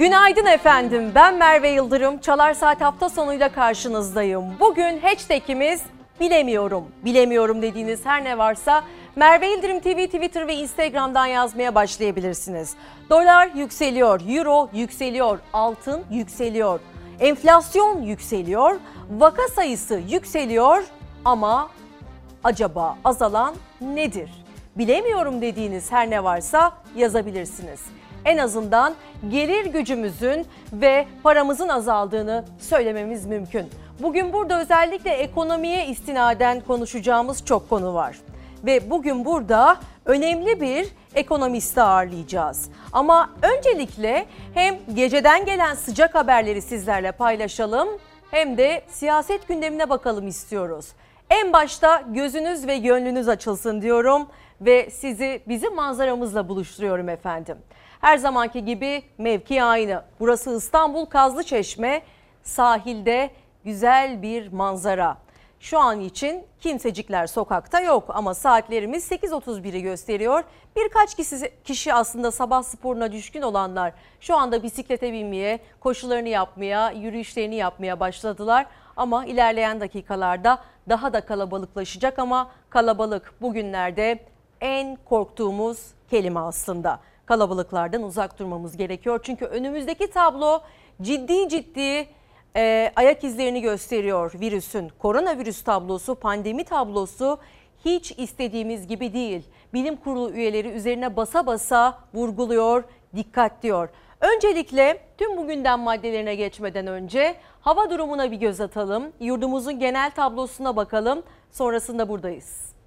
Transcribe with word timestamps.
Günaydın 0.00 0.46
efendim. 0.46 1.12
Ben 1.14 1.34
Merve 1.34 1.68
Yıldırım. 1.68 2.18
Çalar 2.18 2.54
Saat 2.54 2.80
hafta 2.80 3.08
sonuyla 3.08 3.52
karşınızdayım. 3.52 4.44
Bugün 4.60 4.98
hashtagimiz 4.98 5.82
bilemiyorum. 6.20 6.84
Bilemiyorum 7.04 7.62
dediğiniz 7.62 8.06
her 8.06 8.24
ne 8.24 8.38
varsa 8.38 8.84
Merve 9.16 9.46
Yıldırım 9.46 9.80
TV, 9.80 10.06
Twitter 10.06 10.48
ve 10.48 10.54
Instagram'dan 10.54 11.26
yazmaya 11.26 11.74
başlayabilirsiniz. 11.74 12.74
Dolar 13.10 13.50
yükseliyor, 13.54 14.20
euro 14.28 14.68
yükseliyor, 14.72 15.38
altın 15.52 16.04
yükseliyor, 16.10 16.80
enflasyon 17.20 18.02
yükseliyor, 18.02 18.76
vaka 19.10 19.48
sayısı 19.48 20.00
yükseliyor 20.08 20.84
ama 21.24 21.70
acaba 22.44 22.96
azalan 23.04 23.54
nedir? 23.80 24.30
Bilemiyorum 24.76 25.42
dediğiniz 25.42 25.92
her 25.92 26.10
ne 26.10 26.24
varsa 26.24 26.72
yazabilirsiniz. 26.96 27.80
En 28.24 28.38
azından 28.38 28.94
gelir 29.30 29.66
gücümüzün 29.66 30.46
ve 30.72 31.06
paramızın 31.22 31.68
azaldığını 31.68 32.44
söylememiz 32.58 33.26
mümkün. 33.26 33.70
Bugün 34.02 34.32
burada 34.32 34.60
özellikle 34.60 35.10
ekonomiye 35.10 35.86
istinaden 35.86 36.60
konuşacağımız 36.60 37.44
çok 37.44 37.68
konu 37.70 37.94
var. 37.94 38.16
Ve 38.66 38.90
bugün 38.90 39.24
burada 39.24 39.76
önemli 40.04 40.60
bir 40.60 40.88
ekonomisti 41.14 41.82
ağırlayacağız. 41.82 42.70
Ama 42.92 43.30
öncelikle 43.42 44.26
hem 44.54 44.78
geceden 44.94 45.44
gelen 45.44 45.74
sıcak 45.74 46.14
haberleri 46.14 46.62
sizlerle 46.62 47.12
paylaşalım 47.12 47.88
hem 48.30 48.58
de 48.58 48.82
siyaset 48.88 49.48
gündemine 49.48 49.90
bakalım 49.90 50.28
istiyoruz. 50.28 50.86
En 51.30 51.52
başta 51.52 52.02
gözünüz 52.08 52.66
ve 52.66 52.78
gönlünüz 52.78 53.28
açılsın 53.28 53.82
diyorum 53.82 54.26
ve 54.60 54.90
sizi 54.90 55.42
bizim 55.48 55.74
manzaramızla 55.74 56.48
buluşturuyorum 56.48 57.08
efendim. 57.08 57.56
Her 58.00 58.18
zamanki 58.18 58.64
gibi 58.64 59.02
mevki 59.18 59.62
aynı. 59.62 60.02
Burası 60.20 60.56
İstanbul 60.56 61.04
Kazlıçeşme 61.06 62.02
sahilde 62.42 63.30
güzel 63.64 64.22
bir 64.22 64.52
manzara. 64.52 65.16
Şu 65.60 65.78
an 65.78 66.00
için 66.00 66.44
kimsecikler 66.60 67.26
sokakta 67.26 67.80
yok 67.80 68.04
ama 68.08 68.34
saatlerimiz 68.34 69.10
8.31'i 69.12 69.82
gösteriyor. 69.82 70.44
Birkaç 70.76 71.14
kişi, 71.14 71.52
kişi 71.64 71.94
aslında 71.94 72.30
sabah 72.30 72.62
sporuna 72.62 73.12
düşkün 73.12 73.42
olanlar 73.42 73.92
şu 74.20 74.36
anda 74.36 74.62
bisiklete 74.62 75.12
binmeye, 75.12 75.60
koşularını 75.80 76.28
yapmaya, 76.28 76.90
yürüyüşlerini 76.90 77.54
yapmaya 77.54 78.00
başladılar. 78.00 78.66
Ama 78.96 79.24
ilerleyen 79.24 79.80
dakikalarda 79.80 80.58
daha 80.88 81.12
da 81.12 81.20
kalabalıklaşacak 81.20 82.18
ama 82.18 82.50
kalabalık 82.70 83.34
bugünlerde 83.40 84.18
en 84.60 84.96
korktuğumuz 84.96 85.78
kelime 86.10 86.40
aslında. 86.40 87.00
Kalabalıklardan 87.30 88.02
uzak 88.02 88.38
durmamız 88.38 88.76
gerekiyor. 88.76 89.20
Çünkü 89.22 89.44
önümüzdeki 89.44 90.10
tablo 90.10 90.60
ciddi 91.02 91.48
ciddi 91.48 92.08
e, 92.56 92.92
ayak 92.96 93.24
izlerini 93.24 93.60
gösteriyor 93.60 94.32
virüsün. 94.40 94.88
Koronavirüs 94.98 95.62
tablosu, 95.62 96.14
pandemi 96.14 96.64
tablosu 96.64 97.38
hiç 97.84 98.12
istediğimiz 98.18 98.86
gibi 98.86 99.12
değil. 99.12 99.42
Bilim 99.74 99.96
kurulu 99.96 100.30
üyeleri 100.30 100.68
üzerine 100.68 101.16
basa 101.16 101.46
basa 101.46 101.98
vurguluyor, 102.14 102.84
dikkat 103.16 103.62
diyor. 103.62 103.88
Öncelikle 104.20 105.00
tüm 105.18 105.36
bugünden 105.36 105.80
maddelerine 105.80 106.34
geçmeden 106.34 106.86
önce 106.86 107.36
hava 107.60 107.90
durumuna 107.90 108.30
bir 108.30 108.36
göz 108.36 108.60
atalım. 108.60 109.12
Yurdumuzun 109.20 109.78
genel 109.78 110.10
tablosuna 110.10 110.76
bakalım. 110.76 111.22
Sonrasında 111.50 112.08
buradayız. 112.08 112.79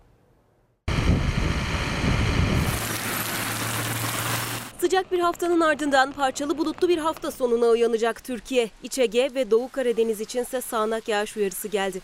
Sıcak 4.83 5.11
bir 5.11 5.19
haftanın 5.19 5.59
ardından 5.59 6.11
parçalı 6.11 6.57
bulutlu 6.57 6.89
bir 6.89 6.97
hafta 6.97 7.31
sonuna 7.31 7.65
uyanacak 7.65 8.23
Türkiye. 8.23 8.69
İç 8.83 8.99
Ege 8.99 9.29
ve 9.35 9.51
Doğu 9.51 9.69
Karadeniz 9.71 10.21
içinse 10.21 10.61
sağanak 10.61 11.07
yağış 11.07 11.37
uyarısı 11.37 11.67
geldi. 11.67 12.01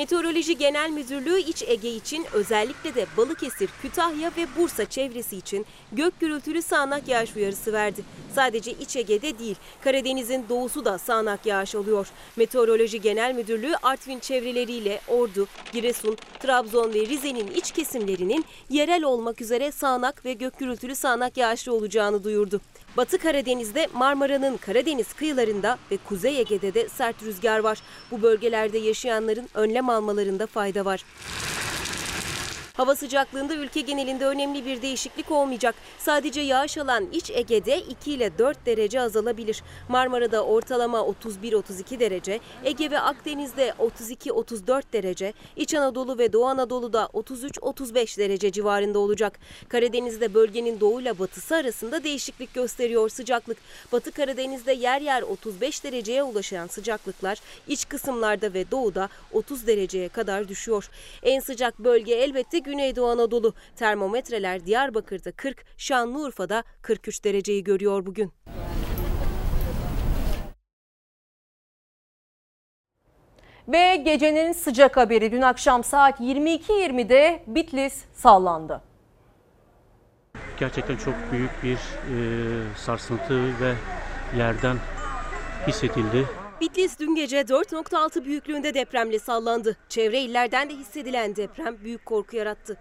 Meteoroloji 0.00 0.58
Genel 0.58 0.90
Müdürlüğü 0.90 1.38
İç 1.40 1.62
Ege 1.66 1.90
için 1.90 2.26
özellikle 2.32 2.94
de 2.94 3.06
Balıkesir, 3.16 3.70
Kütahya 3.82 4.32
ve 4.36 4.46
Bursa 4.56 4.84
çevresi 4.84 5.36
için 5.36 5.66
gök 5.92 6.20
gürültülü 6.20 6.62
sağanak 6.62 7.08
yağış 7.08 7.36
uyarısı 7.36 7.72
verdi. 7.72 8.02
Sadece 8.34 8.70
İç 8.70 8.96
Ege'de 8.96 9.38
değil, 9.38 9.56
Karadeniz'in 9.84 10.46
doğusu 10.48 10.84
da 10.84 10.98
sağanak 10.98 11.46
yağış 11.46 11.74
alıyor. 11.74 12.08
Meteoroloji 12.36 13.00
Genel 13.00 13.34
Müdürlüğü 13.34 13.74
Artvin 13.82 14.18
çevreleriyle 14.18 15.00
Ordu, 15.08 15.46
Giresun, 15.72 16.16
Trabzon 16.38 16.94
ve 16.94 17.06
Rize'nin 17.06 17.50
iç 17.50 17.70
kesimlerinin 17.70 18.44
yerel 18.70 19.02
olmak 19.02 19.40
üzere 19.40 19.72
sağanak 19.72 20.24
ve 20.24 20.32
gök 20.32 20.58
gürültülü 20.58 20.94
sağanak 20.94 21.36
yağışlı 21.36 21.74
olacağını 21.74 22.24
duyurdu. 22.24 22.60
Batı 22.96 23.18
Karadeniz'de 23.18 23.88
Marmara'nın 23.94 24.56
Karadeniz 24.56 25.12
kıyılarında 25.12 25.78
ve 25.90 25.96
Kuzey 25.96 26.40
Ege'de 26.40 26.74
de 26.74 26.88
sert 26.88 27.22
rüzgar 27.22 27.58
var. 27.58 27.82
Bu 28.10 28.22
bölgelerde 28.22 28.78
yaşayanların 28.78 29.48
önlem 29.54 29.88
almalarında 29.88 30.46
fayda 30.46 30.84
var. 30.84 31.04
Hava 32.74 32.96
sıcaklığında 32.96 33.54
ülke 33.54 33.80
genelinde 33.80 34.26
önemli 34.26 34.64
bir 34.64 34.82
değişiklik 34.82 35.30
olmayacak. 35.30 35.74
Sadece 35.98 36.40
yağış 36.40 36.78
alan 36.78 37.08
iç 37.12 37.30
Ege'de 37.30 37.78
2 37.78 38.12
ile 38.12 38.38
4 38.38 38.66
derece 38.66 39.00
azalabilir. 39.00 39.62
Marmara'da 39.88 40.44
ortalama 40.44 40.98
31-32 40.98 42.00
derece, 42.00 42.40
Ege 42.64 42.90
ve 42.90 43.00
Akdeniz'de 43.00 43.74
32-34 43.78 44.82
derece, 44.92 45.32
İç 45.56 45.74
Anadolu 45.74 46.18
ve 46.18 46.32
Doğu 46.32 46.46
Anadolu'da 46.46 47.04
33-35 47.14 48.18
derece 48.18 48.52
civarında 48.52 48.98
olacak. 48.98 49.38
Karadeniz'de 49.68 50.34
bölgenin 50.34 50.80
doğuyla 50.80 51.18
batısı 51.18 51.56
arasında 51.56 52.04
değişiklik 52.04 52.54
gösteriyor 52.54 53.08
sıcaklık. 53.08 53.56
Batı 53.92 54.12
Karadeniz'de 54.12 54.72
yer 54.72 55.00
yer 55.00 55.22
35 55.22 55.84
dereceye 55.84 56.22
ulaşan 56.22 56.66
sıcaklıklar 56.66 57.38
iç 57.68 57.88
kısımlarda 57.88 58.54
ve 58.54 58.70
doğuda 58.70 59.08
30 59.32 59.66
dereceye 59.66 60.08
kadar 60.08 60.48
düşüyor. 60.48 60.90
En 61.22 61.40
sıcak 61.40 61.78
bölge 61.78 62.14
elbette 62.14 62.60
Güneydoğu 62.70 63.08
Anadolu. 63.10 63.54
Termometreler 63.76 64.66
Diyarbakır'da 64.66 65.32
40, 65.32 65.64
Şanlıurfa'da 65.76 66.64
43 66.82 67.24
dereceyi 67.24 67.64
görüyor 67.64 68.06
bugün. 68.06 68.32
Ve 73.68 73.96
gecenin 73.96 74.52
sıcak 74.52 74.96
haberi 74.96 75.32
dün 75.32 75.42
akşam 75.42 75.84
saat 75.84 76.20
22.20'de 76.20 77.42
Bitlis 77.46 78.04
sallandı. 78.14 78.82
Gerçekten 80.58 80.96
çok 80.96 81.14
büyük 81.32 81.50
bir 81.62 81.76
e, 81.76 82.16
sarsıntı 82.76 83.60
ve 83.60 83.74
yerden 84.36 84.76
hissedildi. 85.66 86.26
Bitlis 86.60 86.98
dün 86.98 87.14
gece 87.14 87.40
4.6 87.40 88.24
büyüklüğünde 88.24 88.74
depremle 88.74 89.18
sallandı. 89.18 89.76
Çevre 89.88 90.20
illerden 90.20 90.70
de 90.70 90.74
hissedilen 90.74 91.36
deprem 91.36 91.76
büyük 91.84 92.06
korku 92.06 92.36
yarattı. 92.36 92.76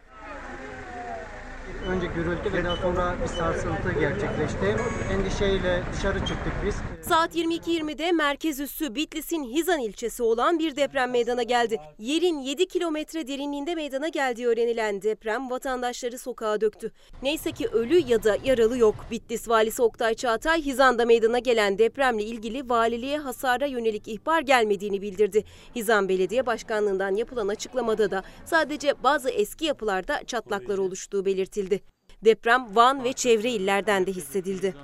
Önce 1.89 2.07
gürültü 2.07 2.53
ve 2.53 2.63
daha 2.63 2.75
sonra 2.75 3.15
bir 3.23 3.27
sarsıntı 3.27 3.99
gerçekleşti. 3.99 4.75
Endişeyle 5.13 5.83
dışarı 5.93 6.19
çıktık 6.19 6.53
biz. 6.65 6.75
Saat 7.01 7.35
22.20'de 7.35 8.11
merkez 8.11 8.59
üssü 8.59 8.95
Bitlis'in 8.95 9.43
Hizan 9.43 9.79
ilçesi 9.79 10.23
olan 10.23 10.59
bir 10.59 10.75
deprem 10.75 11.11
meydana 11.11 11.43
geldi. 11.43 11.77
Yerin 11.99 12.39
7 12.39 12.67
kilometre 12.67 13.27
derinliğinde 13.27 13.75
meydana 13.75 14.07
geldiği 14.07 14.47
öğrenilen 14.47 15.01
deprem 15.01 15.49
vatandaşları 15.49 16.19
sokağa 16.19 16.61
döktü. 16.61 16.91
Neyse 17.23 17.51
ki 17.51 17.67
ölü 17.67 18.03
ya 18.07 18.23
da 18.23 18.37
yaralı 18.43 18.77
yok. 18.77 18.95
Bitlis 19.11 19.49
valisi 19.49 19.81
Oktay 19.81 20.13
Çağatay 20.13 20.61
Hizan'da 20.61 21.05
meydana 21.05 21.39
gelen 21.39 21.77
depremle 21.77 22.23
ilgili 22.23 22.69
valiliğe 22.69 23.17
hasara 23.17 23.65
yönelik 23.65 24.07
ihbar 24.07 24.41
gelmediğini 24.41 25.01
bildirdi. 25.01 25.43
Hizan 25.75 26.09
Belediye 26.09 26.45
Başkanlığı'ndan 26.45 27.15
yapılan 27.15 27.47
açıklamada 27.47 28.11
da 28.11 28.23
sadece 28.45 28.93
bazı 29.03 29.29
eski 29.29 29.65
yapılarda 29.65 30.23
çatlaklar 30.23 30.77
oluştuğu 30.77 31.25
belirtildi. 31.25 31.78
Deprem 32.23 32.75
Van 32.75 33.03
ve 33.03 33.13
çevre 33.13 33.49
illerden 33.49 34.05
de 34.05 34.11
hissedildi. 34.11 34.75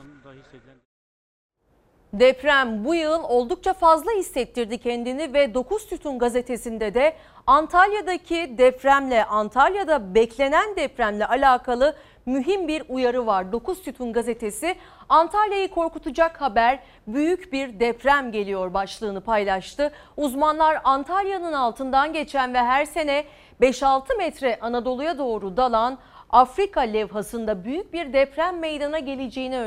Deprem 2.13 2.85
bu 2.85 2.95
yıl 2.95 3.23
oldukça 3.23 3.73
fazla 3.73 4.11
hissettirdi 4.11 4.77
kendini 4.77 5.33
ve 5.33 5.53
9 5.53 5.81
Sütun 5.81 6.19
gazetesinde 6.19 6.93
de 6.93 7.15
Antalya'daki 7.47 8.55
depremle, 8.57 9.25
Antalya'da 9.25 10.15
beklenen 10.15 10.75
depremle 10.75 11.25
alakalı 11.25 11.95
mühim 12.25 12.67
bir 12.67 12.83
uyarı 12.89 13.25
var. 13.25 13.51
9 13.51 13.77
Sütun 13.77 14.13
gazetesi 14.13 14.75
Antalya'yı 15.09 15.67
korkutacak 15.67 16.41
haber 16.41 16.79
büyük 17.07 17.53
bir 17.53 17.79
deprem 17.79 18.31
geliyor 18.31 18.73
başlığını 18.73 19.21
paylaştı. 19.21 19.91
Uzmanlar 20.17 20.81
Antalya'nın 20.83 21.53
altından 21.53 22.13
geçen 22.13 22.53
ve 22.53 22.59
her 22.59 22.85
sene 22.85 23.25
5-6 23.61 24.17
metre 24.17 24.59
Anadolu'ya 24.61 25.17
doğru 25.17 25.57
dalan 25.57 25.97
Afrika 26.35 26.81
levhasında 26.81 27.63
büyük 27.63 27.93
bir 27.93 28.13
deprem 28.13 28.59
meydana 28.59 28.99
geleceğini 28.99 29.59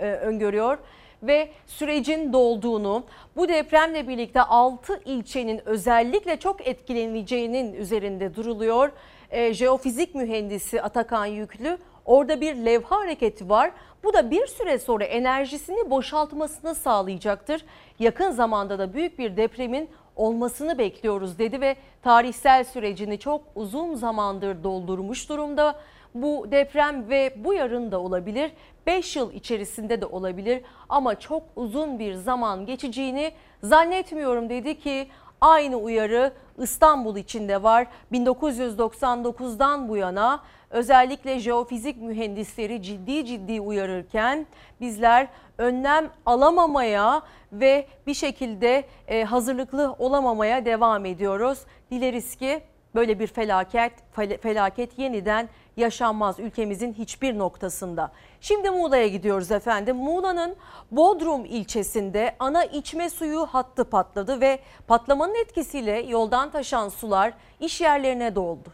öngörüyor 0.00 0.78
ve 1.22 1.48
sürecin 1.66 2.32
dolduğunu, 2.32 3.04
bu 3.36 3.48
depremle 3.48 4.08
birlikte 4.08 4.42
6 4.42 5.00
ilçenin 5.04 5.68
özellikle 5.68 6.36
çok 6.36 6.66
etkileneceğinin 6.66 7.74
üzerinde 7.74 8.34
duruluyor. 8.34 8.90
E, 9.30 9.54
jeofizik 9.54 10.14
mühendisi 10.14 10.82
Atakan 10.82 11.26
Yüklü 11.26 11.78
Orada 12.04 12.40
bir 12.40 12.56
levha 12.56 12.96
hareketi 12.96 13.48
var. 13.48 13.70
Bu 14.04 14.12
da 14.12 14.30
bir 14.30 14.46
süre 14.46 14.78
sonra 14.78 15.04
enerjisini 15.04 15.90
boşaltmasını 15.90 16.74
sağlayacaktır. 16.74 17.64
Yakın 17.98 18.30
zamanda 18.30 18.78
da 18.78 18.94
büyük 18.94 19.18
bir 19.18 19.36
depremin 19.36 19.88
olmasını 20.16 20.78
bekliyoruz 20.78 21.38
dedi 21.38 21.60
ve 21.60 21.76
tarihsel 22.02 22.64
sürecini 22.64 23.18
çok 23.18 23.42
uzun 23.54 23.94
zamandır 23.94 24.64
doldurmuş 24.64 25.28
durumda. 25.28 25.80
Bu 26.14 26.46
deprem 26.50 27.08
ve 27.08 27.34
bu 27.36 27.54
yarın 27.54 27.92
da 27.92 28.00
olabilir, 28.00 28.52
5 28.86 29.16
yıl 29.16 29.32
içerisinde 29.32 30.00
de 30.00 30.06
olabilir 30.06 30.62
ama 30.88 31.18
çok 31.20 31.42
uzun 31.56 31.98
bir 31.98 32.14
zaman 32.14 32.66
geçeceğini 32.66 33.32
zannetmiyorum 33.62 34.48
dedi 34.48 34.78
ki 34.78 35.08
aynı 35.40 35.76
uyarı 35.76 36.32
İstanbul 36.58 37.16
içinde 37.16 37.62
var. 37.62 37.86
1999'dan 38.12 39.88
bu 39.88 39.96
yana 39.96 40.42
özellikle 40.70 41.38
jeofizik 41.38 42.02
mühendisleri 42.02 42.82
ciddi 42.82 43.26
ciddi 43.26 43.60
uyarırken 43.60 44.46
bizler 44.80 45.28
önlem 45.58 46.10
alamamaya 46.26 47.22
ve 47.52 47.86
bir 48.06 48.14
şekilde 48.14 48.84
e, 49.08 49.24
hazırlıklı 49.24 49.96
olamamaya 49.98 50.64
devam 50.64 51.06
ediyoruz. 51.06 51.58
Dileriz 51.90 52.36
ki 52.36 52.62
böyle 52.94 53.18
bir 53.18 53.26
felaket 53.26 53.92
felaket 54.40 54.98
yeniden 54.98 55.48
yaşanmaz 55.76 56.38
ülkemizin 56.38 56.92
hiçbir 56.92 57.38
noktasında. 57.38 58.12
Şimdi 58.40 58.70
Muğla'ya 58.70 59.08
gidiyoruz 59.08 59.50
efendim. 59.50 59.96
Muğla'nın 59.96 60.56
Bodrum 60.90 61.44
ilçesinde 61.44 62.36
ana 62.38 62.64
içme 62.64 63.10
suyu 63.10 63.46
hattı 63.46 63.84
patladı 63.84 64.40
ve 64.40 64.58
patlamanın 64.86 65.34
etkisiyle 65.34 66.02
yoldan 66.08 66.50
taşan 66.50 66.88
sular 66.88 67.32
iş 67.60 67.80
yerlerine 67.80 68.34
doldu. 68.34 68.68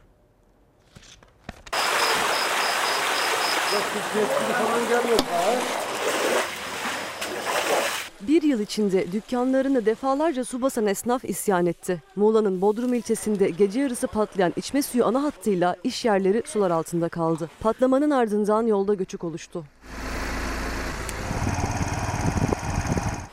Bir 8.28 8.42
yıl 8.42 8.60
içinde 8.60 9.12
dükkanlarını 9.12 9.86
defalarca 9.86 10.44
su 10.44 10.62
basan 10.62 10.86
esnaf 10.86 11.24
isyan 11.24 11.66
etti. 11.66 12.02
Muğla'nın 12.16 12.60
Bodrum 12.60 12.94
ilçesinde 12.94 13.50
gece 13.50 13.80
yarısı 13.80 14.06
patlayan 14.06 14.52
içme 14.56 14.82
suyu 14.82 15.06
ana 15.06 15.22
hattıyla 15.22 15.76
iş 15.84 16.04
yerleri 16.04 16.42
sular 16.46 16.70
altında 16.70 17.08
kaldı. 17.08 17.50
Patlamanın 17.60 18.10
ardından 18.10 18.66
yolda 18.66 18.94
göçük 18.94 19.24
oluştu. 19.24 19.64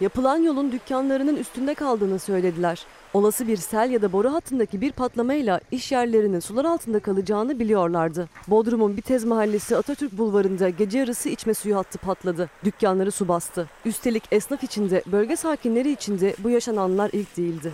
Yapılan 0.02 0.38
yolun 0.38 0.72
dükkanlarının 0.72 1.36
üstünde 1.36 1.74
kaldığını 1.74 2.20
söylediler. 2.20 2.86
Olası 3.14 3.48
bir 3.48 3.58
sel 3.58 3.92
ya 3.92 4.02
da 4.02 4.12
boru 4.12 4.34
hattındaki 4.34 4.82
bir 4.82 4.92
patlamayla 4.92 5.60
iş 5.72 5.92
yerlerinin 5.92 6.40
sular 6.40 6.66
altında 6.66 7.00
kalacağını 7.00 7.60
biliyorlardı. 7.60 8.30
Bodrum'un 8.48 8.98
Bitez 8.98 9.24
Mahallesi 9.24 9.78
Atatürk 9.78 10.18
Bulvarı'nda 10.18 10.70
gece 10.70 11.00
yarısı 11.00 11.30
içme 11.30 11.54
suyu 11.54 11.76
hattı 11.78 11.98
patladı. 11.98 12.50
Dükkanları 12.64 13.12
su 13.12 13.28
bastı. 13.28 13.68
Üstelik 13.86 14.24
esnaf 14.32 14.64
içinde, 14.64 15.04
bölge 15.08 15.36
sakinleri 15.36 15.92
içinde 15.92 16.36
bu 16.40 16.50
yaşananlar 16.50 17.10
ilk 17.14 17.38
değildi. 17.38 17.72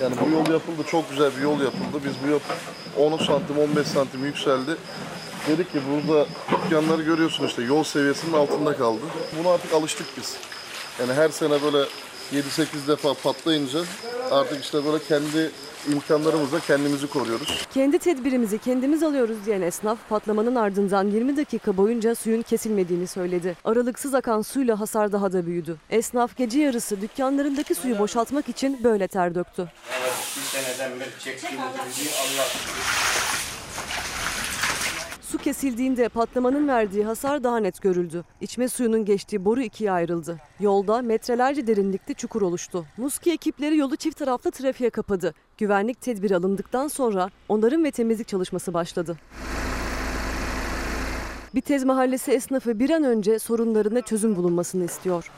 Yani 0.00 0.14
bu 0.26 0.30
yol 0.30 0.46
yapıldı, 0.46 0.82
çok 0.86 1.10
güzel 1.10 1.30
bir 1.36 1.42
yol 1.42 1.60
yapıldı. 1.60 2.04
Biz 2.04 2.12
bu 2.26 2.30
yol 2.30 2.40
10 3.12 3.18
santim, 3.18 3.58
15 3.58 3.86
santim 3.86 4.24
yükseldi. 4.24 4.76
Dedik 5.48 5.72
ki 5.72 5.78
burada 5.90 6.26
dükkanları 6.50 7.02
görüyorsun 7.02 7.46
işte 7.46 7.62
yol 7.62 7.84
seviyesinin 7.84 8.32
altında 8.32 8.76
kaldı. 8.76 9.00
Buna 9.38 9.52
artık 9.52 9.72
alıştık 9.72 10.06
biz. 10.16 10.36
Yani 11.00 11.12
her 11.12 11.28
sene 11.28 11.62
böyle 11.62 11.84
7-8 12.32 12.88
defa 12.88 13.14
patlayınca 13.14 13.80
artık 14.30 14.64
işte 14.64 14.84
böyle 14.84 15.04
kendi 15.04 15.50
imkanlarımızla 15.92 16.60
kendimizi 16.60 17.06
koruyoruz. 17.06 17.66
Kendi 17.74 17.98
tedbirimizi 17.98 18.58
kendimiz 18.58 19.02
alıyoruz 19.02 19.36
diyen 19.46 19.62
esnaf 19.62 19.98
patlamanın 20.08 20.54
ardından 20.54 21.08
20 21.08 21.36
dakika 21.36 21.76
boyunca 21.76 22.14
suyun 22.14 22.42
kesilmediğini 22.42 23.06
söyledi. 23.06 23.56
Aralıksız 23.64 24.14
akan 24.14 24.42
suyla 24.42 24.80
hasar 24.80 25.12
daha 25.12 25.32
da 25.32 25.46
büyüdü. 25.46 25.76
Esnaf 25.90 26.36
gece 26.36 26.58
yarısı 26.60 27.00
dükkanlarındaki 27.00 27.74
suyu 27.74 27.98
boşaltmak 27.98 28.48
için 28.48 28.84
böyle 28.84 29.08
ter 29.08 29.34
döktü. 29.34 29.68
Evet, 30.00 30.12
bir 30.36 30.42
seneden 30.42 31.00
beri 31.00 31.10
çektiğimiz 31.24 31.60
Allah 31.60 32.44
Su 35.32 35.38
kesildiğinde 35.38 36.08
patlamanın 36.08 36.68
verdiği 36.68 37.04
hasar 37.04 37.44
daha 37.44 37.56
net 37.56 37.82
görüldü. 37.82 38.24
İçme 38.40 38.68
suyunun 38.68 39.04
geçtiği 39.04 39.44
boru 39.44 39.62
ikiye 39.62 39.92
ayrıldı. 39.92 40.38
Yolda 40.60 41.02
metrelerce 41.02 41.66
derinlikte 41.66 42.14
çukur 42.14 42.42
oluştu. 42.42 42.84
Muski 42.96 43.32
ekipleri 43.32 43.76
yolu 43.76 43.96
çift 43.96 44.18
taraflı 44.18 44.50
trafiğe 44.50 44.90
kapadı. 44.90 45.34
Güvenlik 45.58 46.00
tedbiri 46.00 46.36
alındıktan 46.36 46.88
sonra 46.88 47.30
onarım 47.48 47.84
ve 47.84 47.90
temizlik 47.90 48.28
çalışması 48.28 48.74
başladı. 48.74 49.16
Bitez 51.54 51.84
Mahallesi 51.84 52.32
esnafı 52.32 52.78
bir 52.78 52.90
an 52.90 53.04
önce 53.04 53.38
sorunlarına 53.38 54.00
çözüm 54.00 54.36
bulunmasını 54.36 54.84
istiyor. 54.84 55.30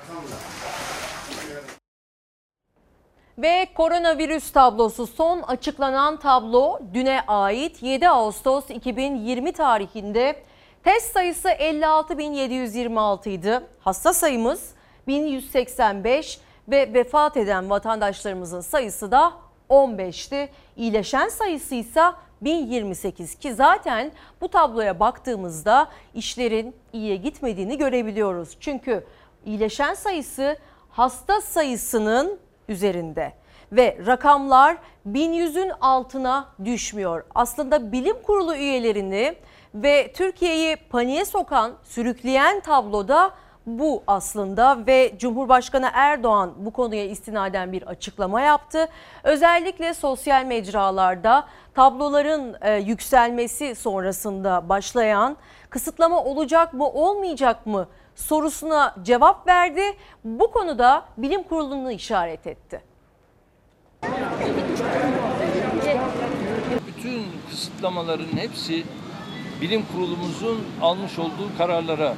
Ve 3.38 3.66
koronavirüs 3.74 4.52
tablosu 4.52 5.06
son 5.06 5.42
açıklanan 5.42 6.16
tablo 6.16 6.78
düne 6.94 7.20
ait 7.28 7.82
7 7.82 8.08
Ağustos 8.08 8.70
2020 8.70 9.52
tarihinde 9.52 10.42
test 10.84 11.12
sayısı 11.12 11.48
56.726 11.48 13.28
idi. 13.28 13.60
Hasta 13.80 14.12
sayımız 14.12 14.74
1185 15.06 16.40
ve 16.68 16.94
vefat 16.94 17.36
eden 17.36 17.70
vatandaşlarımızın 17.70 18.60
sayısı 18.60 19.10
da 19.10 19.32
15'ti. 19.70 20.48
İyileşen 20.76 21.28
sayısı 21.28 21.74
ise 21.74 22.02
1028 22.40 23.34
ki 23.34 23.54
zaten 23.54 24.12
bu 24.40 24.48
tabloya 24.48 25.00
baktığımızda 25.00 25.88
işlerin 26.14 26.76
iyiye 26.92 27.16
gitmediğini 27.16 27.78
görebiliyoruz. 27.78 28.56
Çünkü 28.60 29.04
iyileşen 29.46 29.94
sayısı 29.94 30.56
hasta 30.90 31.40
sayısının 31.40 32.43
üzerinde 32.68 33.32
ve 33.72 33.98
rakamlar 34.06 34.76
1100'ün 35.06 35.72
altına 35.80 36.48
düşmüyor. 36.64 37.24
Aslında 37.34 37.92
bilim 37.92 38.16
kurulu 38.22 38.56
üyelerini 38.56 39.34
ve 39.74 40.12
Türkiye'yi 40.12 40.76
paniğe 40.76 41.24
sokan, 41.24 41.72
sürükleyen 41.82 42.60
tabloda 42.60 43.30
bu 43.66 44.02
aslında 44.06 44.86
ve 44.86 45.14
Cumhurbaşkanı 45.18 45.90
Erdoğan 45.92 46.52
bu 46.56 46.70
konuya 46.70 47.04
istinaden 47.04 47.72
bir 47.72 47.82
açıklama 47.82 48.40
yaptı. 48.40 48.88
Özellikle 49.22 49.94
sosyal 49.94 50.44
mecralarda 50.44 51.46
tabloların 51.74 52.56
e, 52.60 52.74
yükselmesi 52.74 53.74
sonrasında 53.74 54.68
başlayan 54.68 55.36
kısıtlama 55.70 56.24
olacak 56.24 56.74
mı 56.74 56.88
olmayacak 56.88 57.66
mı 57.66 57.88
sorusuna 58.16 58.94
cevap 59.02 59.46
verdi. 59.46 59.82
Bu 60.24 60.50
konuda 60.52 61.04
bilim 61.16 61.42
kurulunu 61.42 61.92
işaret 61.92 62.46
etti. 62.46 62.82
Bütün 66.86 67.22
kısıtlamaların 67.50 68.36
hepsi 68.36 68.84
bilim 69.60 69.84
kurulumuzun 69.92 70.64
almış 70.82 71.18
olduğu 71.18 71.58
kararlara 71.58 72.14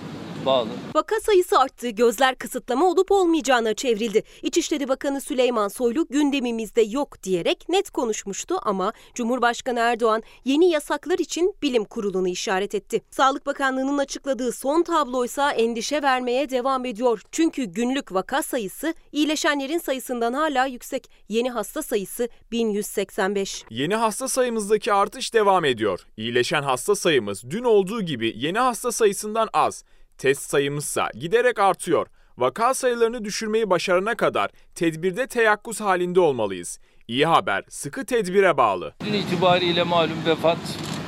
bağlı. 0.46 0.68
Vaka 0.94 1.20
sayısı 1.20 1.58
arttı, 1.58 1.88
gözler 1.88 2.34
kısıtlama 2.34 2.86
olup 2.86 3.10
olmayacağına 3.12 3.74
çevrildi. 3.74 4.22
İçişleri 4.42 4.88
Bakanı 4.88 5.20
Süleyman 5.20 5.68
Soylu 5.68 6.06
gündemimizde 6.08 6.82
yok 6.82 7.22
diyerek 7.22 7.68
net 7.68 7.90
konuşmuştu 7.90 8.56
ama 8.62 8.92
Cumhurbaşkanı 9.14 9.80
Erdoğan 9.80 10.22
yeni 10.44 10.70
yasaklar 10.70 11.18
için 11.18 11.54
bilim 11.62 11.84
kurulunu 11.84 12.28
işaret 12.28 12.74
etti. 12.74 13.02
Sağlık 13.10 13.46
Bakanlığı'nın 13.46 13.98
açıkladığı 13.98 14.52
son 14.52 14.82
tabloysa 14.82 15.52
endişe 15.52 16.02
vermeye 16.02 16.50
devam 16.50 16.84
ediyor. 16.84 17.22
Çünkü 17.32 17.64
günlük 17.64 18.14
vaka 18.14 18.42
sayısı 18.42 18.94
iyileşenlerin 19.12 19.78
sayısından 19.78 20.32
hala 20.32 20.66
yüksek. 20.66 21.10
Yeni 21.28 21.50
hasta 21.50 21.82
sayısı 21.82 22.28
1185. 22.52 23.64
Yeni 23.70 23.94
hasta 23.94 24.28
sayımızdaki 24.28 24.92
artış 24.92 25.34
devam 25.34 25.64
ediyor. 25.64 26.06
İyileşen 26.16 26.62
hasta 26.62 26.94
sayımız 26.94 27.42
dün 27.50 27.64
olduğu 27.64 28.02
gibi 28.02 28.32
yeni 28.36 28.58
hasta 28.58 28.92
sayısından 28.92 29.48
az. 29.52 29.84
Test 30.18 30.42
sayımızsa 30.50 31.08
giderek 31.20 31.58
artıyor. 31.58 32.06
Vaka 32.38 32.74
sayılarını 32.74 33.24
düşürmeyi 33.24 33.70
başarana 33.70 34.14
kadar 34.14 34.50
tedbirde 34.74 35.26
teyakkuz 35.26 35.80
halinde 35.80 36.20
olmalıyız. 36.20 36.78
İyi 37.08 37.26
haber 37.26 37.64
sıkı 37.68 38.04
tedbire 38.06 38.56
bağlı. 38.56 38.94
Dün 39.04 39.12
itibariyle 39.12 39.82
malum 39.82 40.26
vefat 40.26 40.58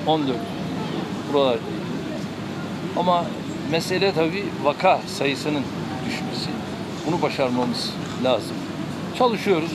14 0.07 0.37
buralar. 1.33 1.59
Ama 2.97 3.25
mesele 3.71 4.13
tabii 4.13 4.45
vaka 4.65 5.01
sayısının 5.07 5.63
düşmesi. 6.07 6.51
Bunu 7.07 7.23
başarmamız 7.23 7.93
lazım. 8.25 8.57
Çalışıyoruz. 9.19 9.71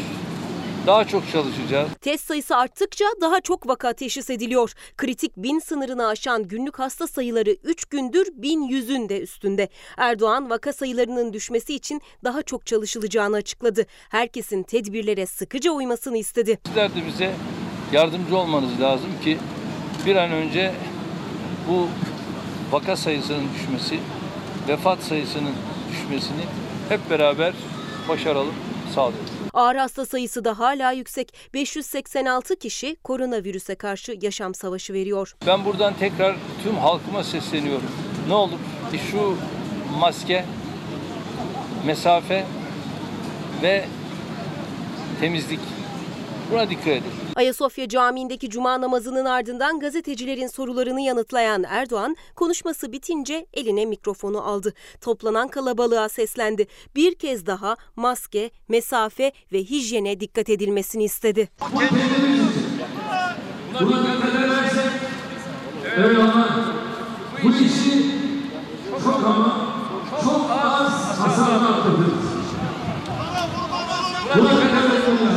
Daha 0.88 1.08
çok 1.08 1.24
çalışacağız. 1.32 1.90
Test 2.02 2.26
sayısı 2.26 2.58
arttıkça 2.58 3.06
daha 3.22 3.42
çok 3.42 3.68
vaka 3.68 3.94
teşhis 3.94 4.30
ediliyor. 4.30 4.74
Kritik 4.98 5.38
bin 5.38 5.60
sınırını 5.60 6.08
aşan 6.08 6.48
günlük 6.48 6.80
hasta 6.80 7.08
sayıları 7.08 7.50
3 7.64 7.86
gündür 7.86 8.28
1100'ün 8.28 9.10
de 9.10 9.22
üstünde. 9.22 9.70
Erdoğan 9.98 10.50
vaka 10.50 10.74
sayılarının 10.74 11.34
düşmesi 11.34 11.76
için 11.76 12.02
daha 12.24 12.42
çok 12.42 12.66
çalışılacağını 12.66 13.36
açıkladı. 13.36 13.86
Herkesin 14.10 14.64
tedbirlere 14.64 15.26
sıkıca 15.26 15.72
uymasını 15.72 16.18
istedi. 16.18 16.60
Sizler 16.68 16.96
de 16.96 17.06
bize 17.08 17.34
yardımcı 17.92 18.38
olmanız 18.38 18.82
lazım 18.82 19.10
ki 19.24 19.38
bir 20.06 20.16
an 20.16 20.32
önce 20.32 20.74
bu 21.70 21.88
vaka 22.72 22.96
sayısının 22.96 23.44
düşmesi, 23.56 24.00
vefat 24.68 25.04
sayısının 25.04 25.54
düşmesini 25.92 26.44
hep 26.90 27.10
beraber 27.10 27.54
başaralım, 28.10 28.54
sağlayalım. 28.96 29.43
Ağır 29.54 29.76
hasta 29.76 30.06
sayısı 30.06 30.46
da 30.46 30.60
hala 30.60 30.92
yüksek. 30.92 31.34
586 31.54 32.56
kişi 32.56 32.96
koronavirüse 33.04 33.76
karşı 33.76 34.18
yaşam 34.22 34.54
savaşı 34.54 34.94
veriyor. 34.94 35.36
Ben 35.48 35.66
buradan 35.66 35.94
tekrar 35.94 36.36
tüm 36.64 36.76
halkıma 36.76 37.24
sesleniyorum. 37.24 37.92
Ne 38.28 38.34
olur 38.34 38.60
şu 39.12 39.38
maske, 40.00 40.46
mesafe 41.86 42.46
ve 43.62 43.86
temizlik 45.20 45.60
buna 46.52 46.70
dikkat 46.70 46.88
edin. 46.88 47.23
Ayasofya 47.36 47.88
Camii'ndeki 47.88 48.50
cuma 48.50 48.82
namazının 48.82 49.26
ardından 49.26 49.80
gazetecilerin 49.80 50.48
sorularını 50.48 51.02
yanıtlayan 51.02 51.64
Erdoğan 51.64 52.16
konuşması 52.36 52.92
bitince 52.92 53.46
eline 53.54 53.86
mikrofonu 53.86 54.42
aldı. 54.48 54.74
Toplanan 55.02 55.48
kalabalığa 55.48 56.10
seslendi. 56.10 56.68
Bir 56.96 57.16
kez 57.16 57.46
daha 57.46 57.76
maske, 57.96 58.52
mesafe 58.68 59.32
ve 59.52 59.60
hijyene 59.60 60.20
dikkat 60.20 60.50
edilmesini 60.50 61.04
istedi. 61.04 61.50
Buna 63.82 64.04
dikkat 64.04 64.36
edersek 64.36 64.92
eyvallah 65.98 66.74
bu 67.44 67.50
işi 67.50 68.12
çok 69.04 69.26
ama 69.26 69.74
çok 70.24 70.52
az 70.52 71.20
hasarla 71.20 71.70
atlatırız. 71.70 72.14
Buna 74.36 74.52
dikkat 74.52 74.94
etmemiz. 74.94 75.33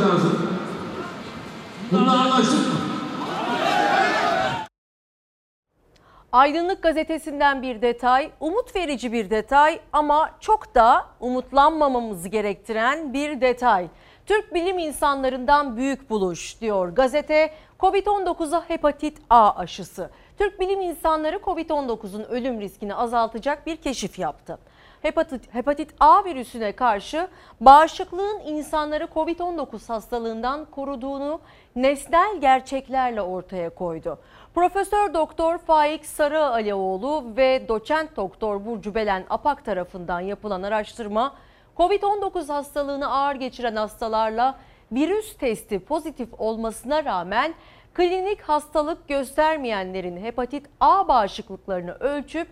Aydınlık 6.33 6.83
gazetesinden 6.83 7.63
bir 7.63 7.83
detay, 7.83 8.31
umut 8.41 8.77
verici 8.77 9.13
bir 9.13 9.31
detay 9.31 9.81
ama 9.93 10.31
çok 10.41 10.75
da 10.75 11.07
umutlanmamamızı 11.21 12.29
gerektiren 12.29 13.13
bir 13.13 13.41
detay. 13.41 13.89
Türk 14.27 14.55
bilim 14.55 14.79
insanlarından 14.79 15.77
büyük 15.77 16.11
buluş 16.11 16.61
diyor 16.61 16.89
gazete. 16.89 17.55
Covid-19'a 17.81 18.69
hepatit 18.69 19.19
A 19.31 19.57
aşısı. 19.57 20.11
Türk 20.39 20.61
bilim 20.61 20.81
insanları 20.81 21.37
Covid-19'un 21.37 22.23
ölüm 22.23 22.61
riskini 22.61 22.95
azaltacak 22.95 23.67
bir 23.67 23.77
keşif 23.77 24.19
yaptı. 24.19 24.59
Hepatit, 25.07 25.55
hepatit 25.55 25.95
A 26.01 26.25
virüsüne 26.25 26.73
karşı 26.73 27.29
bağışıklığın 27.61 28.41
insanları 28.47 29.05
Covid-19 29.05 29.89
hastalığından 29.89 30.65
koruduğunu 30.65 31.41
nesnel 31.77 32.41
gerçeklerle 32.41 33.23
ortaya 33.23 33.71
koydu. 33.71 34.19
Profesör 34.55 35.15
Doktor 35.15 35.59
Faik 35.59 36.07
Sarıalioğlu 36.07 37.25
ve 37.37 37.69
doçent 37.69 38.17
doktor 38.17 38.67
Burcu 38.67 38.95
Belen 38.95 39.25
Apak 39.31 39.65
tarafından 39.65 40.21
yapılan 40.21 40.63
araştırma 40.63 41.35
Covid-19 41.77 42.53
hastalığını 42.53 43.11
ağır 43.11 43.35
geçiren 43.35 43.77
hastalarla 43.77 44.59
virüs 44.93 45.37
testi 45.37 45.79
pozitif 45.79 46.29
olmasına 46.39 47.05
rağmen 47.05 47.55
klinik 47.95 48.43
hastalık 48.43 49.09
göstermeyenlerin 49.09 50.17
hepatit 50.17 50.67
A 50.81 51.09
bağışıklıklarını 51.09 51.93
ölçüp 51.93 52.49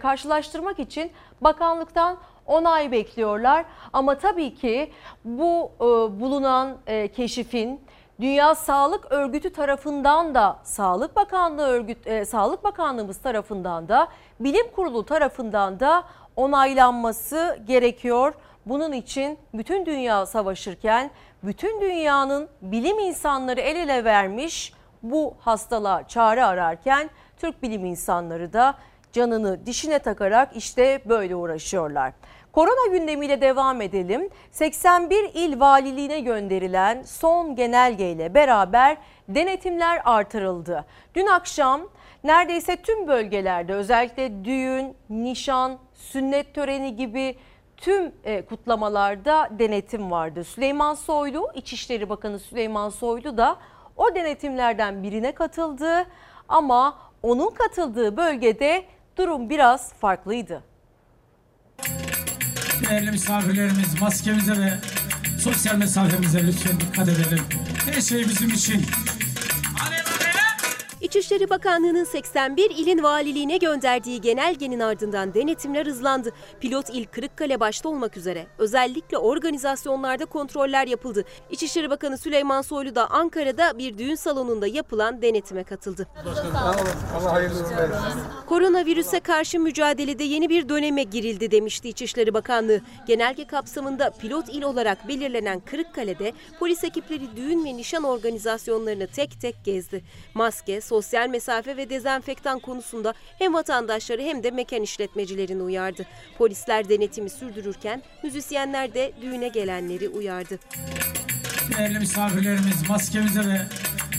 karşılaştırmak 0.00 0.78
için 0.78 1.12
bakanlıktan 1.40 2.18
onay 2.46 2.92
bekliyorlar. 2.92 3.64
Ama 3.92 4.18
tabii 4.18 4.54
ki 4.54 4.92
bu 5.24 5.70
e, 5.76 5.84
bulunan 6.20 6.76
e, 6.86 7.08
keşifin 7.08 7.80
Dünya 8.20 8.54
Sağlık 8.54 9.12
Örgütü 9.12 9.52
tarafından 9.52 10.34
da 10.34 10.58
Sağlık 10.62 11.16
Bakanlığı 11.16 11.66
örgüt 11.66 12.06
e, 12.06 12.24
Sağlık 12.24 12.64
Bakanlığımız 12.64 13.18
tarafından 13.18 13.88
da 13.88 14.08
Bilim 14.40 14.70
Kurulu 14.76 15.04
tarafından 15.06 15.80
da 15.80 16.04
onaylanması 16.36 17.58
gerekiyor. 17.66 18.34
Bunun 18.66 18.92
için 18.92 19.38
bütün 19.54 19.86
dünya 19.86 20.26
savaşırken 20.26 21.10
bütün 21.42 21.80
dünyanın 21.80 22.48
bilim 22.62 22.98
insanları 22.98 23.60
el 23.60 23.76
ele 23.76 24.04
vermiş 24.04 24.72
bu 25.02 25.34
hastalığa 25.40 26.08
çare 26.08 26.44
ararken 26.44 27.10
Türk 27.36 27.62
bilim 27.62 27.84
insanları 27.84 28.52
da 28.52 28.74
canını 29.12 29.66
dişine 29.66 29.98
takarak 29.98 30.56
işte 30.56 31.02
böyle 31.06 31.36
uğraşıyorlar. 31.36 32.12
Korona 32.52 32.98
gündemiyle 32.98 33.40
devam 33.40 33.80
edelim. 33.80 34.28
81 34.50 35.30
il 35.34 35.60
valiliğine 35.60 36.20
gönderilen 36.20 37.02
son 37.02 37.56
genelgeyle 37.56 38.34
beraber 38.34 38.96
denetimler 39.28 40.02
artırıldı. 40.04 40.84
Dün 41.14 41.26
akşam 41.26 41.80
neredeyse 42.24 42.76
tüm 42.76 43.08
bölgelerde 43.08 43.74
özellikle 43.74 44.44
düğün, 44.44 44.96
nişan, 45.10 45.78
sünnet 45.94 46.54
töreni 46.54 46.96
gibi 46.96 47.36
tüm 47.76 48.12
e, 48.24 48.44
kutlamalarda 48.44 49.48
denetim 49.50 50.10
vardı. 50.10 50.44
Süleyman 50.44 50.94
Soylu, 50.94 51.48
İçişleri 51.54 52.08
Bakanı 52.08 52.38
Süleyman 52.38 52.88
Soylu 52.88 53.36
da 53.36 53.56
o 53.96 54.14
denetimlerden 54.14 55.02
birine 55.02 55.32
katıldı 55.32 56.06
ama 56.48 56.98
onun 57.22 57.50
katıldığı 57.50 58.16
bölgede 58.16 58.84
durum 59.16 59.50
biraz 59.50 59.92
farklıydı. 59.92 60.62
Değerli 62.88 63.10
misafirlerimiz 63.10 64.00
maskemize 64.00 64.52
ve 64.52 64.72
sosyal 65.38 65.76
mesafemize 65.76 66.46
lütfen 66.46 66.80
dikkat 66.80 67.08
edelim. 67.08 67.44
Her 67.86 68.00
şey 68.00 68.24
bizim 68.28 68.48
için. 68.48 68.86
İçişleri 71.02 71.50
Bakanlığı'nın 71.50 72.04
81 72.04 72.70
ilin 72.70 73.02
valiliğine 73.02 73.56
gönderdiği 73.56 74.20
genelgenin 74.20 74.80
ardından 74.80 75.34
denetimler 75.34 75.86
hızlandı. 75.86 76.32
Pilot 76.60 76.90
il 76.90 77.06
Kırıkkale 77.06 77.60
başta 77.60 77.88
olmak 77.88 78.16
üzere 78.16 78.46
özellikle 78.58 79.18
organizasyonlarda 79.18 80.24
kontroller 80.24 80.86
yapıldı. 80.86 81.24
İçişleri 81.50 81.90
Bakanı 81.90 82.18
Süleyman 82.18 82.62
Soylu 82.62 82.94
da 82.94 83.10
Ankara'da 83.10 83.78
bir 83.78 83.98
düğün 83.98 84.14
salonunda 84.14 84.66
yapılan 84.66 85.22
denetime 85.22 85.64
katıldı. 85.64 86.06
Koronavirüse 88.46 89.20
karşı 89.20 89.60
mücadelede 89.60 90.24
yeni 90.24 90.48
bir 90.48 90.68
döneme 90.68 91.02
girildi 91.02 91.50
demişti 91.50 91.88
İçişleri 91.88 92.34
Bakanlığı. 92.34 92.80
Genelge 93.06 93.46
kapsamında 93.46 94.10
pilot 94.10 94.48
il 94.48 94.62
olarak 94.62 95.08
belirlenen 95.08 95.60
Kırıkkale'de 95.60 96.32
polis 96.58 96.84
ekipleri 96.84 97.36
düğün 97.36 97.64
ve 97.64 97.76
nişan 97.76 98.04
organizasyonlarını 98.04 99.06
tek 99.06 99.40
tek 99.40 99.64
gezdi. 99.64 100.04
Maske, 100.34 100.80
sosyal 100.92 101.28
mesafe 101.28 101.76
ve 101.76 101.90
dezenfektan 101.90 102.58
konusunda 102.58 103.14
hem 103.38 103.54
vatandaşları 103.54 104.22
hem 104.22 104.42
de 104.42 104.50
mekan 104.50 104.82
işletmecilerini 104.82 105.62
uyardı. 105.62 106.06
Polisler 106.38 106.88
denetimi 106.88 107.30
sürdürürken 107.30 108.02
müzisyenler 108.22 108.94
de 108.94 109.12
düğüne 109.22 109.48
gelenleri 109.48 110.08
uyardı. 110.08 110.58
Değerli 111.78 111.98
misafirlerimiz 111.98 112.88
maskemize 112.88 113.40
ve 113.40 113.60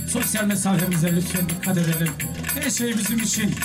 sosyal 0.09 0.45
mesafemize 0.45 1.15
lütfen 1.15 1.49
dikkat 1.49 1.77
edelim. 1.77 2.13
Her 2.55 2.69
şey 2.69 2.97
bizim 2.97 3.19
için. 3.19 3.55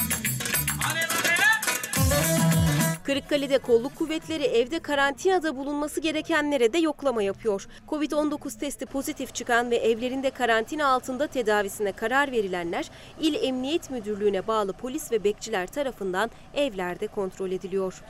Kırıkkale'de 3.09 3.59
kolluk 3.59 3.97
kuvvetleri 3.97 4.45
evde 4.45 4.79
karantinada 4.79 5.57
bulunması 5.57 6.01
gerekenlere 6.01 6.73
de 6.73 6.79
yoklama 6.79 7.23
yapıyor. 7.23 7.67
Covid-19 7.89 8.59
testi 8.59 8.87
pozitif 8.87 9.35
çıkan 9.35 9.71
ve 9.71 9.77
evlerinde 9.77 10.31
karantina 10.31 10.87
altında 10.87 11.27
tedavisine 11.27 11.93
karar 11.93 12.33
verilenler 12.33 12.91
İl 13.21 13.35
Emniyet 13.35 13.91
Müdürlüğü'ne 13.91 14.47
bağlı 14.47 14.73
polis 14.73 15.13
ve 15.13 15.25
bekçiler 15.25 15.67
tarafından 15.67 16.31
evlerde 16.55 17.07
kontrol 17.07 17.51
ediliyor. 17.51 18.03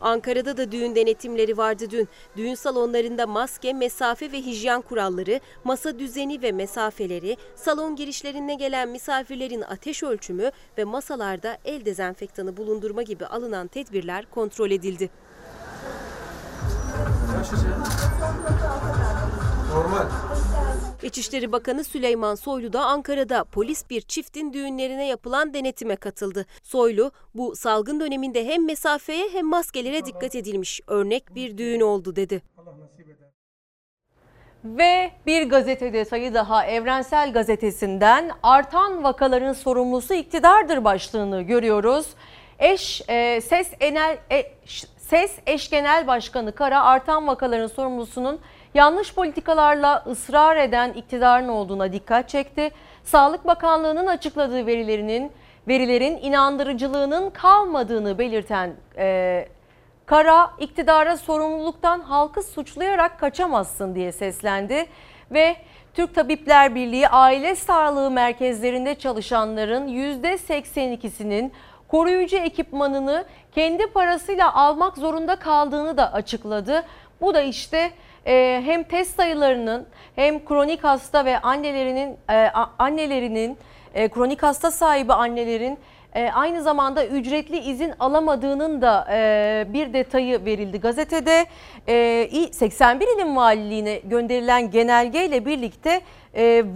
Ankara'da 0.00 0.56
da 0.56 0.72
düğün 0.72 0.94
denetimleri 0.94 1.56
vardı 1.56 1.90
dün. 1.90 2.08
Düğün 2.36 2.54
salonlarında 2.54 3.26
maske, 3.26 3.72
mesafe 3.72 4.32
ve 4.32 4.38
hijyen 4.40 4.80
kuralları, 4.80 5.40
masa 5.64 5.98
düzeni 5.98 6.42
ve 6.42 6.52
mesafeleri, 6.52 7.36
salon 7.56 7.96
girişlerine 7.96 8.54
gelen 8.54 8.88
misafirlerin 8.88 9.62
ateş 9.62 10.02
ölçümü 10.02 10.50
ve 10.78 10.84
masalarda 10.84 11.58
el 11.64 11.84
dezenfektanı 11.84 12.56
bulundurma 12.56 13.02
gibi 13.02 13.26
alınan 13.26 13.68
tedbirler 13.68 14.26
kontrol 14.30 14.70
edildi. 14.70 15.10
İçişleri 21.02 21.52
Bakanı 21.52 21.84
Süleyman 21.84 22.34
Soylu 22.34 22.72
da 22.72 22.84
Ankara'da 22.84 23.44
polis 23.44 23.90
bir 23.90 24.00
çiftin 24.00 24.52
düğünlerine 24.52 25.06
yapılan 25.06 25.54
denetime 25.54 25.96
katıldı. 25.96 26.46
Soylu, 26.62 27.12
bu 27.34 27.56
salgın 27.56 28.00
döneminde 28.00 28.46
hem 28.46 28.66
mesafeye 28.66 29.28
hem 29.32 29.46
maskelere 29.46 30.04
dikkat 30.04 30.34
edilmiş 30.34 30.80
örnek 30.86 31.34
bir 31.34 31.58
düğün 31.58 31.80
oldu 31.80 32.16
dedi. 32.16 32.42
Ve 34.64 35.10
bir 35.26 35.48
gazete 35.50 35.92
detayı 35.92 36.34
daha 36.34 36.66
Evrensel 36.66 37.32
Gazetesi'nden 37.32 38.30
artan 38.42 39.04
vakaların 39.04 39.52
sorumlusu 39.52 40.14
iktidardır 40.14 40.84
başlığını 40.84 41.42
görüyoruz. 41.42 42.06
Eş 42.58 43.02
e, 43.08 43.40
Ses 43.40 43.70
Enel 43.80 44.18
e, 44.30 44.52
Ses 44.98 45.32
Eş 45.46 45.70
Genel 45.70 46.06
Başkanı 46.06 46.52
Kara 46.52 46.82
artan 46.82 47.26
vakaların 47.26 47.66
sorumlusunun 47.66 48.40
yanlış 48.78 49.14
politikalarla 49.14 50.04
ısrar 50.06 50.56
eden 50.56 50.92
iktidarın 50.92 51.48
olduğuna 51.48 51.92
dikkat 51.92 52.28
çekti. 52.28 52.70
Sağlık 53.04 53.46
Bakanlığı'nın 53.46 54.06
açıkladığı 54.06 54.66
verilerinin 54.66 55.32
verilerin 55.68 56.16
inandırıcılığının 56.16 57.30
kalmadığını 57.30 58.18
belirten 58.18 58.72
e, 58.96 59.48
Kara 60.06 60.50
iktidara 60.58 61.16
sorumluluktan 61.16 62.00
halkı 62.00 62.42
suçlayarak 62.42 63.20
kaçamazsın 63.20 63.94
diye 63.94 64.12
seslendi 64.12 64.86
ve 65.30 65.56
Türk 65.94 66.14
Tabipler 66.14 66.74
Birliği 66.74 67.08
aile 67.08 67.54
sağlığı 67.54 68.10
merkezlerinde 68.10 68.94
çalışanların 68.94 69.88
%82'sinin 69.88 71.52
koruyucu 71.88 72.36
ekipmanını 72.36 73.24
kendi 73.54 73.86
parasıyla 73.86 74.54
almak 74.54 74.96
zorunda 74.96 75.36
kaldığını 75.36 75.96
da 75.96 76.12
açıkladı. 76.12 76.84
Bu 77.20 77.34
da 77.34 77.40
işte 77.40 77.90
e, 78.28 78.62
hem 78.64 78.82
test 78.84 79.16
sayılarının 79.16 79.86
hem 80.16 80.44
kronik 80.44 80.84
hasta 80.84 81.24
ve 81.24 81.38
annelerinin 81.38 82.16
e, 82.30 82.50
annelerinin 82.78 83.58
e, 83.94 84.08
kronik 84.08 84.42
hasta 84.42 84.70
sahibi 84.70 85.12
annelerin 85.12 85.78
e, 86.14 86.30
aynı 86.30 86.62
zamanda 86.62 87.06
ücretli 87.06 87.58
izin 87.58 87.94
alamadığının 88.00 88.82
da 88.82 89.06
bir 89.72 89.92
detayı 89.92 90.44
verildi 90.44 90.80
gazetede. 90.80 91.46
E, 91.88 92.48
81 92.52 93.06
ilin 93.16 93.36
valiliğine 93.36 94.00
gönderilen 94.04 94.70
genelgeyle 94.70 95.46
birlikte 95.46 96.00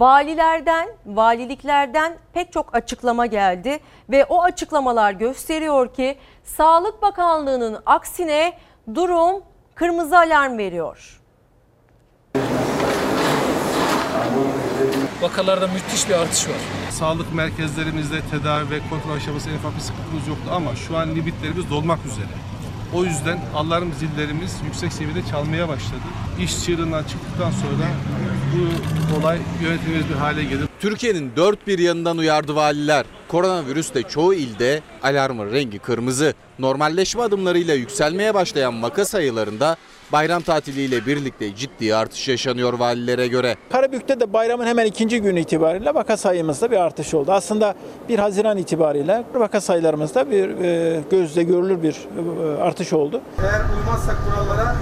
valilerden, 0.00 0.88
valiliklerden 1.06 2.12
pek 2.32 2.52
çok 2.52 2.74
açıklama 2.74 3.26
geldi 3.26 3.78
ve 4.10 4.24
o 4.24 4.42
açıklamalar 4.42 5.12
gösteriyor 5.12 5.94
ki 5.94 6.16
Sağlık 6.44 7.02
Bakanlığı'nın 7.02 7.78
aksine 7.86 8.52
durum 8.94 9.42
kırmızı 9.74 10.18
alarm 10.18 10.58
veriyor. 10.58 11.21
Vakalarda 15.22 15.66
müthiş 15.66 16.08
bir 16.08 16.14
artış 16.14 16.48
var. 16.48 16.56
Sağlık 16.90 17.34
merkezlerimizde 17.34 18.20
tedavi 18.30 18.70
ve 18.70 18.78
kontrol 18.90 19.12
aşaması 19.16 19.50
en 19.50 19.54
ufak 19.54 19.76
bir 19.76 19.80
sıkıntımız 19.80 20.28
yoktu 20.28 20.50
ama 20.52 20.76
şu 20.76 20.96
an 20.96 21.14
limitlerimiz 21.14 21.70
dolmak 21.70 21.98
üzere. 22.06 22.34
O 22.94 23.04
yüzden 23.04 23.40
alarm 23.54 23.88
zillerimiz 23.92 24.56
yüksek 24.64 24.92
seviyede 24.92 25.20
çalmaya 25.30 25.68
başladı. 25.68 26.02
İş 26.40 26.64
çığırından 26.64 27.02
çıktıktan 27.02 27.50
sonra 27.50 27.88
bu 28.52 29.20
olay 29.20 29.38
yönetilmez 29.62 30.08
bir 30.08 30.14
hale 30.14 30.44
gelir. 30.44 30.68
Türkiye'nin 30.80 31.32
dört 31.36 31.66
bir 31.66 31.78
yanından 31.78 32.18
uyardı 32.18 32.54
valiler. 32.54 33.04
Koronavirüste 33.28 34.02
çoğu 34.02 34.34
ilde 34.34 34.80
alarmın 35.02 35.52
rengi 35.52 35.78
kırmızı. 35.78 36.34
Normalleşme 36.62 37.22
adımlarıyla 37.22 37.74
yükselmeye 37.74 38.34
başlayan 38.34 38.82
vaka 38.82 39.04
sayılarında 39.04 39.76
bayram 40.12 40.42
tatiliyle 40.42 41.06
birlikte 41.06 41.56
ciddi 41.56 41.94
artış 41.94 42.28
yaşanıyor 42.28 42.72
valilere 42.72 43.28
göre. 43.28 43.56
Karabük'te 43.72 44.20
de 44.20 44.32
bayramın 44.32 44.66
hemen 44.66 44.86
ikinci 44.86 45.20
günü 45.22 45.40
itibariyle 45.40 45.94
vaka 45.94 46.16
sayımızda 46.16 46.70
bir 46.70 46.76
artış 46.76 47.14
oldu. 47.14 47.32
Aslında 47.32 47.74
1 48.08 48.18
Haziran 48.18 48.58
itibariyle 48.58 49.24
vaka 49.34 49.60
sayılarımızda 49.60 50.30
bir 50.30 50.48
e, 50.48 51.00
gözle 51.10 51.42
görülür 51.42 51.82
bir 51.82 51.94
e, 51.94 52.62
artış 52.62 52.92
oldu. 52.92 53.20
Eğer 53.38 53.60
uymazsak 53.78 54.16
kurallara 54.24 54.76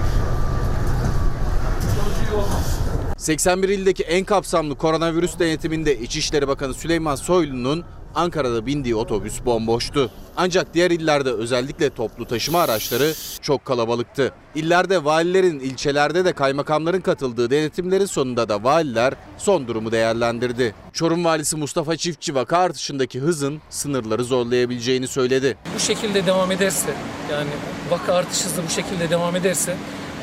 sonucu 1.81 2.31
iyi 2.31 2.35
olmaz. 2.35 2.79
81 3.17 3.69
ildeki 3.69 4.03
en 4.03 4.25
kapsamlı 4.25 4.75
koronavirüs 4.75 5.39
denetiminde 5.39 5.97
İçişleri 5.97 6.47
Bakanı 6.47 6.73
Süleyman 6.73 7.15
Soylu'nun 7.15 7.83
Ankara'da 8.15 8.65
bindiği 8.65 8.95
otobüs 8.95 9.45
bomboştu. 9.45 10.11
Ancak 10.37 10.73
diğer 10.73 10.91
illerde 10.91 11.31
özellikle 11.31 11.89
toplu 11.89 12.25
taşıma 12.25 12.61
araçları 12.61 13.13
çok 13.41 13.65
kalabalıktı. 13.65 14.33
İllerde 14.55 15.05
valilerin, 15.05 15.59
ilçelerde 15.59 16.25
de 16.25 16.33
kaymakamların 16.33 17.01
katıldığı 17.01 17.49
denetimlerin 17.49 18.05
sonunda 18.05 18.49
da 18.49 18.63
valiler 18.63 19.13
son 19.37 19.67
durumu 19.67 19.91
değerlendirdi. 19.91 20.75
Çorum 20.93 21.25
valisi 21.25 21.57
Mustafa 21.57 21.97
Çiftçi 21.97 22.35
vaka 22.35 22.57
artışındaki 22.57 23.19
hızın 23.19 23.61
sınırları 23.69 24.23
zorlayabileceğini 24.23 25.07
söyledi. 25.07 25.57
Bu 25.75 25.79
şekilde 25.79 26.25
devam 26.25 26.51
ederse 26.51 26.93
yani 27.31 27.49
vaka 27.91 28.13
artış 28.13 28.45
hızı 28.45 28.63
bu 28.67 28.71
şekilde 28.71 29.09
devam 29.09 29.35
ederse 29.35 29.75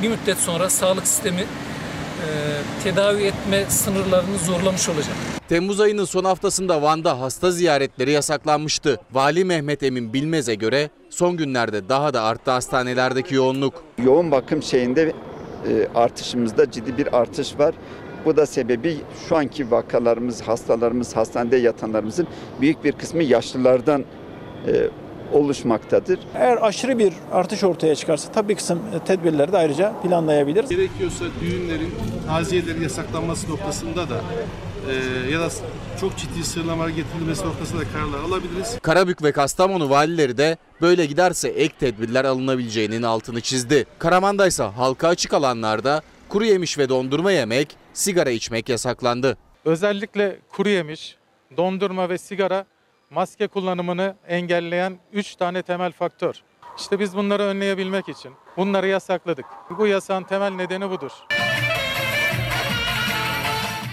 bir 0.03 0.09
müddet 0.09 0.39
sonra 0.39 0.71
sağlık 0.71 1.07
sistemi 1.07 1.45
tedavi 2.85 3.23
etme 3.23 3.65
sınırlarını 3.69 4.39
zorlamış 4.39 4.89
olacak. 4.89 5.15
Temmuz 5.49 5.81
ayının 5.81 6.05
son 6.05 6.25
haftasında 6.25 6.83
Van'da 6.83 7.21
hasta 7.21 7.51
ziyaretleri 7.51 8.11
yasaklanmıştı. 8.11 9.01
Vali 9.13 9.45
Mehmet 9.45 9.83
Emin 9.83 10.13
Bilmez'e 10.13 10.55
göre 10.55 10.91
son 11.11 11.37
günlerde 11.37 11.89
daha 11.89 12.15
da 12.15 12.23
arttı 12.23 12.51
hastanelerdeki 12.51 13.35
yoğunluk. 13.35 13.83
Yoğun 14.05 14.31
bakım 14.31 14.63
şeyinde 14.63 15.13
e, 15.69 15.89
artışımızda 15.95 16.71
ciddi 16.71 16.99
bir 16.99 17.17
artış 17.19 17.59
var. 17.59 17.75
Bu 18.25 18.37
da 18.37 18.47
sebebi 18.47 18.97
şu 19.29 19.37
anki 19.37 19.71
vakalarımız, 19.71 20.43
hastalarımız, 20.43 21.17
hastanede 21.17 21.57
yatanlarımızın 21.57 22.27
büyük 22.61 22.85
bir 22.85 22.93
kısmı 22.93 23.23
yaşlılardan 23.23 24.05
e, 24.67 24.89
oluşmaktadır. 25.33 26.19
Eğer 26.35 26.59
aşırı 26.63 26.99
bir 26.99 27.13
artış 27.33 27.65
ortaya 27.65 27.95
çıkarsa 27.95 28.33
tabii 28.33 28.55
kısım 28.55 28.81
tedbirleri 29.07 29.53
de 29.53 29.57
ayrıca 29.57 29.93
planlayabiliriz. 30.03 30.71
Gerekiyorsa 30.71 31.25
düğünlerin, 31.41 31.95
taziyelerin 32.27 32.83
yasaklanması 32.83 33.51
noktasında 33.51 34.11
da 34.11 34.21
e, 34.91 35.31
ya 35.31 35.41
da 35.41 35.49
çok 36.01 36.17
ciddi 36.17 36.45
sınırlamalar 36.45 36.89
getirilmesi 36.89 37.47
noktasında 37.47 37.81
da 37.81 37.85
kararlar 37.93 38.19
alabiliriz. 38.19 38.79
Karabük 38.83 39.23
ve 39.23 39.33
Kastamonu 39.33 39.91
valileri 39.91 40.39
de 40.39 40.57
böyle 40.81 41.07
giderse 41.07 41.49
ek 41.49 41.75
tedbirler 41.81 42.25
alınabileceğinin 42.25 43.03
altını 43.03 43.41
çizdi. 43.41 43.87
Karaman'da 43.99 44.47
ise 44.47 44.63
halka 44.63 45.09
açık 45.09 45.35
alanlarda 45.35 46.03
kuru 46.29 46.45
yemiş 46.45 46.79
ve 46.79 46.89
dondurma 46.89 47.33
yemek, 47.33 47.77
sigara 47.93 48.31
içmek 48.31 48.69
yasaklandı. 48.69 49.37
Özellikle 49.65 50.39
kuru 50.49 50.69
yemiş, 50.69 51.17
dondurma 51.57 52.09
ve 52.09 52.19
sigara 52.19 52.65
maske 53.11 53.47
kullanımını 53.47 54.17
engelleyen 54.29 54.99
3 55.13 55.37
tane 55.37 55.63
temel 55.63 55.93
faktör. 55.93 56.35
İşte 56.79 57.01
biz 57.01 57.17
bunları 57.17 57.43
önleyebilmek 57.43 58.09
için 58.09 58.33
bunları 58.57 58.89
yasakladık. 58.89 59.47
Bu 59.79 59.87
yasağın 59.87 60.23
temel 60.23 60.51
nedeni 60.51 60.91
budur. 60.91 61.11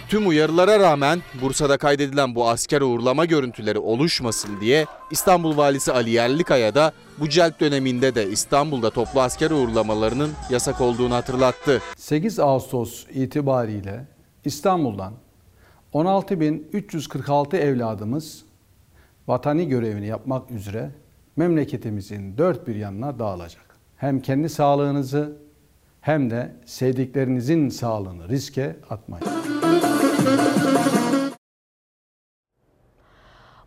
Tüm 0.10 0.28
uyarılara 0.28 0.80
rağmen 0.80 1.22
Bursa'da 1.42 1.78
kaydedilen 1.78 2.36
bu 2.36 2.50
asker 2.50 2.82
uğurlama 2.82 3.26
görüntüleri 3.26 3.80
oluşmasın 3.80 4.62
diye 4.62 4.86
İstanbul 5.12 5.58
Valisi 5.58 5.92
Ali 5.92 6.10
Yerlikaya 6.10 6.76
da 6.76 6.94
bu 7.20 7.30
celp 7.30 7.60
döneminde 7.60 8.16
de 8.16 8.28
İstanbul'da 8.30 8.90
toplu 8.90 9.22
asker 9.22 9.52
uğurlamalarının 9.52 10.32
yasak 10.50 10.82
olduğunu 10.82 11.14
hatırlattı. 11.14 11.82
8 11.98 12.40
Ağustos 12.40 13.06
itibariyle 13.14 14.06
İstanbul'dan 14.46 15.14
16.346 15.94 17.58
evladımız 17.58 18.45
vatani 19.28 19.68
görevini 19.68 20.08
yapmak 20.08 20.52
üzere 20.52 20.92
memleketimizin 21.36 22.38
dört 22.38 22.68
bir 22.68 22.76
yanına 22.76 23.20
dağılacak. 23.20 23.66
Hem 23.98 24.22
kendi 24.22 24.50
sağlığınızı 24.50 25.38
hem 26.02 26.30
de 26.30 26.56
sevdiklerinizin 26.66 27.70
sağlığını 27.70 28.30
riske 28.30 28.76
atmayın. 28.90 29.28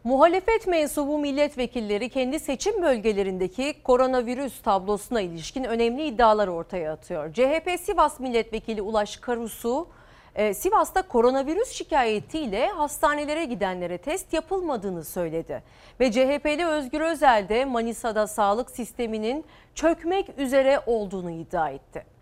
Muhalefet 0.05 0.67
mensubu 0.67 1.19
milletvekilleri 1.19 2.09
kendi 2.09 2.41
seçim 2.41 2.83
bölgelerindeki 2.83 3.75
koronavirüs 3.83 4.63
tablosuna 4.63 5.21
ilişkin 5.21 5.65
önemli 5.65 6.07
iddialar 6.07 6.49
ortaya 6.49 6.93
atıyor. 6.93 7.33
CHP 7.33 7.81
Sivas 7.81 8.21
Milletvekili 8.21 8.83
Ulaş 8.83 9.17
Karusu, 9.17 9.89
e, 10.35 10.55
Sivas'ta 10.55 11.03
koronavirüs 11.03 11.69
şikayetiyle 11.69 12.69
hastanelere 12.69 13.45
gidenlere 13.45 13.99
test 13.99 14.33
yapılmadığını 14.33 15.05
söyledi. 15.05 15.63
Ve 16.01 16.13
CHP'li 16.13 16.67
Özgür 16.67 17.01
Özel 17.01 17.49
de 17.49 17.65
Manisa'da 17.65 18.27
sağlık 18.27 18.71
sisteminin 18.71 19.45
çökmek 19.75 20.39
üzere 20.39 20.81
olduğunu 20.87 21.31
iddia 21.31 21.71
etti. 21.71 22.18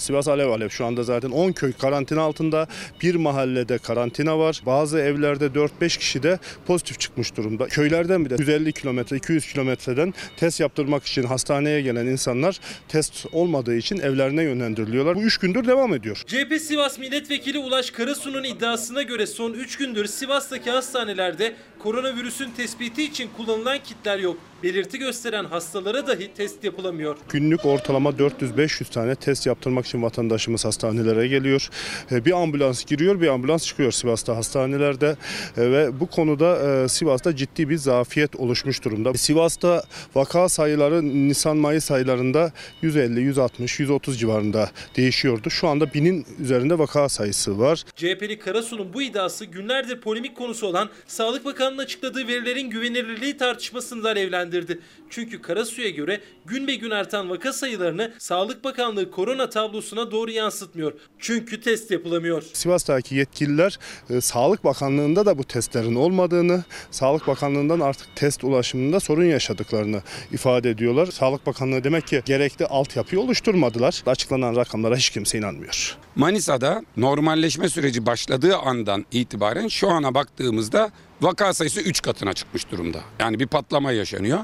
Sivas 0.00 0.28
alev 0.28 0.48
alev 0.48 0.68
şu 0.68 0.86
anda 0.86 1.02
zaten 1.02 1.30
10 1.30 1.52
köy 1.52 1.72
karantina 1.72 2.22
altında. 2.22 2.66
Bir 3.02 3.14
mahallede 3.14 3.78
karantina 3.78 4.38
var. 4.38 4.62
Bazı 4.66 4.98
evlerde 4.98 5.46
4-5 5.46 5.98
kişi 5.98 6.22
de 6.22 6.38
pozitif 6.66 7.00
çıkmış 7.00 7.36
durumda. 7.36 7.66
Köylerden 7.66 8.24
bile 8.24 8.36
150 8.38 8.72
kilometre 8.72 9.16
200 9.16 9.52
kilometreden 9.52 10.14
test 10.36 10.60
yaptırmak 10.60 11.04
için 11.04 11.22
hastaneye 11.22 11.80
gelen 11.82 12.06
insanlar 12.06 12.60
test 12.88 13.26
olmadığı 13.32 13.76
için 13.76 13.98
evlerine 13.98 14.42
yönlendiriliyorlar. 14.42 15.16
Bu 15.16 15.22
3 15.22 15.38
gündür 15.38 15.66
devam 15.66 15.94
ediyor. 15.94 16.22
CHP 16.26 16.60
Sivas 16.60 16.98
Milletvekili 16.98 17.58
Ulaş 17.58 17.90
Karasu'nun 17.90 18.44
iddiasına 18.44 19.02
göre 19.02 19.26
son 19.26 19.52
3 19.52 19.76
gündür 19.76 20.06
Sivas'taki 20.06 20.70
hastanelerde 20.70 21.54
koronavirüsün 21.82 22.50
tespiti 22.50 23.04
için 23.04 23.30
kullanılan 23.36 23.78
kitler 23.78 24.18
yok. 24.18 24.36
Belirti 24.62 24.98
gösteren 24.98 25.44
hastalara 25.44 26.06
dahi 26.06 26.34
test 26.34 26.64
yapılamıyor. 26.64 27.16
Günlük 27.28 27.66
ortalama 27.66 28.10
400-500 28.10 28.90
tane 28.90 29.14
test 29.14 29.46
yaptırmak 29.46 29.86
için 29.86 30.02
vatandaşımız 30.02 30.64
hastanelere 30.64 31.28
geliyor. 31.28 31.68
E, 32.12 32.24
Bir 32.24 32.42
ambulans 32.42 32.84
giriyor, 32.84 33.20
bir 33.20 33.28
ambulans 33.28 33.66
çıkıyor 33.66 33.92
Sivas'ta 33.92 34.36
hastanelerde 34.36 35.16
E, 35.56 35.70
ve 35.72 36.00
bu 36.00 36.06
konuda 36.06 36.82
e, 36.84 36.88
Sivas'ta 36.88 37.36
ciddi 37.36 37.68
bir 37.68 37.76
zafiyet 37.76 38.36
oluşmuş 38.36 38.84
durumda. 38.84 39.14
Sivas'ta 39.14 39.84
vaka 40.14 40.48
sayıları 40.48 41.02
Nisan-Mayıs 41.28 41.90
aylarında 41.90 42.52
150, 42.82 43.20
160, 43.20 43.80
130 43.80 44.20
civarında 44.20 44.70
değişiyordu. 44.96 45.50
Şu 45.50 45.68
anda 45.68 45.94
binin 45.94 46.26
üzerinde 46.40 46.78
vaka 46.78 47.08
sayısı 47.08 47.58
var. 47.58 47.84
CHP'li 47.96 48.38
Karasu'nun 48.38 48.92
bu 48.94 49.02
iddiası 49.02 49.44
günlerdir 49.44 50.00
polemik 50.00 50.36
konusu 50.36 50.66
olan 50.66 50.88
Sağlık 51.06 51.46
Bakanı'nın 51.70 51.84
açıkladığı 51.84 52.28
verilerin 52.28 52.70
güvenilirliği 52.70 53.36
tartışmasını 53.36 54.04
da 54.04 54.08
alevlendirdi. 54.08 54.80
Çünkü 55.10 55.42
Karasu'ya 55.42 55.90
göre 55.90 56.20
gün 56.46 56.66
be 56.66 56.74
gün 56.74 56.90
artan 56.90 57.30
vaka 57.30 57.52
sayılarını 57.52 58.12
Sağlık 58.18 58.64
Bakanlığı 58.64 59.10
korona 59.10 59.50
tablosuna 59.50 60.10
doğru 60.10 60.30
yansıtmıyor. 60.30 60.92
Çünkü 61.18 61.60
test 61.60 61.90
yapılamıyor. 61.90 62.42
Sivas'taki 62.52 63.14
yetkililer 63.14 63.78
e, 64.10 64.20
Sağlık 64.20 64.64
Bakanlığı'nda 64.64 65.26
da 65.26 65.38
bu 65.38 65.44
testlerin 65.44 65.94
olmadığını, 65.94 66.64
Sağlık 66.90 67.26
Bakanlığı'ndan 67.26 67.80
artık 67.80 68.16
test 68.16 68.44
ulaşımında 68.44 69.00
sorun 69.00 69.24
yaşadıklarını 69.24 70.02
ifade 70.32 70.70
ediyorlar. 70.70 71.06
Sağlık 71.06 71.46
Bakanlığı 71.46 71.84
demek 71.84 72.06
ki 72.06 72.22
gerekli 72.24 72.66
altyapıyı 72.66 73.20
oluşturmadılar. 73.20 74.02
Açıklanan 74.06 74.56
rakamlara 74.56 74.96
hiç 74.96 75.10
kimse 75.10 75.38
inanmıyor. 75.38 75.96
Manisa'da 76.16 76.82
normalleşme 76.96 77.68
süreci 77.68 78.06
başladığı 78.06 78.56
andan 78.56 79.06
itibaren 79.12 79.68
şu 79.68 79.88
ana 79.88 80.14
baktığımızda 80.14 80.90
vaka 81.20 81.54
sayısı 81.54 81.80
3 81.80 82.02
katına 82.02 82.32
çıkmış 82.32 82.70
durumda. 82.70 83.00
Yani 83.18 83.38
bir 83.38 83.46
patlama 83.46 83.92
yaşanıyor. 83.92 84.38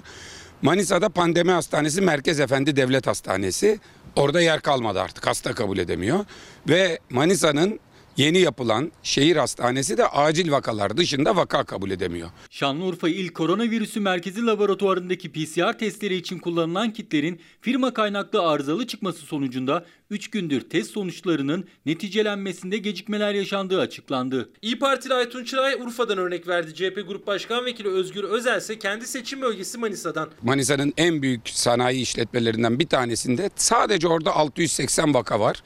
Manisa'da 0.62 1.09
pandemi 1.09 1.51
hastanesi 1.51 2.01
Merkez 2.01 2.41
Efendi 2.41 2.77
Devlet 2.77 3.07
Hastanesi. 3.07 3.81
Orada 4.17 4.41
yer 4.41 4.61
kalmadı 4.61 5.01
artık 5.01 5.27
hasta 5.27 5.55
kabul 5.55 5.79
edemiyor. 5.79 6.25
Ve 6.69 6.99
Manisa'nın 7.11 7.81
yeni 8.16 8.38
yapılan 8.38 8.92
şehir 9.02 9.37
hastanesi 9.37 9.98
de 9.98 10.07
acil 10.07 10.50
vakalar 10.50 10.96
dışında 10.96 11.37
vaka 11.37 11.64
kabul 11.64 11.90
edemiyor. 11.90 12.31
Şanlıurfa 12.50 13.09
İl 13.09 13.29
Koronavirüsü 13.29 14.00
Merkezi 14.00 14.46
Laboratuvarındaki 14.46 15.33
PCR 15.33 15.79
testleri 15.79 16.14
için 16.14 16.38
kullanılan 16.38 16.92
kitlerin 16.92 17.40
firma 17.61 17.94
kaynaklı 17.94 18.42
arızalı 18.42 18.87
çıkması 18.87 19.18
sonucunda 19.18 19.85
3 20.11 20.31
gündür 20.31 20.61
test 20.61 20.90
sonuçlarının 20.90 21.64
neticelenmesinde 21.87 22.79
gecikmeler 22.79 23.35
yaşandığı 23.35 23.81
açıklandı. 23.81 24.48
İyi 24.62 24.79
Partili 24.79 25.14
Aytun 25.14 25.44
Çıray 25.44 25.74
Urfa'dan 25.74 26.18
örnek 26.18 26.48
verdi. 26.48 26.74
CHP 26.74 27.09
Grup 27.09 27.26
Başkan 27.26 27.64
Vekili 27.64 27.88
Özgür 27.88 28.24
Özel 28.24 28.59
ise 28.59 28.79
kendi 28.79 29.07
seçim 29.07 29.42
bölgesi 29.42 29.79
Manisa'dan. 29.79 30.29
Manisa'nın 30.42 30.92
en 30.96 31.22
büyük 31.22 31.48
sanayi 31.48 32.00
işletmelerinden 32.02 32.79
bir 32.79 32.87
tanesinde 32.87 33.50
sadece 33.57 34.09
orada 34.09 34.37
680 34.37 35.14
vaka 35.14 35.40
var. 35.40 35.62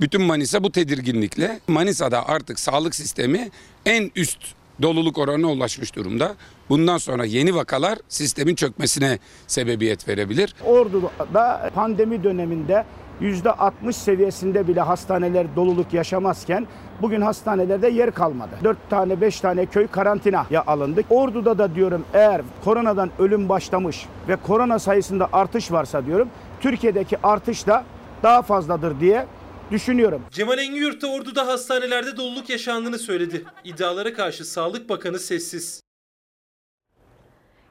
Bütün 0.00 0.22
Manisa 0.22 0.62
bu 0.62 0.72
tedirginlikle. 0.72 1.60
Manisa'da 1.68 2.28
artık 2.28 2.60
sağlık 2.60 2.94
sistemi 2.94 3.50
en 3.86 4.10
üst 4.16 4.38
doluluk 4.82 5.18
oranına 5.18 5.46
ulaşmış 5.46 5.96
durumda. 5.96 6.34
Bundan 6.68 6.98
sonra 6.98 7.24
yeni 7.24 7.54
vakalar 7.54 7.98
sistemin 8.08 8.54
çökmesine 8.54 9.18
sebebiyet 9.46 10.08
verebilir. 10.08 10.54
Ordu'da 10.66 11.70
pandemi 11.74 12.24
döneminde 12.24 12.84
%60 13.20 13.92
seviyesinde 13.92 14.68
bile 14.68 14.80
hastaneler 14.80 15.56
doluluk 15.56 15.94
yaşamazken 15.94 16.66
bugün 17.02 17.20
hastanelerde 17.20 17.88
yer 17.88 18.10
kalmadı. 18.10 18.50
4 18.64 18.90
tane 18.90 19.20
5 19.20 19.40
tane 19.40 19.66
köy 19.66 19.86
karantinaya 19.86 20.62
alındı. 20.66 21.02
Ordu'da 21.10 21.58
da 21.58 21.74
diyorum 21.74 22.04
eğer 22.14 22.42
koronadan 22.64 23.10
ölüm 23.18 23.48
başlamış 23.48 24.06
ve 24.28 24.36
korona 24.36 24.78
sayısında 24.78 25.28
artış 25.32 25.72
varsa 25.72 26.06
diyorum 26.06 26.28
Türkiye'deki 26.60 27.18
artış 27.22 27.66
da 27.66 27.84
daha 28.22 28.42
fazladır 28.42 29.00
diye 29.00 29.26
düşünüyorum. 29.70 30.22
Cemal 30.30 30.58
Engiyurt 30.58 31.02
da 31.02 31.06
Ordu'da 31.06 31.46
hastanelerde 31.46 32.16
doluluk 32.16 32.50
yaşandığını 32.50 32.98
söyledi. 32.98 33.44
İddialara 33.64 34.12
karşı 34.14 34.44
Sağlık 34.44 34.88
Bakanı 34.88 35.18
sessiz. 35.18 35.82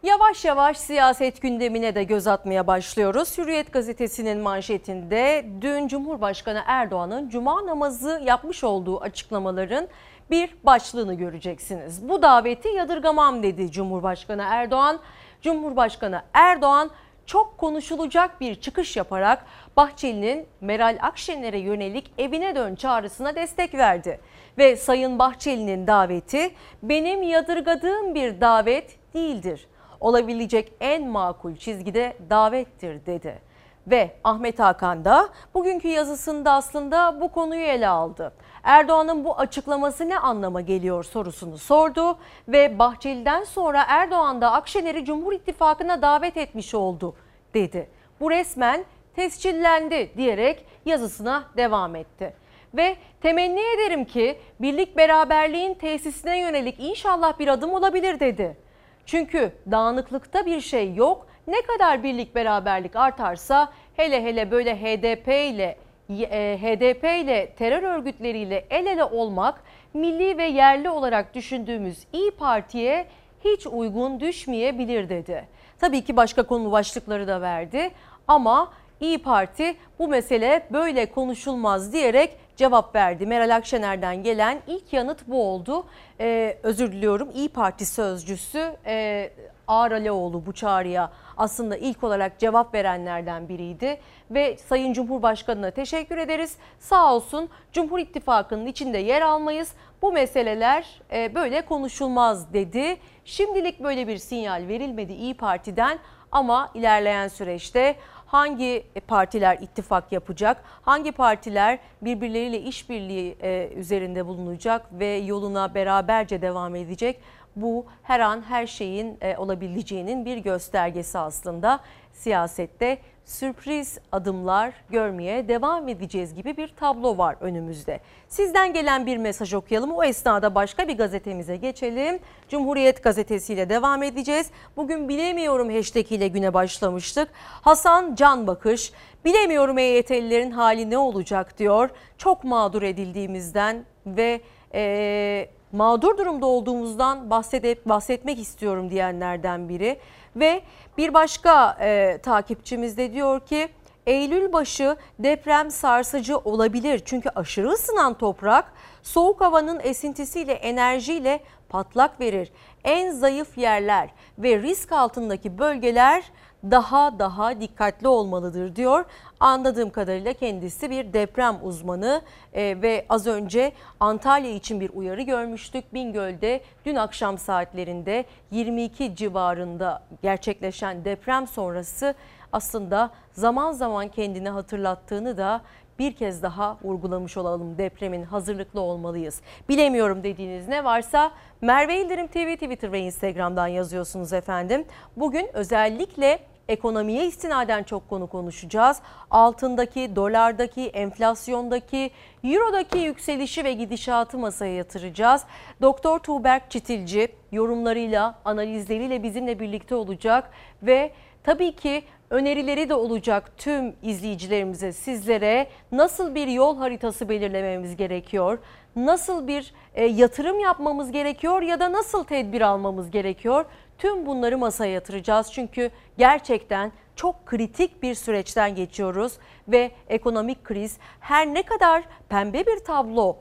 Yavaş 0.04 0.46
yavaş 0.46 0.78
siyaset 0.78 1.42
gündemine 1.42 1.96
de 1.96 2.04
göz 2.04 2.28
atmaya 2.28 2.68
başlıyoruz. 2.68 3.38
Hürriyet 3.38 3.74
gazetesinin 3.74 4.38
manşetinde 4.38 5.46
dün 5.62 5.88
Cumhurbaşkanı 5.88 6.64
Erdoğan'ın 6.66 7.30
cuma 7.30 7.66
namazı 7.66 8.22
yapmış 8.26 8.64
olduğu 8.64 9.02
açıklamaların 9.02 9.88
bir 10.32 10.56
başlığını 10.64 11.14
göreceksiniz. 11.14 12.10
Bu 12.10 12.22
daveti 12.22 12.68
yadırgamam 12.68 13.44
dedi 13.44 13.72
Cumhurbaşkanı 13.72 14.44
Erdoğan. 14.46 15.00
Cumhurbaşkanı 15.42 16.22
Erdoğan 16.34 16.92
çok 17.32 17.58
konuşulacak 17.58 18.42
bir 18.42 18.56
çıkış 18.56 18.98
yaparak 18.98 19.46
Bahçeli'nin 19.78 20.48
Meral 20.62 20.98
Akşener'e 21.02 21.58
yönelik 21.58 22.14
evine 22.18 22.56
dön 22.56 22.76
çağrısına 22.76 23.36
destek 23.36 23.74
verdi. 23.74 24.20
Ve 24.58 24.76
Sayın 24.76 25.20
Bahçeli'nin 25.20 25.88
daveti 25.88 26.52
benim 26.84 27.24
yadırgadığım 27.24 28.16
bir 28.16 28.42
davet 28.42 29.14
değildir. 29.14 29.68
Olabilecek 30.00 30.74
en 30.80 31.08
makul 31.08 31.56
çizgide 31.56 32.14
davettir 32.30 33.06
dedi. 33.06 33.42
Ve 33.88 34.12
Ahmet 34.24 34.60
Hakan 34.60 35.06
da 35.06 35.30
bugünkü 35.54 35.88
yazısında 35.88 36.52
aslında 36.52 37.22
bu 37.22 37.32
konuyu 37.32 37.62
ele 37.62 37.88
aldı. 37.88 38.34
Erdoğan'ın 38.64 39.26
bu 39.26 39.40
açıklaması 39.40 40.10
ne 40.10 40.18
anlama 40.18 40.62
geliyor 40.62 41.04
sorusunu 41.04 41.58
sordu 41.58 42.18
ve 42.48 42.80
Bahçeli'den 42.80 43.44
sonra 43.44 43.86
Erdoğan 43.88 44.42
da 44.42 44.52
Akşener'i 44.52 45.06
Cumhur 45.06 45.34
İttifakı'na 45.34 46.02
davet 46.02 46.38
etmiş 46.38 46.76
oldu 46.76 47.16
dedi. 47.54 47.90
Bu 48.20 48.32
resmen 48.32 48.86
tescillendi 49.16 50.12
diyerek 50.18 50.66
yazısına 50.86 51.44
devam 51.58 51.96
etti. 51.96 52.34
Ve 52.74 52.96
temenni 53.22 53.62
ederim 53.76 54.06
ki 54.06 54.38
birlik 54.60 54.98
beraberliğin 54.98 55.74
tesisine 55.74 56.40
yönelik 56.40 56.76
inşallah 56.80 57.40
bir 57.40 57.48
adım 57.48 57.74
olabilir 57.74 58.20
dedi. 58.20 58.58
Çünkü 59.06 59.52
dağınıklıkta 59.72 60.46
bir 60.46 60.62
şey 60.62 60.94
yok. 60.94 61.28
Ne 61.52 61.62
kadar 61.62 62.04
birlik 62.04 62.36
beraberlik 62.36 62.96
artarsa 62.96 63.70
hele 63.96 64.24
hele 64.24 64.52
böyle 64.52 64.76
HDP 64.76 65.28
ile 65.28 65.78
e, 66.10 66.58
HDP 66.62 67.04
ile 67.04 67.54
terör 67.58 67.84
örgütleriyle 67.84 68.66
el 68.70 68.86
ele 68.86 69.04
olmak 69.04 69.64
milli 69.94 70.38
ve 70.38 70.44
yerli 70.44 70.90
olarak 70.90 71.36
düşündüğümüz 71.36 71.98
İyi 72.14 72.32
Parti'ye 72.32 73.06
hiç 73.46 73.68
uygun 73.68 74.20
düşmeyebilir 74.20 75.10
dedi. 75.10 75.48
Tabii 75.80 76.04
ki 76.04 76.16
başka 76.16 76.44
konu 76.44 76.72
başlıkları 76.72 77.28
da 77.28 77.42
verdi 77.42 77.92
ama 78.28 78.74
İyi 79.02 79.18
Parti 79.18 79.76
bu 80.00 80.08
mesele 80.08 80.68
böyle 80.72 81.06
konuşulmaz 81.06 81.94
diyerek 81.94 82.38
cevap 82.56 82.96
verdi. 82.96 83.26
Meral 83.26 83.56
Akşener'den 83.56 84.24
gelen 84.24 84.60
ilk 84.68 84.94
yanıt 84.94 85.28
bu 85.28 85.44
oldu. 85.44 85.86
Ee, 86.20 86.58
özür 86.64 86.92
diliyorum 86.92 87.30
İyi 87.36 87.50
Parti 87.50 87.86
sözcüsü 87.86 88.76
e, 88.86 89.30
Ağar 89.68 89.92
Aleoğlu 89.92 90.46
bu 90.46 90.54
çağrıya 90.54 91.12
aslında 91.38 91.78
ilk 91.78 92.04
olarak 92.04 92.40
cevap 92.40 92.74
verenlerden 92.74 93.50
biriydi. 93.50 94.00
Ve 94.32 94.58
Sayın 94.58 94.94
Cumhurbaşkanı'na 94.94 95.72
teşekkür 95.72 96.18
ederiz. 96.18 96.58
Sağ 96.80 97.14
olsun 97.14 97.50
Cumhur 97.72 98.00
İttifakı'nın 98.00 98.66
içinde 98.66 98.98
yer 98.98 99.22
almayız. 99.22 99.74
Bu 100.02 100.12
meseleler 100.12 101.02
e, 101.12 101.36
böyle 101.36 101.62
konuşulmaz 101.62 102.54
dedi. 102.54 102.98
Şimdilik 103.26 103.84
böyle 103.84 104.08
bir 104.08 104.18
sinyal 104.18 104.68
verilmedi 104.68 105.14
İyi 105.14 105.34
Parti'den 105.34 106.00
ama 106.32 106.72
ilerleyen 106.74 107.28
süreçte 107.28 107.96
hangi 108.26 108.84
partiler 109.08 109.58
ittifak 109.62 110.12
yapacak, 110.12 110.64
hangi 110.82 111.12
partiler 111.12 111.80
birbirleriyle 112.02 112.62
işbirliği 112.62 113.38
e, 113.42 113.70
üzerinde 113.76 114.26
bulunacak 114.26 114.86
ve 114.92 115.08
yoluna 115.08 115.76
beraberce 115.76 116.42
devam 116.42 116.76
edecek 116.76 117.20
bu 117.56 117.86
her 118.04 118.20
an 118.20 118.42
her 118.42 118.68
şeyin 118.68 119.18
e, 119.22 119.38
olabileceğinin 119.38 120.26
bir 120.26 120.38
göstergesi 120.38 121.18
aslında 121.18 121.80
siyasette 122.14 122.98
sürpriz 123.26 124.00
adımlar 124.12 124.74
görmeye 124.90 125.48
devam 125.48 125.88
edeceğiz 125.88 126.34
gibi 126.34 126.58
bir 126.58 126.68
tablo 126.68 127.18
var 127.18 127.36
önümüzde. 127.42 128.00
Sizden 128.28 128.74
gelen 128.74 129.06
bir 129.06 129.18
mesaj 129.18 129.54
okuyalım. 129.54 129.92
O 129.92 130.04
esnada 130.04 130.56
başka 130.56 130.88
bir 130.88 130.98
gazetemize 130.98 131.58
geçelim. 131.58 132.20
Cumhuriyet 132.50 133.04
gazetesiyle 133.04 133.70
devam 133.70 134.04
edeceğiz. 134.04 134.52
Bugün 134.78 135.10
bilemiyorum 135.10 135.76
hashtag 135.76 136.12
ile 136.12 136.28
güne 136.28 136.54
başlamıştık. 136.54 137.30
Hasan 137.62 138.16
Can 138.16 138.48
Bakış 138.48 138.94
bilemiyorum 139.26 139.78
EYT'lilerin 139.78 140.52
hali 140.52 140.90
ne 140.90 140.98
olacak 140.98 141.60
diyor. 141.60 141.90
Çok 142.18 142.44
mağdur 142.44 142.82
edildiğimizden 142.82 143.86
ve 144.06 144.42
e, 144.74 145.50
mağdur 145.72 146.18
durumda 146.18 146.46
olduğumuzdan 146.46 147.30
bahsedip 147.30 147.86
bahsetmek 147.86 148.40
istiyorum 148.40 148.90
diyenlerden 148.90 149.70
biri. 149.70 150.00
Ve 150.36 150.62
bir 150.98 151.14
başka 151.14 151.78
e, 151.82 152.18
takipçimiz 152.24 152.98
de 152.98 153.14
diyor 153.14 153.40
ki 153.40 153.70
Eylül 154.06 154.54
başı 154.54 154.96
deprem 155.20 155.72
sarsıcı 155.72 156.38
olabilir. 156.38 157.02
Çünkü 157.06 157.30
aşırı 157.30 157.70
ısınan 157.70 158.14
toprak 158.14 158.74
soğuk 159.04 159.42
havanın 159.42 159.80
esintisiyle 159.84 160.54
enerjiyle 160.54 161.40
patlak 161.70 162.20
verir. 162.20 162.52
En 162.84 163.12
zayıf 163.12 163.58
yerler 163.58 164.10
ve 164.38 164.62
risk 164.62 164.92
altındaki 164.92 165.58
bölgeler 165.58 166.24
daha 166.64 167.20
daha 167.20 167.62
dikkatli 167.62 168.08
olmalıdır 168.08 168.76
diyor. 168.76 169.06
Anladığım 169.42 169.90
kadarıyla 169.90 170.34
kendisi 170.34 170.90
bir 170.90 171.14
deprem 171.14 171.58
uzmanı 171.64 172.22
e, 172.54 172.82
ve 172.82 173.06
az 173.10 173.28
önce 173.28 173.72
Antalya 174.00 174.52
için 174.52 174.80
bir 174.80 174.90
uyarı 174.94 175.22
görmüştük. 175.22 175.94
Bingöl'de 175.94 176.62
dün 176.86 176.96
akşam 176.96 177.38
saatlerinde 177.38 178.26
22 178.52 179.16
civarında 179.16 180.04
gerçekleşen 180.22 181.06
deprem 181.06 181.48
sonrası 181.48 182.16
aslında 182.54 183.12
zaman 183.32 183.72
zaman 183.72 184.08
kendini 184.08 184.50
hatırlattığını 184.50 185.38
da 185.38 185.62
bir 186.00 186.16
kez 186.16 186.44
daha 186.44 186.78
vurgulamış 186.84 187.38
olalım. 187.38 187.78
Depremin 187.78 188.24
hazırlıklı 188.24 188.82
olmalıyız. 188.82 189.42
Bilemiyorum 189.70 190.24
dediğiniz 190.24 190.68
ne 190.68 190.84
varsa 190.84 191.32
Merve 191.62 192.02
İldirim 192.02 192.28
TV, 192.28 192.54
Twitter 192.54 192.92
ve 192.92 193.00
Instagram'dan 193.00 193.68
yazıyorsunuz 193.68 194.34
efendim. 194.34 194.86
Bugün 195.18 195.50
özellikle 195.54 196.51
ekonomiye 196.72 197.26
istinaden 197.28 197.84
çok 197.84 198.10
konu 198.10 198.28
konuşacağız. 198.28 198.98
Altındaki, 199.32 200.16
dolardaki, 200.16 200.88
enflasyondaki, 200.88 202.12
eurodaki 202.44 202.98
yükselişi 202.98 203.64
ve 203.64 203.74
gidişatı 203.74 204.38
masaya 204.38 204.76
yatıracağız. 204.76 205.44
Doktor 205.82 206.20
Tuğberk 206.20 206.72
Çitilci 206.72 207.28
yorumlarıyla, 207.52 208.36
analizleriyle 208.46 209.24
bizimle 209.24 209.60
birlikte 209.60 209.96
olacak 209.96 210.52
ve 210.84 211.12
tabii 211.44 211.72
ki 211.76 212.04
önerileri 212.30 212.90
de 212.90 212.94
olacak 212.94 213.52
tüm 213.58 213.96
izleyicilerimize, 214.04 214.94
sizlere 214.94 215.68
nasıl 215.92 216.36
bir 216.36 216.48
yol 216.48 216.78
haritası 216.78 217.30
belirlememiz 217.30 217.96
gerekiyor? 217.96 218.60
Nasıl 218.96 219.48
bir 219.48 219.74
e, 219.94 220.06
yatırım 220.06 220.60
yapmamız 220.60 221.12
gerekiyor 221.12 221.62
ya 221.62 221.80
da 221.80 221.92
nasıl 221.92 222.24
tedbir 222.24 222.62
almamız 222.62 223.12
gerekiyor? 223.12 223.66
Tüm 224.02 224.26
bunları 224.26 224.58
masaya 224.58 224.92
yatıracağız 224.92 225.52
çünkü 225.52 225.92
gerçekten 226.18 226.92
çok 227.16 227.46
kritik 227.46 228.04
bir 228.04 228.16
süreçten 228.16 228.76
geçiyoruz 228.76 229.34
ve 229.68 229.92
ekonomik 230.08 230.64
kriz 230.64 230.98
her 231.20 231.54
ne 231.54 231.64
kadar 231.64 232.04
pembe 232.30 232.66
bir 232.66 232.80
tablo 232.80 233.38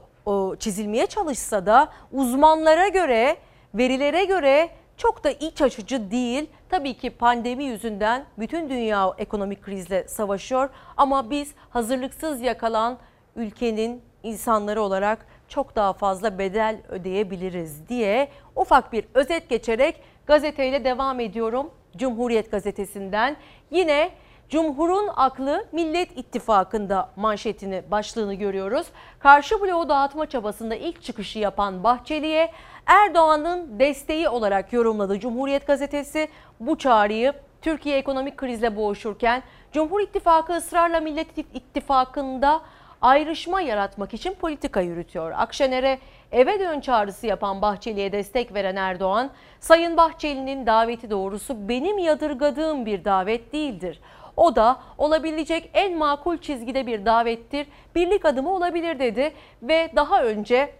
çizilmeye 0.58 1.06
çalışsa 1.06 1.66
da 1.66 1.88
uzmanlara 2.12 2.88
göre, 2.88 3.36
verilere 3.74 4.24
göre 4.24 4.70
çok 4.96 5.24
da 5.24 5.30
iç 5.30 5.62
açıcı 5.62 6.10
değil. 6.10 6.50
Tabii 6.68 6.94
ki 6.94 7.10
pandemi 7.10 7.64
yüzünden 7.64 8.24
bütün 8.38 8.70
dünya 8.70 9.14
ekonomik 9.18 9.62
krizle 9.62 10.08
savaşıyor 10.08 10.68
ama 10.96 11.30
biz 11.30 11.54
hazırlıksız 11.70 12.40
yakalan 12.40 12.98
ülkenin 13.36 14.02
insanları 14.22 14.82
olarak 14.82 15.26
çok 15.48 15.76
daha 15.76 15.92
fazla 15.92 16.38
bedel 16.38 16.80
ödeyebiliriz 16.88 17.88
diye 17.88 18.28
ufak 18.56 18.92
bir 18.92 19.04
özet 19.14 19.48
geçerek 19.48 20.09
gazeteyle 20.26 20.84
devam 20.84 21.20
ediyorum. 21.20 21.70
Cumhuriyet 21.96 22.50
gazetesinden 22.50 23.36
yine 23.70 24.10
Cumhur'un 24.48 25.10
aklı 25.16 25.66
Millet 25.72 26.18
İttifakı'nda 26.18 27.10
manşetini 27.16 27.82
başlığını 27.90 28.34
görüyoruz. 28.34 28.86
Karşı 29.18 29.62
bloğu 29.62 29.88
dağıtma 29.88 30.26
çabasında 30.26 30.74
ilk 30.74 31.02
çıkışı 31.02 31.38
yapan 31.38 31.84
Bahçeli'ye 31.84 32.52
Erdoğan'ın 32.86 33.78
desteği 33.78 34.28
olarak 34.28 34.72
yorumladı 34.72 35.20
Cumhuriyet 35.20 35.66
gazetesi. 35.66 36.28
Bu 36.60 36.78
çağrıyı 36.78 37.32
Türkiye 37.62 37.98
ekonomik 37.98 38.36
krizle 38.36 38.76
boğuşurken 38.76 39.42
Cumhur 39.72 40.00
İttifakı 40.00 40.52
ısrarla 40.52 41.00
Millet 41.00 41.38
İttifakı'nda 41.38 42.60
ayrışma 43.02 43.60
yaratmak 43.60 44.14
için 44.14 44.34
politika 44.34 44.80
yürütüyor. 44.80 45.32
Akşener'e 45.36 45.98
eve 46.32 46.60
dön 46.60 46.80
çağrısı 46.80 47.26
yapan 47.26 47.62
Bahçeli'ye 47.62 48.12
destek 48.12 48.54
veren 48.54 48.76
Erdoğan, 48.76 49.30
Sayın 49.60 49.96
Bahçeli'nin 49.96 50.66
daveti 50.66 51.10
doğrusu 51.10 51.68
benim 51.68 51.98
yadırgadığım 51.98 52.86
bir 52.86 53.04
davet 53.04 53.52
değildir. 53.52 54.00
O 54.36 54.56
da 54.56 54.80
olabilecek 54.98 55.70
en 55.74 55.98
makul 55.98 56.38
çizgide 56.38 56.86
bir 56.86 57.06
davettir. 57.06 57.66
Birlik 57.94 58.24
adımı 58.24 58.54
olabilir 58.54 58.98
dedi 58.98 59.32
ve 59.62 59.90
daha 59.96 60.22
önce 60.22 60.72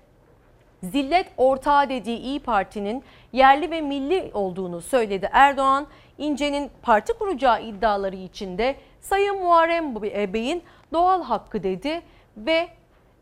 zillet 0.82 1.26
ortağı 1.36 1.88
dediği 1.88 2.18
İyi 2.18 2.40
Parti'nin 2.40 3.04
yerli 3.32 3.70
ve 3.70 3.80
milli 3.80 4.30
olduğunu 4.34 4.80
söyledi 4.80 5.28
Erdoğan. 5.32 5.86
İnce'nin 6.18 6.70
parti 6.82 7.12
kuracağı 7.12 7.62
iddiaları 7.62 8.16
içinde 8.16 8.76
Sayın 9.00 9.38
Muharrem 9.38 10.02
Bey'in 10.32 10.62
doğal 10.92 11.22
hakkı 11.22 11.62
dedi 11.62 12.02
ve 12.36 12.68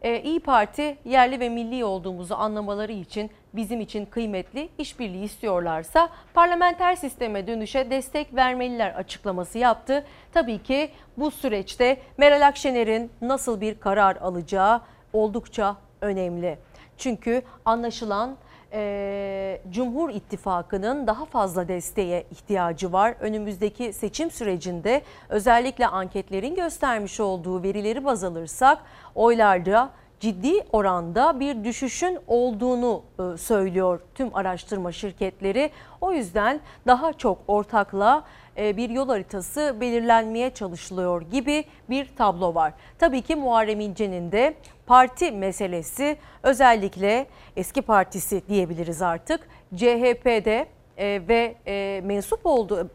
e, 0.02 0.22
İyi 0.22 0.40
Parti 0.40 0.98
yerli 1.04 1.40
ve 1.40 1.48
milli 1.48 1.84
olduğumuzu 1.84 2.34
anlamaları 2.34 2.92
için 2.92 3.30
bizim 3.52 3.80
için 3.80 4.06
kıymetli 4.06 4.68
işbirliği 4.78 5.24
istiyorlarsa 5.24 6.08
parlamenter 6.34 6.96
sisteme 6.96 7.46
dönüşe 7.46 7.90
destek 7.90 8.34
vermeliler 8.34 8.90
açıklaması 8.90 9.58
yaptı. 9.58 10.04
Tabii 10.32 10.62
ki 10.62 10.90
bu 11.16 11.30
süreçte 11.30 12.00
Meral 12.16 12.46
Akşener'in 12.46 13.10
nasıl 13.20 13.60
bir 13.60 13.80
karar 13.80 14.16
alacağı 14.16 14.80
oldukça 15.12 15.76
önemli. 16.00 16.58
Çünkü 16.98 17.42
anlaşılan 17.64 18.36
e, 18.72 19.60
Cumhur 19.70 20.10
İttifakı'nın 20.10 21.06
daha 21.06 21.24
fazla 21.24 21.68
desteğe 21.68 22.24
ihtiyacı 22.30 22.92
var. 22.92 23.14
Önümüzdeki 23.20 23.92
seçim 23.92 24.30
sürecinde 24.30 25.02
özellikle 25.28 25.86
anketlerin 25.86 26.54
göstermiş 26.54 27.20
olduğu 27.20 27.62
verileri 27.62 28.04
baz 28.04 28.24
alırsak 28.24 28.78
oylarda 29.14 29.90
ciddi 30.20 30.52
oranda 30.72 31.40
bir 31.40 31.64
düşüşün 31.64 32.18
olduğunu 32.26 33.02
e, 33.18 33.36
söylüyor 33.36 34.00
tüm 34.14 34.36
araştırma 34.36 34.92
şirketleri. 34.92 35.70
O 36.00 36.12
yüzden 36.12 36.60
daha 36.86 37.12
çok 37.12 37.38
ortakla 37.48 38.24
e, 38.56 38.76
bir 38.76 38.90
yol 38.90 39.08
haritası 39.08 39.76
belirlenmeye 39.80 40.50
çalışılıyor 40.50 41.22
gibi 41.22 41.64
bir 41.90 42.16
tablo 42.16 42.54
var. 42.54 42.72
Tabii 42.98 43.22
ki 43.22 43.36
Muharrem 43.36 43.80
İnce'nin 43.80 44.32
de 44.32 44.54
parti 44.88 45.32
meselesi 45.32 46.16
özellikle 46.42 47.26
eski 47.56 47.82
partisi 47.82 48.48
diyebiliriz 48.48 49.02
artık 49.02 49.48
CHP'de 49.74 50.66
e, 50.98 51.22
ve 51.28 51.56
mensup 52.00 52.46
olduğu 52.46 52.90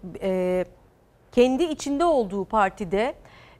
kendi 1.32 1.64
içinde 1.64 2.06
olduğu 2.06 2.46
partide 2.46 3.16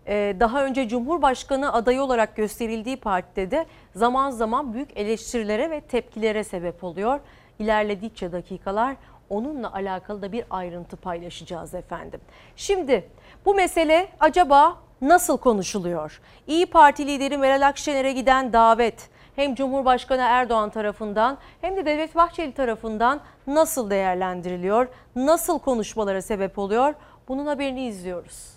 ee, 0.08 0.36
daha 0.40 0.66
önce 0.66 0.88
Cumhurbaşkanı 0.88 1.74
adayı 1.74 2.04
olarak 2.04 2.36
gösterildiği 2.36 2.98
partide 2.98 3.52
de 3.52 3.66
zaman 3.96 4.30
zaman 4.30 4.74
büyük 4.74 4.98
eleştirilere 4.98 5.70
ve 5.70 5.82
tepkilere 5.82 6.44
sebep 6.44 6.84
oluyor. 6.84 7.20
İlerledikçe 7.60 8.32
dakikalar 8.32 8.96
onunla 9.30 9.74
alakalı 9.74 10.22
da 10.22 10.32
bir 10.32 10.46
ayrıntı 10.50 10.98
paylaşacağız 10.98 11.74
efendim. 11.74 12.20
Şimdi 12.56 13.10
bu 13.46 13.56
mesele 13.56 14.08
acaba 14.20 14.78
nasıl 15.08 15.38
konuşuluyor? 15.38 16.22
İyi 16.48 16.66
Parti 16.66 17.08
lideri 17.08 17.38
Meral 17.38 17.68
Akşener'e 17.68 18.12
giden 18.12 18.54
davet 18.54 19.10
hem 19.36 19.56
Cumhurbaşkanı 19.56 20.22
Erdoğan 20.22 20.70
tarafından 20.70 21.38
hem 21.62 21.76
de 21.76 21.86
Devlet 21.86 22.16
Bahçeli 22.16 22.54
tarafından 22.54 23.22
nasıl 23.48 23.90
değerlendiriliyor? 23.90 24.88
Nasıl 25.16 25.60
konuşmalara 25.60 26.22
sebep 26.22 26.60
oluyor? 26.60 26.94
Bunun 27.28 27.46
haberini 27.46 27.88
izliyoruz. 27.88 28.54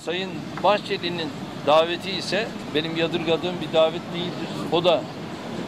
Sayın 0.00 0.30
Bahçeli'nin 0.62 1.28
daveti 1.66 2.10
ise 2.10 2.48
benim 2.74 2.96
yadırgadığım 2.96 3.54
bir 3.60 3.72
davet 3.72 4.02
değildir. 4.14 4.48
O 4.72 4.84
da 4.84 5.00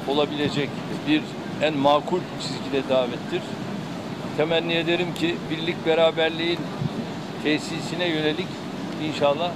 olabilecek 0.08 0.70
bir 1.08 1.22
en 1.62 1.76
makul 1.76 2.20
çizgide 2.40 2.88
davettir. 2.88 3.42
Temenni 4.36 4.74
ederim 4.74 5.14
ki 5.14 5.36
birlik 5.50 5.86
beraberliğin 5.86 6.58
tesisine 7.42 8.08
yönelik 8.08 8.46
inşallah 9.02 9.52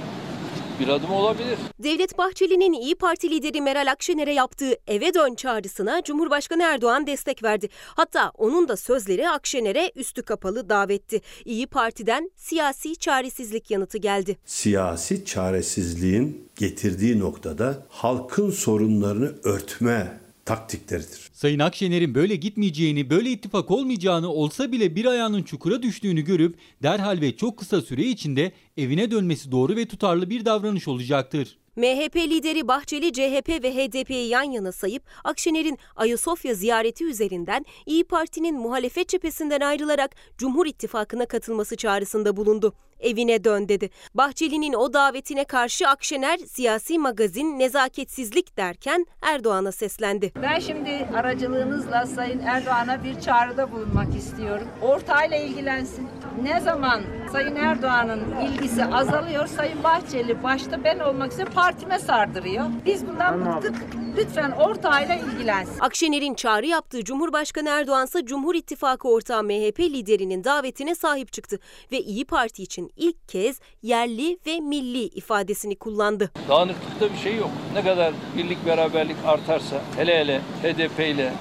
bir 0.79 0.87
adım 0.87 1.11
olabilir. 1.11 1.57
Devlet 1.79 2.17
Bahçeli'nin 2.17 2.73
İyi 2.73 2.95
Parti 2.95 3.29
lideri 3.29 3.61
Meral 3.61 3.91
Akşener'e 3.91 4.33
yaptığı 4.33 4.75
eve 4.87 5.13
dön 5.13 5.35
çağrısına 5.35 6.03
Cumhurbaşkanı 6.03 6.63
Erdoğan 6.63 7.07
destek 7.07 7.43
verdi. 7.43 7.69
Hatta 7.85 8.31
onun 8.37 8.67
da 8.67 8.77
sözleri 8.77 9.29
Akşener'e 9.29 9.91
üstü 9.95 10.23
kapalı 10.23 10.69
davetti. 10.69 11.21
İyi 11.45 11.67
Parti'den 11.67 12.31
siyasi 12.35 12.95
çaresizlik 12.95 13.71
yanıtı 13.71 13.97
geldi. 13.97 14.37
Siyasi 14.45 15.25
çaresizliğin 15.25 16.49
getirdiği 16.55 17.19
noktada 17.19 17.85
halkın 17.89 18.51
sorunlarını 18.51 19.31
örtme 19.43 20.19
taktikleridir. 20.49 21.29
Sayın 21.33 21.59
Akşener'in 21.59 22.15
böyle 22.15 22.35
gitmeyeceğini, 22.35 23.09
böyle 23.09 23.29
ittifak 23.31 23.71
olmayacağını 23.71 24.29
olsa 24.29 24.71
bile 24.71 24.95
bir 24.95 25.05
ayağının 25.05 25.43
çukura 25.43 25.83
düştüğünü 25.83 26.21
görüp 26.21 26.55
derhal 26.83 27.21
ve 27.21 27.35
çok 27.35 27.57
kısa 27.57 27.81
süre 27.81 28.03
içinde 28.03 28.51
evine 28.77 29.11
dönmesi 29.11 29.51
doğru 29.51 29.75
ve 29.75 29.87
tutarlı 29.87 30.29
bir 30.29 30.45
davranış 30.45 30.87
olacaktır. 30.87 31.57
MHP 31.75 32.15
lideri 32.15 32.67
Bahçeli 32.67 33.13
CHP 33.13 33.63
ve 33.63 33.75
HDP'yi 33.75 34.27
yan 34.27 34.43
yana 34.43 34.71
sayıp 34.71 35.03
Akşener'in 35.23 35.77
Ayasofya 35.95 36.53
ziyareti 36.53 37.05
üzerinden 37.05 37.65
İyi 37.85 38.03
Parti'nin 38.03 38.59
muhalefet 38.59 39.09
cephesinden 39.09 39.61
ayrılarak 39.61 40.15
Cumhur 40.37 40.65
İttifakı'na 40.65 41.25
katılması 41.25 41.75
çağrısında 41.75 42.37
bulundu. 42.37 42.73
Evine 42.99 43.43
dön 43.43 43.69
dedi. 43.69 43.89
Bahçeli'nin 44.13 44.73
o 44.73 44.93
davetine 44.93 45.45
karşı 45.45 45.87
Akşener 45.87 46.37
siyasi 46.37 46.99
magazin 46.99 47.59
nezaketsizlik 47.59 48.57
derken 48.57 49.05
Erdoğan'a 49.21 49.71
seslendi. 49.71 50.31
Ben 50.41 50.59
şimdi 50.59 51.09
aracılığınızla 51.15 52.05
Sayın 52.05 52.39
Erdoğan'a 52.39 53.03
bir 53.03 53.19
çağrıda 53.21 53.71
bulunmak 53.71 54.15
istiyorum. 54.15 54.67
Ortağıyla 54.81 55.37
ilgilensin. 55.37 56.07
Ne 56.43 56.59
zaman 56.61 57.01
Sayın 57.31 57.55
Erdoğan'ın 57.55 58.41
ilgisi 58.41 58.85
azalıyor, 58.85 59.47
Sayın 59.47 59.83
Bahçeli 59.83 60.43
başta 60.43 60.83
ben 60.83 60.99
olmak 60.99 61.33
üzere 61.33 61.49
partime 61.49 61.99
sardırıyor. 61.99 62.65
Biz 62.85 63.07
bundan 63.07 63.45
bıktık. 63.45 63.75
Lütfen 64.17 64.51
ortağıyla 64.51 65.15
ilgilensin. 65.15 65.79
Akşener'in 65.79 66.33
çağrı 66.33 66.65
yaptığı 66.65 67.03
Cumhurbaşkanı 67.03 67.69
Erdoğan 67.69 68.05
ise 68.05 68.25
Cumhur 68.25 68.55
İttifakı 68.55 69.07
ortağı 69.09 69.43
MHP 69.43 69.79
liderinin 69.79 70.43
davetine 70.43 70.95
sahip 70.95 71.33
çıktı 71.33 71.59
ve 71.91 71.99
İyi 71.99 72.25
Parti 72.25 72.63
için 72.63 72.91
ilk 72.97 73.29
kez 73.29 73.59
yerli 73.81 74.39
ve 74.47 74.59
milli 74.59 75.03
ifadesini 75.03 75.75
kullandı. 75.75 76.31
Dağınıklıkta 76.49 77.13
bir 77.13 77.17
şey 77.17 77.35
yok. 77.35 77.49
Ne 77.73 77.83
kadar 77.83 78.13
birlik 78.37 78.65
beraberlik 78.65 79.17
artarsa 79.25 79.81
hele 79.97 80.19
hele 80.19 80.39
HDP 80.63 80.99
ile 80.99 81.33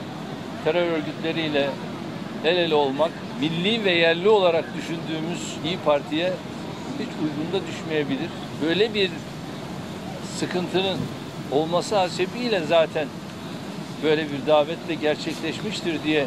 terör 0.65 0.93
örgütleriyle 0.93 1.71
el 2.45 2.57
ele 2.57 2.75
olmak 2.75 3.11
milli 3.41 3.85
ve 3.85 3.93
yerli 3.93 4.29
olarak 4.29 4.65
düşündüğümüz 4.77 5.57
İyi 5.65 5.79
Parti'ye 5.85 6.33
hiç 6.99 7.09
uygun 7.23 7.53
da 7.53 7.67
düşmeyebilir. 7.67 8.31
Böyle 8.63 8.95
bir 8.95 9.11
sıkıntının 10.39 10.99
olması 11.53 11.97
hasebiyle 11.97 12.61
zaten 12.61 13.09
böyle 14.03 14.23
bir 14.23 14.47
davetle 14.47 14.95
gerçekleşmiştir 14.95 16.03
diye 16.05 16.27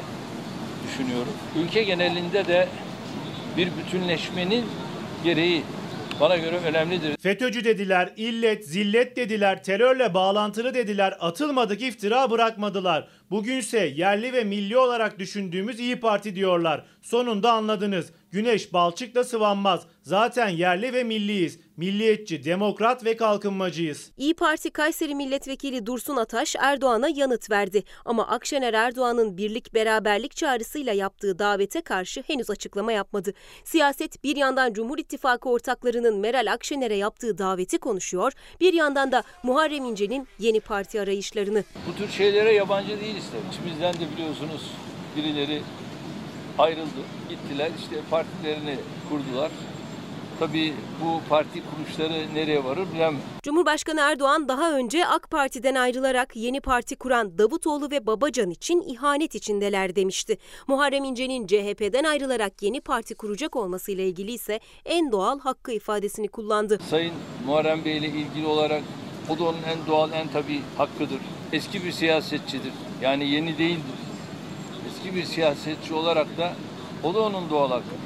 düşünüyorum. 0.88 1.34
Ülke 1.56 1.84
genelinde 1.84 2.47
de 2.47 2.67
bir 3.58 3.69
bütünleşmenin 3.78 4.65
gereği 5.24 5.63
bana 6.22 6.38
göre 6.38 6.58
önemlidir. 6.66 7.18
FETÖ'cü 7.18 7.64
dediler, 7.64 8.10
illet, 8.18 8.66
zillet 8.66 9.16
dediler, 9.16 9.64
terörle 9.64 10.14
bağlantılı 10.14 10.74
dediler, 10.74 11.18
atılmadık 11.20 11.82
iftira 11.82 12.32
bırakmadılar. 12.32 13.08
Bugünse 13.32 13.86
yerli 13.86 14.34
ve 14.34 14.44
milli 14.44 14.78
olarak 14.78 15.20
düşündüğümüz 15.20 15.80
İyi 15.80 16.00
Parti 16.00 16.36
diyorlar. 16.36 16.84
Sonunda 17.02 17.52
anladınız. 17.52 18.12
Güneş 18.32 18.74
balçıkla 18.74 19.24
sıvanmaz. 19.24 19.88
Zaten 20.02 20.50
yerli 20.50 20.94
ve 20.94 21.04
milliyiz. 21.04 21.60
Milliyetçi, 21.78 22.44
demokrat 22.44 23.06
ve 23.06 23.17
kalkınmacıyız. 23.17 24.12
İyi 24.17 24.34
Parti 24.34 24.72
Kayseri 24.72 25.15
Milletvekili 25.15 25.86
Dursun 25.86 26.15
Ataş 26.15 26.56
Erdoğan'a 26.60 27.08
yanıt 27.08 27.52
verdi. 27.52 27.84
Ama 28.06 28.28
Akşener 28.28 28.74
Erdoğan'ın 28.74 29.38
birlik 29.38 29.74
beraberlik 29.74 30.36
çağrısıyla 30.36 30.94
yaptığı 30.94 31.39
davete 31.39 31.82
karşı 31.82 32.24
henüz 32.28 32.50
açıklama 32.50 32.91
yapmadı. 32.91 33.34
Siyaset 33.63 34.24
bir 34.24 34.36
yandan 34.36 34.74
Cumhur 34.74 34.98
İttifakı 34.98 35.50
ortaklarının 35.50 36.17
Meral 36.17 36.52
Akşener'e 36.54 36.96
yaptığı 36.96 37.38
daveti 37.38 37.78
konuşuyor, 37.78 38.34
bir 38.60 38.74
yandan 38.74 39.12
da 39.12 39.24
Muharrem 39.44 39.86
İnce'nin 39.86 40.28
yeni 40.39 40.60
parti 40.60 41.02
arayışlarını. 41.02 41.63
Bu 41.88 41.96
tür 41.98 42.10
şeylere 42.10 42.54
yabancı 42.54 43.02
değiliz 43.02 43.24
tabii. 43.32 43.54
İçimizden 43.54 43.94
de 43.94 44.13
biliyorsunuz 44.15 44.72
birileri 45.17 45.62
ayrıldı, 46.60 47.02
gittiler, 47.30 47.70
işte 47.80 47.96
partilerini 48.10 48.76
kurdular. 49.10 49.52
Tabii 50.40 50.74
bu 51.04 51.22
parti 51.30 51.62
kuruluşları 51.70 52.36
nereye 52.36 52.64
varır 52.64 52.88
bilemem. 52.94 53.22
Cumhurbaşkanı 53.44 54.00
Erdoğan 54.00 54.48
daha 54.48 54.72
önce 54.74 55.08
AK 55.08 55.32
Parti'den 55.32 55.76
ayrılarak 55.76 56.36
yeni 56.36 56.62
parti 56.62 56.96
kuran 56.96 57.38
Davutoğlu 57.38 57.92
ve 57.92 58.08
Babacan 58.08 58.50
için 58.50 58.82
ihanet 58.82 59.36
içindeler 59.36 59.96
demişti. 59.96 60.38
Muharrem 60.68 61.04
İnce'nin 61.04 61.48
CHP'den 61.48 62.04
ayrılarak 62.04 62.62
yeni 62.62 62.82
parti 62.82 63.16
kuracak 63.16 63.56
olmasıyla 63.56 64.04
ilgili 64.04 64.32
ise 64.32 64.60
en 64.86 65.12
doğal 65.12 65.40
hakkı 65.40 65.72
ifadesini 65.72 66.28
kullandı. 66.28 66.80
Sayın 66.90 67.14
Muharrem 67.46 67.86
Bey 67.86 67.98
ile 67.98 68.08
ilgili 68.08 68.48
olarak 68.48 68.82
o 69.30 69.40
da 69.40 69.44
onun 69.44 69.64
en 69.64 69.88
doğal, 69.88 70.12
en 70.12 70.28
tabii 70.28 70.62
hakkıdır. 70.78 71.20
Eski 71.54 71.84
bir 71.84 71.92
siyasetçidir. 71.92 72.74
Yani 73.02 73.30
yeni 73.30 73.58
değildir. 73.58 74.01
Eski 75.02 75.16
bir 75.16 75.24
siyasetçi 75.24 75.94
olarak 75.94 76.38
da 76.38 76.54
o 77.04 77.14
da 77.14 77.20
onun 77.20 77.50
doğal 77.50 77.70
hakkıdır. 77.70 77.98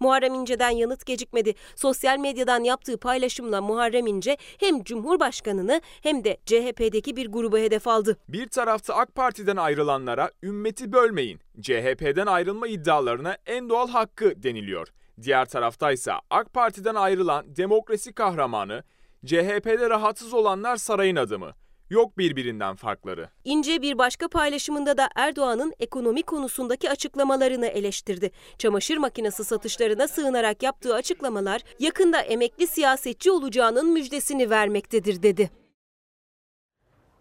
Muharrem 0.00 0.34
İnce'den 0.34 0.70
yanıt 0.70 1.06
gecikmedi. 1.06 1.54
Sosyal 1.76 2.18
medyadan 2.18 2.64
yaptığı 2.64 2.98
paylaşımla 2.98 3.60
Muharrem 3.60 4.06
İnce 4.06 4.36
hem 4.60 4.84
Cumhurbaşkanını 4.84 5.80
hem 6.02 6.24
de 6.24 6.36
CHP'deki 6.46 7.16
bir 7.16 7.26
grubu 7.26 7.58
hedef 7.58 7.88
aldı. 7.88 8.16
Bir 8.28 8.48
tarafta 8.48 8.94
AK 8.94 9.14
Parti'den 9.14 9.56
ayrılanlara 9.56 10.30
ümmeti 10.42 10.92
bölmeyin, 10.92 11.40
CHP'den 11.60 12.26
ayrılma 12.26 12.68
iddialarına 12.68 13.36
en 13.46 13.68
doğal 13.68 13.88
hakkı 13.88 14.42
deniliyor. 14.42 14.88
Diğer 15.22 15.44
taraftaysa 15.44 16.20
AK 16.30 16.52
Parti'den 16.52 16.94
ayrılan 16.94 17.56
demokrasi 17.56 18.12
kahramanı, 18.12 18.82
CHP'de 19.26 19.90
rahatsız 19.90 20.34
olanlar 20.34 20.76
sarayın 20.76 21.16
adımı. 21.16 21.52
Yok 21.90 22.18
birbirinden 22.18 22.76
farkları. 22.76 23.28
İnce 23.44 23.82
bir 23.82 23.98
başka 23.98 24.28
paylaşımında 24.28 24.96
da 24.96 25.08
Erdoğan'ın 25.16 25.72
ekonomi 25.80 26.22
konusundaki 26.22 26.90
açıklamalarını 26.90 27.66
eleştirdi. 27.66 28.30
Çamaşır 28.58 28.96
makinesi 28.96 29.44
satışlarına 29.44 30.08
sığınarak 30.08 30.62
yaptığı 30.62 30.94
açıklamalar 30.94 31.62
yakında 31.78 32.20
emekli 32.20 32.66
siyasetçi 32.66 33.30
olacağının 33.30 33.92
müjdesini 33.92 34.50
vermektedir 34.50 35.22
dedi. 35.22 35.50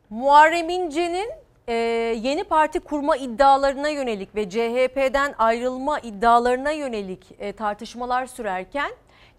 Muharrem 0.10 0.70
İnce'nin 0.70 1.30
e, 1.68 1.74
yeni 2.24 2.44
parti 2.44 2.80
kurma 2.80 3.18
iddialarına 3.18 3.90
yönelik 3.90 4.36
ve 4.36 4.50
CHP'den 4.50 5.36
ayrılma 5.38 6.00
iddialarına 6.00 6.72
yönelik 6.72 7.26
e, 7.40 7.52
tartışmalar 7.52 8.26
sürerken 8.26 8.92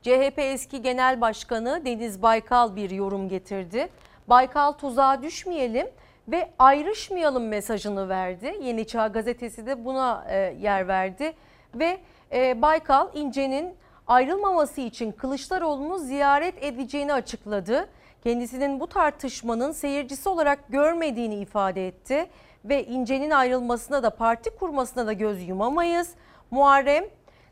CHP 0.02 0.38
eski 0.38 0.82
genel 0.82 1.20
başkanı 1.20 1.82
Deniz 1.84 2.22
Baykal 2.22 2.76
bir 2.76 2.90
yorum 2.90 3.28
getirdi. 3.28 3.88
Baykal 4.28 4.72
tuzağa 4.72 5.22
düşmeyelim 5.22 5.86
ve 6.28 6.50
ayrışmayalım 6.58 7.48
mesajını 7.48 8.08
verdi. 8.08 8.58
Yeni 8.62 8.86
Çağ 8.86 9.06
gazetesi 9.06 9.66
de 9.66 9.84
buna 9.84 10.24
e, 10.28 10.36
yer 10.60 10.88
verdi 10.88 11.32
ve 11.74 11.98
e, 12.32 12.62
Baykal 12.62 13.08
İnce'nin 13.14 13.74
ayrılmaması 14.06 14.80
için 14.80 15.12
Kılıçdaroğlu'nu 15.12 15.98
ziyaret 15.98 16.64
edeceğini 16.64 17.12
açıkladı. 17.12 17.88
Kendisinin 18.24 18.80
bu 18.80 18.86
tartışmanın 18.86 19.72
seyircisi 19.72 20.28
olarak 20.28 20.68
görmediğini 20.68 21.34
ifade 21.34 21.88
etti 21.88 22.26
ve 22.64 22.86
İnce'nin 22.86 23.30
ayrılmasına 23.30 24.02
da 24.02 24.10
parti 24.10 24.50
kurmasına 24.50 25.06
da 25.06 25.12
göz 25.12 25.48
yumamayız. 25.48 26.14
Muharrem 26.50 27.04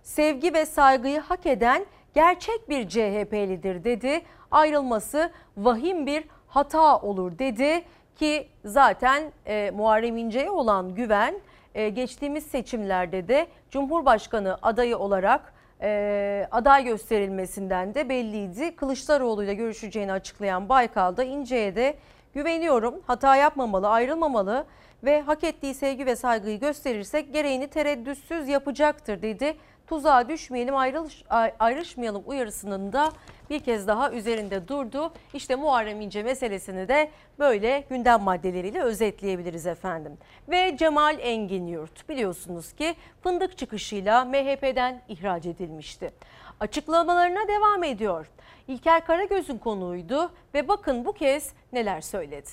sevgi 0.03 0.55
ve 0.55 0.67
saygıyı 0.67 1.21
hak 1.21 1.47
eden 1.47 1.87
gerçek 2.15 2.69
bir 2.69 2.89
CHP'lidir 2.89 3.85
dedi. 3.85 4.23
Ayrılması 4.51 5.31
vahim 5.57 6.07
bir 6.07 6.25
hata 6.49 6.99
olur 6.99 7.39
dedi 7.39 7.85
ki 8.17 8.49
zaten 8.65 9.33
e, 9.47 9.71
Muharrem 9.75 10.17
İnce'ye 10.17 10.51
olan 10.51 10.95
güven 10.95 11.35
e, 11.75 11.89
geçtiğimiz 11.89 12.47
seçimlerde 12.47 13.29
de 13.29 13.47
Cumhurbaşkanı 13.71 14.59
adayı 14.63 14.99
olarak 14.99 15.53
e, 15.83 16.49
aday 16.51 16.85
gösterilmesinden 16.85 17.95
de 17.95 18.09
belliydi. 18.09 18.77
Kılıçdaroğlu 18.77 19.45
ile 19.45 19.55
görüşeceğini 19.55 20.13
açıklayan 20.13 20.69
Baykal 20.69 21.17
da 21.17 21.25
İnce'ye 21.25 21.77
de 21.77 21.95
güveniyorum 22.35 23.03
hata 23.07 23.37
yapmamalı 23.37 23.89
ayrılmamalı 23.89 24.67
ve 25.05 25.21
hak 25.21 25.45
ettiği 25.45 25.75
sevgi 25.75 26.07
ve 26.07 26.17
saygıyı 26.17 26.61
gösterirsek 26.61 27.33
gereğini 27.33 27.67
tereddütsüz 27.67 28.49
yapacaktır 28.49 29.23
dedi. 29.23 29.57
Tuzağa 29.89 30.29
düşmeyelim 30.29 30.77
ayrılış, 30.77 31.25
ayrışmayalım 31.59 32.23
uyarısının 32.27 32.93
da 32.93 33.13
bir 33.51 33.61
kez 33.61 33.87
daha 33.87 34.13
üzerinde 34.13 34.69
durdu. 34.69 35.13
İşte 35.35 35.55
Muharrem 35.55 36.01
İnce 36.01 36.23
meselesini 36.23 36.89
de 36.89 37.11
böyle 37.39 37.85
gündem 37.91 38.21
maddeleriyle 38.21 38.83
özetleyebiliriz 38.83 39.67
efendim. 39.67 40.19
Ve 40.49 40.77
Cemal 40.77 41.19
Engin 41.21 41.67
Yurt 41.67 42.09
biliyorsunuz 42.09 42.73
ki 42.73 42.95
fındık 43.23 43.59
çıkışıyla 43.59 44.25
MHP'den 44.25 45.03
ihraç 45.09 45.47
edilmişti. 45.47 46.11
Açıklamalarına 46.61 47.49
devam 47.49 47.85
ediyor. 47.85 48.31
İlker 48.69 49.07
Karagöz'ün 49.07 49.59
konuğuydu 49.59 50.33
ve 50.55 50.69
bakın 50.69 51.05
bu 51.05 51.13
kez 51.13 51.53
neler 51.73 52.01
söyledi. 52.01 52.51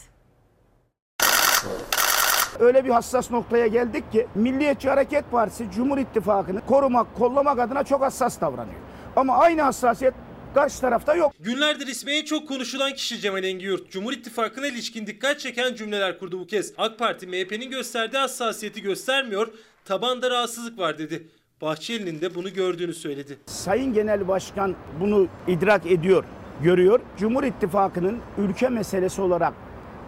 Öyle 2.59 2.85
bir 2.85 2.89
hassas 2.89 3.31
noktaya 3.31 3.67
geldik 3.67 4.11
ki 4.11 4.27
Milliyetçi 4.35 4.89
Hareket 4.89 5.31
Partisi 5.31 5.71
Cumhur 5.71 5.97
İttifakı'nı 5.97 6.65
korumak, 6.65 7.15
kollamak 7.15 7.59
adına 7.59 7.83
çok 7.83 8.01
hassas 8.01 8.41
davranıyor. 8.41 8.79
Ama 9.15 9.37
aynı 9.37 9.61
hassasiyet 9.61 10.13
karşı 10.53 10.81
tarafta 10.81 11.15
yok. 11.15 11.33
Günlerdir 11.39 11.87
ismi 11.87 12.11
en 12.11 12.25
çok 12.25 12.47
konuşulan 12.47 12.93
kişi 12.93 13.19
Cemal 13.19 13.43
Engiyurt. 13.43 13.91
Cumhur 13.91 14.13
İttifakı'na 14.13 14.67
ilişkin 14.67 15.07
dikkat 15.07 15.39
çeken 15.39 15.75
cümleler 15.75 16.19
kurdu 16.19 16.39
bu 16.39 16.47
kez. 16.47 16.73
AK 16.77 16.99
Parti 16.99 17.27
MHP'nin 17.27 17.69
gösterdiği 17.69 18.17
hassasiyeti 18.17 18.81
göstermiyor, 18.81 19.47
tabanda 19.85 20.29
rahatsızlık 20.31 20.79
var 20.79 20.97
dedi. 20.97 21.27
Bahçeli'nin 21.61 22.21
de 22.21 22.35
bunu 22.35 22.53
gördüğünü 22.53 22.93
söyledi. 22.93 23.37
Sayın 23.45 23.93
Genel 23.93 24.27
Başkan 24.27 24.75
bunu 24.99 25.27
idrak 25.47 25.85
ediyor. 25.85 26.23
görüyor. 26.63 26.99
Cumhur 27.17 27.43
İttifakı'nın 27.43 28.19
ülke 28.37 28.69
meselesi 28.69 29.21
olarak, 29.21 29.53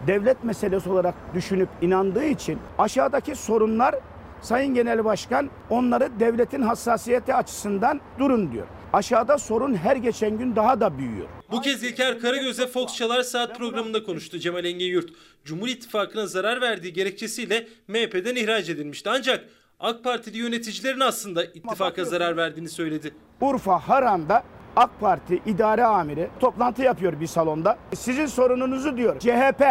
devlet 0.06 0.44
meselesi 0.44 0.88
olarak 0.88 1.14
düşünüp 1.34 1.68
inandığı 1.82 2.24
için 2.24 2.58
aşağıdaki 2.78 3.34
sorunlar 3.34 3.94
Sayın 4.42 4.74
Genel 4.74 5.04
Başkan 5.04 5.50
onları 5.70 6.20
devletin 6.20 6.62
hassasiyeti 6.62 7.34
açısından 7.34 8.00
durun 8.18 8.52
diyor. 8.52 8.66
Aşağıda 8.92 9.38
sorun 9.38 9.74
her 9.74 9.96
geçen 9.96 10.38
gün 10.38 10.56
daha 10.56 10.80
da 10.80 10.98
büyüyor. 10.98 11.28
Bu 11.50 11.60
kez 11.60 11.82
İlker 11.82 12.20
Karagöz'e 12.20 12.66
Fox 12.66 12.96
Çalar 12.96 13.22
Saat 13.22 13.58
programında 13.58 14.04
konuştu 14.04 14.38
Cemal 14.38 14.64
Engin 14.64 14.86
Yurt. 14.86 15.10
Cumhur 15.44 15.68
İttifakı'na 15.68 16.26
zarar 16.26 16.60
verdiği 16.60 16.92
gerekçesiyle 16.92 17.68
MHP'den 17.88 18.36
ihraç 18.36 18.68
edilmişti. 18.68 19.10
Ancak 19.10 19.44
AK 19.80 20.04
Partili 20.04 20.38
yöneticilerin 20.38 21.00
aslında 21.00 21.44
ittifaka 21.44 22.04
zarar 22.04 22.36
verdiğini 22.36 22.68
söyledi. 22.68 23.14
Urfa 23.40 23.78
Haran'da 23.78 24.42
AK 24.76 25.00
Parti 25.00 25.42
idare 25.46 25.84
amiri 25.84 26.28
toplantı 26.40 26.82
yapıyor 26.82 27.20
bir 27.20 27.26
salonda. 27.26 27.78
Sizin 27.94 28.26
sorununuzu 28.26 28.96
diyor 28.96 29.18
CHP, 29.18 29.62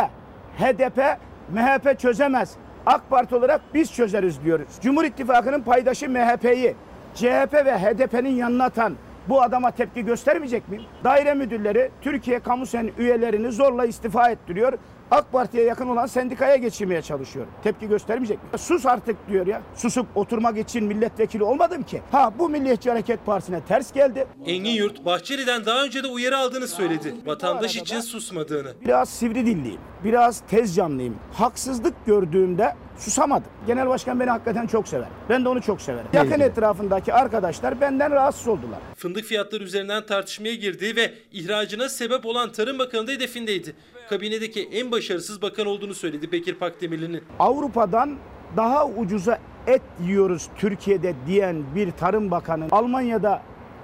HDP, 0.57 1.19
MHP 1.51 1.99
çözemez. 1.99 2.55
AK 2.85 3.09
Parti 3.09 3.35
olarak 3.35 3.61
biz 3.73 3.93
çözeriz 3.93 4.43
diyoruz. 4.43 4.67
Cumhur 4.81 5.03
İttifakı'nın 5.03 5.61
paydaşı 5.61 6.09
MHP'yi 6.09 6.75
CHP 7.15 7.53
ve 7.53 7.77
HDP'nin 7.79 8.35
yanına 8.35 8.63
atan 8.63 8.95
bu 9.29 9.41
adama 9.41 9.71
tepki 9.71 10.05
göstermeyecek 10.05 10.69
mi? 10.69 10.81
Daire 11.03 11.33
müdürleri 11.33 11.91
Türkiye 12.01 12.39
Kamu 12.39 12.65
Sen 12.65 12.91
üyelerini 12.97 13.51
zorla 13.51 13.85
istifa 13.85 14.29
ettiriyor. 14.29 14.73
AK 15.11 15.31
Parti'ye 15.31 15.63
yakın 15.63 15.87
olan 15.87 16.05
sendikaya 16.05 16.55
geçirmeye 16.55 17.01
çalışıyor. 17.01 17.45
Tepki 17.63 17.87
göstermeyecek 17.87 18.53
mi? 18.53 18.59
Sus 18.59 18.85
artık 18.85 19.15
diyor 19.29 19.47
ya. 19.47 19.61
Susup 19.75 20.07
oturmak 20.15 20.57
için 20.57 20.83
milletvekili 20.83 21.43
olmadım 21.43 21.83
ki. 21.83 22.01
Ha 22.11 22.33
bu 22.39 22.49
Milliyetçi 22.49 22.89
Hareket 22.89 23.25
Partisi'ne 23.25 23.61
ters 23.61 23.93
geldi. 23.93 24.27
Engin 24.45 24.71
Yurt 24.71 25.05
Bahçeli'den 25.05 25.65
daha 25.65 25.83
önce 25.83 26.03
de 26.03 26.07
uyarı 26.07 26.37
aldığını 26.37 26.67
söyledi. 26.67 27.15
Vatandaş 27.25 27.75
için 27.75 27.99
susmadığını. 27.99 28.73
Biraz 28.81 29.09
sivri 29.09 29.45
dilliyim. 29.45 29.79
Biraz 30.03 30.41
tez 30.49 30.75
canlıyım. 30.75 31.15
Haksızlık 31.33 32.05
gördüğümde 32.05 32.75
susamadım. 32.97 33.51
Genel 33.67 33.89
Başkan 33.89 34.19
beni 34.19 34.29
hakikaten 34.29 34.67
çok 34.67 34.87
sever. 34.87 35.07
Ben 35.29 35.45
de 35.45 35.49
onu 35.49 35.61
çok 35.61 35.81
severim. 35.81 36.07
Yakın 36.13 36.39
etrafındaki 36.39 37.13
arkadaşlar 37.13 37.81
benden 37.81 38.11
rahatsız 38.11 38.47
oldular. 38.47 38.79
Fındık 38.95 39.25
fiyatları 39.25 39.63
üzerinden 39.63 40.05
tartışmaya 40.05 40.55
girdi 40.55 40.95
ve 40.95 41.13
ihracına 41.31 41.89
sebep 41.89 42.25
olan 42.25 42.51
Tarım 42.51 42.79
Bakanı 42.79 43.07
da 43.07 43.11
hedefindeydi. 43.11 43.75
Kabinedeki 44.09 44.69
en 44.73 44.91
başarısız 44.91 45.41
bakan 45.41 45.65
olduğunu 45.65 45.93
söyledi 45.93 46.31
Bekir 46.31 46.55
Pakdemirli'nin. 46.55 47.23
Avrupa'dan 47.39 48.17
daha 48.57 48.85
ucuza 48.87 49.39
et 49.67 49.81
yiyoruz 50.05 50.47
Türkiye'de 50.57 51.13
diyen 51.27 51.63
bir 51.75 51.91
tarım 51.91 52.31
bakanı 52.31 52.67
Almanya'da 52.71 53.41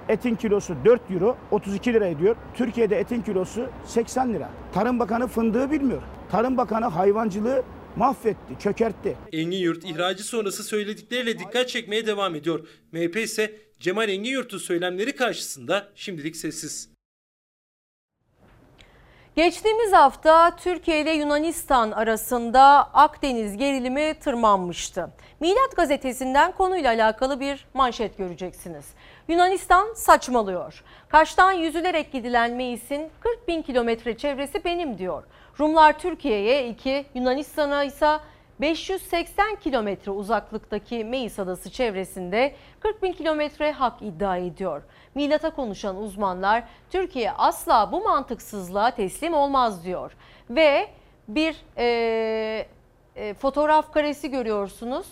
etin 0.08 0.34
kilosu 0.34 0.74
4 0.84 1.10
euro 1.10 1.36
32 1.50 1.94
lira 1.94 2.06
ediyor. 2.06 2.36
Türkiye'de 2.54 2.98
etin 2.98 3.22
kilosu 3.22 3.66
80 3.86 4.34
lira. 4.34 4.48
Tarım 4.74 4.98
Bakanı 4.98 5.26
fındığı 5.26 5.70
bilmiyor. 5.70 6.02
Tarım 6.30 6.56
Bakanı 6.56 6.84
hayvancılığı 6.86 7.62
mahvetti, 7.96 8.58
çökertti. 8.58 9.16
Engin 9.32 9.58
Yurt 9.58 9.84
ihracı 9.84 10.24
sonrası 10.24 10.64
söyledikleriyle 10.64 11.38
dikkat 11.38 11.68
çekmeye 11.68 12.06
devam 12.06 12.34
ediyor. 12.34 12.68
MHP 12.92 13.16
ise 13.16 13.56
Cemal 13.80 14.08
Engin 14.08 14.30
Yurt'un 14.30 14.58
söylemleri 14.58 15.16
karşısında 15.16 15.88
şimdilik 15.94 16.36
sessiz. 16.36 16.94
Geçtiğimiz 19.36 19.92
hafta 19.92 20.56
Türkiye 20.56 21.00
ile 21.00 21.12
Yunanistan 21.12 21.90
arasında 21.90 22.62
Akdeniz 22.94 23.56
gerilimi 23.56 24.14
tırmanmıştı. 24.20 25.10
Milat 25.40 25.76
gazetesinden 25.76 26.52
konuyla 26.52 26.90
alakalı 26.90 27.40
bir 27.40 27.66
manşet 27.74 28.18
göreceksiniz. 28.18 28.84
Yunanistan 29.28 29.94
saçmalıyor. 29.94 30.84
Kaş'tan 31.08 31.52
yüzülerek 31.52 32.12
gidilen 32.12 32.52
Meis'in 32.52 33.10
40 33.20 33.48
bin 33.48 33.62
kilometre 33.62 34.16
çevresi 34.16 34.64
benim 34.64 34.98
diyor. 34.98 35.22
Rumlar 35.60 35.98
Türkiye'ye 35.98 36.68
2, 36.68 37.06
Yunanistan'a 37.14 37.84
ise 37.84 38.18
580 38.60 39.56
kilometre 39.56 40.10
uzaklıktaki 40.10 41.04
Meis 41.04 41.38
Adası 41.38 41.70
çevresinde 41.70 42.54
40 42.80 43.02
bin 43.02 43.12
kilometre 43.12 43.72
hak 43.72 44.02
iddia 44.02 44.36
ediyor. 44.36 44.82
Milat'a 45.14 45.50
konuşan 45.50 45.96
uzmanlar 45.96 46.64
Türkiye 46.90 47.32
asla 47.32 47.92
bu 47.92 48.02
mantıksızlığa 48.02 48.90
teslim 48.90 49.34
olmaz 49.34 49.84
diyor. 49.84 50.16
Ve 50.50 50.88
bir 51.28 51.56
e, 51.78 52.66
e, 53.16 53.34
fotoğraf 53.34 53.92
karesi 53.92 54.30
görüyorsunuz. 54.30 55.06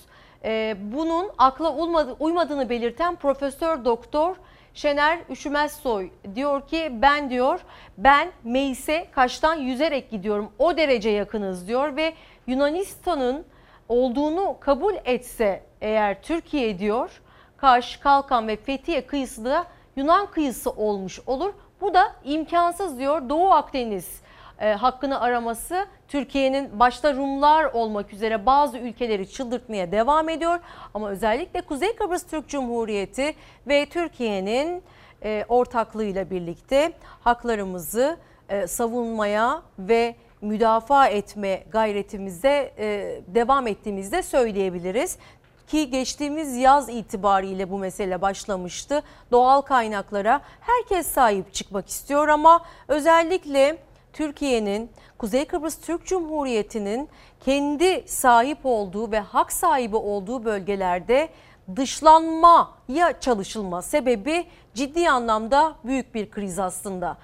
E, 0.45 0.77
bunun 0.81 1.31
akla 1.39 1.75
uymadı, 1.75 2.17
uymadığını 2.21 2.69
belirten 2.69 3.17
Profesör 3.17 3.85
Doktor 3.85 4.37
Şener 4.75 5.19
Üşümezsoy 5.31 6.11
diyor 6.35 6.67
ki 6.67 6.91
ben 7.03 7.31
diyor 7.31 7.61
ben 7.99 8.33
Meis'e 8.45 9.11
Kaş'tan 9.13 9.55
yüzerek 9.55 10.11
gidiyorum 10.11 10.53
o 10.59 10.77
derece 10.77 11.11
yakınız 11.11 11.69
diyor 11.69 11.97
ve 11.97 12.15
Yunanistan'ın 12.47 13.45
olduğunu 13.89 14.57
kabul 14.61 14.95
etse 15.05 15.63
eğer 15.81 16.23
Türkiye 16.23 16.79
diyor 16.79 17.23
Kaş, 17.57 17.97
Kalkan 17.97 18.49
ve 18.49 18.57
Fethiye 18.57 19.07
kıyısı 19.07 19.45
da 19.45 19.67
Yunan 19.97 20.27
kıyısı 20.27 20.71
olmuş 20.71 21.21
olur. 21.27 21.55
Bu 21.81 21.95
da 21.95 22.13
imkansız 22.25 22.99
diyor 22.99 23.29
Doğu 23.29 23.51
Akdeniz 23.51 24.23
e, 24.61 24.73
hakkını 24.73 25.21
araması 25.21 25.87
Türkiye'nin 26.13 26.81
başta 26.81 27.15
Rumlar 27.15 27.65
olmak 27.65 28.13
üzere 28.13 28.47
bazı 28.47 28.79
ülkeleri 28.79 29.31
çıldırtmaya 29.31 29.93
devam 29.93 30.29
ediyor. 30.29 30.59
Ama 30.95 31.11
özellikle 31.11 31.61
Kuzey 31.61 31.97
Kıbrıs 31.97 32.27
Türk 32.27 32.49
Cumhuriyeti 32.49 33.35
ve 33.67 33.87
Türkiye'nin 33.87 34.83
e, 35.25 35.45
ortaklığıyla 35.49 36.31
birlikte 36.31 36.93
haklarımızı 37.21 38.17
e, 38.49 38.67
savunmaya 38.67 39.63
ve 39.79 40.15
müdafaa 40.41 41.07
etme 41.07 41.65
gayretimize 41.71 42.73
e, 42.79 43.21
devam 43.27 43.67
ettiğimizde 43.67 44.23
söyleyebiliriz 44.23 45.19
ki 45.67 45.91
geçtiğimiz 45.91 46.57
yaz 46.57 46.89
itibariyle 46.89 47.71
bu 47.71 47.79
mesele 47.79 48.23
başlamıştı. 48.23 49.03
Doğal 49.31 49.61
kaynaklara 49.61 50.41
herkes 50.61 51.07
sahip 51.07 51.55
çıkmak 51.55 51.89
istiyor 51.89 52.29
ama 52.29 52.65
özellikle 52.89 53.79
Türkiye'nin 54.13 54.91
Kuzey 55.19 55.45
Kıbrıs 55.45 55.81
Türk 55.81 56.07
Cumhuriyeti'nin 56.07 57.09
kendi 57.41 58.05
sahip 58.09 58.59
olduğu 58.65 59.11
ve 59.11 59.21
hak 59.21 59.53
sahibi 59.53 59.97
olduğu 59.97 60.45
bölgelerde 60.45 61.29
dışlanmaya 61.77 63.21
çalışılma 63.21 63.83
sebebi 63.83 64.47
ciddi 64.75 65.11
anlamda 65.11 65.75
büyük 65.85 66.15
bir 66.15 66.31
kriz 66.31 66.59
aslında. 66.59 67.17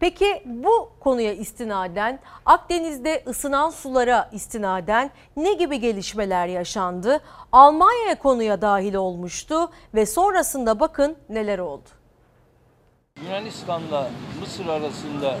Peki 0.00 0.42
bu 0.46 0.90
konuya 1.00 1.32
istinaden 1.32 2.20
Akdeniz'de 2.44 3.22
ısınan 3.26 3.70
sulara 3.70 4.30
istinaden 4.32 5.10
ne 5.36 5.52
gibi 5.52 5.80
gelişmeler 5.80 6.46
yaşandı? 6.46 7.20
Almanya 7.52 8.18
konuya 8.18 8.62
dahil 8.62 8.94
olmuştu 8.94 9.70
ve 9.94 10.06
sonrasında 10.06 10.80
bakın 10.80 11.16
neler 11.28 11.58
oldu. 11.58 11.88
Yunanistan'la 13.24 14.10
Mısır 14.40 14.66
arasında 14.66 15.38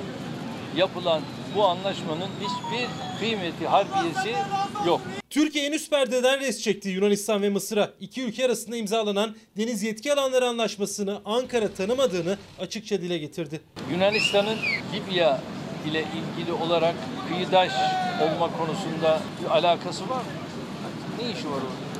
yapılan 0.76 1.22
bu 1.56 1.64
anlaşmanın 1.66 2.28
hiçbir 2.40 2.88
kıymeti 3.18 3.66
harbiyesi 3.68 4.34
yok. 4.86 5.00
Türkiye 5.30 5.66
en 5.66 5.72
üst 5.72 5.90
perdeden 5.90 6.40
res 6.40 6.62
çekti 6.62 6.88
Yunanistan 6.88 7.42
ve 7.42 7.48
Mısır'a. 7.48 7.90
İki 8.00 8.22
ülke 8.22 8.46
arasında 8.46 8.76
imzalanan 8.76 9.36
deniz 9.56 9.82
yetki 9.82 10.12
alanları 10.12 10.46
anlaşmasını 10.46 11.20
Ankara 11.24 11.68
tanımadığını 11.68 12.38
açıkça 12.60 13.00
dile 13.00 13.18
getirdi. 13.18 13.60
Yunanistan'ın 13.90 14.58
Libya 14.92 15.40
ile 15.90 16.00
ilgili 16.00 16.52
olarak 16.52 16.94
kıyıdaş 17.28 17.72
olma 18.22 18.50
konusunda 18.58 19.20
bir 19.42 19.50
alakası 19.50 20.08
var 20.08 20.16
mı? 20.16 20.30
Ne 21.22 21.30
işi 21.30 21.46
var 21.50 21.54
orada? 21.56 21.96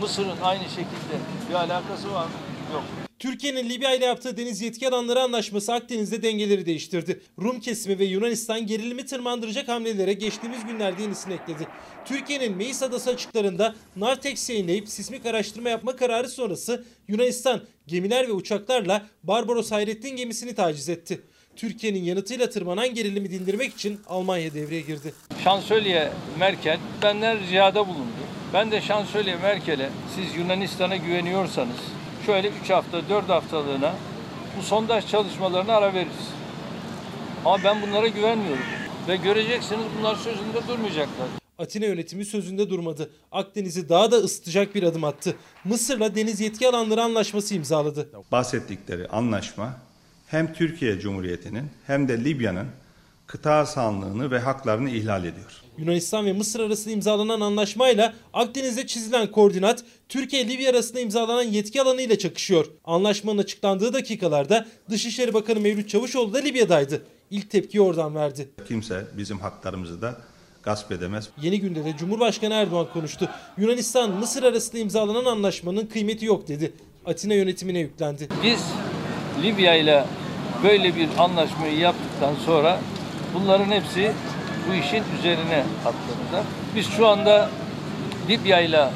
Mısır'ın 0.00 0.40
aynı 0.42 0.64
şekilde 0.64 1.16
bir 1.50 1.54
alakası 1.54 2.12
var 2.12 2.24
mı? 2.24 2.32
Yok. 2.72 2.82
Türkiye'nin 3.18 3.68
Libya 3.68 3.94
ile 3.94 4.04
yaptığı 4.04 4.36
deniz 4.36 4.60
yetki 4.60 4.88
alanları 4.88 5.20
anlaşması 5.20 5.72
Akdeniz'de 5.72 6.22
dengeleri 6.22 6.66
değiştirdi. 6.66 7.20
Rum 7.42 7.60
kesimi 7.60 7.98
ve 7.98 8.04
Yunanistan 8.04 8.66
gerilimi 8.66 9.06
tırmandıracak 9.06 9.68
hamlelere 9.68 10.12
geçtiğimiz 10.12 10.66
günlerde 10.66 11.02
yenisini 11.02 11.34
ekledi. 11.34 11.66
Türkiye'nin 12.04 12.56
Meis 12.56 12.82
Adası 12.82 13.10
açıklarında 13.10 13.74
Nartex 13.96 14.50
yayınlayıp 14.50 14.88
sismik 14.88 15.26
araştırma 15.26 15.68
yapma 15.68 15.96
kararı 15.96 16.28
sonrası 16.28 16.84
Yunanistan 17.08 17.62
gemiler 17.86 18.28
ve 18.28 18.32
uçaklarla 18.32 19.06
Barbaros 19.22 19.70
Hayrettin 19.70 20.16
gemisini 20.16 20.54
taciz 20.54 20.88
etti. 20.88 21.20
Türkiye'nin 21.56 22.04
yanıtıyla 22.04 22.50
tırmanan 22.50 22.94
gerilimi 22.94 23.30
dindirmek 23.30 23.74
için 23.74 24.00
Almanya 24.06 24.54
devreye 24.54 24.80
girdi. 24.80 25.14
Şansölye 25.44 26.12
Merkel 26.38 26.78
benden 27.02 27.40
ricada 27.40 27.88
bulundu. 27.88 28.24
Ben 28.54 28.70
de 28.70 28.80
Şansölye 28.80 29.36
Merkel'e 29.36 29.90
siz 30.14 30.36
Yunanistan'a 30.36 30.96
güveniyorsanız 30.96 31.76
şöyle 32.26 32.48
3 32.48 32.70
hafta 32.70 33.08
4 33.08 33.28
haftalığına 33.28 33.94
bu 34.58 34.62
sondaj 34.62 35.06
çalışmalarına 35.06 35.76
ara 35.76 35.94
veririz. 35.94 36.28
Ama 37.44 37.64
ben 37.64 37.82
bunlara 37.82 38.08
güvenmiyorum. 38.08 38.64
Ve 39.08 39.16
göreceksiniz 39.16 39.84
bunlar 39.98 40.16
sözünde 40.16 40.68
durmayacaklar. 40.68 41.26
Atina 41.58 41.84
yönetimi 41.84 42.24
sözünde 42.24 42.70
durmadı. 42.70 43.10
Akdeniz'i 43.32 43.88
daha 43.88 44.12
da 44.12 44.16
ısıtacak 44.16 44.74
bir 44.74 44.82
adım 44.82 45.04
attı. 45.04 45.36
Mısır'la 45.64 46.14
deniz 46.14 46.40
yetki 46.40 46.68
alanları 46.68 47.02
anlaşması 47.02 47.54
imzaladı. 47.54 48.08
Bahsettikleri 48.32 49.08
anlaşma 49.08 49.76
hem 50.26 50.52
Türkiye 50.52 51.00
Cumhuriyeti'nin 51.00 51.70
hem 51.86 52.08
de 52.08 52.24
Libya'nın 52.24 52.66
kıta 53.26 53.66
sahanlığını 53.66 54.30
ve 54.30 54.38
haklarını 54.38 54.90
ihlal 54.90 55.24
ediyor. 55.24 55.63
Yunanistan 55.78 56.26
ve 56.26 56.32
Mısır 56.32 56.60
arasında 56.60 56.94
imzalanan 56.94 57.40
anlaşmayla 57.40 58.14
Akdeniz'de 58.32 58.86
çizilen 58.86 59.30
koordinat 59.30 59.84
Türkiye-Libya 60.08 60.70
arasında 60.70 61.00
imzalanan 61.00 61.42
yetki 61.42 61.82
alanı 61.82 62.02
ile 62.02 62.18
çakışıyor. 62.18 62.66
Anlaşmanın 62.84 63.38
açıklandığı 63.38 63.92
dakikalarda 63.92 64.66
Dışişleri 64.90 65.34
Bakanı 65.34 65.60
Mevlüt 65.60 65.88
Çavuşoğlu 65.88 66.34
da 66.34 66.38
Libya'daydı. 66.38 67.02
İlk 67.30 67.50
tepkiyi 67.50 67.80
oradan 67.80 68.14
verdi. 68.14 68.48
Kimse 68.68 69.06
bizim 69.16 69.38
haklarımızı 69.38 70.02
da 70.02 70.16
gasp 70.62 70.92
edemez. 70.92 71.28
Yeni 71.42 71.60
günde 71.60 71.84
de 71.84 71.94
Cumhurbaşkanı 71.98 72.54
Erdoğan 72.54 72.86
konuştu. 72.92 73.28
Yunanistan 73.58 74.10
Mısır 74.10 74.42
arasında 74.42 74.78
imzalanan 74.78 75.24
anlaşmanın 75.24 75.86
kıymeti 75.86 76.24
yok 76.24 76.48
dedi. 76.48 76.72
Atina 77.06 77.34
yönetimine 77.34 77.78
yüklendi. 77.78 78.28
Biz 78.42 78.60
Libya 79.42 79.74
ile 79.74 80.04
böyle 80.64 80.96
bir 80.96 81.08
anlaşmayı 81.18 81.78
yaptıktan 81.78 82.34
sonra 82.46 82.80
bunların 83.34 83.70
hepsi 83.70 84.12
bu 84.68 84.74
işin 84.74 85.02
üzerine 85.18 85.64
atladılar. 85.80 86.44
Biz 86.76 86.86
şu 86.90 87.06
anda 87.06 87.50
Libya 88.28 88.60
ile 88.60 88.88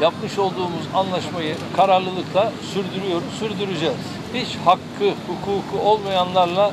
yapmış 0.00 0.38
olduğumuz 0.38 0.86
anlaşmayı 0.94 1.54
kararlılıkla 1.76 2.52
sürdürüyoruz, 2.72 3.34
sürdüreceğiz. 3.38 3.96
Hiç 4.34 4.56
hakkı, 4.64 5.14
hukuku 5.26 5.78
olmayanlarla 5.84 6.72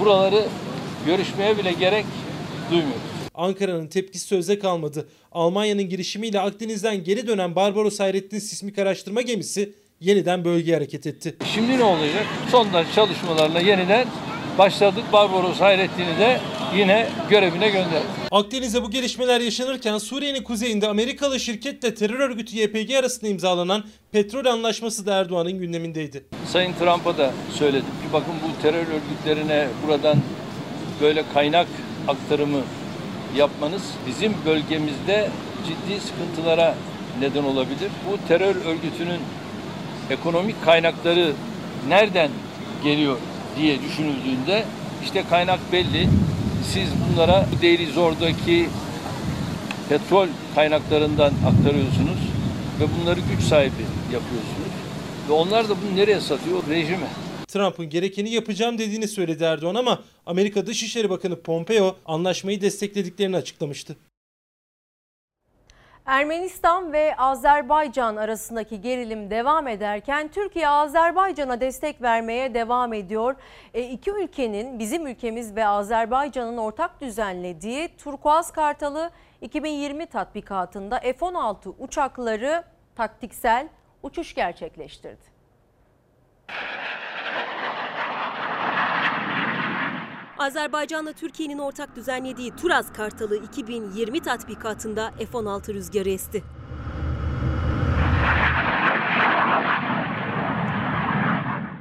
buraları 0.00 0.44
görüşmeye 1.06 1.58
bile 1.58 1.72
gerek 1.72 2.06
duymuyoruz. 2.70 3.16
Ankara'nın 3.34 3.86
tepkisi 3.86 4.26
sözde 4.26 4.58
kalmadı. 4.58 5.08
Almanya'nın 5.32 5.88
girişimiyle 5.88 6.40
Akdeniz'den 6.40 7.04
geri 7.04 7.26
dönen 7.26 7.56
Barbaros 7.56 8.00
Hayrettin 8.00 8.38
sismik 8.38 8.78
araştırma 8.78 9.22
gemisi 9.22 9.72
yeniden 10.00 10.44
bölgeye 10.44 10.76
hareket 10.76 11.06
etti. 11.06 11.36
Şimdi 11.54 11.78
ne 11.78 11.84
olacak? 11.84 12.26
Sondaj 12.50 12.94
çalışmalarına 12.94 13.60
yeniden 13.60 14.06
başladık. 14.58 15.04
Barbaros 15.12 15.60
Hayrettin'i 15.60 16.18
de 16.18 16.40
yine 16.76 17.08
görevine 17.30 17.68
gönderdik. 17.68 18.10
Akdeniz'de 18.30 18.82
bu 18.82 18.90
gelişmeler 18.90 19.40
yaşanırken 19.40 19.98
Suriye'nin 19.98 20.42
kuzeyinde 20.42 20.88
Amerikalı 20.88 21.40
şirketle 21.40 21.94
terör 21.94 22.20
örgütü 22.20 22.56
YPG 22.56 22.94
arasında 22.94 23.30
imzalanan 23.30 23.84
petrol 24.12 24.44
anlaşması 24.44 25.06
da 25.06 25.14
Erdoğan'ın 25.14 25.58
gündemindeydi. 25.58 26.24
Sayın 26.46 26.72
Trump'a 26.72 27.18
da 27.18 27.30
söyledim 27.54 27.86
ki 27.86 28.12
bakın 28.12 28.34
bu 28.42 28.62
terör 28.62 28.86
örgütlerine 28.86 29.68
buradan 29.86 30.16
böyle 31.00 31.24
kaynak 31.34 31.66
aktarımı 32.08 32.60
yapmanız 33.36 33.82
bizim 34.06 34.34
bölgemizde 34.46 35.30
ciddi 35.66 36.00
sıkıntılara 36.00 36.74
neden 37.20 37.44
olabilir. 37.44 37.90
Bu 38.10 38.28
terör 38.28 38.56
örgütünün 38.56 39.20
ekonomik 40.10 40.64
kaynakları 40.64 41.32
nereden 41.88 42.30
geliyor 42.84 43.16
diye 43.58 43.82
düşünüldüğünde 43.82 44.64
işte 45.04 45.24
kaynak 45.30 45.72
belli. 45.72 46.08
Siz 46.72 46.88
bunlara 47.02 47.46
bu 47.52 47.62
Deiry 47.62 47.86
Zor'daki 47.86 48.68
petrol 49.88 50.28
kaynaklarından 50.54 51.32
aktarıyorsunuz 51.46 52.18
ve 52.80 52.84
bunları 53.00 53.20
güç 53.20 53.42
sahibi 53.42 53.82
yapıyorsunuz. 54.12 54.72
Ve 55.28 55.32
onlar 55.32 55.68
da 55.68 55.74
bunu 55.82 55.96
nereye 55.96 56.20
satıyor? 56.20 56.62
Rejime. 56.68 57.06
Trump'ın 57.48 57.90
gerekeni 57.90 58.30
yapacağım 58.30 58.78
dediğini 58.78 59.08
söyledi 59.08 59.44
Erdoğan 59.44 59.74
ama 59.74 60.00
Amerika 60.26 60.66
Dışişleri 60.66 61.10
Bakanı 61.10 61.40
Pompeo 61.40 61.96
anlaşmayı 62.06 62.60
desteklediklerini 62.60 63.36
açıklamıştı. 63.36 63.96
Ermenistan 66.06 66.92
ve 66.92 67.16
Azerbaycan 67.16 68.16
arasındaki 68.16 68.80
gerilim 68.80 69.30
devam 69.30 69.68
ederken 69.68 70.28
Türkiye 70.28 70.68
Azerbaycan'a 70.68 71.60
destek 71.60 72.02
vermeye 72.02 72.54
devam 72.54 72.92
ediyor. 72.92 73.34
E, 73.74 73.82
iki 73.82 74.10
ülkenin 74.10 74.78
bizim 74.78 75.06
ülkemiz 75.06 75.56
ve 75.56 75.66
Azerbaycan'ın 75.66 76.56
ortak 76.56 77.00
düzenlediği 77.00 77.88
Turkuaz 77.96 78.52
Kartalı 78.52 79.10
2020 79.40 80.06
tatbikatında 80.06 80.98
F-16 81.00 81.72
uçakları 81.78 82.64
taktiksel 82.96 83.68
uçuş 84.02 84.34
gerçekleştirdi. 84.34 85.36
Azerbaycan'la 90.38 91.12
Türkiye'nin 91.12 91.58
ortak 91.58 91.96
düzenlediği 91.96 92.56
Turaz 92.56 92.92
Kartalı 92.92 93.36
2020 93.36 94.20
tatbikatında 94.20 95.10
F-16 95.10 95.74
rüzgarı 95.74 96.08
esti. 96.08 96.44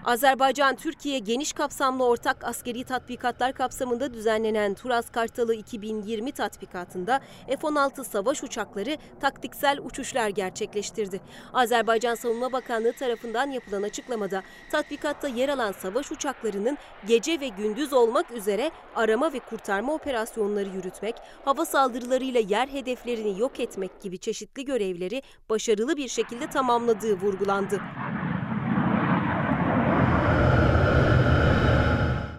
Azerbaycan, 0.05 0.75
Türkiye 0.75 1.19
geniş 1.19 1.53
kapsamlı 1.53 2.05
ortak 2.05 2.43
askeri 2.43 2.83
tatbikatlar 2.83 3.53
kapsamında 3.53 4.13
düzenlenen 4.13 4.73
Turaz 4.73 5.11
Kartalı 5.11 5.55
2020 5.55 6.31
tatbikatında 6.31 7.21
F-16 7.47 8.03
savaş 8.03 8.43
uçakları 8.43 8.97
taktiksel 9.21 9.79
uçuşlar 9.79 10.29
gerçekleştirdi. 10.29 11.21
Azerbaycan 11.53 12.15
Savunma 12.15 12.51
Bakanlığı 12.51 12.93
tarafından 12.93 13.49
yapılan 13.49 13.83
açıklamada 13.83 14.43
tatbikatta 14.71 15.27
yer 15.27 15.49
alan 15.49 15.71
savaş 15.71 16.11
uçaklarının 16.11 16.77
gece 17.07 17.39
ve 17.39 17.47
gündüz 17.47 17.93
olmak 17.93 18.31
üzere 18.31 18.71
arama 18.95 19.33
ve 19.33 19.39
kurtarma 19.39 19.93
operasyonları 19.93 20.69
yürütmek, 20.69 21.15
hava 21.45 21.65
saldırılarıyla 21.65 22.39
yer 22.39 22.67
hedeflerini 22.67 23.39
yok 23.39 23.59
etmek 23.59 24.01
gibi 24.01 24.17
çeşitli 24.17 24.65
görevleri 24.65 25.21
başarılı 25.49 25.97
bir 25.97 26.07
şekilde 26.07 26.47
tamamladığı 26.47 27.13
vurgulandı. 27.13 27.81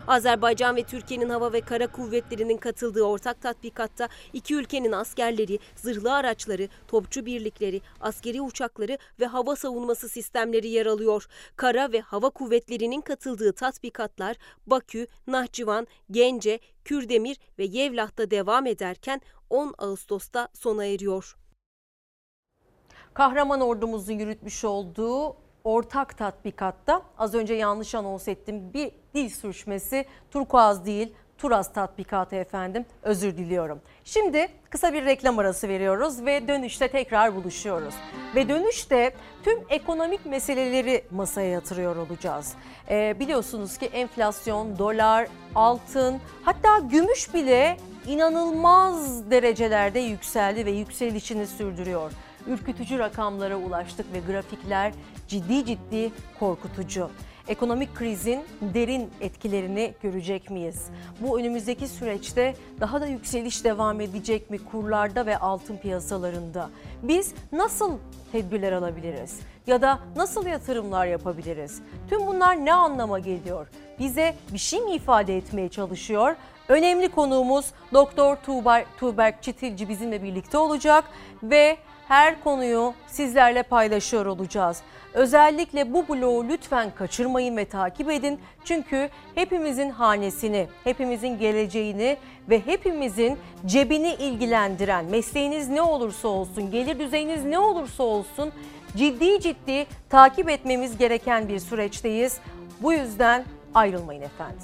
Azerbaycan 0.08 0.76
ve 0.76 0.82
Türkiye'nin 0.82 1.28
hava 1.28 1.52
ve 1.52 1.60
kara 1.60 1.86
kuvvetlerinin 1.86 2.56
katıldığı 2.56 3.02
ortak 3.02 3.42
tatbikatta 3.42 4.08
iki 4.32 4.54
ülkenin 4.54 4.92
askerleri, 4.92 5.58
zırhlı 5.76 6.14
araçları, 6.14 6.68
topçu 6.88 7.26
birlikleri, 7.26 7.80
askeri 8.00 8.40
uçakları 8.40 8.98
ve 9.20 9.26
hava 9.26 9.56
savunması 9.56 10.08
sistemleri 10.08 10.68
yer 10.68 10.86
alıyor. 10.86 11.26
Kara 11.56 11.92
ve 11.92 12.00
hava 12.00 12.30
kuvvetlerinin 12.30 13.00
katıldığı 13.00 13.52
tatbikatlar 13.52 14.36
Bakü, 14.66 15.06
Nahçıvan, 15.26 15.86
Gence, 16.10 16.58
Kürdemir 16.84 17.36
ve 17.58 17.64
Yevlah'ta 17.64 18.30
devam 18.30 18.66
ederken 18.66 19.20
10 19.50 19.74
Ağustos'ta 19.78 20.48
sona 20.54 20.84
eriyor. 20.84 21.36
Kahraman 23.14 23.60
ordumuzun 23.60 24.12
yürütmüş 24.12 24.64
olduğu 24.64 25.45
ortak 25.66 26.18
tatbikatta 26.18 27.02
az 27.18 27.34
önce 27.34 27.54
yanlış 27.54 27.94
anons 27.94 28.28
ettim 28.28 28.72
bir 28.74 28.90
dil 29.14 29.28
sürüşmesi 29.28 30.04
turkuaz 30.30 30.86
değil 30.86 31.14
Turaz 31.38 31.72
tatbikatı 31.72 32.36
efendim 32.36 32.86
özür 33.02 33.36
diliyorum. 33.36 33.80
Şimdi 34.04 34.48
kısa 34.70 34.92
bir 34.92 35.04
reklam 35.04 35.38
arası 35.38 35.68
veriyoruz 35.68 36.24
ve 36.24 36.48
dönüşte 36.48 36.88
tekrar 36.88 37.34
buluşuyoruz. 37.34 37.94
Ve 38.34 38.48
dönüşte 38.48 39.14
tüm 39.42 39.58
ekonomik 39.68 40.26
meseleleri 40.26 41.04
masaya 41.10 41.50
yatırıyor 41.50 41.96
olacağız. 41.96 42.54
Ee, 42.90 43.16
biliyorsunuz 43.20 43.78
ki 43.78 43.86
enflasyon, 43.86 44.78
dolar, 44.78 45.28
altın 45.54 46.20
hatta 46.44 46.78
gümüş 46.78 47.34
bile 47.34 47.76
inanılmaz 48.06 49.30
derecelerde 49.30 49.98
yükseldi 49.98 50.66
ve 50.66 50.70
yükselişini 50.70 51.46
sürdürüyor. 51.46 52.12
Ürkütücü 52.46 52.98
rakamlara 52.98 53.56
ulaştık 53.56 54.06
ve 54.12 54.32
grafikler 54.32 54.92
ciddi 55.28 55.64
ciddi 55.64 56.12
korkutucu. 56.40 57.10
Ekonomik 57.48 57.94
krizin 57.94 58.44
derin 58.60 59.10
etkilerini 59.20 59.94
görecek 60.02 60.50
miyiz? 60.50 60.86
Bu 61.20 61.40
önümüzdeki 61.40 61.88
süreçte 61.88 62.54
daha 62.80 63.00
da 63.00 63.06
yükseliş 63.06 63.64
devam 63.64 64.00
edecek 64.00 64.50
mi 64.50 64.58
kurlarda 64.58 65.26
ve 65.26 65.38
altın 65.38 65.76
piyasalarında? 65.76 66.70
Biz 67.02 67.34
nasıl 67.52 67.98
tedbirler 68.32 68.72
alabiliriz? 68.72 69.40
Ya 69.66 69.82
da 69.82 69.98
nasıl 70.16 70.46
yatırımlar 70.46 71.06
yapabiliriz? 71.06 71.82
Tüm 72.10 72.26
bunlar 72.26 72.64
ne 72.64 72.72
anlama 72.72 73.18
geliyor? 73.18 73.66
Bize 73.98 74.34
bir 74.52 74.58
şey 74.58 74.80
mi 74.80 74.94
ifade 74.94 75.36
etmeye 75.36 75.68
çalışıyor? 75.68 76.36
Önemli 76.68 77.08
konuğumuz 77.08 77.66
Doktor 77.92 78.36
Tuğber, 78.36 78.84
Tuğberk 78.98 79.42
Çitilci 79.42 79.88
bizimle 79.88 80.22
birlikte 80.22 80.58
olacak 80.58 81.04
ve 81.42 81.76
her 82.08 82.44
konuyu 82.44 82.94
sizlerle 83.06 83.62
paylaşıyor 83.62 84.26
olacağız. 84.26 84.82
Özellikle 85.14 85.92
bu 85.92 86.08
bloğu 86.08 86.48
lütfen 86.48 86.90
kaçırmayın 86.94 87.56
ve 87.56 87.64
takip 87.64 88.10
edin. 88.10 88.40
Çünkü 88.64 89.08
hepimizin 89.34 89.90
hanesini, 89.90 90.66
hepimizin 90.84 91.38
geleceğini 91.38 92.16
ve 92.48 92.66
hepimizin 92.66 93.38
cebini 93.66 94.14
ilgilendiren 94.14 95.04
mesleğiniz 95.04 95.68
ne 95.68 95.82
olursa 95.82 96.28
olsun, 96.28 96.70
gelir 96.70 96.98
düzeyiniz 96.98 97.44
ne 97.44 97.58
olursa 97.58 98.02
olsun 98.02 98.52
ciddi 98.96 99.40
ciddi 99.40 99.86
takip 100.10 100.50
etmemiz 100.50 100.98
gereken 100.98 101.48
bir 101.48 101.58
süreçteyiz. 101.58 102.38
Bu 102.82 102.92
yüzden 102.92 103.44
ayrılmayın 103.74 104.22
efendim. 104.22 104.62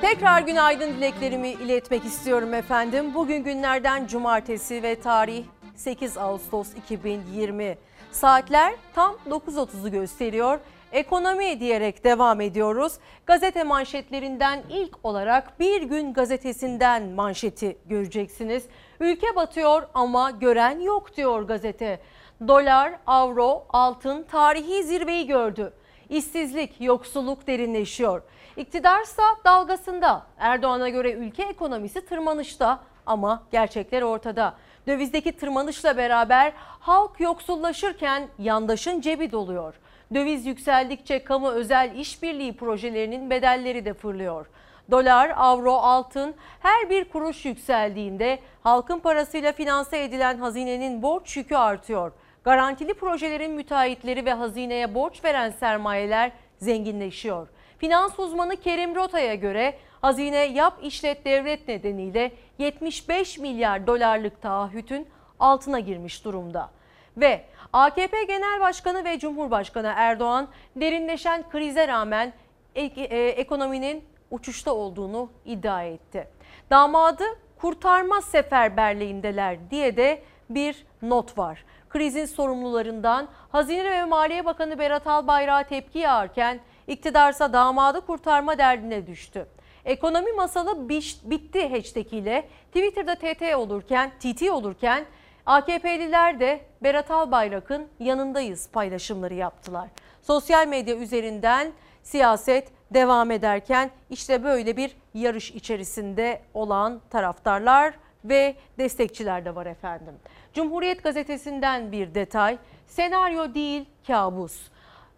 Tekrar 0.00 0.42
günaydın 0.42 0.88
dileklerimi 0.90 1.48
iletmek 1.48 2.04
istiyorum 2.04 2.54
efendim. 2.54 3.14
Bugün 3.14 3.44
günlerden 3.44 4.06
cumartesi 4.06 4.82
ve 4.82 5.00
tarih 5.00 5.44
8 5.74 6.18
Ağustos 6.18 6.74
2020. 6.74 7.78
Saatler 8.12 8.74
tam 8.94 9.16
9.30'u 9.30 9.90
gösteriyor. 9.90 10.58
Ekonomi 10.92 11.60
diyerek 11.60 12.04
devam 12.04 12.40
ediyoruz. 12.40 12.92
Gazete 13.26 13.64
manşetlerinden 13.64 14.62
ilk 14.70 14.98
olarak 15.02 15.60
Bir 15.60 15.82
Gün 15.82 16.12
gazetesinden 16.12 17.08
manşeti 17.08 17.78
göreceksiniz. 17.86 18.64
Ülke 19.00 19.36
batıyor 19.36 19.82
ama 19.94 20.30
gören 20.30 20.80
yok 20.80 21.16
diyor 21.16 21.42
gazete. 21.42 22.00
Dolar, 22.48 22.92
avro, 23.06 23.66
altın 23.68 24.22
tarihi 24.22 24.84
zirveyi 24.84 25.26
gördü. 25.26 25.72
İşsizlik, 26.08 26.80
yoksulluk 26.80 27.46
derinleşiyor. 27.46 28.22
İktidarsa 28.56 29.22
dalgasında. 29.44 30.26
Erdoğan'a 30.38 30.88
göre 30.88 31.12
ülke 31.12 31.42
ekonomisi 31.42 32.06
tırmanışta 32.06 32.80
ama 33.06 33.42
gerçekler 33.50 34.02
ortada. 34.02 34.54
Dövizdeki 34.86 35.32
tırmanışla 35.32 35.96
beraber 35.96 36.52
halk 36.80 37.20
yoksullaşırken 37.20 38.28
yandaşın 38.38 39.00
cebi 39.00 39.32
doluyor. 39.32 39.74
Döviz 40.14 40.46
yükseldikçe 40.46 41.24
kamu 41.24 41.50
özel 41.50 41.94
işbirliği 41.96 42.56
projelerinin 42.56 43.30
bedelleri 43.30 43.84
de 43.84 43.94
fırlıyor. 43.94 44.46
Dolar, 44.90 45.32
avro, 45.36 45.72
altın 45.72 46.34
her 46.60 46.90
bir 46.90 47.04
kuruş 47.04 47.44
yükseldiğinde 47.44 48.38
halkın 48.62 48.98
parasıyla 48.98 49.52
finanse 49.52 50.02
edilen 50.02 50.38
hazinenin 50.38 51.02
borç 51.02 51.36
yükü 51.36 51.56
artıyor. 51.56 52.12
Garantili 52.44 52.94
projelerin 52.94 53.52
müteahhitleri 53.52 54.26
ve 54.26 54.32
hazineye 54.32 54.94
borç 54.94 55.24
veren 55.24 55.50
sermayeler 55.50 56.32
zenginleşiyor. 56.58 57.48
Finans 57.78 58.18
uzmanı 58.18 58.56
Kerim 58.56 58.94
Rota'ya 58.94 59.34
göre 59.34 59.78
hazine 60.04 60.44
yap 60.44 60.78
işlet 60.82 61.24
devlet 61.24 61.68
nedeniyle 61.68 62.32
75 62.58 63.38
milyar 63.38 63.86
dolarlık 63.86 64.42
taahhütün 64.42 65.08
altına 65.40 65.80
girmiş 65.80 66.24
durumda. 66.24 66.70
Ve 67.16 67.44
AKP 67.72 68.24
Genel 68.24 68.60
Başkanı 68.60 69.04
ve 69.04 69.18
Cumhurbaşkanı 69.18 69.92
Erdoğan 69.96 70.48
derinleşen 70.76 71.50
krize 71.50 71.88
rağmen 71.88 72.32
ek- 72.74 73.02
e, 73.04 73.28
ekonominin 73.28 74.04
uçuşta 74.30 74.74
olduğunu 74.74 75.30
iddia 75.44 75.82
etti. 75.82 76.28
Damadı 76.70 77.24
kurtarma 77.58 78.20
seferberliğindeler 78.20 79.70
diye 79.70 79.96
de 79.96 80.22
bir 80.50 80.86
not 81.02 81.38
var. 81.38 81.64
Krizin 81.88 82.26
sorumlularından 82.26 83.28
Hazine 83.52 83.90
ve 83.90 84.04
Maliye 84.04 84.44
Bakanı 84.44 84.78
Berat 84.78 85.06
Albayrak'a 85.06 85.68
tepki 85.68 85.98
yağarken 85.98 86.60
iktidarsa 86.86 87.52
damadı 87.52 88.00
kurtarma 88.06 88.58
derdine 88.58 89.06
düştü. 89.06 89.46
Ekonomi 89.84 90.32
masalı 90.32 90.88
bitti 91.24 91.68
hashtag 91.68 92.12
ile 92.12 92.48
Twitter'da 92.66 93.14
TT 93.14 93.56
olurken, 93.56 94.12
TT 94.20 94.42
olurken 94.50 95.04
AKP'liler 95.46 96.40
de 96.40 96.60
Berat 96.82 97.10
Albayrak'ın 97.10 97.88
yanındayız 98.00 98.70
paylaşımları 98.70 99.34
yaptılar. 99.34 99.88
Sosyal 100.22 100.66
medya 100.68 100.96
üzerinden 100.96 101.72
siyaset 102.02 102.68
devam 102.90 103.30
ederken 103.30 103.90
işte 104.10 104.44
böyle 104.44 104.76
bir 104.76 104.96
yarış 105.14 105.50
içerisinde 105.50 106.42
olan 106.54 107.00
taraftarlar 107.10 107.94
ve 108.24 108.54
destekçiler 108.78 109.44
de 109.44 109.54
var 109.54 109.66
efendim. 109.66 110.14
Cumhuriyet 110.54 111.02
gazetesinden 111.02 111.92
bir 111.92 112.14
detay. 112.14 112.58
Senaryo 112.86 113.54
değil 113.54 113.84
kabus. 114.06 114.68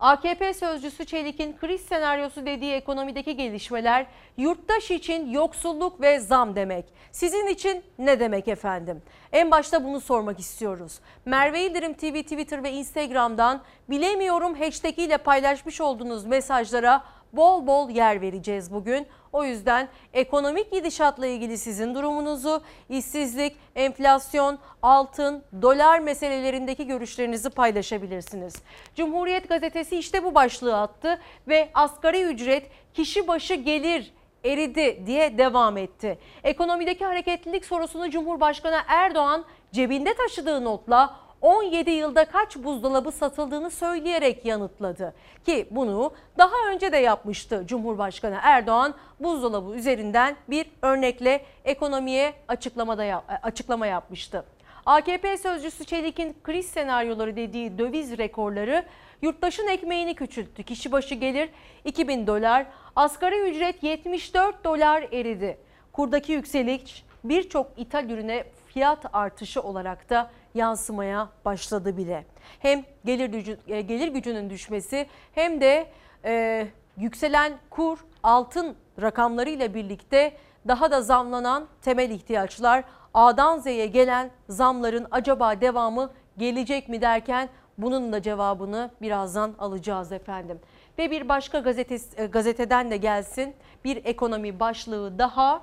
AKP 0.00 0.54
sözcüsü 0.54 1.04
Çelik'in 1.04 1.56
kriz 1.56 1.80
senaryosu 1.80 2.46
dediği 2.46 2.72
ekonomideki 2.72 3.36
gelişmeler 3.36 4.06
yurttaş 4.36 4.90
için 4.90 5.30
yoksulluk 5.30 6.00
ve 6.00 6.20
zam 6.20 6.56
demek. 6.56 6.84
Sizin 7.12 7.46
için 7.46 7.82
ne 7.98 8.20
demek 8.20 8.48
efendim? 8.48 9.02
En 9.32 9.50
başta 9.50 9.84
bunu 9.84 10.00
sormak 10.00 10.40
istiyoruz. 10.40 11.00
Merve 11.24 11.66
İldirim 11.66 11.94
TV, 11.94 12.22
Twitter 12.22 12.62
ve 12.62 12.72
Instagram'dan 12.72 13.62
bilemiyorum 13.90 14.54
hashtag 14.54 14.98
ile 14.98 15.16
paylaşmış 15.16 15.80
olduğunuz 15.80 16.24
mesajlara 16.24 17.04
bol 17.32 17.66
bol 17.66 17.90
yer 17.90 18.20
vereceğiz 18.20 18.72
bugün. 18.72 19.06
O 19.32 19.44
yüzden 19.44 19.88
ekonomik 20.12 20.72
gidişatla 20.72 21.26
ilgili 21.26 21.58
sizin 21.58 21.94
durumunuzu, 21.94 22.62
işsizlik, 22.88 23.56
enflasyon, 23.74 24.58
altın, 24.82 25.42
dolar 25.62 25.98
meselelerindeki 25.98 26.86
görüşlerinizi 26.86 27.50
paylaşabilirsiniz. 27.50 28.54
Cumhuriyet 28.94 29.48
gazetesi 29.48 29.96
işte 29.96 30.24
bu 30.24 30.34
başlığı 30.34 30.80
attı 30.80 31.20
ve 31.48 31.68
asgari 31.74 32.22
ücret 32.22 32.70
kişi 32.94 33.28
başı 33.28 33.54
gelir 33.54 34.12
eridi 34.44 35.02
diye 35.06 35.38
devam 35.38 35.76
etti. 35.76 36.18
Ekonomideki 36.44 37.04
hareketlilik 37.04 37.64
sorusunu 37.64 38.10
Cumhurbaşkanı 38.10 38.78
Erdoğan 38.88 39.44
cebinde 39.72 40.14
taşıdığı 40.14 40.64
notla 40.64 41.16
17 41.42 41.90
yılda 41.90 42.24
kaç 42.24 42.56
buzdolabı 42.56 43.12
satıldığını 43.12 43.70
söyleyerek 43.70 44.44
yanıtladı. 44.44 45.14
Ki 45.46 45.68
bunu 45.70 46.12
daha 46.38 46.72
önce 46.72 46.92
de 46.92 46.96
yapmıştı 46.96 47.62
Cumhurbaşkanı 47.66 48.38
Erdoğan 48.42 48.94
buzdolabı 49.20 49.74
üzerinden 49.74 50.36
bir 50.48 50.66
örnekle 50.82 51.44
ekonomiye 51.64 52.34
açıklamada 52.48 53.24
açıklama 53.42 53.86
yapmıştı. 53.86 54.44
AKP 54.86 55.36
sözcüsü 55.36 55.84
Çelik'in 55.84 56.36
kriz 56.42 56.66
senaryoları 56.66 57.36
dediği 57.36 57.78
döviz 57.78 58.18
rekorları 58.18 58.84
yurttaşın 59.22 59.68
ekmeğini 59.68 60.14
küçülttü. 60.14 60.62
Kişi 60.62 60.92
başı 60.92 61.14
gelir 61.14 61.48
2000 61.84 62.26
dolar, 62.26 62.66
asgari 62.96 63.50
ücret 63.50 63.82
74 63.82 64.64
dolar 64.64 65.02
eridi. 65.12 65.58
Kurdaki 65.92 66.32
yükseliş 66.32 67.04
birçok 67.24 67.66
ithal 67.76 68.10
ürüne 68.10 68.44
fiyat 68.66 68.98
artışı 69.12 69.62
olarak 69.62 70.10
da 70.10 70.30
yansımaya 70.56 71.28
başladı 71.44 71.96
bile. 71.96 72.26
Hem 72.58 72.84
gelir, 73.04 73.28
gücü, 73.28 73.58
e, 73.68 73.80
gelir 73.80 74.08
gücünün 74.08 74.50
düşmesi 74.50 75.06
hem 75.32 75.60
de 75.60 75.86
e, 76.24 76.66
yükselen 76.96 77.52
kur 77.70 77.98
altın 78.22 78.76
rakamlarıyla 79.02 79.74
birlikte 79.74 80.32
daha 80.68 80.90
da 80.90 81.02
zamlanan 81.02 81.66
temel 81.82 82.10
ihtiyaçlar 82.10 82.84
A'dan 83.14 83.58
Z'ye 83.58 83.86
gelen 83.86 84.30
zamların 84.48 85.06
acaba 85.10 85.60
devamı 85.60 86.10
gelecek 86.38 86.88
mi 86.88 87.00
derken 87.00 87.48
bunun 87.78 88.12
da 88.12 88.22
cevabını 88.22 88.90
birazdan 89.02 89.54
alacağız 89.58 90.12
efendim. 90.12 90.60
Ve 90.98 91.10
bir 91.10 91.28
başka 91.28 91.58
gazetesi, 91.58 92.22
e, 92.22 92.26
gazeteden 92.26 92.90
de 92.90 92.96
gelsin 92.96 93.54
bir 93.84 94.04
ekonomi 94.04 94.60
başlığı 94.60 95.18
daha. 95.18 95.62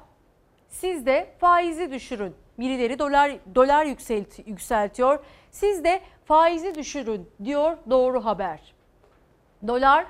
Siz 0.70 1.06
de 1.06 1.34
faizi 1.40 1.92
düşürün. 1.92 2.36
Birileri 2.60 3.00
dolar 3.00 3.32
dolar 3.56 3.86
yükselt, 3.86 4.48
yükseltiyor. 4.48 5.20
Siz 5.52 5.84
de 5.84 6.02
faizi 6.26 6.76
düşürün 6.76 7.30
diyor 7.44 7.78
Doğru 7.90 8.26
Haber. 8.26 8.60
Dolar 9.68 10.06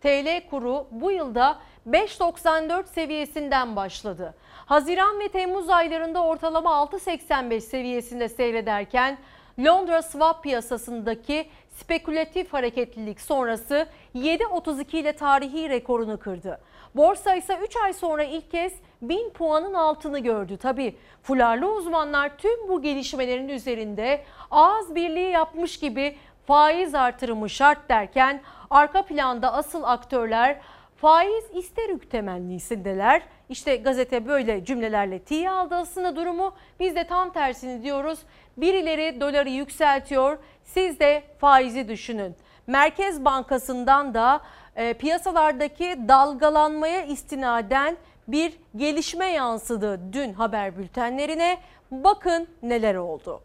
TL 0.00 0.48
kuru 0.50 0.86
bu 0.90 1.10
yılda 1.10 1.58
5.94 1.88 2.86
seviyesinden 2.86 3.76
başladı. 3.76 4.34
Haziran 4.66 5.20
ve 5.20 5.28
Temmuz 5.28 5.70
aylarında 5.70 6.22
ortalama 6.22 6.70
6.85 6.70 7.60
seviyesinde 7.60 8.28
seyrederken 8.28 9.18
Londra 9.58 10.02
swap 10.02 10.42
piyasasındaki 10.42 11.48
spekülatif 11.70 12.52
hareketlilik 12.52 13.20
sonrası 13.20 13.86
7.32 14.14 14.96
ile 14.96 15.12
tarihi 15.12 15.68
rekorunu 15.68 16.18
kırdı. 16.18 16.60
Borsa 16.94 17.34
ise 17.34 17.58
3 17.64 17.76
ay 17.76 17.92
sonra 17.92 18.24
ilk 18.24 18.50
kez 18.50 18.72
1000 19.02 19.30
puanın 19.30 19.74
altını 19.74 20.18
gördü. 20.18 20.56
Tabi 20.56 20.96
fularlı 21.22 21.72
uzmanlar 21.72 22.38
tüm 22.38 22.68
bu 22.68 22.82
gelişmelerin 22.82 23.48
üzerinde 23.48 24.24
ağız 24.50 24.94
birliği 24.94 25.30
yapmış 25.30 25.78
gibi 25.78 26.16
faiz 26.46 26.94
artırımı 26.94 27.50
şart 27.50 27.88
derken 27.88 28.42
arka 28.70 29.02
planda 29.02 29.52
asıl 29.52 29.82
aktörler 29.82 30.60
faiz 30.96 31.44
ister 31.54 31.98
temennisindeler. 32.10 33.22
İşte 33.48 33.76
gazete 33.76 34.26
böyle 34.26 34.64
cümlelerle 34.64 35.18
tiye 35.18 35.50
aldı 35.50 35.74
aslında 35.74 36.16
durumu. 36.16 36.54
Biz 36.80 36.96
de 36.96 37.04
tam 37.04 37.32
tersini 37.32 37.82
diyoruz. 37.82 38.18
Birileri 38.56 39.20
doları 39.20 39.48
yükseltiyor. 39.48 40.38
Siz 40.64 41.00
de 41.00 41.22
faizi 41.38 41.88
düşünün. 41.88 42.36
Merkez 42.66 43.24
Bankası'ndan 43.24 44.14
da 44.14 44.40
e, 44.78 44.94
piyasalardaki 44.94 46.08
dalgalanmaya 46.08 47.04
istinaden 47.04 47.96
bir 48.28 48.52
gelişme 48.76 49.26
yansıdı 49.26 50.00
dün 50.12 50.32
haber 50.32 50.78
bültenlerine. 50.78 51.58
Bakın 51.90 52.48
neler 52.62 52.94
oldu. 52.94 53.40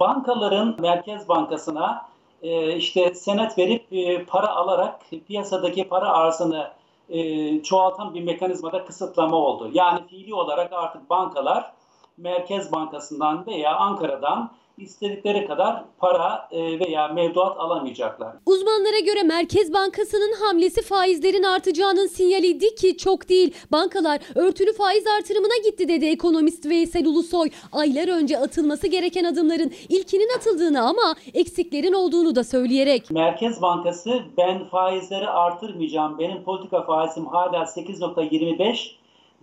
Bankaların 0.00 0.76
Merkez 0.80 1.28
Bankası'na 1.28 2.08
e, 2.42 2.76
işte 2.76 3.14
senet 3.14 3.58
verip 3.58 3.92
e, 3.92 4.24
para 4.24 4.48
alarak 4.48 5.00
piyasadaki 5.26 5.88
para 5.88 6.08
arzını 6.08 6.70
e, 7.08 7.62
çoğaltan 7.62 8.14
bir 8.14 8.24
mekanizmada 8.24 8.84
kısıtlama 8.84 9.36
oldu. 9.36 9.70
Yani 9.72 10.06
fiili 10.06 10.34
olarak 10.34 10.72
artık 10.72 11.10
bankalar 11.10 11.72
Merkez 12.16 12.72
Bankası'ndan 12.72 13.46
veya 13.46 13.76
Ankara'dan 13.76 14.50
istedikleri 14.80 15.46
kadar 15.46 15.84
para 15.98 16.48
e, 16.50 16.80
veya 16.80 17.08
mevduat 17.08 17.60
alamayacaklar. 17.60 18.36
Uzmanlara 18.46 18.98
göre 18.98 19.22
Merkez 19.22 19.72
Bankası'nın 19.72 20.32
hamlesi 20.42 20.82
faizlerin 20.82 21.42
artacağının 21.42 22.06
sinyaliydi 22.06 22.74
ki 22.74 22.96
çok 22.96 23.28
değil. 23.28 23.54
Bankalar 23.72 24.20
örtülü 24.34 24.72
faiz 24.72 25.06
artırımına 25.06 25.56
gitti 25.64 25.88
dedi 25.88 26.06
ekonomist 26.06 26.66
Veysel 26.66 27.06
Ulusoy. 27.06 27.50
Aylar 27.72 28.08
önce 28.08 28.38
atılması 28.38 28.86
gereken 28.86 29.24
adımların 29.24 29.72
ilkinin 29.88 30.36
atıldığını 30.36 30.88
ama 30.88 31.14
eksiklerin 31.34 31.92
olduğunu 31.92 32.36
da 32.36 32.44
söyleyerek. 32.44 33.10
Merkez 33.10 33.62
Bankası 33.62 34.22
ben 34.36 34.64
faizleri 34.64 35.28
artırmayacağım, 35.28 36.18
benim 36.18 36.42
politika 36.42 36.82
faizim 36.82 37.26
hala 37.26 37.62
8.25 37.62 38.90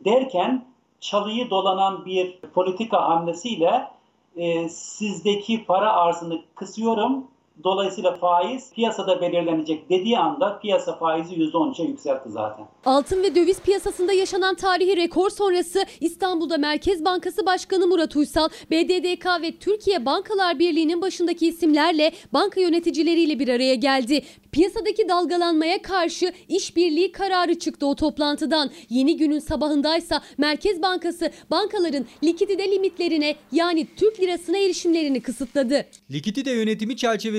derken 0.06 0.66
çalıyı 1.00 1.50
dolanan 1.50 2.06
bir 2.06 2.40
politika 2.54 3.10
hamlesiyle 3.10 3.88
e, 4.38 4.70
sizdeki 4.70 5.66
para 5.66 5.94
arzını 5.94 6.42
kısıyorum. 6.56 7.28
Dolayısıyla 7.64 8.16
faiz 8.16 8.74
piyasada 8.74 9.22
belirlenecek 9.22 9.90
dediği 9.90 10.18
anda 10.18 10.60
piyasa 10.60 10.98
faizi 10.98 11.36
%13'e 11.36 11.86
yükseltti 11.86 12.30
zaten. 12.30 12.66
Altın 12.86 13.24
ve 13.24 13.36
döviz 13.36 13.62
piyasasında 13.62 14.14
yaşanan 14.14 14.56
tarihi 14.56 14.98
rekor 14.98 15.30
sonrası 15.30 15.86
İstanbul'da 16.02 16.58
Merkez 16.58 17.06
Bankası 17.06 17.46
Başkanı 17.46 17.88
Murat 17.88 18.16
Uysal, 18.16 18.50
BDDK 18.72 19.26
ve 19.42 19.58
Türkiye 19.58 20.06
Bankalar 20.06 20.60
Birliği'nin 20.60 21.02
başındaki 21.02 21.48
isimlerle 21.48 22.12
banka 22.34 22.62
yöneticileriyle 22.62 23.40
bir 23.40 23.48
araya 23.48 23.76
geldi. 23.76 24.24
Piyasadaki 24.52 25.10
dalgalanmaya 25.10 25.82
karşı 25.82 26.32
işbirliği 26.50 27.12
kararı 27.12 27.60
çıktı 27.60 27.86
o 27.88 27.96
toplantıdan. 27.96 28.72
Yeni 28.90 29.18
günün 29.18 29.40
sabahındaysa 29.40 30.22
Merkez 30.38 30.82
Bankası 30.82 31.32
bankaların 31.52 32.06
likidite 32.24 32.72
limitlerine 32.72 33.36
yani 33.52 33.88
Türk 33.98 34.20
lirasına 34.20 34.58
erişimlerini 34.58 35.22
kısıtladı. 35.22 35.86
Likidite 36.12 36.52
yönetimi 36.52 36.96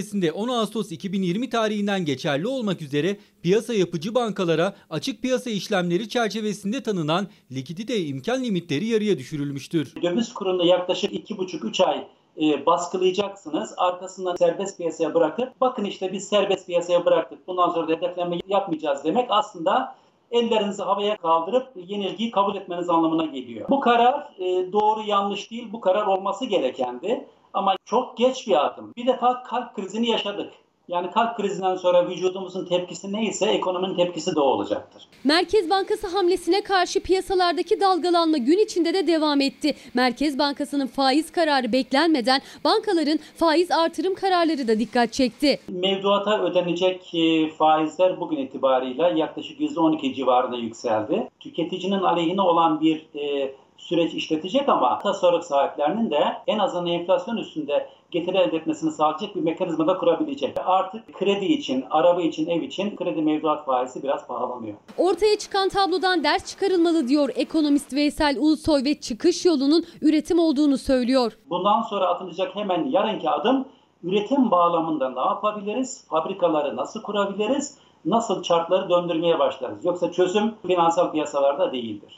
çerçevesinde 0.08 0.32
10 0.32 0.48
Ağustos 0.48 0.92
2020 0.92 1.50
tarihinden 1.50 2.04
geçerli 2.04 2.46
olmak 2.46 2.82
üzere 2.82 3.16
piyasa 3.42 3.74
yapıcı 3.74 4.14
bankalara 4.14 4.74
açık 4.90 5.22
piyasa 5.22 5.50
işlemleri 5.50 6.08
çerçevesinde 6.08 6.82
tanınan 6.82 7.26
likidite 7.52 8.00
imkan 8.00 8.42
limitleri 8.42 8.86
yarıya 8.86 9.18
düşürülmüştür. 9.18 9.94
Döviz 10.02 10.34
kurunu 10.34 10.64
yaklaşık 10.64 11.12
2,5-3 11.12 11.84
ay 11.84 12.06
e, 12.40 12.66
baskılayacaksınız. 12.66 13.74
Arkasından 13.76 14.36
serbest 14.36 14.78
piyasaya 14.78 15.14
bırakıp 15.14 15.60
bakın 15.60 15.84
işte 15.84 16.12
biz 16.12 16.28
serbest 16.28 16.66
piyasaya 16.66 17.04
bıraktık. 17.04 17.46
Bundan 17.46 17.70
sonra 17.70 17.88
da 17.88 17.92
hedeflenme 17.92 18.38
yapmayacağız 18.48 19.04
demek 19.04 19.26
aslında 19.28 19.94
ellerinizi 20.30 20.82
havaya 20.82 21.16
kaldırıp 21.16 21.68
yenilgiyi 21.76 22.30
kabul 22.30 22.54
etmeniz 22.54 22.90
anlamına 22.90 23.24
geliyor. 23.26 23.68
Bu 23.70 23.80
karar 23.80 24.28
e, 24.38 24.72
doğru 24.72 25.02
yanlış 25.06 25.50
değil. 25.50 25.68
Bu 25.72 25.80
karar 25.80 26.06
olması 26.06 26.44
gerekendi. 26.44 27.26
Ama 27.54 27.76
çok 27.84 28.16
geç 28.16 28.46
bir 28.46 28.66
adım. 28.66 28.92
Bir 28.96 29.06
defa 29.06 29.42
kalp 29.42 29.74
krizini 29.74 30.10
yaşadık. 30.10 30.52
Yani 30.88 31.10
kalp 31.10 31.36
krizinden 31.36 31.76
sonra 31.76 32.08
vücudumuzun 32.08 32.64
tepkisi 32.64 33.12
neyse 33.12 33.46
ekonominin 33.46 33.96
tepkisi 33.96 34.36
de 34.36 34.40
o 34.40 34.44
olacaktır. 34.44 35.08
Merkez 35.24 35.70
Bankası 35.70 36.06
hamlesine 36.06 36.62
karşı 36.62 37.00
piyasalardaki 37.02 37.80
dalgalanma 37.80 38.38
gün 38.38 38.58
içinde 38.58 38.94
de 38.94 39.06
devam 39.06 39.40
etti. 39.40 39.74
Merkez 39.94 40.38
Bankası'nın 40.38 40.86
faiz 40.86 41.32
kararı 41.32 41.72
beklenmeden 41.72 42.40
bankaların 42.64 43.18
faiz 43.36 43.70
artırım 43.70 44.14
kararları 44.14 44.68
da 44.68 44.78
dikkat 44.78 45.12
çekti. 45.12 45.60
Mevduata 45.68 46.42
ödenecek 46.42 47.14
e, 47.14 47.50
faizler 47.50 48.20
bugün 48.20 48.36
itibarıyla 48.36 49.08
yaklaşık 49.08 49.60
%12 49.60 50.14
civarında 50.14 50.56
yükseldi. 50.56 51.28
Tüketicinin 51.40 52.02
aleyhine 52.02 52.40
olan 52.40 52.80
bir 52.80 53.06
e, 53.14 53.54
süreç 53.78 54.14
işletecek 54.14 54.68
ama 54.68 54.98
tasarruf 54.98 55.44
sahiplerinin 55.44 56.10
de 56.10 56.24
en 56.46 56.58
azından 56.58 56.86
enflasyon 56.86 57.36
üstünde 57.36 57.88
getiri 58.10 58.36
elde 58.36 58.56
etmesini 58.56 58.90
sağlayacak 58.90 59.36
bir 59.36 59.40
mekanizma 59.40 59.86
da 59.86 59.98
kurabilecek. 59.98 60.56
Artık 60.66 61.14
kredi 61.14 61.44
için, 61.44 61.84
araba 61.90 62.22
için, 62.22 62.46
ev 62.46 62.62
için 62.62 62.96
kredi 62.96 63.22
mevduat 63.22 63.66
faizi 63.66 64.02
biraz 64.02 64.26
pahalanıyor. 64.26 64.76
Ortaya 64.96 65.38
çıkan 65.38 65.68
tablodan 65.68 66.24
ders 66.24 66.46
çıkarılmalı 66.46 67.08
diyor 67.08 67.28
ekonomist 67.36 67.94
Veysel 67.94 68.38
Ulusoy 68.38 68.84
ve 68.84 69.00
çıkış 69.00 69.44
yolunun 69.44 69.84
üretim 70.02 70.38
olduğunu 70.38 70.78
söylüyor. 70.78 71.38
Bundan 71.50 71.82
sonra 71.82 72.06
atılacak 72.06 72.56
hemen 72.56 72.84
yarınki 72.84 73.30
adım 73.30 73.68
üretim 74.02 74.50
bağlamında 74.50 75.10
ne 75.10 75.20
yapabiliriz? 75.20 76.06
Fabrikaları 76.10 76.76
nasıl 76.76 77.02
kurabiliriz? 77.02 77.78
Nasıl 78.04 78.42
çarkları 78.42 78.90
döndürmeye 78.90 79.38
başlarız? 79.38 79.84
Yoksa 79.84 80.12
çözüm 80.12 80.54
finansal 80.66 81.12
piyasalarda 81.12 81.72
değildir. 81.72 82.17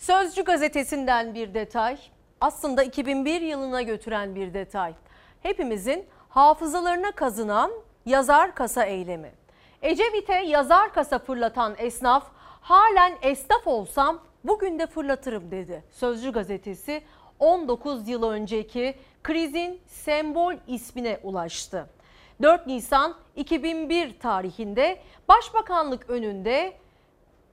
Sözcü 0.00 0.44
gazetesinden 0.44 1.34
bir 1.34 1.54
detay. 1.54 1.98
Aslında 2.40 2.82
2001 2.82 3.40
yılına 3.40 3.82
götüren 3.82 4.34
bir 4.34 4.54
detay. 4.54 4.94
Hepimizin 5.42 6.06
hafızalarına 6.28 7.12
kazınan 7.12 7.72
yazar 8.06 8.54
kasa 8.54 8.84
eylemi. 8.84 9.32
Ecevit'e 9.82 10.34
yazar 10.34 10.92
kasa 10.92 11.18
fırlatan 11.18 11.74
esnaf 11.78 12.26
halen 12.60 13.18
esnaf 13.22 13.66
olsam 13.66 14.20
bugün 14.44 14.78
de 14.78 14.86
fırlatırım 14.86 15.50
dedi. 15.50 15.84
Sözcü 15.90 16.32
gazetesi 16.32 17.02
19 17.38 18.08
yıl 18.08 18.22
önceki 18.22 18.94
krizin 19.22 19.80
sembol 19.86 20.54
ismine 20.66 21.20
ulaştı. 21.22 21.86
4 22.42 22.66
Nisan 22.66 23.14
2001 23.36 24.18
tarihinde 24.18 25.00
Başbakanlık 25.28 26.10
önünde 26.10 26.72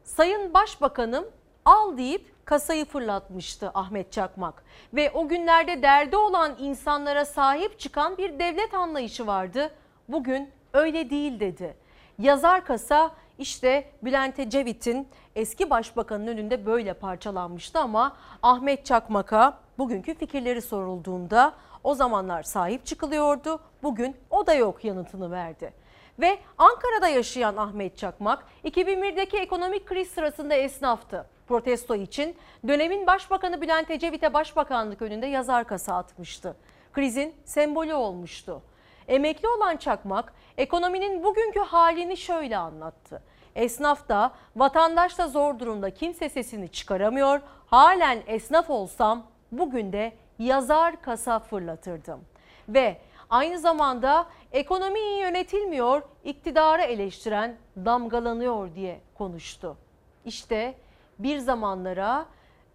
Sayın 0.03 0.53
Başbakanım 0.53 1.25
al 1.65 1.97
deyip 1.97 2.36
kasayı 2.47 2.85
fırlatmıştı 2.85 3.71
Ahmet 3.73 4.11
Çakmak. 4.11 4.63
Ve 4.93 5.11
o 5.11 5.27
günlerde 5.27 5.81
derdi 5.81 6.17
olan 6.17 6.55
insanlara 6.59 7.25
sahip 7.25 7.79
çıkan 7.79 8.17
bir 8.17 8.39
devlet 8.39 8.73
anlayışı 8.73 9.27
vardı. 9.27 9.71
Bugün 10.09 10.51
öyle 10.73 11.09
değil 11.09 11.39
dedi. 11.39 11.77
Yazar 12.19 12.65
kasa 12.65 13.11
işte 13.37 13.91
Bülent 14.03 14.39
Ecevit'in 14.39 15.07
eski 15.35 15.69
başbakanın 15.69 16.27
önünde 16.27 16.65
böyle 16.65 16.93
parçalanmıştı 16.93 17.79
ama 17.79 18.17
Ahmet 18.43 18.85
Çakmak'a 18.85 19.57
bugünkü 19.77 20.15
fikirleri 20.15 20.61
sorulduğunda 20.61 21.53
o 21.83 21.95
zamanlar 21.95 22.43
sahip 22.43 22.85
çıkılıyordu. 22.85 23.59
Bugün 23.83 24.15
o 24.29 24.47
da 24.47 24.53
yok 24.53 24.85
yanıtını 24.85 25.31
verdi. 25.31 25.73
Ve 26.19 26.37
Ankara'da 26.57 27.07
yaşayan 27.07 27.57
Ahmet 27.57 27.97
Çakmak 27.97 28.43
2001'deki 28.65 29.37
ekonomik 29.37 29.85
kriz 29.85 30.07
sırasında 30.07 30.55
esnaftı 30.55 31.36
protesto 31.47 31.95
için 31.95 32.35
dönemin 32.67 33.07
başbakanı 33.07 33.61
Bülent 33.61 33.91
Ecevit'e 33.91 34.33
başbakanlık 34.33 35.01
önünde 35.01 35.25
yazar 35.25 35.67
kasa 35.67 35.95
atmıştı. 35.95 36.55
Krizin 36.93 37.35
sembolü 37.45 37.93
olmuştu. 37.93 38.61
Emekli 39.07 39.47
olan 39.47 39.77
Çakmak 39.77 40.33
ekonominin 40.57 41.23
bugünkü 41.23 41.59
halini 41.59 42.17
şöyle 42.17 42.57
anlattı. 42.57 43.21
Esnaf 43.55 44.09
da 44.09 44.31
vatandaş 44.55 45.17
da 45.17 45.27
zor 45.27 45.59
durumda 45.59 45.89
kimse 45.93 46.29
sesini 46.29 46.69
çıkaramıyor. 46.69 47.41
Halen 47.65 48.23
esnaf 48.27 48.69
olsam 48.69 49.27
bugün 49.51 49.93
de 49.93 50.13
yazar 50.39 51.01
kasa 51.01 51.39
fırlatırdım. 51.39 52.21
Ve 52.69 52.97
aynı 53.29 53.59
zamanda 53.59 54.27
ekonomi 54.51 54.99
iyi 54.99 55.19
yönetilmiyor, 55.19 56.01
iktidarı 56.23 56.81
eleştiren 56.81 57.57
damgalanıyor 57.77 58.75
diye 58.75 58.99
konuştu. 59.17 59.77
İşte 60.25 60.75
bir 61.20 61.38
zamanlara 61.38 62.26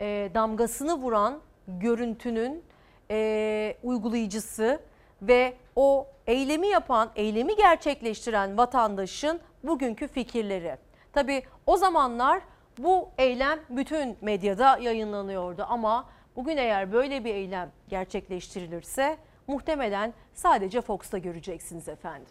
e, 0.01 0.31
damgasını 0.35 0.95
vuran 0.95 1.41
görüntünün 1.69 2.65
e, 3.11 3.77
uygulayıcısı 3.83 4.81
ve 5.23 5.55
o 5.77 6.07
eylemi 6.27 6.67
yapan, 6.69 7.11
eylemi 7.17 7.57
gerçekleştiren 7.57 8.59
vatandaşın 8.59 9.41
bugünkü 9.65 10.09
fikirleri. 10.09 10.77
Tabi 11.13 11.43
o 11.67 11.77
zamanlar 11.77 12.43
bu 12.79 13.09
eylem 13.19 13.59
bütün 13.71 14.17
medyada 14.21 14.79
yayınlanıyordu 14.79 15.67
ama 15.69 16.09
bugün 16.37 16.57
eğer 16.57 16.93
böyle 16.93 17.25
bir 17.25 17.35
eylem 17.35 17.71
gerçekleştirilirse 17.89 19.17
muhtemelen 19.47 20.15
sadece 20.35 20.81
Fox'ta 20.81 21.19
göreceksiniz 21.19 21.89
efendim. 21.89 22.29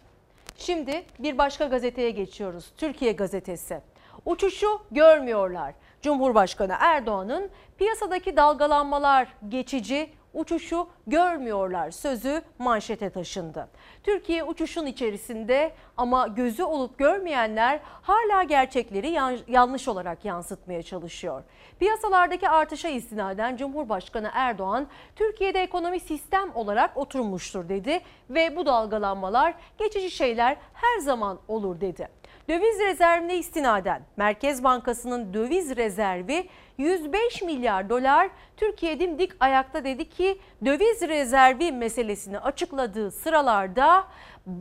Şimdi 0.56 1.04
bir 1.18 1.38
başka 1.38 1.66
gazeteye 1.66 2.10
geçiyoruz. 2.10 2.72
Türkiye 2.76 3.12
gazetesi. 3.12 3.80
Uçuşu 4.26 4.82
görmüyorlar. 4.90 5.74
Cumhurbaşkanı 6.02 6.74
Erdoğan'ın 6.80 7.50
piyasadaki 7.78 8.36
dalgalanmalar 8.36 9.28
geçici, 9.48 10.10
uçuşu 10.34 10.88
görmüyorlar 11.06 11.90
sözü 11.90 12.42
manşete 12.58 13.10
taşındı. 13.10 13.68
Türkiye 14.02 14.44
uçuşun 14.44 14.86
içerisinde 14.86 15.72
ama 15.96 16.26
gözü 16.26 16.62
olup 16.62 16.98
görmeyenler 16.98 17.80
hala 17.84 18.42
gerçekleri 18.42 19.10
yanlış 19.48 19.88
olarak 19.88 20.24
yansıtmaya 20.24 20.82
çalışıyor. 20.82 21.42
Piyasalardaki 21.78 22.48
artışa 22.48 22.88
istinaden 22.88 23.56
Cumhurbaşkanı 23.56 24.30
Erdoğan 24.32 24.86
Türkiye'de 25.16 25.62
ekonomi 25.62 26.00
sistem 26.00 26.50
olarak 26.54 26.96
oturmuştur 26.96 27.68
dedi 27.68 28.00
ve 28.30 28.56
bu 28.56 28.66
dalgalanmalar 28.66 29.54
geçici 29.78 30.10
şeyler 30.10 30.56
her 30.72 30.98
zaman 30.98 31.38
olur 31.48 31.80
dedi. 31.80 32.08
Döviz 32.48 32.80
rezervine 32.80 33.36
istinaden 33.36 34.02
Merkez 34.16 34.64
Bankası'nın 34.64 35.34
döviz 35.34 35.76
rezervi 35.76 36.48
105 36.78 37.42
milyar 37.42 37.88
dolar 37.90 38.30
Türkiye 38.56 39.00
dimdik 39.00 39.32
ayakta 39.40 39.84
dedi 39.84 40.08
ki 40.08 40.38
döviz 40.64 41.02
rezervi 41.02 41.72
meselesini 41.72 42.38
açıkladığı 42.38 43.10
sıralarda 43.10 44.04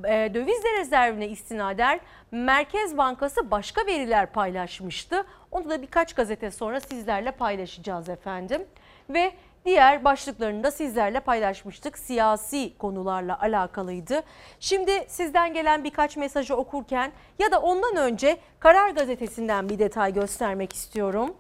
e, 0.08 0.32
döviz 0.34 0.64
rezervine 0.80 1.28
istinaden 1.28 2.00
Merkez 2.32 2.98
Bankası 2.98 3.52
başka 3.52 3.86
veriler 3.86 4.32
paylaşmıştı. 4.32 5.24
Onu 5.52 5.70
da 5.70 5.82
birkaç 5.82 6.14
gazete 6.14 6.52
sonra 6.52 6.80
sizlerle 6.80 7.32
paylaşacağız 7.32 8.10
efendim. 8.10 8.66
Ve 9.10 9.32
diğer 9.66 10.04
başlıklarını 10.04 10.64
da 10.64 10.72
sizlerle 10.72 11.20
paylaşmıştık. 11.20 11.98
Siyasi 11.98 12.78
konularla 12.78 13.42
alakalıydı. 13.42 14.24
Şimdi 14.60 15.06
sizden 15.08 15.54
gelen 15.54 15.84
birkaç 15.84 16.18
mesajı 16.18 16.56
okurken 16.56 17.12
ya 17.40 17.52
da 17.52 17.62
ondan 17.62 17.96
önce 17.96 18.38
Karar 18.60 18.90
Gazetesi'nden 18.90 19.70
bir 19.70 19.80
detay 19.80 20.14
göstermek 20.14 20.74
istiyorum. 20.74 21.36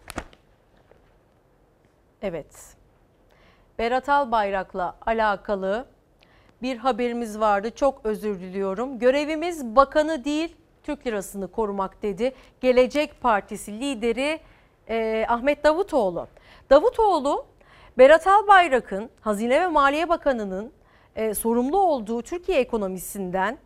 Evet. 2.21 2.75
Berat 3.79 4.09
Albayrak'la 4.09 4.95
alakalı 5.05 5.85
bir 6.61 6.77
haberimiz 6.77 7.39
vardı. 7.39 7.71
Çok 7.75 8.05
özür 8.05 8.39
diliyorum. 8.39 8.99
Görevimiz 8.99 9.75
bakanı 9.75 10.25
değil 10.25 10.55
Türk 10.83 11.07
lirasını 11.07 11.51
korumak 11.51 12.03
dedi. 12.03 12.33
Gelecek 12.61 13.21
Partisi 13.21 13.79
lideri 13.79 14.39
e, 14.89 15.25
Ahmet 15.29 15.63
Davutoğlu. 15.63 16.27
Davutoğlu 16.69 17.45
Berat 17.97 18.27
Albayrak'ın 18.27 19.09
Hazine 19.21 19.61
ve 19.61 19.67
Maliye 19.67 20.09
Bakanı'nın 20.09 20.71
e, 21.15 21.33
sorumlu 21.33 21.77
olduğu 21.77 22.21
Türkiye 22.21 22.59
ekonomisinden 22.59 23.57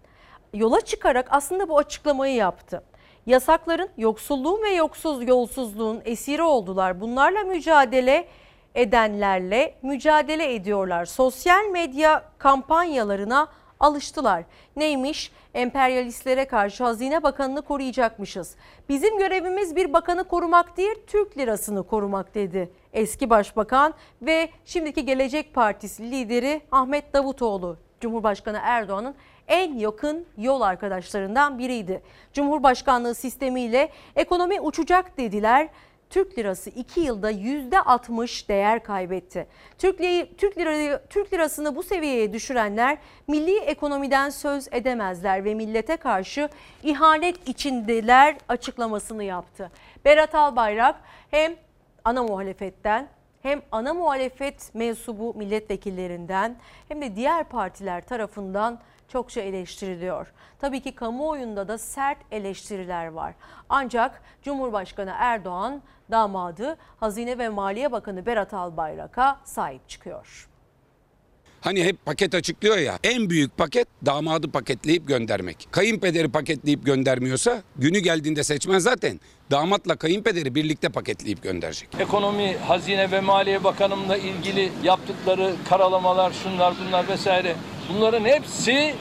yola 0.53 0.81
çıkarak 0.81 1.27
aslında 1.29 1.69
bu 1.69 1.77
açıklamayı 1.77 2.35
yaptı. 2.35 2.83
Yasakların 3.25 3.89
yoksulluğun 3.97 4.63
ve 4.63 4.69
yoksuz 4.69 5.27
yolsuzluğun 5.27 6.01
esiri 6.05 6.41
oldular. 6.41 7.01
Bunlarla 7.01 7.43
mücadele 7.43 8.27
edenlerle 8.75 9.75
mücadele 9.81 10.53
ediyorlar. 10.53 11.05
Sosyal 11.05 11.65
medya 11.65 12.23
kampanyalarına 12.37 13.47
alıştılar. 13.79 14.43
Neymiş? 14.75 15.31
Emperyalistlere 15.53 16.45
karşı 16.45 16.83
Hazine 16.83 17.23
Bakanı'nı 17.23 17.61
koruyacakmışız. 17.61 18.55
Bizim 18.89 19.17
görevimiz 19.17 19.75
bir 19.75 19.93
bakanı 19.93 20.23
korumak 20.23 20.77
değil, 20.77 20.95
Türk 21.07 21.37
lirasını 21.37 21.83
korumak 21.83 22.35
dedi 22.35 22.69
eski 22.95 23.29
başbakan 23.29 23.93
ve 24.21 24.49
şimdiki 24.65 25.05
Gelecek 25.05 25.53
Partisi 25.53 26.11
lideri 26.11 26.61
Ahmet 26.71 27.13
Davutoğlu. 27.13 27.77
Cumhurbaşkanı 28.01 28.59
Erdoğan'ın 28.61 29.15
en 29.47 29.73
yakın 29.73 30.25
yol 30.37 30.61
arkadaşlarından 30.61 31.59
biriydi. 31.59 32.01
Cumhurbaşkanlığı 32.33 33.15
sistemiyle 33.15 33.89
ekonomi 34.15 34.61
uçacak 34.61 35.17
dediler. 35.17 35.67
Türk 36.09 36.37
lirası 36.37 36.69
2 36.69 37.01
yılda 37.01 37.31
%60 37.31 38.47
değer 38.47 38.83
kaybetti. 38.83 39.47
Türk, 39.77 39.97
Türk, 40.37 40.57
lirayı, 40.57 40.99
Türk 41.09 41.33
lirasını 41.33 41.75
bu 41.75 41.83
seviyeye 41.83 42.33
düşürenler 42.33 42.97
milli 43.27 43.59
ekonomiden 43.59 44.29
söz 44.29 44.67
edemezler 44.71 45.45
ve 45.45 45.53
millete 45.53 45.97
karşı 45.97 46.49
ihanet 46.83 47.49
içindeler 47.49 48.37
açıklamasını 48.49 49.23
yaptı. 49.23 49.71
Berat 50.05 50.35
Albayrak 50.35 50.95
hem 51.31 51.55
ana 52.03 52.23
muhalefetten 52.23 53.07
hem 53.41 53.61
ana 53.71 53.93
muhalefet 53.93 54.75
mensubu 54.75 55.33
milletvekillerinden 55.33 56.55
hem 56.87 57.01
de 57.01 57.15
diğer 57.15 57.43
partiler 57.43 58.05
tarafından 58.05 58.79
çokça 59.15 59.41
eleştiriliyor. 59.41 60.27
Tabii 60.59 60.81
ki 60.81 60.95
kamuoyunda 60.95 61.67
da 61.67 61.77
sert 61.77 62.17
eleştiriler 62.31 63.07
var. 63.07 63.33
Ancak 63.69 64.21
Cumhurbaşkanı 64.43 65.13
Erdoğan 65.17 65.81
damadı 66.11 66.77
Hazine 66.99 67.37
ve 67.37 67.49
Maliye 67.49 67.91
Bakanı 67.91 68.25
Berat 68.25 68.53
Albayrak'a 68.53 69.39
sahip 69.43 69.89
çıkıyor. 69.89 70.49
Hani 71.61 71.83
hep 71.83 72.05
paket 72.05 72.35
açıklıyor 72.35 72.77
ya. 72.77 72.99
En 73.03 73.29
büyük 73.29 73.57
paket 73.57 73.87
damadı 74.05 74.51
paketleyip 74.51 75.07
göndermek. 75.07 75.67
Kayınpederi 75.71 76.31
paketleyip 76.31 76.85
göndermiyorsa 76.85 77.63
günü 77.75 77.99
geldiğinde 77.99 78.43
seçmen 78.43 78.79
zaten 78.79 79.19
damatla 79.51 79.95
kayınpederi 79.95 80.55
birlikte 80.55 80.89
paketleyip 80.89 81.43
gönderecek. 81.43 81.89
Ekonomi, 81.99 82.57
Hazine 82.67 83.11
ve 83.11 83.21
Maliye 83.21 83.63
Bakanımla 83.63 84.17
ilgili 84.17 84.71
yaptıkları 84.83 85.53
karalamalar, 85.69 86.33
şunlar 86.43 86.73
bunlar 86.87 87.07
vesaire 87.07 87.55
bunların 87.89 88.25
hepsi 88.25 88.93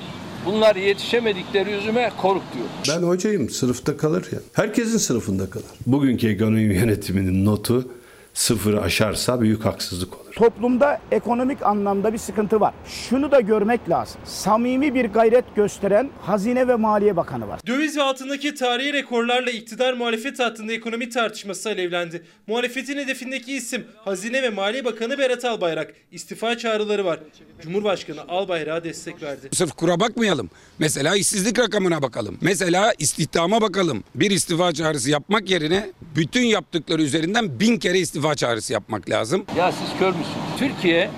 Bunlar 0.47 0.76
yetişemedikleri 0.76 1.70
yüzüme 1.70 2.12
kork 2.22 2.42
diyor. 2.55 2.66
Ben 2.88 3.07
hocayım 3.07 3.51
sınıfta 3.51 3.97
kalır 3.97 4.28
ya. 4.32 4.38
Herkesin 4.53 4.99
sınıfında 4.99 5.51
kalır. 5.51 5.66
Bugünkü 5.86 6.28
ekonomi 6.28 6.74
yönetiminin 6.74 7.45
notu 7.45 7.88
sıfırı 8.34 8.82
aşarsa 8.82 9.40
büyük 9.40 9.64
haksızlık 9.64 10.14
olur. 10.14 10.23
Toplumda 10.37 11.01
ekonomik 11.11 11.62
anlamda 11.62 12.12
bir 12.12 12.18
sıkıntı 12.18 12.61
var. 12.61 12.74
Şunu 12.87 13.30
da 13.30 13.41
görmek 13.41 13.89
lazım. 13.91 14.20
Samimi 14.24 14.95
bir 14.95 15.05
gayret 15.05 15.45
gösteren 15.57 16.11
Hazine 16.22 16.68
ve 16.68 16.74
Maliye 16.74 17.16
Bakanı 17.16 17.49
var. 17.49 17.61
Döviz 17.66 17.97
ve 17.97 18.03
altındaki 18.03 18.55
tarihi 18.55 18.93
rekorlarla 18.93 19.51
iktidar 19.51 19.95
muhalefet 19.95 20.39
hattında 20.39 20.72
ekonomi 20.72 21.09
tartışması 21.11 21.68
alevlendi. 21.68 22.22
Muhalefetin 22.47 22.99
hedefindeki 22.99 23.57
isim 23.57 23.85
Hazine 24.05 24.43
ve 24.43 24.51
Maliye 24.51 24.85
Bakanı 24.85 25.18
Berat 25.18 25.45
Albayrak. 25.45 25.95
İstifa 26.12 26.59
çağrıları 26.59 27.05
var. 27.05 27.20
Cumhurbaşkanı 27.62 28.20
Albayrak'a 28.28 28.85
destek 28.85 29.22
verdi. 29.22 29.49
Sırf 29.53 29.72
kura 29.72 30.01
bakmayalım. 30.01 30.51
Mesela 30.78 31.16
işsizlik 31.16 31.59
rakamına 31.59 32.03
bakalım. 32.03 32.39
Mesela 32.41 32.93
istihdama 32.99 33.61
bakalım. 33.61 34.05
Bir 34.14 34.30
istifa 34.30 34.72
çağrısı 34.72 35.11
yapmak 35.11 35.51
yerine 35.51 35.91
bütün 36.16 36.43
yaptıkları 36.43 37.03
üzerinden 37.03 37.61
bin 37.61 37.76
kere 37.78 37.99
istifa 37.99 38.35
çağrısı 38.35 38.72
yapmak 38.72 39.11
lazım. 39.11 39.45
Ya 39.59 39.72
siz 39.72 39.99
kör 39.99 40.09
müsünüz? 40.09 40.23
Türkiye 40.58 41.10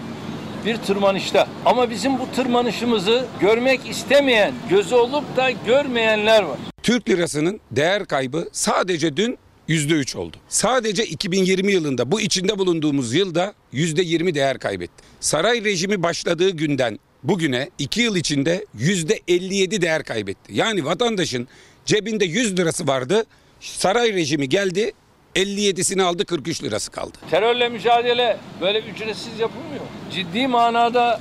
bir 0.66 0.76
tırmanışta. 0.76 1.48
Ama 1.64 1.90
bizim 1.90 2.18
bu 2.18 2.30
tırmanışımızı 2.36 3.26
görmek 3.40 3.88
istemeyen, 3.88 4.54
gözü 4.70 4.94
olup 4.94 5.36
da 5.36 5.50
görmeyenler 5.50 6.42
var. 6.42 6.58
Türk 6.82 7.08
lirasının 7.08 7.60
değer 7.70 8.06
kaybı 8.06 8.48
sadece 8.52 9.16
dün 9.16 9.38
%3 9.68 10.16
oldu. 10.16 10.36
Sadece 10.48 11.04
2020 11.04 11.72
yılında 11.72 12.12
bu 12.12 12.20
içinde 12.20 12.58
bulunduğumuz 12.58 13.14
yılda 13.14 13.54
%20 13.72 14.34
değer 14.34 14.58
kaybetti. 14.58 15.04
Saray 15.20 15.64
rejimi 15.64 16.02
başladığı 16.02 16.50
günden 16.50 16.98
bugüne 17.22 17.70
2 17.78 18.00
yıl 18.02 18.16
içinde 18.16 18.66
%57 18.78 19.82
değer 19.82 20.04
kaybetti. 20.04 20.54
Yani 20.54 20.84
vatandaşın 20.84 21.48
cebinde 21.86 22.24
100 22.24 22.58
lirası 22.58 22.86
vardı. 22.86 23.24
Saray 23.60 24.12
rejimi 24.12 24.48
geldi 24.48 24.92
57'sini 25.36 26.02
aldı 26.02 26.24
43 26.24 26.62
lirası 26.62 26.90
kaldı. 26.90 27.18
Terörle 27.30 27.68
mücadele 27.68 28.36
böyle 28.60 28.80
ücretsiz 28.80 29.40
yapılmıyor. 29.40 29.84
Ciddi 30.12 30.46
manada 30.46 31.20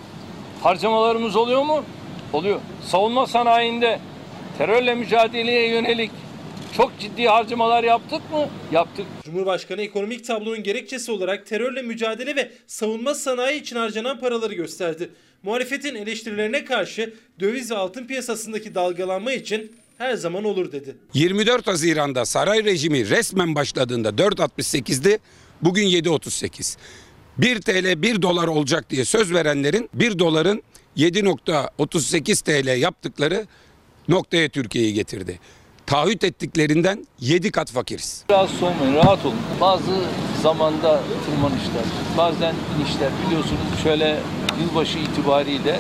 harcamalarımız 0.63 1.35
oluyor 1.35 1.63
mu? 1.63 1.83
Oluyor. 2.33 2.59
Savunma 2.87 3.27
sanayinde 3.27 3.99
terörle 4.57 4.95
mücadeleye 4.95 5.69
yönelik 5.69 6.11
çok 6.77 6.99
ciddi 6.99 7.25
harcamalar 7.27 7.83
yaptık 7.83 8.31
mı? 8.31 8.49
Yaptık. 8.71 9.05
Cumhurbaşkanı 9.23 9.81
ekonomik 9.81 10.25
tablonun 10.25 10.63
gerekçesi 10.63 11.11
olarak 11.11 11.47
terörle 11.47 11.81
mücadele 11.81 12.35
ve 12.35 12.51
savunma 12.67 13.13
sanayi 13.13 13.61
için 13.61 13.75
harcanan 13.75 14.19
paraları 14.19 14.53
gösterdi. 14.53 15.09
Muhalefetin 15.43 15.95
eleştirilerine 15.95 16.65
karşı 16.65 17.13
döviz 17.39 17.71
ve 17.71 17.75
altın 17.75 18.07
piyasasındaki 18.07 18.75
dalgalanma 18.75 19.31
için 19.31 19.71
her 19.97 20.13
zaman 20.15 20.43
olur 20.43 20.71
dedi. 20.71 20.95
24 21.13 21.67
Haziran'da 21.67 22.25
saray 22.25 22.63
rejimi 22.65 23.09
resmen 23.09 23.55
başladığında 23.55 24.09
4.68'di. 24.09 25.19
Bugün 25.61 25.87
7.38. 25.87 26.77
1 27.37 27.61
TL 27.61 28.01
1 28.01 28.21
dolar 28.21 28.47
olacak 28.47 28.89
diye 28.89 29.05
söz 29.05 29.33
verenlerin 29.33 29.89
1 29.93 30.19
doların 30.19 30.63
7.38 30.97 32.43
TL 32.43 32.79
yaptıkları 32.81 33.47
noktaya 34.07 34.49
Türkiye'yi 34.49 34.93
getirdi. 34.93 35.39
Taahhüt 35.85 36.23
ettiklerinden 36.23 37.07
7 37.19 37.51
kat 37.51 37.71
fakiriz. 37.71 38.23
Rahat 38.31 38.63
olmayın, 38.63 38.95
rahat 38.95 39.25
olun. 39.25 39.37
Bazı 39.61 40.01
zamanda 40.41 41.01
tırmanışlar, 41.25 41.85
bazen 42.17 42.55
inişler 42.79 43.09
biliyorsunuz 43.25 43.61
şöyle 43.83 44.19
yılbaşı 44.61 44.97
itibariyle 44.97 45.79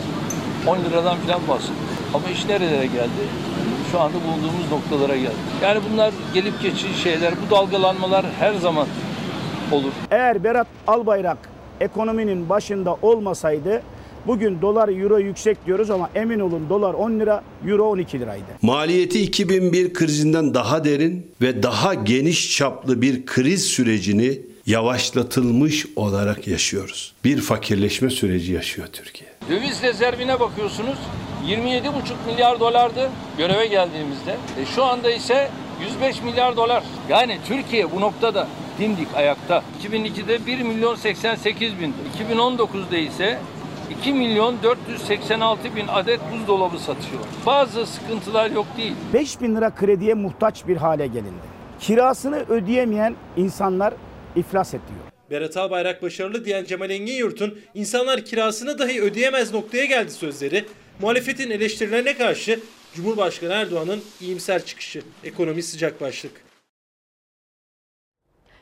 10 0.67 0.77
liradan 0.77 1.17
falan 1.17 1.47
bahsediyor. 1.47 1.77
Ama 2.13 2.29
iş 2.29 2.45
nerelere 2.45 2.85
geldi? 2.85 3.21
Şu 3.95 4.01
anda 4.01 4.17
bulunduğumuz 4.27 4.71
noktalara 4.71 5.15
geldi. 5.15 5.35
Yani 5.63 5.81
bunlar 5.91 6.13
gelip 6.33 6.61
geçici 6.61 6.93
şeyler. 7.03 7.33
Bu 7.45 7.55
dalgalanmalar 7.55 8.25
her 8.39 8.53
zaman 8.53 8.87
olur. 9.71 9.91
Eğer 10.11 10.43
Berat 10.43 10.67
Albayrak 10.87 11.37
ekonominin 11.79 12.49
başında 12.49 12.97
olmasaydı 13.01 13.81
Bugün 14.27 14.61
dolar 14.61 14.89
euro 14.89 15.19
yüksek 15.19 15.65
diyoruz 15.65 15.89
ama 15.89 16.09
emin 16.15 16.39
olun 16.39 16.69
dolar 16.69 16.93
10 16.93 17.19
lira, 17.19 17.43
euro 17.67 17.89
12 17.89 18.19
liraydı. 18.19 18.45
Maliyeti 18.61 19.21
2001 19.21 19.93
krizinden 19.93 20.53
daha 20.53 20.85
derin 20.85 21.27
ve 21.41 21.63
daha 21.63 21.93
geniş 21.93 22.57
çaplı 22.57 23.01
bir 23.01 23.25
kriz 23.25 23.63
sürecini 23.63 24.41
yavaşlatılmış 24.65 25.85
olarak 25.95 26.47
yaşıyoruz. 26.47 27.13
Bir 27.23 27.37
fakirleşme 27.37 28.09
süreci 28.09 28.51
yaşıyor 28.51 28.87
Türkiye. 28.93 29.34
Döviz 29.49 29.83
rezervine 29.83 30.39
bakıyorsunuz 30.39 30.97
27,5 31.47 31.91
milyar 32.27 32.59
dolardı 32.59 33.09
göreve 33.37 33.65
geldiğimizde. 33.67 34.31
E 34.31 34.65
şu 34.65 34.83
anda 34.83 35.11
ise 35.11 35.49
105 35.81 36.21
milyar 36.21 36.57
dolar. 36.57 36.83
Yani 37.09 37.37
Türkiye 37.47 37.91
bu 37.91 38.01
noktada 38.01 38.47
dimdik 38.79 39.07
ayakta. 39.15 39.63
2002'de 39.83 40.45
1 40.45 40.61
milyon 40.61 40.95
88 40.95 41.79
bin. 41.79 41.93
2019'da 42.29 42.97
ise 42.97 43.39
2 43.99 44.13
milyon 44.13 44.55
486 44.63 45.75
bin 45.75 45.87
adet 45.87 46.19
buzdolabı 46.33 46.79
satıyor. 46.79 47.21
Bazı 47.45 47.85
sıkıntılar 47.85 48.51
yok 48.51 48.65
değil. 48.77 48.93
5 49.13 49.41
bin 49.41 49.55
lira 49.55 49.75
krediye 49.75 50.13
muhtaç 50.13 50.67
bir 50.67 50.77
hale 50.77 51.07
gelindi. 51.07 51.55
Kirasını 51.79 52.35
ödeyemeyen 52.35 53.15
insanlar 53.37 53.93
iflas 54.35 54.69
ediyor. 54.73 55.04
Berat 55.31 55.57
Albayrak 55.57 56.01
başarılı 56.01 56.45
diyen 56.45 56.65
Cemal 56.65 56.89
Engin 56.89 57.13
Yurt'un 57.13 57.59
insanlar 57.73 58.25
kirasını 58.25 58.79
dahi 58.79 59.01
ödeyemez 59.01 59.53
noktaya 59.53 59.85
geldi 59.85 60.11
sözleri, 60.11 60.65
muhalefetin 60.99 61.51
eleştirilerine 61.51 62.17
karşı 62.17 62.59
Cumhurbaşkanı 62.95 63.53
Erdoğan'ın 63.53 64.03
iyimser 64.21 64.65
çıkışı. 64.65 65.03
Ekonomi 65.23 65.63
sıcak 65.63 66.01
başlık. 66.01 66.45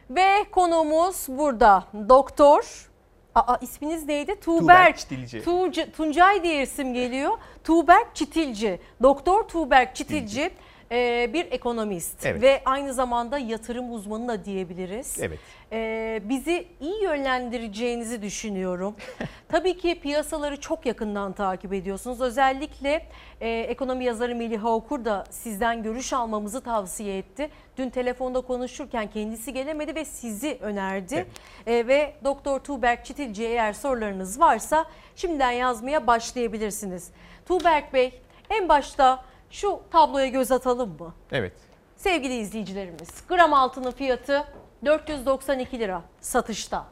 Ve 0.10 0.46
konuğumuz 0.52 1.26
burada. 1.28 1.88
Doktor 2.10 2.90
Aa 3.36 3.58
isminiz 3.62 4.06
neydi? 4.06 4.40
Tuğberk. 4.40 4.98
Çitilci. 4.98 5.38
Tuğca- 5.44 5.92
Tuncay 5.92 6.44
diye 6.44 6.64
isim 6.64 6.94
geliyor. 6.94 7.32
Tuğberk 7.64 8.16
Çitilci. 8.16 8.80
Doktor 9.04 9.44
Tuğberk 9.48 9.96
Çitilci 9.96 10.52
e, 10.94 11.30
bir 11.34 11.52
ekonomist 11.52 12.26
Evet. 12.26 12.42
ve 12.42 12.62
aynı 12.66 12.94
zamanda 12.94 13.38
yatırım 13.38 13.94
uzmanı 13.94 14.28
da 14.28 14.46
diyebiliriz. 14.46 15.18
Evet. 15.22 15.40
E, 15.72 16.22
bizi 16.24 16.68
iyi 16.82 17.04
yönlendireceğinizi 17.04 18.22
düşünüyorum. 18.22 18.96
Tabii 19.50 19.78
ki 19.78 20.00
piyasaları 20.00 20.60
çok 20.60 20.86
yakından 20.86 21.34
takip 21.34 21.74
ediyorsunuz. 21.74 22.22
Özellikle 22.22 23.08
e, 23.42 23.50
ekonomi 23.50 24.06
yazarı 24.06 24.36
Melih 24.36 24.66
Okur 24.66 25.06
da 25.06 25.24
sizden 25.30 25.84
görüş 25.84 26.14
almamızı 26.14 26.62
tavsiye 26.62 27.18
etti. 27.18 27.50
Dün 27.78 27.90
telefonda 27.90 28.42
konuşurken 28.42 29.08
kendisi 29.08 29.54
gelemedi 29.54 29.96
ve 29.96 30.06
sizi 30.06 30.58
önerdi. 30.62 31.26
E, 31.68 31.88
ve 31.88 32.14
Doktor 32.24 32.60
Tuğberk 32.60 33.06
Çitilci'ye 33.06 33.50
eğer 33.50 33.74
sorularınız 33.74 34.40
varsa 34.40 34.86
şimdiden 35.16 35.52
yazmaya 35.52 36.08
başlayabilirsiniz. 36.08 37.12
Tuğberk 37.48 37.94
Bey 37.94 38.22
en 38.50 38.70
başta 38.70 39.24
şu 39.54 39.82
tabloya 39.92 40.28
göz 40.28 40.52
atalım 40.52 40.98
mı? 41.00 41.14
Evet. 41.32 41.54
Sevgili 41.96 42.38
izleyicilerimiz, 42.38 43.28
gram 43.30 43.54
altının 43.54 43.92
fiyatı 43.92 44.44
492 44.86 45.80
lira 45.80 46.02
satışta. 46.22 46.86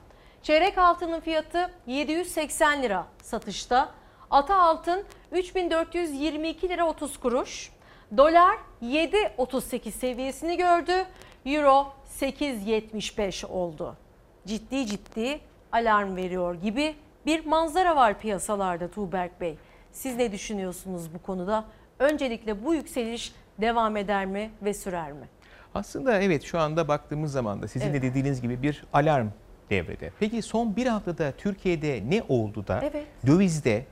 Çeyrek 0.44 0.78
altının 0.78 1.20
fiyatı 1.20 1.72
780 1.88 2.84
lira 2.84 3.06
satışta. 3.24 3.90
Ata 4.32 4.56
altın 4.56 5.04
3422 5.32 6.70
lira 6.70 6.88
30 6.88 7.20
kuruş. 7.20 7.72
Dolar 8.18 8.58
7.38 8.84 9.92
seviyesini 9.92 10.58
gördü. 10.58 11.06
Euro 11.46 11.94
8.75 12.20 13.46
oldu. 13.46 13.98
Ciddi 14.46 14.86
ciddi 14.86 15.40
alarm 15.72 16.16
veriyor 16.16 16.56
gibi 16.56 16.96
bir 17.26 17.46
manzara 17.46 17.96
var 17.96 18.20
piyasalarda 18.20 18.92
Tuğberk 18.92 19.42
Bey. 19.42 19.58
Siz 19.92 20.16
ne 20.16 20.32
düşünüyorsunuz 20.32 21.14
bu 21.14 21.22
konuda? 21.22 21.66
Öncelikle 22.02 22.66
bu 22.66 22.74
yükseliş 22.74 23.34
devam 23.62 23.98
eder 23.98 24.26
mi 24.26 24.52
ve 24.62 24.74
sürer 24.74 25.12
mi? 25.12 25.28
Aslında 25.76 26.22
evet 26.22 26.44
şu 26.44 26.60
anda 26.60 26.88
baktığımız 26.88 27.32
zaman 27.32 27.62
da 27.62 27.68
sizin 27.68 27.86
Evet. 27.86 28.02
de 28.04 28.08
dediğiniz 28.08 28.42
gibi 28.42 28.62
bir 28.62 28.84
alarm 28.94 29.28
devrede. 29.70 30.12
Peki 30.20 30.42
son 30.42 30.76
bir 30.76 30.86
haftada 30.88 31.32
Türkiye'de 31.32 32.04
ne 32.10 32.24
oldu 32.30 32.68
da 32.68 32.80
Evet. 32.84 33.06
dövizde, 33.28 33.86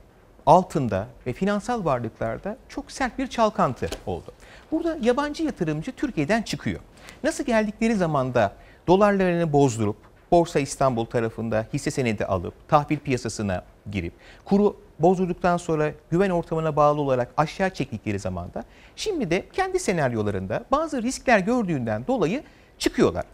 altında 0.46 1.06
ve 1.26 1.32
finansal 1.32 1.84
varlıklarda 1.84 2.56
çok 2.68 2.92
sert 2.92 3.18
bir 3.18 3.26
çalkantı 3.26 3.88
oldu. 4.06 4.32
Burada 4.72 4.98
yabancı 5.02 5.42
yatırımcı 5.44 5.92
Türkiye'den 5.92 6.42
çıkıyor. 6.42 6.80
Nasıl 7.24 7.44
geldikleri 7.44 7.94
zaman 7.94 8.34
da 8.34 8.52
dolarlarını 8.86 9.52
bozdurup 9.52 9.96
Borsa 10.30 10.60
İstanbul 10.60 11.04
tarafında 11.04 11.66
hisse 11.72 11.90
senedi 11.90 12.24
alıp 12.24 12.68
tahvil 12.68 12.98
piyasasına 12.98 13.64
girip 13.90 14.12
kuru 14.44 14.76
bozdurduktan 14.98 15.56
sonra 15.56 15.92
güven 16.10 16.30
ortamına 16.30 16.76
bağlı 16.76 17.00
olarak 17.00 17.32
aşağı 17.36 17.70
çektikleri 17.70 18.18
zamanda 18.18 18.64
şimdi 18.96 19.30
de 19.30 19.48
kendi 19.52 19.78
senaryolarında 19.78 20.64
bazı 20.70 21.02
riskler 21.02 21.38
gördüğünden 21.38 22.06
dolayı 22.06 22.42
çıkıyorlar. 22.78 23.24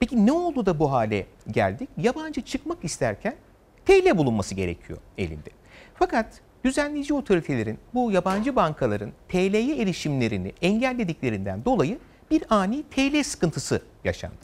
Peki 0.00 0.26
ne 0.26 0.32
oldu 0.32 0.66
da 0.66 0.78
bu 0.78 0.92
hale 0.92 1.26
geldik? 1.50 1.88
Yabancı 1.96 2.40
çıkmak 2.40 2.84
isterken 2.84 3.34
TL 3.86 4.18
bulunması 4.18 4.54
gerekiyor 4.54 4.98
elinde. 5.18 5.50
Fakat 5.94 6.40
düzenleyici 6.64 7.14
otoritelerin 7.14 7.78
bu 7.94 8.12
yabancı 8.12 8.56
bankaların 8.56 9.12
TL'ye 9.28 9.82
erişimlerini 9.82 10.52
engellediklerinden 10.62 11.64
dolayı 11.64 11.98
bir 12.30 12.44
ani 12.50 12.82
TL 12.82 13.22
sıkıntısı 13.22 13.82
yaşandı. 14.04 14.36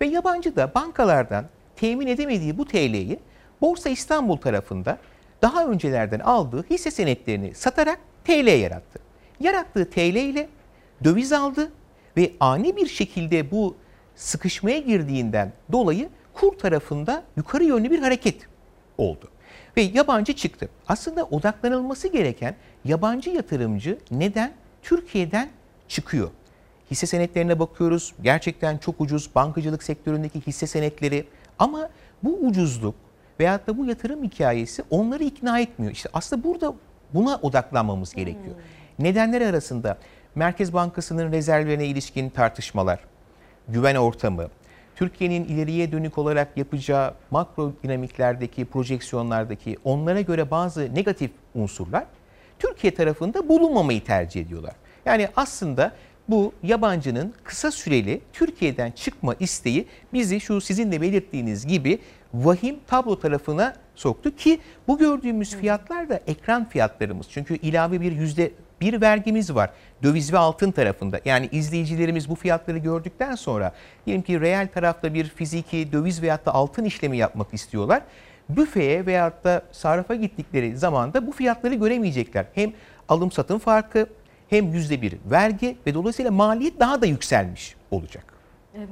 Ve 0.00 0.06
yabancı 0.06 0.56
da 0.56 0.74
bankalardan 0.74 1.44
temin 1.76 2.06
edemediği 2.06 2.58
bu 2.58 2.66
TL'yi 2.66 3.18
Borsa 3.60 3.90
İstanbul 3.90 4.36
tarafında 4.36 4.98
daha 5.42 5.66
öncelerden 5.66 6.20
aldığı 6.20 6.64
hisse 6.70 6.90
senetlerini 6.90 7.54
satarak 7.54 8.00
TL 8.24 8.60
yarattı. 8.60 8.98
Yarattığı 9.40 9.90
TL 9.90 10.16
ile 10.16 10.48
döviz 11.04 11.32
aldı 11.32 11.72
ve 12.16 12.32
ani 12.40 12.76
bir 12.76 12.86
şekilde 12.86 13.50
bu 13.50 13.76
sıkışmaya 14.16 14.78
girdiğinden 14.78 15.52
dolayı 15.72 16.08
kur 16.34 16.58
tarafında 16.58 17.22
yukarı 17.36 17.64
yönlü 17.64 17.90
bir 17.90 17.98
hareket 17.98 18.48
oldu. 18.98 19.28
Ve 19.76 19.82
yabancı 19.82 20.32
çıktı. 20.32 20.68
Aslında 20.88 21.24
odaklanılması 21.24 22.08
gereken 22.08 22.56
yabancı 22.84 23.30
yatırımcı 23.30 23.98
neden 24.10 24.52
Türkiye'den 24.82 25.50
çıkıyor? 25.88 26.30
Hisse 26.90 27.06
senetlerine 27.06 27.58
bakıyoruz. 27.58 28.14
Gerçekten 28.22 28.78
çok 28.78 29.00
ucuz 29.00 29.34
bankacılık 29.34 29.82
sektöründeki 29.82 30.40
hisse 30.40 30.66
senetleri 30.66 31.26
ama 31.58 31.90
bu 32.22 32.36
ucuzluk 32.36 32.94
veyahut 33.40 33.66
da 33.66 33.78
bu 33.78 33.86
yatırım 33.86 34.24
hikayesi 34.24 34.82
onları 34.90 35.24
ikna 35.24 35.60
etmiyor. 35.60 35.92
İşte 35.92 36.08
aslında 36.12 36.44
burada 36.44 36.74
buna 37.14 37.36
odaklanmamız 37.36 38.14
gerekiyor. 38.14 38.54
Nedenler 38.98 39.40
arasında 39.40 39.98
Merkez 40.34 40.72
Bankası'nın 40.72 41.32
rezervlerine 41.32 41.86
ilişkin 41.86 42.30
tartışmalar, 42.30 43.00
güven 43.68 43.94
ortamı, 43.94 44.48
Türkiye'nin 44.96 45.44
ileriye 45.44 45.92
dönük 45.92 46.18
olarak 46.18 46.56
yapacağı 46.56 47.14
makro 47.30 47.72
dinamiklerdeki, 47.82 48.64
projeksiyonlardaki 48.64 49.76
onlara 49.84 50.20
göre 50.20 50.50
bazı 50.50 50.94
negatif 50.94 51.30
unsurlar 51.54 52.04
Türkiye 52.58 52.94
tarafında 52.94 53.48
bulunmamayı 53.48 54.04
tercih 54.04 54.40
ediyorlar. 54.40 54.74
Yani 55.04 55.28
aslında 55.36 55.92
bu 56.28 56.52
yabancının 56.62 57.34
kısa 57.44 57.70
süreli 57.70 58.20
Türkiye'den 58.32 58.90
çıkma 58.90 59.34
isteği 59.40 59.86
bizi 60.12 60.40
şu 60.40 60.60
sizin 60.60 60.92
de 60.92 61.00
belirttiğiniz 61.00 61.66
gibi 61.66 61.98
vahim 62.34 62.76
tablo 62.86 63.18
tarafına 63.18 63.74
soktu 63.94 64.36
ki 64.36 64.60
bu 64.88 64.98
gördüğümüz 64.98 65.56
fiyatlar 65.56 66.08
da 66.08 66.20
ekran 66.26 66.68
fiyatlarımız. 66.68 67.26
Çünkü 67.30 67.56
ilave 67.56 68.00
bir 68.00 68.12
yüzde 68.12 68.52
bir 68.80 69.00
vergimiz 69.00 69.54
var 69.54 69.70
döviz 70.02 70.32
ve 70.32 70.38
altın 70.38 70.70
tarafında. 70.70 71.20
Yani 71.24 71.48
izleyicilerimiz 71.52 72.28
bu 72.28 72.34
fiyatları 72.34 72.78
gördükten 72.78 73.34
sonra 73.34 73.72
diyelim 74.06 74.22
ki 74.22 74.40
reel 74.40 74.68
tarafta 74.68 75.14
bir 75.14 75.24
fiziki 75.24 75.92
döviz 75.92 76.22
veyahut 76.22 76.46
da 76.46 76.54
altın 76.54 76.84
işlemi 76.84 77.16
yapmak 77.16 77.54
istiyorlar. 77.54 78.02
Büfeye 78.48 79.06
veyahut 79.06 79.44
da 79.44 79.62
sarrafa 79.72 80.14
gittikleri 80.14 80.76
zaman 80.76 81.14
da 81.14 81.26
bu 81.26 81.32
fiyatları 81.32 81.74
göremeyecekler. 81.74 82.46
Hem 82.54 82.72
alım 83.08 83.32
satım 83.32 83.58
farkı 83.58 84.06
hem 84.48 84.72
yüzde 84.72 85.02
bir 85.02 85.16
vergi 85.30 85.76
ve 85.86 85.94
dolayısıyla 85.94 86.30
maliyet 86.30 86.80
daha 86.80 87.02
da 87.02 87.06
yükselmiş 87.06 87.76
olacak. 87.90 88.24
Evet. 88.74 88.88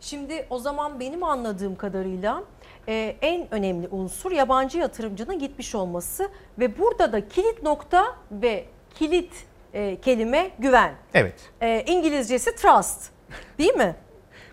Şimdi 0.00 0.46
o 0.50 0.58
zaman 0.58 1.00
benim 1.00 1.24
anladığım 1.24 1.76
kadarıyla 1.76 2.42
e, 2.88 3.16
en 3.22 3.54
önemli 3.54 3.88
unsur 3.88 4.32
yabancı 4.32 4.78
yatırımcının 4.78 5.38
gitmiş 5.38 5.74
olması 5.74 6.28
ve 6.58 6.78
burada 6.78 7.12
da 7.12 7.28
kilit 7.28 7.62
nokta 7.62 8.04
ve 8.30 8.64
kilit 8.94 9.32
e, 9.74 10.00
kelime 10.00 10.50
güven. 10.58 10.94
Evet. 11.14 11.34
E, 11.60 11.84
İngilizcesi 11.86 12.56
trust 12.56 13.10
değil 13.58 13.74
mi? 13.74 13.96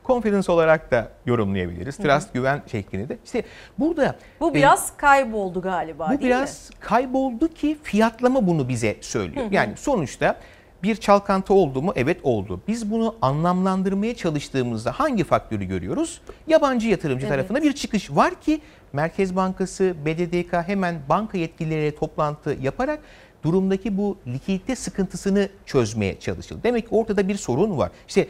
Confidence 0.06 0.52
olarak 0.52 0.92
da 0.92 1.12
yorumlayabiliriz. 1.26 1.98
Trust 1.98 2.34
güven 2.34 2.62
şeklinde 2.72 3.10
de. 3.10 3.18
İşte 3.26 3.44
burada 3.80 4.16
Bu 4.40 4.52
e, 4.52 4.54
biraz 4.54 4.98
kayboldu 4.98 5.62
galiba 5.62 6.06
Bu 6.06 6.10
değil 6.10 6.22
biraz 6.22 6.70
kayboldu 6.80 7.48
ki 7.48 7.78
fiyatlama 7.84 8.48
bunu 8.48 8.70
bize 8.70 8.98
söylüyor. 9.02 9.46
Hı 9.46 9.50
hı. 9.50 9.54
Yani 9.54 9.78
sonuçta 9.78 10.36
bir 10.84 10.96
çalkantı 10.96 11.54
oldu 11.54 11.82
mu? 11.82 11.94
Evet 11.96 12.18
oldu. 12.24 12.62
Biz 12.68 12.92
bunu 12.92 13.16
anlamlandırmaya 13.22 14.16
çalıştığımızda 14.16 14.92
hangi 14.92 15.24
faktörü 15.24 15.66
görüyoruz? 15.66 16.22
Yabancı 16.48 16.90
yatırımcı 16.90 17.26
Evet. 17.26 17.36
tarafında 17.36 17.64
bir 17.64 17.74
çıkış 17.74 18.12
var 18.12 18.42
ki 18.42 18.62
Merkez 18.94 19.36
Bankası, 19.36 19.96
BDDK 20.06 20.54
hemen 20.54 21.00
banka 21.10 21.38
yetkilileriyle 21.38 21.96
toplantı 21.96 22.58
yaparak 22.62 23.00
durumdaki 23.44 23.98
bu 23.98 24.18
likidite 24.28 24.76
sıkıntısını 24.76 25.50
çözmeye 25.66 26.20
çalışıldı. 26.20 26.60
Demek 26.64 26.90
ki 26.90 26.96
ortada 26.96 27.28
bir 27.28 27.36
sorun 27.36 27.78
var. 27.78 27.92
İşte 28.08 28.28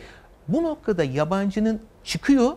bu 0.47 0.64
noktada 0.64 1.04
yabancının 1.04 1.82
çıkıyor 2.04 2.54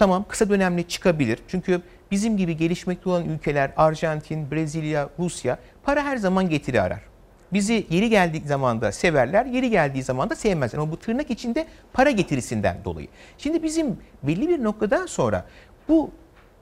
Tamam 0.00 0.24
kısa 0.28 0.48
dönemli 0.48 0.88
çıkabilir. 0.88 1.38
Çünkü 1.48 1.82
bizim 2.10 2.36
gibi 2.36 2.56
gelişmekte 2.56 3.10
olan 3.10 3.24
ülkeler 3.24 3.72
Arjantin, 3.76 4.50
Brezilya, 4.50 5.08
Rusya 5.18 5.58
para 5.82 6.04
her 6.04 6.16
zaman 6.16 6.48
getiri 6.48 6.80
arar. 6.80 7.09
Bizi 7.52 7.86
yeri 7.90 8.10
geldiği 8.10 8.46
zaman 8.46 8.80
da 8.80 8.92
severler, 8.92 9.46
yeri 9.46 9.70
geldiği 9.70 10.02
zaman 10.02 10.30
da 10.30 10.36
sevmezler. 10.36 10.78
Ama 10.78 10.92
bu 10.92 10.98
tırnak 10.98 11.30
içinde 11.30 11.66
para 11.92 12.10
getirisinden 12.10 12.76
dolayı. 12.84 13.08
Şimdi 13.38 13.62
bizim 13.62 13.98
belli 14.22 14.48
bir 14.48 14.64
noktadan 14.64 15.06
sonra 15.06 15.44
bu 15.88 16.10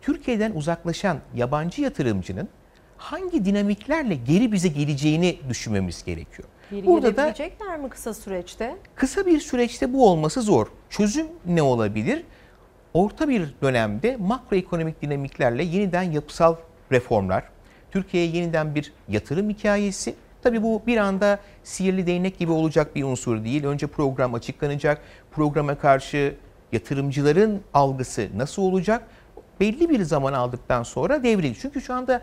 Türkiye'den 0.01 0.53
uzaklaşan 0.53 1.19
yabancı 1.35 1.83
yatırımcının 1.83 2.49
hangi 2.97 3.45
dinamiklerle 3.45 4.15
geri 4.15 4.53
bize 4.53 4.69
geleceğini 4.69 5.39
düşünmemiz 5.49 6.05
gerekiyor. 6.05 6.49
Geri 6.71 6.87
Burada 6.87 7.17
da 7.17 7.35
mi 7.77 7.89
kısa 7.89 8.15
süreçte? 8.15 8.77
kısa 8.95 9.27
bir 9.27 9.41
süreçte 9.41 9.93
bu 9.93 10.09
olması 10.09 10.43
zor. 10.43 10.67
Çözüm 10.91 11.27
ne 11.47 11.63
olabilir? 11.63 12.25
Orta 12.95 13.29
bir 13.29 13.55
dönemde 13.63 14.17
makroekonomik 14.17 15.03
dinamiklerle 15.03 15.65
yeniden 15.65 16.03
yapısal 16.03 16.57
reformlar, 16.93 17.45
Türkiye'ye 17.91 18.31
yeniden 18.31 18.75
bir 18.75 18.93
yatırım 19.09 19.51
hikayesi. 19.51 20.15
Tabii 20.43 20.63
bu 20.63 20.83
bir 20.87 20.97
anda 20.97 21.39
sihirli 21.65 22.07
değnek 22.07 22.39
gibi 22.39 22.53
olacak 22.53 22.97
bir 22.97 23.05
unsur 23.05 23.45
değil. 23.45 23.65
Önce 23.65 23.87
program 23.87 24.35
açıklanacak. 24.35 25.01
Programa 25.31 25.75
karşı 25.75 26.35
yatırımcıların 26.73 27.61
algısı 27.75 28.29
nasıl 28.37 28.63
olacak? 28.63 29.03
Belli 29.61 29.91
bir 29.91 30.03
zaman 30.03 30.33
aldıktan 30.33 30.83
sonra 30.83 31.23
devrilir. 31.23 31.59
Çünkü 31.61 31.81
şu 31.81 31.95
anda 31.95 32.23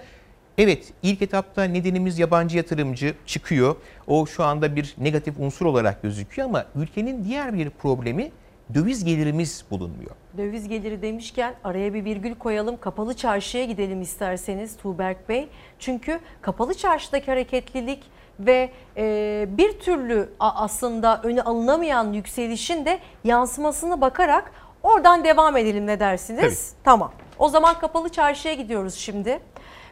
evet 0.57 0.93
ilk 1.03 1.22
etapta 1.22 1.63
nedenimiz 1.63 2.20
yabancı 2.20 2.57
yatırımcı 2.57 3.16
çıkıyor. 3.26 3.76
O 4.07 4.26
şu 4.26 4.43
anda 4.43 4.76
bir 4.76 4.95
negatif 4.97 5.39
unsur 5.39 5.66
olarak 5.66 6.01
gözüküyor 6.01 6.47
ama 6.47 6.66
ülkenin 6.76 7.24
diğer 7.24 7.53
bir 7.53 7.70
problemi 7.70 8.32
döviz 8.74 9.03
gelirimiz 9.03 9.66
bulunmuyor. 9.72 10.11
Döviz 10.38 10.67
geliri 10.67 11.01
demişken 11.01 11.53
araya 11.63 11.93
bir 11.93 12.05
virgül 12.05 12.36
koyalım. 12.36 12.77
Kapalı 12.77 13.13
çarşıya 13.13 13.65
gidelim 13.65 14.01
isterseniz 14.01 14.77
Tuğberk 14.77 15.29
Bey. 15.29 15.49
Çünkü 15.79 16.19
kapalı 16.41 16.73
çarşıdaki 16.73 17.31
hareketlilik 17.31 18.03
ve 18.39 18.69
e, 18.97 19.45
bir 19.49 19.79
türlü 19.79 20.29
aslında 20.39 21.21
önü 21.23 21.41
alınamayan 21.41 22.13
yükselişin 22.13 22.86
de 22.86 22.99
yansımasını 23.23 24.01
bakarak 24.01 24.51
oradan 24.83 25.23
devam 25.23 25.57
edelim 25.57 25.88
ne 25.88 25.99
dersiniz? 25.99 26.73
Tamam. 26.83 27.11
O 27.39 27.49
zaman 27.49 27.79
kapalı 27.79 28.09
çarşıya 28.09 28.53
gidiyoruz 28.53 28.95
şimdi 28.95 29.39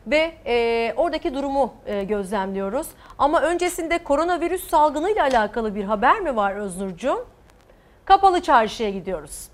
ve 0.08 0.34
e, 0.46 0.94
oradaki 0.98 1.34
durumu 1.34 1.74
e, 1.86 2.04
gözlemliyoruz. 2.04 2.88
Ama 3.18 3.42
öncesinde 3.42 3.98
koronavirüs 3.98 4.70
salgınıyla 4.70 5.24
alakalı 5.24 5.76
bir 5.76 5.84
haber 5.84 6.20
mi 6.20 6.36
var 6.36 6.56
Öznurcuğum? 6.56 7.26
Kapalı 8.06 8.42
çarşıya 8.42 8.90
gidiyoruz. 8.90 9.53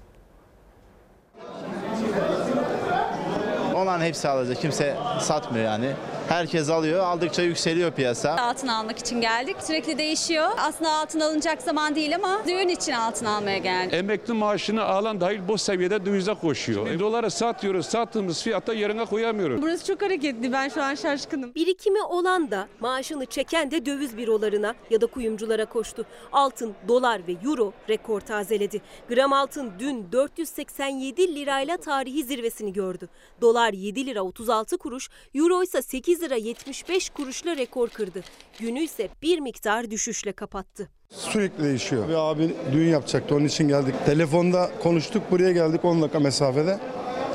Olan 3.75 4.01
hepsi 4.01 4.27
alacak. 4.27 4.61
Kimse 4.61 4.95
satmıyor 5.19 5.65
yani. 5.65 5.91
Herkes 6.29 6.69
alıyor. 6.69 6.99
Aldıkça 6.99 7.41
yükseliyor 7.41 7.91
piyasa. 7.91 8.37
Altın 8.37 8.67
almak 8.67 8.99
için 8.99 9.21
geldik. 9.21 9.55
Sürekli 9.59 9.97
değişiyor. 9.97 10.49
Aslında 10.57 10.91
altın 10.91 11.19
alınacak 11.19 11.61
zaman 11.61 11.95
değil 11.95 12.15
ama 12.15 12.41
düğün 12.47 12.67
için 12.67 12.91
altın 12.91 13.25
almaya 13.25 13.57
geldik. 13.57 13.93
Emekli 13.93 14.33
maaşını 14.33 14.83
alan 14.83 15.21
dahil 15.21 15.47
bu 15.47 15.57
seviyede 15.57 16.05
dövize 16.05 16.33
koşuyor. 16.33 16.87
E, 16.87 16.99
doları 16.99 17.31
satıyoruz, 17.31 17.85
sattığımız 17.85 18.43
fiyata 18.43 18.73
yerine 18.73 19.05
koyamıyoruz. 19.05 19.61
Burası 19.61 19.85
çok 19.85 20.01
hareketli. 20.01 20.53
Ben 20.53 20.69
şu 20.69 20.83
an 20.83 20.95
şaşkınım. 20.95 21.55
Birikimi 21.55 22.01
olan 22.03 22.51
da 22.51 22.67
maaşını 22.79 23.25
çeken 23.25 23.71
de 23.71 23.85
döviz 23.85 24.17
bürolarına 24.17 24.75
ya 24.89 25.01
da 25.01 25.05
kuyumculara 25.05 25.65
koştu. 25.65 26.05
Altın, 26.31 26.73
dolar 26.87 27.27
ve 27.27 27.35
euro 27.43 27.73
rekor 27.89 28.21
tazeledi. 28.21 28.81
Gram 29.09 29.33
altın 29.33 29.71
dün 29.79 30.11
487 30.11 31.35
lirayla 31.35 31.77
tarihi 31.77 32.23
zirvesini 32.23 32.73
gördü. 32.73 33.09
Dolar 33.41 33.73
7 33.73 34.05
lira 34.05 34.21
36 34.21 34.77
kuruş, 34.77 35.09
euro 35.35 35.63
ise 35.63 35.81
8 35.81 36.18
lira 36.21 36.35
75 36.35 37.09
kuruşla 37.09 37.57
rekor 37.57 37.89
kırdı. 37.89 38.23
Günü 38.59 38.79
ise 38.79 39.09
bir 39.21 39.39
miktar 39.39 39.91
düşüşle 39.91 40.31
kapattı. 40.31 40.89
Sürekli 41.09 41.63
değişiyor. 41.63 42.09
Bir 42.09 42.13
abi 42.13 42.55
düğün 42.71 42.87
yapacaktı 42.89 43.35
onun 43.35 43.45
için 43.45 43.67
geldik. 43.67 43.95
Telefonda 44.05 44.71
konuştuk 44.83 45.31
buraya 45.31 45.51
geldik 45.51 45.85
10 45.85 46.01
dakika 46.01 46.19
mesafede. 46.19 46.79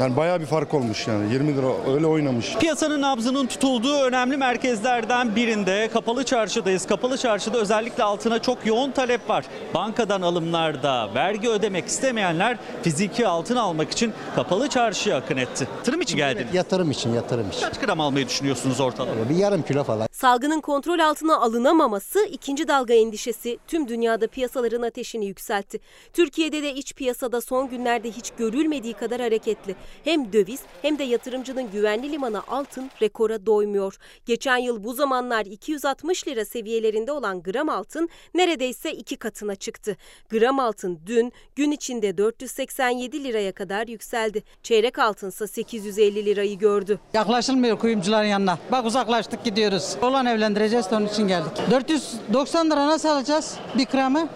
Yani 0.00 0.16
bayağı 0.16 0.40
bir 0.40 0.46
fark 0.46 0.74
olmuş 0.74 1.08
yani 1.08 1.32
20 1.32 1.56
lira 1.56 1.94
öyle 1.94 2.06
oynamış. 2.06 2.56
Piyasanın 2.56 3.02
nabzının 3.02 3.46
tutulduğu 3.46 3.96
önemli 4.02 4.36
merkezlerden 4.36 5.36
birinde 5.36 5.90
Kapalı 5.92 6.24
Çarşı'dayız. 6.24 6.86
Kapalı 6.86 7.18
Çarşı'da 7.18 7.58
özellikle 7.58 8.02
altına 8.02 8.42
çok 8.42 8.66
yoğun 8.66 8.90
talep 8.90 9.30
var. 9.30 9.44
Bankadan 9.74 10.22
alımlarda 10.22 11.14
vergi 11.14 11.48
ödemek 11.48 11.86
istemeyenler 11.86 12.58
fiziki 12.82 13.26
altın 13.26 13.56
almak 13.56 13.90
için 13.90 14.12
Kapalı 14.36 14.68
Çarşı'ya 14.68 15.16
akın 15.16 15.36
etti. 15.36 15.68
Yatırım 15.76 16.00
için 16.00 16.16
geldiniz. 16.16 16.54
Yatırım 16.54 16.90
için, 16.90 17.14
yatırım 17.14 17.48
için. 17.50 17.60
Kaç 17.60 17.80
gram 17.80 18.00
almayı 18.00 18.28
düşünüyorsunuz 18.28 18.80
ortalama? 18.80 19.28
Bir 19.30 19.36
yarım 19.36 19.62
kilo 19.62 19.84
falan. 19.84 20.08
Salgının 20.12 20.60
kontrol 20.60 20.98
altına 20.98 21.36
alınamaması 21.40 22.24
ikinci 22.24 22.68
dalga 22.68 22.94
endişesi 22.94 23.58
tüm 23.68 23.88
dünyada 23.88 24.26
piyasaların 24.26 24.82
ateşini 24.82 25.26
yükseltti. 25.26 25.80
Türkiye'de 26.12 26.62
de 26.62 26.74
iç 26.74 26.94
piyasada 26.94 27.40
son 27.40 27.68
günlerde 27.68 28.10
hiç 28.10 28.30
görülmediği 28.30 28.92
kadar 28.94 29.20
hareketli. 29.20 29.76
Hem 30.04 30.32
döviz 30.32 30.60
hem 30.82 30.98
de 30.98 31.04
yatırımcının 31.04 31.70
güvenli 31.70 32.12
limanı 32.12 32.42
altın 32.48 32.90
rekora 33.02 33.46
doymuyor. 33.46 33.96
Geçen 34.26 34.56
yıl 34.56 34.84
bu 34.84 34.94
zamanlar 34.94 35.46
260 35.46 36.28
lira 36.28 36.44
seviyelerinde 36.44 37.12
olan 37.12 37.42
gram 37.42 37.68
altın 37.68 38.08
neredeyse 38.34 38.92
iki 38.92 39.16
katına 39.16 39.54
çıktı. 39.54 39.96
Gram 40.30 40.58
altın 40.60 41.00
dün 41.06 41.32
gün 41.56 41.70
içinde 41.70 42.18
487 42.18 43.24
liraya 43.24 43.52
kadar 43.52 43.86
yükseldi. 43.88 44.42
Çeyrek 44.62 44.98
altınsa 44.98 45.46
850 45.46 46.24
lirayı 46.24 46.58
gördü. 46.58 46.98
Yaklaşılmıyor 47.14 47.78
kuyumcuların 47.78 48.28
yanına. 48.28 48.58
Bak 48.72 48.86
uzaklaştık 48.86 49.44
gidiyoruz. 49.44 49.96
Olan 50.02 50.26
evlendireceğiz 50.26 50.86
onun 50.92 51.06
için 51.06 51.28
geldik. 51.28 51.52
490 51.70 52.70
lira 52.70 52.86
nasıl 52.86 53.08
alacağız 53.08 53.56
bir 53.78 53.86
gramı? 53.86 54.28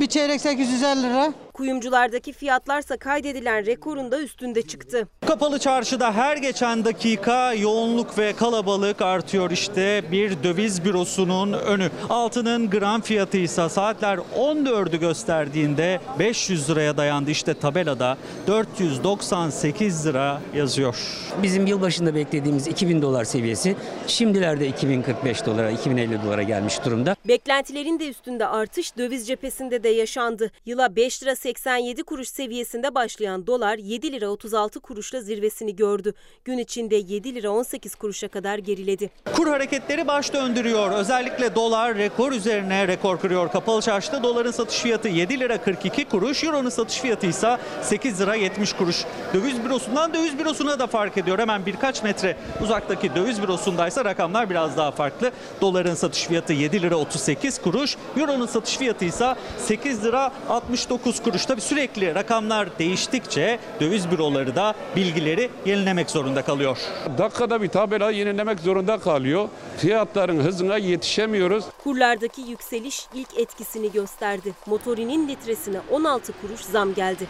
Bir 0.00 0.06
çeyrek 0.06 0.40
850 0.40 1.02
lira. 1.02 1.32
Kuyumculardaki 1.56 2.32
fiyatlarsa 2.32 2.96
kaydedilen 2.96 3.66
rekorun 3.66 4.10
da 4.12 4.20
üstünde 4.20 4.62
çıktı. 4.62 5.08
Kapalı 5.26 5.58
çarşıda 5.58 6.12
her 6.12 6.36
geçen 6.36 6.84
dakika 6.84 7.54
yoğunluk 7.54 8.18
ve 8.18 8.32
kalabalık 8.32 9.02
artıyor 9.02 9.50
işte 9.50 10.04
bir 10.12 10.42
döviz 10.42 10.84
bürosunun 10.84 11.52
önü. 11.52 11.90
Altının 12.08 12.70
gram 12.70 13.00
fiyatı 13.00 13.36
ise 13.36 13.68
saatler 13.68 14.18
14'ü 14.38 14.96
gösterdiğinde 14.96 16.00
500 16.18 16.70
liraya 16.70 16.96
dayandı. 16.96 17.30
İşte 17.30 17.54
tabelada 17.54 18.16
498 18.46 20.06
lira 20.06 20.40
yazıyor. 20.54 20.96
Bizim 21.42 21.66
yılbaşında 21.66 22.14
beklediğimiz 22.14 22.66
2000 22.66 23.02
dolar 23.02 23.24
seviyesi 23.24 23.76
şimdilerde 24.06 24.68
2045 24.68 25.46
dolara, 25.46 25.70
2050 25.70 26.22
dolara 26.22 26.42
gelmiş 26.42 26.84
durumda. 26.84 27.16
Beklentilerin 27.28 28.00
de 28.00 28.08
üstünde 28.08 28.46
artış 28.46 28.96
döviz 28.96 29.28
cephesinde 29.28 29.82
de 29.82 29.88
yaşandı. 29.88 30.50
Yıla 30.66 30.96
5 30.96 31.22
lira 31.22 31.36
87 31.46 32.02
kuruş 32.02 32.28
seviyesinde 32.28 32.94
başlayan 32.94 33.46
dolar 33.46 33.78
7 33.78 34.12
lira 34.12 34.28
36 34.28 34.80
kuruşla 34.80 35.20
zirvesini 35.20 35.76
gördü. 35.76 36.14
Gün 36.44 36.58
içinde 36.58 36.96
7 36.96 37.34
lira 37.34 37.50
18 37.50 37.94
kuruşa 37.94 38.28
kadar 38.28 38.58
geriledi. 38.58 39.10
Kur 39.34 39.46
hareketleri 39.46 40.06
baş 40.06 40.32
döndürüyor. 40.32 40.90
Özellikle 40.90 41.54
dolar 41.54 41.96
rekor 41.96 42.32
üzerine 42.32 42.88
rekor 42.88 43.20
kırıyor. 43.20 43.52
Kapalı 43.52 43.82
çarşıda 43.82 44.22
doların 44.22 44.50
satış 44.50 44.78
fiyatı 44.78 45.08
7 45.08 45.40
lira 45.40 45.62
42 45.62 46.04
kuruş, 46.04 46.44
euronun 46.44 46.68
satış 46.68 46.98
fiyatı 46.98 47.26
ise 47.26 47.58
8 47.82 48.20
lira 48.20 48.34
70 48.34 48.72
kuruş. 48.72 49.04
Döviz 49.34 49.64
bürosundan 49.64 50.14
döviz 50.14 50.38
bürosuna 50.38 50.78
da 50.78 50.86
fark 50.86 51.18
ediyor. 51.18 51.38
Hemen 51.38 51.66
birkaç 51.66 52.02
metre 52.02 52.36
uzaktaki 52.62 53.14
döviz 53.14 53.42
bürosundaysa 53.42 54.04
rakamlar 54.04 54.50
biraz 54.50 54.76
daha 54.76 54.90
farklı. 54.90 55.32
Doların 55.60 55.94
satış 55.94 56.24
fiyatı 56.24 56.52
7 56.52 56.82
lira 56.82 56.96
38 56.96 57.62
kuruş, 57.62 57.96
euronun 58.16 58.46
satış 58.46 58.76
fiyatı 58.76 59.04
ise 59.04 59.34
8 59.58 60.04
lira 60.04 60.32
69 60.48 61.22
kuruş. 61.22 61.35
Tabi 61.44 61.60
sürekli 61.60 62.14
rakamlar 62.14 62.78
değiştikçe 62.78 63.58
döviz 63.80 64.10
büroları 64.10 64.56
da 64.56 64.74
bilgileri 64.96 65.50
yenilemek 65.66 66.10
zorunda 66.10 66.42
kalıyor. 66.42 66.78
Dakikada 67.18 67.62
bir 67.62 67.68
tabela 67.68 68.10
yenilemek 68.10 68.60
zorunda 68.60 68.98
kalıyor. 68.98 69.48
Fiyatların 69.78 70.40
hızına 70.40 70.78
yetişemiyoruz. 70.78 71.64
Kurlardaki 71.84 72.40
yükseliş 72.40 73.06
ilk 73.14 73.38
etkisini 73.38 73.92
gösterdi. 73.92 74.54
Motorinin 74.66 75.28
litresine 75.28 75.80
16 75.90 76.32
kuruş 76.40 76.60
zam 76.60 76.94
geldi. 76.94 77.26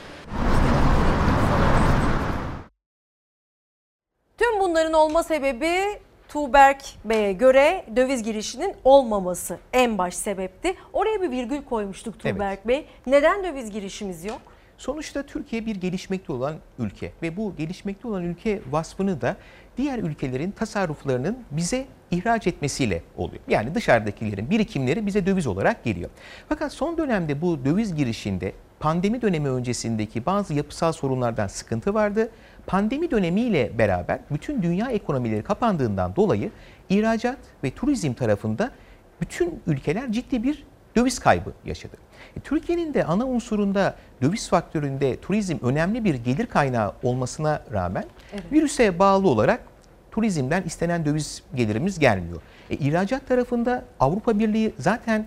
Tüm 4.38 4.60
bunların 4.60 4.92
olma 4.92 5.22
sebebi 5.22 6.05
Tuğberk 6.28 6.82
Bey'e 7.04 7.32
göre 7.32 7.84
döviz 7.96 8.22
girişinin 8.22 8.74
olmaması 8.84 9.58
en 9.72 9.98
baş 9.98 10.14
sebepti. 10.14 10.74
Oraya 10.92 11.22
bir 11.22 11.30
virgül 11.30 11.62
koymuştuk 11.62 12.18
Tuğberk 12.18 12.68
Bey. 12.68 12.86
Neden 13.06 13.44
döviz 13.44 13.70
girişimiz 13.70 14.24
yok? 14.24 14.40
Sonuçta 14.78 15.22
Türkiye 15.22 15.66
bir 15.66 15.76
gelişmekte 15.76 16.32
olan 16.32 16.54
ülke 16.78 17.12
ve 17.22 17.36
bu 17.36 17.56
gelişmekte 17.56 18.08
olan 18.08 18.22
ülke 18.22 18.60
vasfını 18.70 19.20
da 19.20 19.36
diğer 19.76 19.98
ülkelerin 19.98 20.50
tasarruflarının 20.50 21.38
bize 21.50 21.86
ihraç 22.10 22.46
etmesiyle 22.46 23.02
oluyor. 23.16 23.42
Yani 23.48 23.74
dışarıdakilerin 23.74 24.50
birikimleri 24.50 25.06
bize 25.06 25.26
döviz 25.26 25.46
olarak 25.46 25.84
geliyor. 25.84 26.10
Fakat 26.48 26.72
son 26.72 26.98
dönemde 26.98 27.40
bu 27.40 27.64
döviz 27.64 27.94
girişinde 27.94 28.52
pandemi 28.80 29.22
dönemi 29.22 29.48
öncesindeki 29.48 30.26
bazı 30.26 30.54
yapısal 30.54 30.92
sorunlardan 30.92 31.46
sıkıntı 31.46 31.94
vardı. 31.94 32.30
Pandemi 32.66 33.10
dönemiyle 33.10 33.78
beraber 33.78 34.18
bütün 34.30 34.62
dünya 34.62 34.90
ekonomileri 34.90 35.42
kapandığından 35.42 36.16
dolayı 36.16 36.50
ihracat 36.88 37.38
ve 37.64 37.70
turizm 37.70 38.12
tarafında 38.12 38.70
bütün 39.20 39.62
ülkeler 39.66 40.12
ciddi 40.12 40.42
bir 40.42 40.64
döviz 40.96 41.18
kaybı 41.18 41.52
yaşadı. 41.64 41.96
E, 42.36 42.40
Türkiye'nin 42.40 42.94
de 42.94 43.04
ana 43.04 43.26
unsurunda 43.26 43.94
döviz 44.22 44.48
faktöründe 44.48 45.20
turizm 45.20 45.56
önemli 45.62 46.04
bir 46.04 46.14
gelir 46.14 46.46
kaynağı 46.46 46.92
olmasına 47.02 47.62
rağmen 47.72 48.04
evet. 48.32 48.52
virüse 48.52 48.98
bağlı 48.98 49.28
olarak 49.28 49.60
turizmden 50.10 50.62
istenen 50.62 51.04
döviz 51.04 51.42
gelirimiz 51.54 51.98
gelmiyor. 51.98 52.42
E, 52.70 52.74
ihracat 52.74 53.28
tarafında 53.28 53.84
Avrupa 54.00 54.38
Birliği 54.38 54.74
zaten 54.78 55.26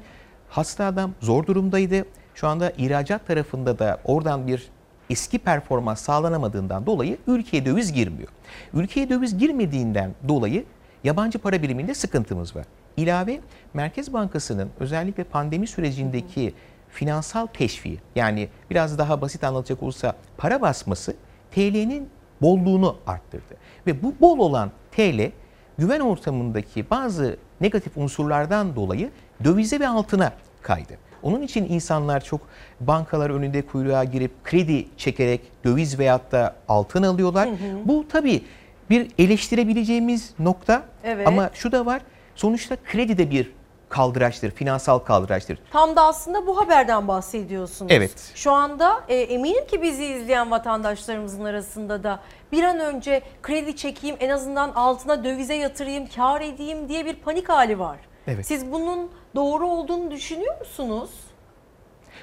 hasta 0.49 0.86
adam 0.86 1.11
zor 1.22 1.45
durumdaydı. 1.45 2.06
Şu 2.36 2.48
anda 2.48 2.72
ihracat 2.78 3.28
tarafında 3.28 3.80
da 3.80 3.99
oradan 4.03 4.48
bir 4.48 4.70
eski 5.10 5.40
performans 5.40 6.02
sağlanamadığından 6.02 6.86
dolayı 6.86 7.18
ülkeye 7.27 7.65
döviz 7.65 7.94
girmiyor. 7.94 8.30
Ülkeye 8.73 9.10
döviz 9.10 9.38
girmediğinden 9.38 10.11
dolayı 10.27 10.65
yabancı 11.03 11.40
para 11.40 11.61
biriminde 11.61 11.94
sıkıntımız 11.94 12.56
var. 12.56 12.65
İlave 12.98 13.40
Merkez 13.73 14.14
Bankası'nın 14.14 14.69
özellikle 14.80 15.23
pandemi 15.23 15.68
sürecindeki 15.68 16.53
finansal 16.90 17.45
teşviği 17.45 17.99
yani 18.15 18.49
biraz 18.69 18.98
daha 18.98 19.22
basit 19.22 19.44
anlatacak 19.44 19.84
olursa 19.84 20.15
para 20.38 20.61
basması 20.61 21.15
TL'nin 21.52 22.10
bolluğunu 22.41 22.98
arttırdı. 23.07 23.56
Ve 23.88 24.03
bu 24.03 24.15
bol 24.22 24.40
olan 24.40 24.72
TL 24.91 25.31
güven 25.77 25.99
ortamındaki 25.99 26.90
bazı 26.90 27.38
negatif 27.61 27.98
unsurlardan 27.98 28.76
dolayı 28.76 29.10
dövize 29.44 29.80
ve 29.80 29.88
altına 29.88 30.34
kaydı. 30.61 31.09
Onun 31.24 31.41
için 31.41 31.66
insanlar 31.70 32.24
çok 32.24 32.41
bankalar 32.80 33.30
önünde 33.30 33.62
kuyruğa 33.62 34.04
girip 34.04 34.44
kredi 34.44 34.88
çekerek 34.98 35.41
döviz 35.66 36.00
veyahut 36.00 36.32
da 36.32 36.56
altın 36.68 37.04
alıyorlar. 37.04 37.48
Hı 37.48 37.52
hı. 37.52 37.58
Bu 37.86 38.06
tabii 38.10 38.44
bir 38.90 39.12
eleştirebileceğimiz 39.18 40.34
nokta 40.40 40.84
evet. 41.04 41.28
ama 41.28 41.50
şu 41.54 41.72
da 41.72 41.86
var. 41.86 42.02
Sonuçta 42.36 42.76
kredi 42.76 43.18
de 43.18 43.32
bir 43.32 43.52
kaldıraçtır, 43.90 44.52
finansal 44.52 45.00
kaldıraçtır. 45.00 45.60
Tam 45.72 45.96
da 45.96 46.06
aslında 46.06 46.48
bu 46.48 46.62
haberden 46.62 47.08
bahsediyorsunuz. 47.08 47.91
Evet. 47.91 48.32
Şu 48.36 48.52
anda 48.52 49.04
e, 49.08 49.16
eminim 49.16 49.68
ki 49.68 49.82
bizi 49.82 50.06
izleyen 50.06 50.52
vatandaşlarımızın 50.52 51.46
arasında 51.46 52.04
da 52.04 52.20
bir 52.52 52.64
an 52.64 52.80
önce 52.80 53.22
kredi 53.41 53.76
çekeyim, 53.76 54.16
en 54.20 54.30
azından 54.30 54.72
altına 54.72 55.24
dövize 55.24 55.56
yatırayım, 55.56 56.08
kar 56.16 56.41
edeyim 56.41 56.90
diye 56.90 57.06
bir 57.06 57.16
panik 57.16 57.50
hali 57.50 57.80
var. 57.80 57.98
Evet. 58.30 58.47
Siz 58.47 58.72
bunun 58.72 59.10
doğru 59.35 59.68
olduğunu 59.68 60.11
düşünüyor 60.11 60.60
musunuz? 60.60 61.10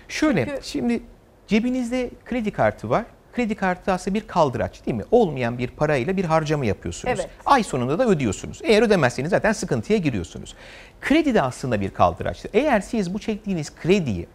Şöyle, 0.09 0.47
Çünkü... 0.47 0.61
şimdi 0.63 1.03
cebinizde 1.47 2.11
kredi 2.25 2.51
kartı 2.51 2.91
var 2.91 3.05
kredi 3.37 3.55
kartı 3.55 3.93
aslında 3.93 4.15
bir 4.15 4.27
kaldıraç 4.27 4.87
değil 4.87 4.97
mi? 4.97 5.05
Olmayan 5.11 5.59
bir 5.59 5.69
parayla 5.69 6.17
bir 6.17 6.25
harcama 6.25 6.65
yapıyorsunuz. 6.65 7.19
Evet. 7.21 7.31
Ay 7.47 7.63
sonunda 7.63 7.99
da 7.99 8.07
ödüyorsunuz. 8.07 8.61
Eğer 8.65 8.83
ödemezseniz 8.83 9.31
zaten 9.31 9.53
sıkıntıya 9.53 9.99
giriyorsunuz. 9.99 10.55
Kredi 11.01 11.35
de 11.35 11.43
aslında 11.43 11.81
bir 11.81 11.91
kaldıraçtır. 11.91 12.51
Eğer 12.55 12.81
siz 12.81 13.15
bu 13.15 13.19
çektiğiniz 13.19 13.75
krediyi 13.75 14.27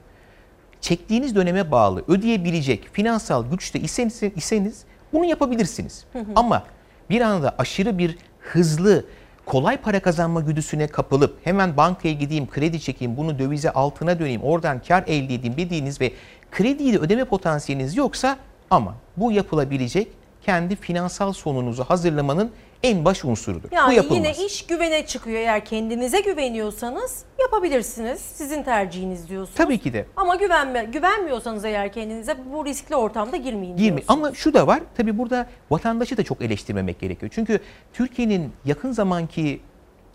çektiğiniz 0.82 1.36
döneme 1.36 1.72
bağlı 1.72 2.04
ödeyebilecek 2.08 2.90
finansal 2.94 3.52
güçte 3.52 3.80
iseniz, 3.80 4.24
iseniz 4.36 4.84
bunu 5.14 5.26
yapabilirsiniz. 5.26 6.06
Hı 6.14 6.20
hı. 6.20 6.26
Ama 6.36 6.64
bir 7.10 7.22
anda 7.22 7.56
aşırı 7.58 7.98
bir 7.98 8.18
hızlı 8.40 9.06
kolay 9.52 9.78
para 9.78 10.00
kazanma 10.00 10.42
güdüsüne 10.42 10.88
kapılıp 10.88 11.38
hemen 11.44 11.78
bankaya 11.78 12.14
gideyim, 12.14 12.50
kredi 12.50 12.80
çekeyim, 12.80 13.18
bunu 13.18 13.40
dövize 13.40 13.72
altına 13.72 14.20
döneyim, 14.20 14.42
oradan 14.44 14.82
kar 14.88 15.04
elde 15.08 15.34
edeyim 15.34 15.58
dediğiniz 15.58 16.02
ve 16.02 16.14
krediyi 16.52 16.94
de 16.94 16.98
ödeme 16.98 17.26
potansiyeliniz 17.26 17.98
yoksa 17.98 18.38
ama 18.70 18.96
bu 19.18 19.32
yapılabilecek 19.32 20.08
kendi 20.46 20.76
finansal 20.76 21.34
sonunuzu 21.34 21.84
hazırlamanın 21.84 22.52
en 22.84 23.06
baş 23.06 23.26
unsurudur. 23.26 23.70
Yani 23.72 24.10
bu 24.10 24.14
yine 24.14 24.32
iş 24.32 24.66
güvene 24.66 25.06
çıkıyor. 25.06 25.38
Eğer 25.38 25.66
kendinize 25.66 26.20
güveniyorsanız 26.20 27.24
yapabilirsiniz. 27.42 28.22
Sizin 28.22 28.64
tercihiniz 28.64 29.30
diyorsunuz. 29.30 29.58
Tabii 29.58 29.78
ki 29.78 29.94
de. 29.94 30.06
Ama 30.16 30.36
güvenme, 30.36 30.84
güvenmiyorsanız 30.84 31.66
eğer 31.66 31.94
kendinize 31.94 32.38
bu 32.54 32.66
riskli 32.66 32.96
ortamda 32.96 33.38
girmeyin 33.38 33.78
Girmeyin. 33.78 34.06
Ama 34.08 34.34
şu 34.34 34.54
da 34.54 34.68
var. 34.68 34.82
Tabii 34.98 35.18
burada 35.18 35.48
vatandaşı 35.70 36.18
da 36.18 36.24
çok 36.24 36.42
eleştirmemek 36.42 37.00
gerekiyor. 37.00 37.32
Çünkü 37.36 37.60
Türkiye'nin 37.94 38.54
yakın 38.66 38.92
zamanki 38.92 39.62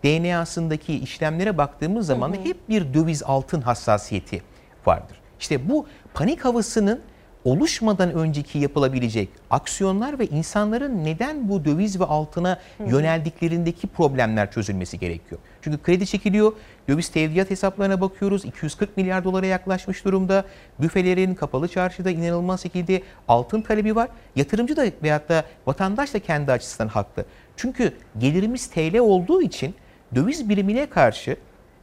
DNA'sındaki 0.03 0.99
işlemlere 0.99 1.57
baktığımız 1.57 2.07
zaman 2.07 2.29
hı 2.33 2.37
hı. 2.37 2.43
hep 2.43 2.69
bir 2.69 2.93
döviz 2.93 3.23
altın 3.23 3.61
hassasiyeti 3.61 4.41
vardır. 4.85 5.21
İşte 5.39 5.69
bu 5.69 5.87
panik 6.13 6.45
havasının 6.45 7.01
oluşmadan 7.43 8.13
önceki 8.13 8.59
yapılabilecek 8.59 9.29
aksiyonlar 9.49 10.19
ve 10.19 10.25
insanların 10.27 11.03
neden 11.05 11.49
bu 11.49 11.65
döviz 11.65 11.99
ve 11.99 12.05
altına 12.05 12.59
yöneldiklerindeki 12.87 13.87
problemler 13.87 14.51
çözülmesi 14.51 14.99
gerekiyor. 14.99 15.41
Çünkü 15.61 15.77
kredi 15.77 16.05
çekiliyor, 16.05 16.53
döviz 16.89 17.09
tevdiat 17.09 17.49
hesaplarına 17.49 18.01
bakıyoruz. 18.01 18.45
240 18.45 18.97
milyar 18.97 19.23
dolara 19.23 19.45
yaklaşmış 19.45 20.05
durumda. 20.05 20.45
Büfelerin 20.79 21.35
kapalı 21.35 21.67
çarşıda 21.67 22.09
inanılmaz 22.09 22.61
şekilde 22.61 23.01
altın 23.27 23.61
talebi 23.61 23.95
var. 23.95 24.09
Yatırımcı 24.35 24.77
da 24.77 24.85
veyahut 25.03 25.29
da 25.29 25.43
vatandaş 25.67 26.13
da 26.13 26.19
kendi 26.19 26.51
açısından 26.51 26.87
haklı. 26.87 27.25
Çünkü 27.57 27.93
gelirimiz 28.17 28.67
TL 28.67 28.97
olduğu 28.97 29.41
için 29.41 29.75
döviz 30.15 30.49
birimine 30.49 30.85
karşı 30.85 31.37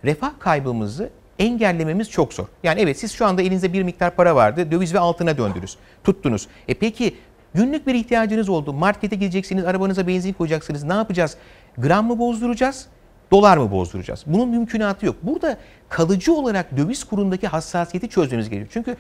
refah 0.04 0.30
kaybımızı 0.38 1.10
engellememiz 1.38 2.10
çok 2.10 2.34
zor. 2.34 2.46
Yani 2.62 2.80
evet 2.80 2.98
siz 2.98 3.12
şu 3.12 3.26
anda 3.26 3.42
elinizde 3.42 3.72
bir 3.72 3.82
miktar 3.82 4.16
para 4.16 4.36
vardı. 4.36 4.70
Döviz 4.70 4.94
ve 4.94 4.98
altına 4.98 5.38
döndünüz. 5.38 5.76
Tuttunuz. 6.04 6.48
E 6.68 6.74
peki 6.74 7.16
günlük 7.54 7.86
bir 7.86 7.94
ihtiyacınız 7.94 8.48
oldu. 8.48 8.72
Markete 8.72 9.16
gideceksiniz, 9.16 9.64
arabanıza 9.64 10.06
benzin 10.06 10.32
koyacaksınız. 10.32 10.82
Ne 10.82 10.94
yapacağız? 10.94 11.36
Gram 11.78 12.06
mı 12.06 12.18
bozduracağız? 12.18 12.86
Dolar 13.30 13.56
mı 13.56 13.70
bozduracağız? 13.70 14.22
Bunun 14.26 14.48
mümkünatı 14.48 15.06
yok. 15.06 15.16
Burada 15.22 15.58
kalıcı 15.88 16.34
olarak 16.34 16.76
döviz 16.76 17.04
kurundaki 17.04 17.46
hassasiyeti 17.46 18.08
çözmemiz 18.08 18.50
gerekiyor. 18.50 18.70
Çünkü 18.72 18.96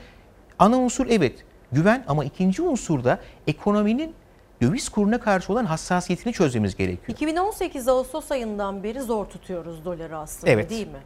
ana 0.58 0.78
unsur 0.78 1.06
evet 1.10 1.44
güven 1.72 2.04
ama 2.08 2.24
ikinci 2.24 2.62
unsur 2.62 3.04
da 3.04 3.18
ekonominin 3.46 4.14
döviz 4.62 4.88
kuruna 4.88 5.20
karşı 5.20 5.52
olan 5.52 5.64
hassasiyetini 5.64 6.32
çözmemiz 6.32 6.76
gerekiyor. 6.76 7.08
2018 7.08 7.88
Ağustos 7.88 8.30
ayından 8.30 8.82
beri 8.82 9.00
zor 9.00 9.26
tutuyoruz 9.26 9.84
doları 9.84 10.18
aslında 10.18 10.52
evet. 10.52 10.70
değil 10.70 10.86
mi? 10.86 10.98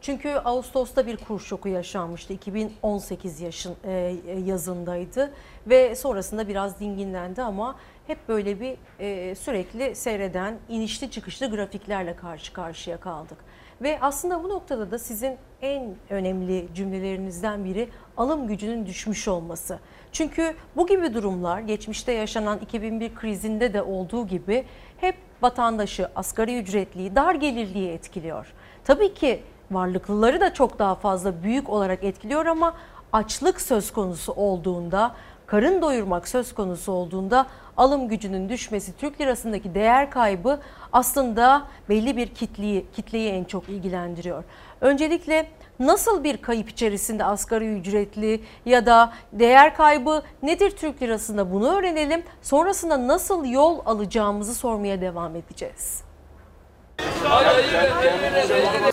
Çünkü 0.00 0.28
Ağustos'ta 0.28 1.06
bir 1.06 1.16
kur 1.16 1.40
şoku 1.40 1.68
yaşanmıştı. 1.68 2.32
2018 2.32 3.40
yaşın 3.40 3.76
e, 3.84 4.16
yazındaydı 4.44 5.32
ve 5.66 5.94
sonrasında 5.94 6.48
biraz 6.48 6.80
dinginlendi 6.80 7.42
ama 7.42 7.76
hep 8.06 8.28
böyle 8.28 8.60
bir 8.60 8.76
e, 9.00 9.34
sürekli 9.34 9.94
seyreden 9.94 10.58
inişli 10.68 11.10
çıkışlı 11.10 11.50
grafiklerle 11.50 12.16
karşı 12.16 12.52
karşıya 12.52 13.00
kaldık. 13.00 13.38
Ve 13.82 13.98
aslında 14.00 14.44
bu 14.44 14.48
noktada 14.48 14.90
da 14.90 14.98
sizin 14.98 15.36
en 15.62 15.94
önemli 16.10 16.68
cümlelerinizden 16.74 17.64
biri 17.64 17.88
alım 18.16 18.46
gücünün 18.46 18.86
düşmüş 18.86 19.28
olması. 19.28 19.78
Çünkü 20.12 20.54
bu 20.76 20.86
gibi 20.86 21.14
durumlar 21.14 21.60
geçmişte 21.60 22.12
yaşanan 22.12 22.58
2001 22.58 23.14
krizinde 23.14 23.74
de 23.74 23.82
olduğu 23.82 24.26
gibi 24.26 24.64
hep 24.96 25.16
vatandaşı 25.42 26.08
asgari 26.16 26.58
ücretliyi, 26.58 27.16
dar 27.16 27.34
gelirliyi 27.34 27.90
etkiliyor. 27.90 28.52
Tabii 28.84 29.14
ki 29.14 29.42
varlıklıları 29.70 30.40
da 30.40 30.54
çok 30.54 30.78
daha 30.78 30.94
fazla 30.94 31.42
büyük 31.42 31.70
olarak 31.70 32.04
etkiliyor 32.04 32.46
ama 32.46 32.74
açlık 33.12 33.60
söz 33.60 33.92
konusu 33.92 34.32
olduğunda, 34.32 35.14
karın 35.46 35.82
doyurmak 35.82 36.28
söz 36.28 36.54
konusu 36.54 36.92
olduğunda 36.92 37.46
alım 37.76 38.08
gücünün 38.08 38.48
düşmesi, 38.48 38.96
Türk 38.96 39.20
lirasındaki 39.20 39.74
değer 39.74 40.10
kaybı 40.10 40.60
aslında 40.92 41.62
belli 41.88 42.16
bir 42.16 42.28
kitleyi, 42.28 42.86
kitleyi 42.96 43.30
en 43.30 43.44
çok 43.44 43.68
ilgilendiriyor. 43.68 44.44
Öncelikle 44.80 45.48
nasıl 45.80 46.24
bir 46.24 46.36
kayıp 46.36 46.68
içerisinde 46.68 47.24
asgari 47.24 47.78
ücretli 47.78 48.40
ya 48.66 48.86
da 48.86 49.12
değer 49.32 49.76
kaybı 49.76 50.22
nedir 50.42 50.70
Türk 50.70 51.02
lirasında 51.02 51.52
bunu 51.52 51.76
öğrenelim. 51.78 52.22
Sonrasında 52.42 53.08
nasıl 53.08 53.44
yol 53.44 53.78
alacağımızı 53.86 54.54
sormaya 54.54 55.00
devam 55.00 55.36
edeceğiz. 55.36 56.05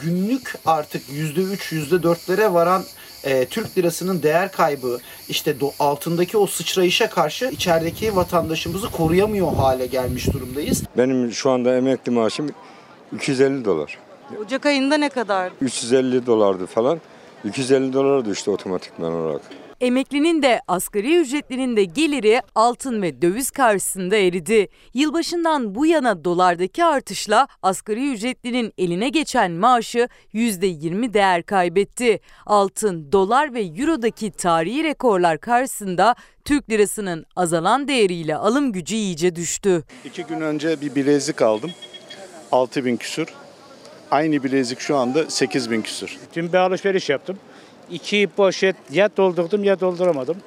Günlük 0.01 0.53
artık 0.65 1.09
%3, 1.09 1.57
%4'lere 1.89 2.53
varan 2.53 2.83
e, 3.23 3.45
Türk 3.45 3.77
lirasının 3.77 4.23
değer 4.23 4.51
kaybı 4.51 4.99
işte 5.29 5.59
do, 5.59 5.71
altındaki 5.79 6.37
o 6.37 6.47
sıçrayışa 6.47 7.09
karşı 7.09 7.45
içerideki 7.45 8.15
vatandaşımızı 8.15 8.91
koruyamıyor 8.91 9.53
hale 9.53 9.85
gelmiş 9.85 10.33
durumdayız. 10.33 10.83
Benim 10.97 11.31
şu 11.31 11.49
anda 11.51 11.75
emekli 11.75 12.11
maaşım 12.11 12.49
250 13.15 13.65
dolar. 13.65 13.97
Ocak 14.45 14.65
ayında 14.65 14.97
ne 14.97 15.09
kadar? 15.09 15.51
350 15.61 16.25
dolardı 16.25 16.65
falan. 16.65 17.01
250 17.45 17.93
dolara 17.93 18.25
düştü 18.25 18.51
otomatikman 18.51 19.13
olarak. 19.13 19.41
Emeklinin 19.83 20.41
de 20.43 20.61
asgari 20.67 21.17
ücretlinin 21.17 21.77
de 21.77 21.83
geliri 21.83 22.41
altın 22.55 23.01
ve 23.01 23.21
döviz 23.21 23.51
karşısında 23.51 24.15
eridi. 24.15 24.67
Yılbaşından 24.93 25.75
bu 25.75 25.85
yana 25.85 26.23
dolardaki 26.23 26.85
artışla 26.85 27.47
asgari 27.61 28.13
ücretlinin 28.13 28.73
eline 28.77 29.09
geçen 29.09 29.51
maaşı 29.51 30.07
%20 30.33 31.13
değer 31.13 31.43
kaybetti. 31.43 32.19
Altın, 32.45 33.11
dolar 33.11 33.53
ve 33.53 33.61
eurodaki 33.61 34.31
tarihi 34.31 34.83
rekorlar 34.83 35.37
karşısında 35.37 36.15
Türk 36.45 36.69
lirasının 36.69 37.25
azalan 37.35 37.87
değeriyle 37.87 38.35
alım 38.35 38.71
gücü 38.71 38.95
iyice 38.95 39.35
düştü. 39.35 39.83
İki 40.05 40.23
gün 40.23 40.41
önce 40.41 40.81
bir 40.81 40.95
bilezik 40.95 41.41
aldım. 41.41 41.71
6000 42.51 42.97
küsür. 42.97 43.27
Aynı 44.11 44.43
bilezik 44.43 44.79
şu 44.79 44.97
anda 44.97 45.29
8 45.29 45.71
bin 45.71 45.81
küsür. 45.81 46.17
Dün 46.35 46.53
bir 46.53 46.57
alışveriş 46.57 47.09
yaptım. 47.09 47.37
İki 47.91 48.29
poşet 48.35 48.75
ya 48.91 49.09
doldurdum 49.17 49.63
ya 49.63 49.79
dolduramadım. 49.79 50.37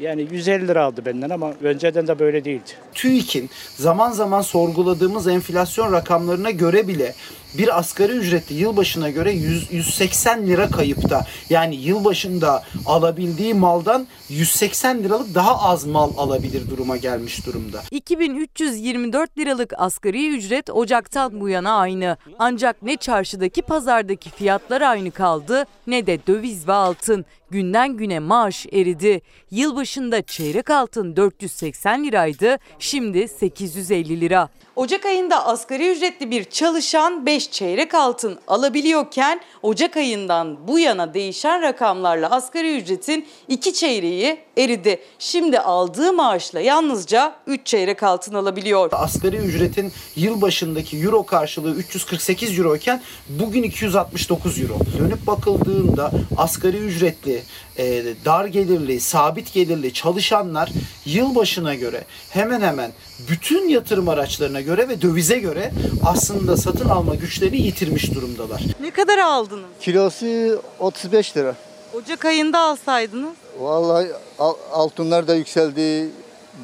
Yani 0.00 0.26
150 0.32 0.68
lira 0.68 0.84
aldı 0.84 1.04
benden 1.04 1.30
ama 1.30 1.52
önceden 1.62 2.06
de 2.06 2.18
böyle 2.18 2.44
değildi. 2.44 2.70
TÜİK'in 2.94 3.50
zaman 3.76 4.10
zaman 4.10 4.42
sorguladığımız 4.42 5.28
enflasyon 5.28 5.92
rakamlarına 5.92 6.50
göre 6.50 6.88
bile 6.88 7.14
bir 7.58 7.78
asgari 7.78 8.12
ücretli 8.12 8.54
yılbaşına 8.54 9.10
göre 9.10 9.32
100, 9.32 9.72
180 9.72 10.46
lira 10.46 10.70
kayıpta. 10.70 11.26
Yani 11.50 11.76
yılbaşında 11.76 12.62
alabildiği 12.86 13.54
maldan 13.54 14.06
180 14.28 15.02
liralık 15.02 15.34
daha 15.34 15.62
az 15.62 15.86
mal 15.86 16.10
alabilir 16.16 16.70
duruma 16.70 16.96
gelmiş 16.96 17.46
durumda. 17.46 17.82
2324 17.90 19.38
liralık 19.38 19.72
asgari 19.76 20.36
ücret 20.36 20.70
Ocak'tan 20.70 21.40
bu 21.40 21.48
yana 21.48 21.76
aynı. 21.76 22.16
Ancak 22.38 22.82
ne 22.82 22.96
çarşıdaki 22.96 23.62
pazardaki 23.62 24.30
fiyatlar 24.30 24.80
aynı 24.80 25.10
kaldı 25.10 25.64
ne 25.86 26.06
de 26.06 26.18
döviz 26.26 26.68
ve 26.68 26.72
altın. 26.72 27.24
Günden 27.50 27.96
güne 27.96 28.18
maaş 28.18 28.66
eridi. 28.72 29.22
Yılbaşında 29.50 30.22
çeyrek 30.22 30.70
altın 30.70 31.16
480 31.16 32.04
liraydı, 32.04 32.56
şimdi 32.78 33.28
850 33.28 34.20
lira. 34.20 34.48
Ocak 34.76 35.06
ayında 35.06 35.46
asgari 35.46 35.92
ücretli 35.92 36.30
bir 36.30 36.44
çalışan 36.44 37.26
5 37.26 37.39
çeyrek 37.48 37.94
altın 37.94 38.38
alabiliyorken 38.48 39.40
Ocak 39.62 39.96
ayından 39.96 40.68
bu 40.68 40.78
yana 40.78 41.14
değişen 41.14 41.62
rakamlarla 41.62 42.30
asgari 42.30 42.76
ücretin 42.76 43.26
2 43.48 43.74
çeyreği 43.74 44.38
eridi. 44.60 45.00
Şimdi 45.18 45.60
aldığı 45.60 46.12
maaşla 46.12 46.60
yalnızca 46.60 47.34
3 47.46 47.66
çeyrek 47.66 48.02
altın 48.02 48.34
alabiliyor. 48.34 48.88
Asgari 48.92 49.36
ücretin 49.36 49.92
yılbaşındaki 50.16 50.98
euro 50.98 51.26
karşılığı 51.26 51.74
348 51.74 52.58
euro 52.58 52.76
iken 52.76 53.02
bugün 53.28 53.62
269 53.62 54.60
euro. 54.60 54.78
Dönüp 54.98 55.26
bakıldığında 55.26 56.12
asgari 56.36 56.76
ücretli, 56.76 57.42
e, 57.78 58.04
dar 58.24 58.44
gelirli, 58.44 59.00
sabit 59.00 59.52
gelirli 59.52 59.92
çalışanlar 59.92 60.70
yılbaşına 61.04 61.74
göre 61.74 62.04
hemen 62.30 62.60
hemen 62.60 62.92
bütün 63.30 63.68
yatırım 63.68 64.08
araçlarına 64.08 64.60
göre 64.60 64.88
ve 64.88 65.02
dövize 65.02 65.38
göre 65.38 65.72
aslında 66.04 66.56
satın 66.56 66.88
alma 66.88 67.14
güçlerini 67.14 67.56
yitirmiş 67.56 68.14
durumdalar. 68.14 68.62
Ne 68.80 68.90
kadar 68.90 69.18
aldınız? 69.18 69.70
Kilosu 69.80 70.62
35 70.78 71.36
lira. 71.36 71.54
Ocak 71.94 72.24
ayında 72.24 72.58
alsaydınız. 72.58 73.34
Vallahi 73.60 74.08
al- 74.38 74.54
altınlar 74.72 75.28
da 75.28 75.34
yükseldi, 75.34 76.08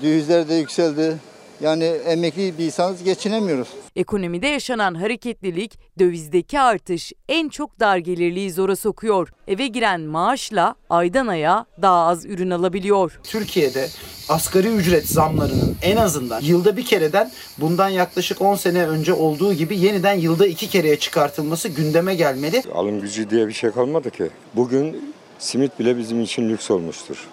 dövizler 0.03 0.49
de 0.49 0.55
yükseldi. 0.55 1.17
Yani 1.61 1.85
emekli 1.85 2.59
bir 2.59 2.65
insanız 2.65 3.03
geçinemiyoruz. 3.05 3.69
Ekonomide 3.97 4.47
yaşanan 4.47 4.95
hareketlilik, 4.95 5.79
dövizdeki 5.99 6.61
artış 6.61 7.13
en 7.29 7.49
çok 7.49 7.81
dar 7.81 7.97
gelirliyi 7.97 8.53
zora 8.53 8.77
sokuyor. 8.77 9.29
Eve 9.49 9.67
giren 9.67 10.01
maaşla 10.01 10.75
aydan 10.91 11.27
aya 11.27 11.67
daha 11.83 12.07
az 12.07 12.25
ürün 12.27 12.51
alabiliyor. 12.51 13.21
Türkiye'de 13.25 13.89
asgari 14.29 14.69
ücret 14.69 15.07
zamlarının 15.07 15.77
en 15.83 15.97
azından 15.97 16.41
yılda 16.41 16.77
bir 16.77 16.85
kereden 16.85 17.31
bundan 17.59 17.89
yaklaşık 17.89 18.43
10 18.43 18.55
sene 18.55 18.87
önce 18.87 19.13
olduğu 19.13 19.53
gibi 19.55 19.79
yeniden 19.79 20.15
yılda 20.15 20.47
iki 20.47 20.69
kereye 20.69 20.99
çıkartılması 20.99 21.69
gündeme 21.69 22.15
gelmeli. 22.15 22.63
Alım 22.75 23.01
gücü 23.01 23.31
diye 23.31 23.49
bir 23.49 23.53
şey 23.53 23.71
kalmadı 23.71 24.11
ki. 24.11 24.29
Bugün 24.55 25.15
simit 25.39 25.79
bile 25.79 25.99
bizim 25.99 26.21
için 26.21 26.49
lüks 26.49 26.71
olmuştur. 26.71 27.29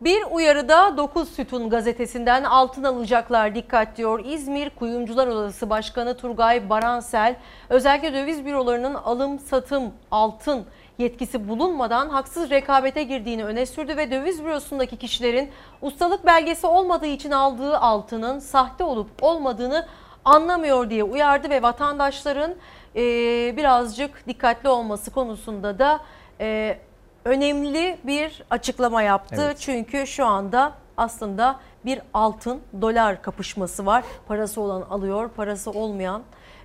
Bir 0.00 0.22
uyarıda 0.30 0.96
9 0.96 1.28
Sütun 1.28 1.70
gazetesinden 1.70 2.44
altın 2.44 2.84
alacaklar 2.84 3.54
dikkat 3.54 3.96
diyor. 3.96 4.24
İzmir 4.24 4.70
Kuyumcular 4.70 5.26
Odası 5.26 5.70
Başkanı 5.70 6.16
Turgay 6.16 6.70
Baransel 6.70 7.36
özellikle 7.68 8.14
döviz 8.14 8.44
bürolarının 8.44 8.94
alım 8.94 9.38
satım 9.38 9.92
altın 10.10 10.64
yetkisi 10.98 11.48
bulunmadan 11.48 12.08
haksız 12.08 12.50
rekabete 12.50 13.02
girdiğini 13.02 13.44
öne 13.44 13.66
sürdü 13.66 13.96
ve 13.96 14.10
döviz 14.10 14.44
bürosundaki 14.44 14.96
kişilerin 14.96 15.50
ustalık 15.82 16.26
belgesi 16.26 16.66
olmadığı 16.66 17.06
için 17.06 17.30
aldığı 17.30 17.78
altının 17.78 18.38
sahte 18.38 18.84
olup 18.84 19.08
olmadığını 19.20 19.86
anlamıyor 20.24 20.90
diye 20.90 21.04
uyardı 21.04 21.50
ve 21.50 21.62
vatandaşların 21.62 22.54
e, 22.96 23.00
birazcık 23.56 24.26
dikkatli 24.28 24.68
olması 24.68 25.10
konusunda 25.10 25.78
da 25.78 26.00
e, 26.40 26.78
önemli 27.24 27.98
bir 28.04 28.42
açıklama 28.50 29.02
yaptı. 29.02 29.42
Evet. 29.46 29.58
Çünkü 29.58 30.06
şu 30.06 30.26
anda 30.26 30.72
aslında 30.96 31.60
bir 31.84 32.00
altın 32.14 32.60
dolar 32.80 33.22
kapışması 33.22 33.86
var. 33.86 34.04
Parası 34.28 34.60
olan 34.60 34.82
alıyor, 34.82 35.28
parası 35.36 35.70
olmayan 35.70 36.22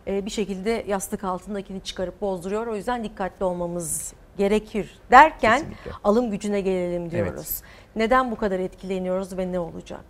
e, 0.07 0.25
bir 0.25 0.31
şekilde 0.31 0.85
yastık 0.87 1.23
altındakini 1.23 1.81
çıkarıp 1.81 2.21
bozduruyor. 2.21 2.67
O 2.67 2.75
yüzden 2.75 3.03
dikkatli 3.03 3.43
olmamız 3.45 4.13
gerekir 4.37 4.99
derken 5.11 5.57
Kesinlikle. 5.59 5.91
alım 6.03 6.31
gücüne 6.31 6.61
gelelim 6.61 7.11
diyoruz. 7.11 7.61
Neden 7.95 8.31
bu 8.31 8.35
kadar 8.35 8.59
etkileniyoruz 8.59 9.37
ve 9.37 9.51
ne 9.51 9.59
olacak? 9.59 10.05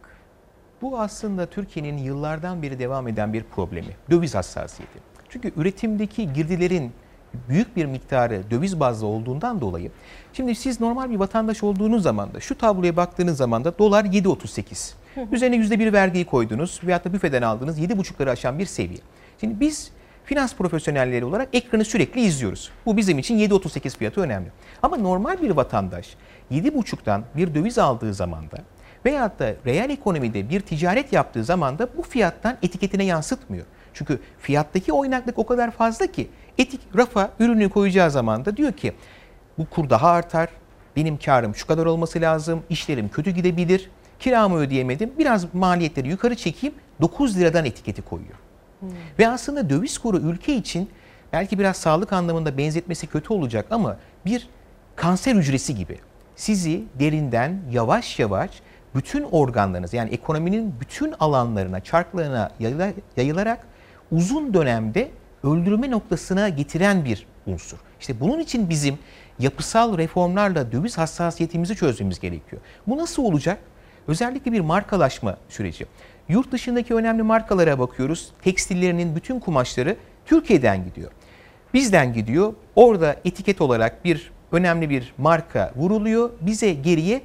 Bu 0.82 1.00
aslında 1.00 1.46
Türkiye'nin 1.46 1.98
yıllardan 1.98 2.62
beri 2.62 2.80
devam 2.80 3.08
eden 3.08 3.34
bir 3.34 3.44
problemi. 3.44 3.96
Döviz 4.10 4.36
hassasiyeti. 4.36 5.00
Çünkü 5.30 5.52
üretimdeki 5.56 6.34
girdilerin 6.34 6.92
büyük 7.50 7.76
bir 7.76 7.86
miktarı 7.86 8.44
döviz 8.52 8.80
bazlı 8.80 9.08
olduğundan 9.08 9.62
dolayı 9.62 9.92
şimdi 10.34 10.56
siz 10.56 10.82
normal 10.82 11.10
bir 11.10 11.16
vatandaş 11.16 11.64
olduğunuz 11.64 12.04
zaman 12.04 12.34
da 12.34 12.40
şu 12.40 12.58
tabloya 12.58 12.96
baktığınız 12.96 13.38
zaman 13.38 13.64
da 13.64 13.78
dolar 13.80 14.06
7.38. 14.06 14.94
Üzerine 15.32 15.56
%1 15.56 15.94
vergiyi 15.94 16.26
koydunuz 16.26 16.82
veyahut 16.84 17.06
da 17.06 17.14
büfeden 17.14 17.42
aldığınız 17.42 17.80
7.5'ları 17.80 18.30
aşan 18.30 18.60
bir 18.60 18.66
seviye. 18.66 19.00
Şimdi 19.40 19.60
biz 19.60 19.92
finans 20.26 20.56
profesyonelleri 20.56 21.26
olarak 21.26 21.50
ekranı 21.54 21.86
sürekli 21.86 22.22
izliyoruz. 22.22 22.72
Bu 22.86 22.98
bizim 22.98 23.20
için 23.20 23.38
7.38 23.38 23.98
fiyatı 23.98 24.22
önemli. 24.22 24.48
Ama 24.84 24.98
normal 24.98 25.42
bir 25.42 25.52
vatandaş 25.52 26.16
7.5'tan 26.52 27.22
bir 27.36 27.56
döviz 27.56 27.78
aldığı 27.78 28.14
zaman 28.14 28.52
da 28.52 28.58
veyahut 29.08 29.40
da 29.40 29.54
reel 29.66 29.90
ekonomide 29.90 30.50
bir 30.50 30.60
ticaret 30.60 31.14
yaptığı 31.14 31.44
zaman 31.44 31.80
da 31.80 31.88
bu 31.98 32.02
fiyattan 32.02 32.58
etiketine 32.62 33.04
yansıtmıyor. 33.04 33.66
Çünkü 33.94 34.20
fiyattaki 34.40 34.94
oynaklık 34.94 35.40
o 35.40 35.46
kadar 35.46 35.72
fazla 35.72 36.08
ki 36.08 36.30
etik 36.58 36.82
rafa 36.98 37.30
ürünü 37.40 37.70
koyacağı 37.70 38.12
zaman 38.12 38.46
da 38.46 38.58
diyor 38.58 38.72
ki 38.72 38.94
bu 39.58 39.66
kur 39.66 39.90
daha 39.90 40.10
artar, 40.10 40.50
benim 40.96 41.18
karım 41.18 41.56
şu 41.56 41.68
kadar 41.68 41.86
olması 41.86 42.22
lazım, 42.22 42.64
işlerim 42.70 43.10
kötü 43.10 43.32
gidebilir, 43.32 43.90
kiramı 44.20 44.58
ödeyemedim, 44.58 45.12
biraz 45.20 45.54
maliyetleri 45.54 46.10
yukarı 46.10 46.36
çekeyim 46.36 46.76
9 47.02 47.38
liradan 47.38 47.66
etiketi 47.66 48.02
koyuyor. 48.02 48.36
Ve 49.20 49.28
aslında 49.28 49.70
döviz 49.70 49.98
kuru 49.98 50.18
ülke 50.18 50.56
için 50.56 50.90
belki 51.34 51.60
biraz 51.60 51.78
sağlık 51.78 52.14
anlamında 52.14 52.58
benzetmesi 52.58 53.08
kötü 53.08 53.34
olacak 53.34 53.66
ama 53.72 53.98
bir 54.26 54.50
kanser 54.96 55.36
hücresi 55.36 55.76
gibi 55.76 55.98
sizi 56.36 56.84
derinden 57.00 57.62
yavaş 57.72 58.20
yavaş 58.20 58.52
bütün 58.96 59.24
organlarınız 59.24 59.94
yani 59.94 60.10
ekonominin 60.10 60.76
bütün 60.80 61.14
alanlarına, 61.20 61.80
çarklarına 61.80 62.52
yayıla- 62.60 62.94
yayılarak 63.18 63.68
uzun 64.12 64.54
dönemde 64.54 65.12
öldürme 65.44 65.92
noktasına 65.92 66.50
getiren 66.50 67.06
bir 67.06 67.26
unsur. 67.48 67.78
İşte 68.00 68.20
bunun 68.20 68.40
için 68.40 68.70
bizim 68.70 69.00
yapısal 69.40 69.98
reformlarla 69.98 70.72
döviz 70.72 70.98
hassasiyetimizi 70.98 71.76
çözmemiz 71.76 72.20
gerekiyor. 72.20 72.62
Bu 72.88 72.98
nasıl 72.98 73.24
olacak? 73.24 73.60
Özellikle 74.08 74.52
bir 74.52 74.60
markalaşma 74.60 75.38
süreci. 75.50 75.86
Yurt 76.30 76.52
dışındaki 76.52 76.94
önemli 76.96 77.24
markalara 77.24 77.80
bakıyoruz. 77.80 78.32
Tekstillerinin 78.42 79.16
bütün 79.16 79.40
kumaşları 79.40 79.96
Türkiye'den 80.26 80.86
gidiyor. 80.86 81.12
Bizden 81.74 82.14
gidiyor. 82.14 82.54
Orada 82.76 83.16
etiket 83.26 83.62
olarak 83.62 84.06
bir 84.06 84.32
önemli 84.52 84.90
bir 84.90 85.14
marka 85.18 85.72
vuruluyor. 85.76 86.30
Bize 86.42 86.74
geriye 86.74 87.22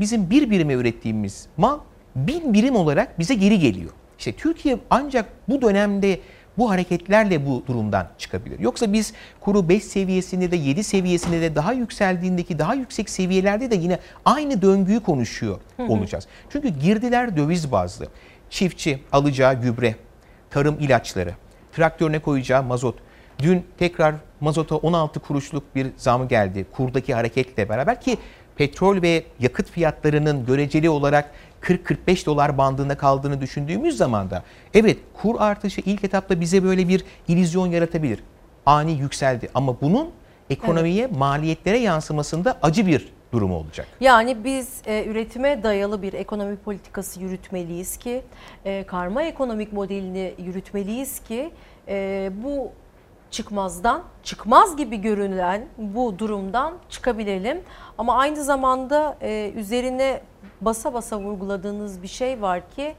bizim 0.00 0.30
bir 0.30 0.50
birime 0.50 0.72
ürettiğimiz 0.72 1.46
mal 1.56 1.78
bin 2.16 2.54
birim 2.54 2.76
olarak 2.76 3.18
bize 3.18 3.34
geri 3.34 3.58
geliyor. 3.58 3.90
İşte 4.18 4.32
Türkiye 4.32 4.78
ancak 4.90 5.26
bu 5.48 5.62
dönemde 5.62 6.20
bu 6.58 6.70
hareketlerle 6.70 7.46
bu 7.46 7.62
durumdan 7.66 8.08
çıkabilir. 8.18 8.58
Yoksa 8.58 8.92
biz 8.92 9.12
kuru 9.40 9.68
5 9.68 9.84
seviyesinde 9.84 10.50
de 10.50 10.56
7 10.56 10.84
seviyesinde 10.84 11.40
de 11.40 11.54
daha 11.54 11.72
yükseldiğindeki 11.72 12.58
daha 12.58 12.74
yüksek 12.74 13.10
seviyelerde 13.10 13.70
de 13.70 13.74
yine 13.74 13.98
aynı 14.24 14.62
döngüyü 14.62 15.00
konuşuyor 15.00 15.60
olacağız. 15.88 16.26
Çünkü 16.50 16.68
girdiler 16.68 17.36
döviz 17.36 17.72
bazlı. 17.72 18.08
Çiftçi 18.50 19.02
alacağı 19.12 19.62
gübre, 19.62 19.94
tarım 20.50 20.78
ilaçları, 20.80 21.34
traktörüne 21.72 22.18
koyacağı 22.18 22.62
mazot. 22.62 22.98
Dün 23.38 23.64
tekrar 23.78 24.14
mazota 24.40 24.76
16 24.76 25.20
kuruşluk 25.20 25.74
bir 25.74 25.86
zam 25.96 26.28
geldi 26.28 26.66
kurdaki 26.72 27.14
hareketle 27.14 27.68
beraber 27.68 28.00
ki 28.00 28.18
petrol 28.60 29.02
ve 29.02 29.24
yakıt 29.38 29.70
fiyatlarının 29.70 30.46
göreceli 30.46 30.90
olarak 30.90 31.30
40-45 31.62 32.26
dolar 32.26 32.58
bandında 32.58 32.96
kaldığını 32.96 33.40
düşündüğümüz 33.40 33.96
zaman 33.96 34.30
da 34.30 34.42
evet 34.74 34.98
kur 35.22 35.36
artışı 35.38 35.80
ilk 35.80 36.04
etapta 36.04 36.40
bize 36.40 36.62
böyle 36.62 36.88
bir 36.88 37.04
illüzyon 37.28 37.66
yaratabilir. 37.66 38.20
Ani 38.66 38.92
yükseldi 38.92 39.48
ama 39.54 39.80
bunun 39.80 40.10
ekonomiye, 40.50 41.06
maliyetlere 41.06 41.78
yansımasında 41.78 42.58
acı 42.62 42.86
bir 42.86 43.12
durumu 43.32 43.56
olacak. 43.56 43.86
Yani 44.00 44.44
biz 44.44 44.82
e, 44.86 45.04
üretime 45.04 45.62
dayalı 45.62 46.02
bir 46.02 46.12
ekonomi 46.12 46.56
politikası 46.56 47.20
yürütmeliyiz 47.20 47.96
ki, 47.96 48.22
e, 48.64 48.84
karma 48.86 49.22
ekonomik 49.22 49.72
modelini 49.72 50.34
yürütmeliyiz 50.38 51.20
ki 51.20 51.50
e, 51.88 52.30
bu 52.44 52.72
çıkmazdan, 53.30 54.02
çıkmaz 54.22 54.76
gibi 54.76 55.00
görünen 55.00 55.66
bu 55.78 56.18
durumdan 56.18 56.74
çıkabilelim. 56.88 57.62
Ama 57.98 58.16
aynı 58.16 58.44
zamanda 58.44 59.16
e, 59.22 59.52
üzerine 59.56 60.20
basa 60.60 60.94
basa 60.94 61.18
vurguladığınız 61.18 62.02
bir 62.02 62.08
şey 62.08 62.42
var 62.42 62.70
ki 62.76 62.94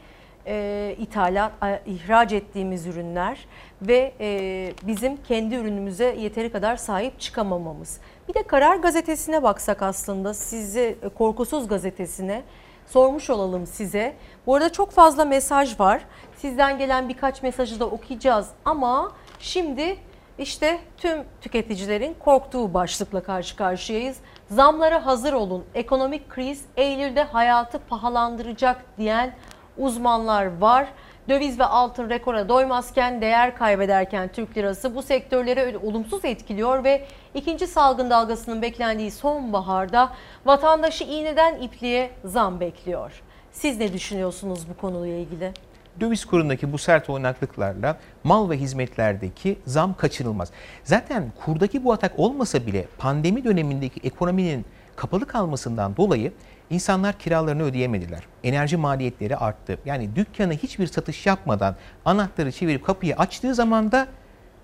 e, 0.48 0.96
ithalat, 1.00 1.52
e, 1.64 1.82
ihraç 1.86 2.34
ettiğimiz 2.34 2.88
ürünler 2.88 3.48
ve 3.82 4.14
e, 4.20 4.74
bizim 4.84 5.18
kendi 5.24 5.56
ürünümüze 5.56 6.16
yeteri 6.20 6.52
kadar 6.52 6.76
sahip 6.76 7.20
çıkamamamız. 7.20 8.00
Bir 8.30 8.34
de 8.34 8.44
Karar 8.44 8.76
Gazetesi'ne 8.76 9.44
baksak 9.44 9.82
aslında 9.82 10.34
sizi 10.34 10.98
e, 11.02 11.10
Korkusuz 11.10 11.68
Gazetesi'ne 11.68 12.44
sormuş 12.88 13.30
olalım 13.30 13.68
size. 13.68 14.16
Bu 14.46 14.56
arada 14.56 14.72
çok 14.72 14.92
fazla 14.92 15.26
mesaj 15.26 15.80
var. 15.80 16.06
Sizden 16.36 16.78
gelen 16.78 17.10
birkaç 17.10 17.44
mesajı 17.44 17.80
da 17.80 17.86
okuyacağız 17.86 18.50
ama 18.66 19.12
şimdi 19.40 19.98
işte 20.42 20.80
tüm 20.98 21.24
tüketicilerin 21.42 22.16
korktuğu 22.20 22.74
başlıkla 22.74 23.24
karşı 23.24 23.56
karşıyayız. 23.56 24.18
Zamlara 24.50 25.06
hazır 25.06 25.34
olun. 25.34 25.66
Ekonomik 25.76 26.30
kriz 26.30 26.66
Eylül'de 26.78 27.24
hayatı 27.24 27.80
pahalandıracak 27.80 28.86
diyen 28.98 29.36
uzmanlar 29.78 30.58
var. 30.58 30.88
Döviz 31.30 31.60
ve 31.60 31.66
altın 31.66 32.10
rekora 32.10 32.50
doymazken, 32.50 33.22
değer 33.22 33.58
kaybederken 33.58 34.28
Türk 34.28 34.58
lirası 34.58 34.96
bu 34.96 35.02
sektörleri 35.02 35.78
olumsuz 35.78 36.26
etkiliyor 36.26 36.84
ve 36.84 37.08
ikinci 37.34 37.68
salgın 37.68 38.10
dalgasının 38.10 38.62
beklendiği 38.62 39.12
sonbaharda 39.12 40.10
vatandaşı 40.46 41.04
iğneden 41.04 41.62
ipliğe 41.62 42.12
zam 42.26 42.60
bekliyor. 42.60 43.22
Siz 43.52 43.80
ne 43.80 43.94
düşünüyorsunuz 43.94 44.70
bu 44.70 44.82
konuyla 44.82 45.18
ilgili? 45.18 45.54
Döviz 46.00 46.26
kurundaki 46.26 46.72
bu 46.72 46.78
sert 46.78 47.10
oynaklıklarla 47.10 47.98
mal 48.24 48.50
ve 48.50 48.58
hizmetlerdeki 48.58 49.58
zam 49.66 49.94
kaçınılmaz. 49.94 50.52
Zaten 50.84 51.32
kurdaki 51.46 51.84
bu 51.84 51.94
atak 51.94 52.20
olmasa 52.20 52.66
bile 52.66 52.86
pandemi 52.98 53.44
dönemindeki 53.44 54.00
ekonominin 54.04 54.66
kapalı 54.96 55.26
kalmasından 55.26 55.98
dolayı 55.98 56.32
insanlar 56.70 57.18
kiralarını 57.20 57.64
ödeyemediler. 57.64 58.24
Enerji 58.44 58.78
maliyetleri 58.78 59.38
arttı. 59.38 59.78
Yani 59.86 60.16
dükkanı 60.16 60.54
hiçbir 60.54 60.88
satış 60.88 61.26
yapmadan 61.26 61.76
anahtarı 62.06 62.52
çevirip 62.52 62.86
kapıyı 62.86 63.16
açtığı 63.16 63.56
zaman 63.56 63.92
da 63.92 64.08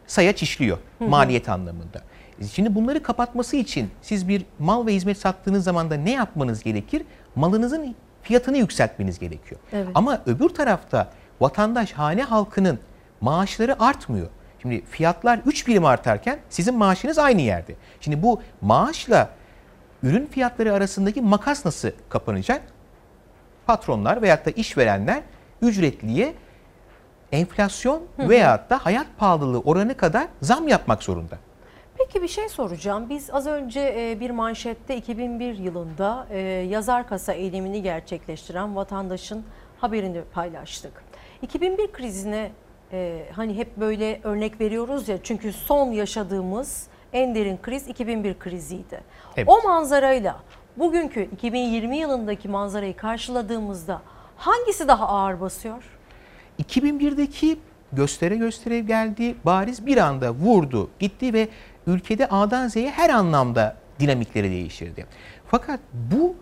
sayaç 0.07 0.43
işliyor 0.43 0.77
maliyet 0.99 1.49
anlamında. 1.49 2.01
Şimdi 2.51 2.75
bunları 2.75 3.03
kapatması 3.03 3.57
için 3.57 3.89
siz 4.01 4.27
bir 4.27 4.45
mal 4.59 4.85
ve 4.85 4.93
hizmet 4.93 5.17
sattığınız 5.17 5.63
zaman 5.63 5.89
da 5.89 5.95
ne 5.95 6.11
yapmanız 6.11 6.63
gerekir? 6.63 7.03
Malınızın 7.35 7.95
fiyatını 8.21 8.57
yükseltmeniz 8.57 9.19
gerekiyor. 9.19 9.61
Evet. 9.73 9.87
Ama 9.95 10.21
öbür 10.25 10.49
tarafta 10.49 11.11
vatandaş 11.39 11.93
hane 11.93 12.23
halkının 12.23 12.79
maaşları 13.21 13.83
artmıyor. 13.83 14.27
Şimdi 14.61 14.85
fiyatlar 14.85 15.39
3 15.45 15.67
birim 15.67 15.85
artarken 15.85 16.39
sizin 16.49 16.77
maaşınız 16.77 17.17
aynı 17.17 17.41
yerde. 17.41 17.75
Şimdi 18.01 18.23
bu 18.23 18.41
maaşla 18.61 19.29
ürün 20.03 20.25
fiyatları 20.25 20.73
arasındaki 20.73 21.21
makas 21.21 21.65
nasıl 21.65 21.89
kapanacak? 22.09 22.61
Patronlar 23.65 24.21
veyahut 24.21 24.45
da 24.45 24.49
işverenler 24.49 25.21
ücretliye 25.61 26.33
enflasyon 27.31 28.03
veyahut 28.19 28.69
da 28.69 28.85
hayat 28.85 29.07
pahalılığı 29.17 29.59
oranı 29.59 29.97
kadar 29.97 30.27
zam 30.41 30.67
yapmak 30.67 31.03
zorunda. 31.03 31.37
Peki 31.97 32.21
bir 32.21 32.27
şey 32.27 32.49
soracağım. 32.49 33.09
Biz 33.09 33.29
az 33.33 33.47
önce 33.47 33.95
e, 33.97 34.19
bir 34.19 34.29
manşette 34.29 34.97
2001 34.97 35.57
yılında 35.57 36.27
e, 36.29 36.39
yazar 36.69 37.07
kasa 37.07 37.33
eylemini 37.33 37.81
gerçekleştiren 37.81 38.75
vatandaşın 38.75 39.43
haberini 39.81 40.21
paylaştık. 40.33 41.06
2001 41.41 41.91
krizine 41.91 42.51
e, 42.91 43.25
hani 43.31 43.57
hep 43.57 43.77
böyle 43.77 44.19
örnek 44.23 44.61
veriyoruz 44.61 45.09
ya 45.09 45.17
çünkü 45.23 45.53
son 45.53 45.91
yaşadığımız 45.91 46.87
en 47.13 47.35
derin 47.35 47.57
kriz 47.61 47.87
2001 47.87 48.39
kriziydi. 48.39 49.01
Evet. 49.37 49.49
O 49.49 49.67
manzarayla 49.67 50.39
bugünkü 50.77 51.21
2020 51.21 51.97
yılındaki 51.97 52.49
manzarayı 52.49 52.95
karşıladığımızda 52.95 54.01
hangisi 54.37 54.87
daha 54.87 55.07
ağır 55.07 55.41
basıyor? 55.41 55.83
2001'deki 56.63 57.59
göstere 57.93 58.35
göstere 58.35 58.79
geldi, 58.79 59.35
bariz 59.45 59.85
bir 59.85 59.97
anda 59.97 60.31
vurdu, 60.31 60.89
gitti 60.99 61.33
ve 61.33 61.47
ülkede 61.87 62.27
A'dan 62.27 62.67
Z'ye 62.67 62.89
her 62.89 63.09
anlamda 63.09 63.77
dinamikleri 63.99 64.51
değiştirdi. 64.51 65.05
Fakat 65.47 65.79
bu 65.93 66.35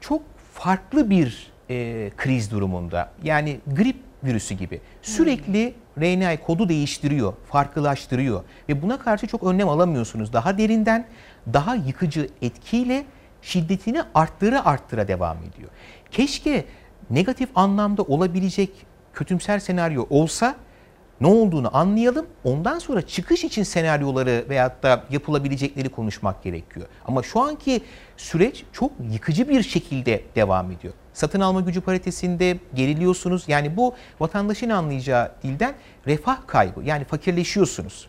çok 0.00 0.22
farklı 0.54 1.10
bir 1.10 1.52
e, 1.70 2.10
kriz 2.16 2.50
durumunda. 2.50 3.12
Yani 3.22 3.60
grip 3.66 3.96
virüsü 4.24 4.54
gibi. 4.54 4.80
Sürekli 5.02 5.74
RNA 5.98 6.40
kodu 6.40 6.68
değiştiriyor, 6.68 7.32
farklılaştırıyor 7.50 8.44
ve 8.68 8.82
buna 8.82 8.98
karşı 8.98 9.26
çok 9.26 9.42
önlem 9.42 9.68
alamıyorsunuz. 9.68 10.32
Daha 10.32 10.58
derinden, 10.58 11.06
daha 11.52 11.74
yıkıcı 11.74 12.28
etkiyle 12.42 13.04
şiddetini 13.42 14.02
arttıra 14.14 14.64
arttıra 14.64 15.08
devam 15.08 15.36
ediyor. 15.38 15.70
Keşke 16.10 16.64
negatif 17.10 17.48
anlamda 17.54 18.02
olabilecek 18.02 18.70
kötümser 19.12 19.58
senaryo 19.58 20.06
olsa 20.10 20.54
ne 21.20 21.26
olduğunu 21.26 21.76
anlayalım. 21.76 22.26
Ondan 22.44 22.78
sonra 22.78 23.02
çıkış 23.02 23.44
için 23.44 23.62
senaryoları 23.62 24.44
veyahut 24.48 24.82
da 24.82 25.04
yapılabilecekleri 25.10 25.88
konuşmak 25.88 26.42
gerekiyor. 26.42 26.86
Ama 27.04 27.22
şu 27.22 27.40
anki 27.40 27.82
süreç 28.16 28.64
çok 28.72 28.92
yıkıcı 29.12 29.48
bir 29.48 29.62
şekilde 29.62 30.22
devam 30.34 30.72
ediyor. 30.72 30.94
Satın 31.14 31.40
alma 31.40 31.60
gücü 31.60 31.80
paritesinde 31.80 32.58
geriliyorsunuz. 32.74 33.44
Yani 33.48 33.76
bu 33.76 33.94
vatandaşın 34.20 34.70
anlayacağı 34.70 35.32
dilden 35.42 35.74
refah 36.06 36.46
kaybı. 36.46 36.82
Yani 36.84 37.04
fakirleşiyorsunuz 37.04 38.08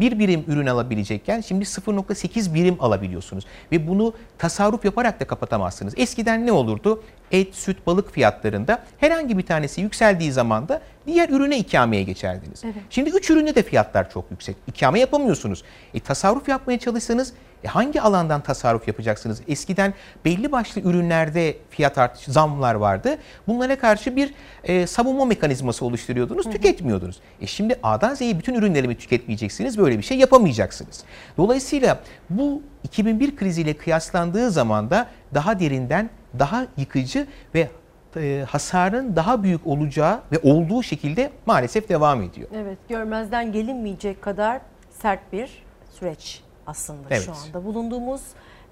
bir 0.00 0.18
birim 0.18 0.44
ürün 0.48 0.66
alabilecekken 0.66 1.40
şimdi 1.40 1.64
0.8 1.64 2.54
birim 2.54 2.76
alabiliyorsunuz. 2.80 3.44
Ve 3.72 3.88
bunu 3.88 4.14
tasarruf 4.38 4.84
yaparak 4.84 5.20
da 5.20 5.26
kapatamazsınız. 5.26 5.94
Eskiden 5.96 6.46
ne 6.46 6.52
olurdu? 6.52 7.02
Et, 7.32 7.54
süt, 7.54 7.86
balık 7.86 8.12
fiyatlarında 8.12 8.82
herhangi 8.98 9.38
bir 9.38 9.46
tanesi 9.46 9.80
yükseldiği 9.80 10.32
zaman 10.32 10.68
da 10.68 10.82
diğer 11.06 11.28
ürüne 11.28 11.58
ikameye 11.58 12.02
geçerdiniz. 12.02 12.64
Evet. 12.64 12.74
Şimdi 12.90 13.10
3 13.10 13.30
üründe 13.30 13.54
de 13.54 13.62
fiyatlar 13.62 14.10
çok 14.10 14.30
yüksek. 14.30 14.56
İkame 14.66 15.00
yapamıyorsunuz. 15.00 15.62
E, 15.94 16.00
tasarruf 16.00 16.48
yapmaya 16.48 16.78
çalışsanız 16.78 17.32
e 17.64 17.68
hangi 17.68 18.02
alandan 18.02 18.40
tasarruf 18.40 18.88
yapacaksınız? 18.88 19.42
Eskiden 19.48 19.94
belli 20.24 20.52
başlı 20.52 20.80
ürünlerde 20.80 21.56
fiyat 21.70 21.98
artış, 21.98 22.24
zamlar 22.24 22.74
vardı. 22.74 23.18
Bunlara 23.46 23.78
karşı 23.78 24.16
bir 24.16 24.34
e, 24.64 24.86
savunma 24.86 25.24
mekanizması 25.24 25.84
oluşturuyordunuz, 25.84 26.44
hı 26.44 26.48
hı. 26.48 26.52
tüketmiyordunuz. 26.52 27.20
E 27.40 27.46
şimdi 27.46 27.78
A'dan 27.82 28.14
Z'ye 28.14 28.38
bütün 28.38 28.54
ürünlerimi 28.54 28.98
tüketmeyeceksiniz, 28.98 29.78
böyle 29.78 29.98
bir 29.98 30.02
şey 30.02 30.18
yapamayacaksınız. 30.18 31.04
Dolayısıyla 31.36 32.00
bu 32.30 32.62
2001 32.84 33.36
kriziyle 33.36 33.74
kıyaslandığı 33.74 34.50
zaman 34.50 34.90
da 34.90 35.08
daha 35.34 35.60
derinden, 35.60 36.10
daha 36.38 36.66
yıkıcı 36.76 37.26
ve 37.54 37.68
e, 38.16 38.44
hasarın 38.48 39.16
daha 39.16 39.42
büyük 39.42 39.66
olacağı 39.66 40.20
ve 40.32 40.38
olduğu 40.42 40.82
şekilde 40.82 41.30
maalesef 41.46 41.88
devam 41.88 42.22
ediyor. 42.22 42.48
Evet, 42.54 42.78
görmezden 42.88 43.52
gelinmeyecek 43.52 44.22
kadar 44.22 44.60
sert 44.90 45.32
bir 45.32 45.62
süreç 45.92 46.47
aslında 46.68 47.06
evet. 47.10 47.22
şu 47.24 47.32
anda 47.32 47.64
bulunduğumuz 47.64 48.22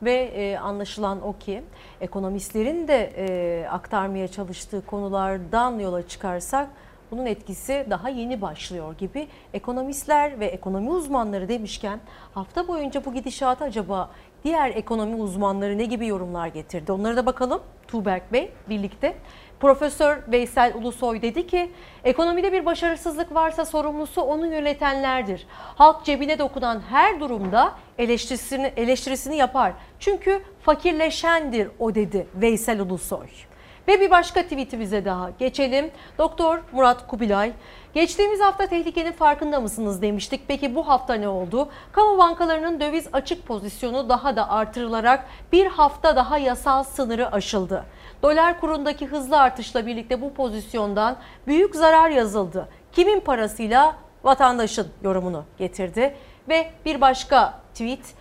ve 0.02 0.12
e, 0.12 0.58
anlaşılan 0.58 1.22
o 1.22 1.38
ki 1.38 1.62
ekonomistlerin 2.00 2.88
de 2.88 3.12
e, 3.16 3.68
aktarmaya 3.68 4.28
çalıştığı 4.28 4.86
konulardan 4.86 5.78
yola 5.78 6.08
çıkarsak 6.08 6.68
bunun 7.10 7.26
etkisi 7.26 7.86
daha 7.90 8.08
yeni 8.08 8.40
başlıyor 8.40 8.98
gibi. 8.98 9.28
Ekonomistler 9.54 10.40
ve 10.40 10.46
ekonomi 10.46 10.90
uzmanları 10.90 11.48
demişken 11.48 12.00
hafta 12.34 12.68
boyunca 12.68 13.04
bu 13.04 13.14
gidişatı 13.14 13.64
acaba 13.64 14.10
diğer 14.44 14.70
ekonomi 14.70 15.14
uzmanları 15.16 15.78
ne 15.78 15.84
gibi 15.84 16.06
yorumlar 16.06 16.46
getirdi? 16.46 16.92
Onlara 16.92 17.16
da 17.16 17.26
bakalım. 17.26 17.62
Tuğberk 17.88 18.32
Bey 18.32 18.50
birlikte. 18.68 19.16
Profesör 19.60 20.18
Veysel 20.28 20.72
Ulusoy 20.74 21.22
dedi 21.22 21.46
ki 21.46 21.70
ekonomide 22.04 22.52
bir 22.52 22.66
başarısızlık 22.66 23.34
varsa 23.34 23.64
sorumlusu 23.64 24.20
onu 24.20 24.46
yönetenlerdir. 24.46 25.46
Halk 25.50 26.04
cebine 26.04 26.38
dokunan 26.38 26.82
her 26.90 27.20
durumda 27.20 27.72
eleştirisini, 27.98 28.72
eleştirisini 28.76 29.36
yapar. 29.36 29.72
Çünkü 29.98 30.42
fakirleşendir 30.62 31.68
o 31.78 31.94
dedi 31.94 32.26
Veysel 32.34 32.80
Ulusoy. 32.80 33.26
Ve 33.88 34.00
bir 34.00 34.10
başka 34.10 34.42
tweetimize 34.42 35.04
daha 35.04 35.30
geçelim. 35.38 35.90
Doktor 36.18 36.58
Murat 36.72 37.06
Kubilay 37.06 37.52
Geçtiğimiz 37.96 38.40
hafta 38.40 38.66
tehlikenin 38.66 39.12
farkında 39.12 39.60
mısınız 39.60 40.02
demiştik. 40.02 40.40
Peki 40.48 40.74
bu 40.74 40.88
hafta 40.88 41.14
ne 41.14 41.28
oldu? 41.28 41.68
Kamu 41.92 42.18
bankalarının 42.18 42.80
döviz 42.80 43.08
açık 43.12 43.46
pozisyonu 43.46 44.08
daha 44.08 44.36
da 44.36 44.50
artırılarak 44.50 45.26
bir 45.52 45.66
hafta 45.66 46.16
daha 46.16 46.38
yasal 46.38 46.82
sınırı 46.82 47.32
aşıldı. 47.32 47.84
Dolar 48.26 48.60
kurundaki 48.60 49.06
hızlı 49.06 49.40
artışla 49.40 49.86
birlikte 49.86 50.20
bu 50.20 50.34
pozisyondan 50.34 51.16
büyük 51.46 51.74
zarar 51.74 52.10
yazıldı. 52.10 52.68
Kimin 52.92 53.20
parasıyla? 53.20 53.96
Vatandaşın 54.24 54.88
yorumunu 55.02 55.44
getirdi. 55.58 56.16
Ve 56.48 56.70
bir 56.84 57.00
başka 57.00 57.60
tweet 57.72 58.14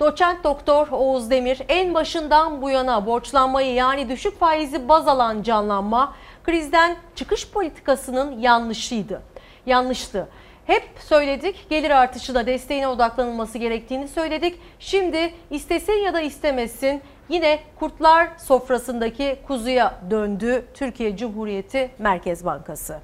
Doçent 0.00 0.44
Doktor 0.44 0.88
Oğuz 0.90 1.30
Demir 1.30 1.62
en 1.68 1.94
başından 1.94 2.62
bu 2.62 2.70
yana 2.70 3.06
borçlanmayı 3.06 3.74
yani 3.74 4.08
düşük 4.08 4.38
faizi 4.38 4.88
baz 4.88 5.08
alan 5.08 5.42
canlanma 5.42 6.14
krizden 6.44 6.96
çıkış 7.14 7.50
politikasının 7.50 8.40
yanlışıydı. 8.40 9.22
Yanlıştı. 9.66 10.28
Hep 10.66 10.90
söyledik 10.98 11.66
gelir 11.70 11.90
artışı 11.90 12.34
da 12.34 12.46
desteğine 12.46 12.88
odaklanılması 12.88 13.58
gerektiğini 13.58 14.08
söyledik. 14.08 14.60
Şimdi 14.78 15.34
istesin 15.50 15.92
ya 15.92 16.14
da 16.14 16.20
istemesin 16.20 17.02
yine 17.28 17.60
kurtlar 17.78 18.28
sofrasındaki 18.38 19.38
kuzuya 19.46 19.94
döndü 20.10 20.64
Türkiye 20.74 21.16
Cumhuriyeti 21.16 21.90
Merkez 21.98 22.44
Bankası. 22.44 22.98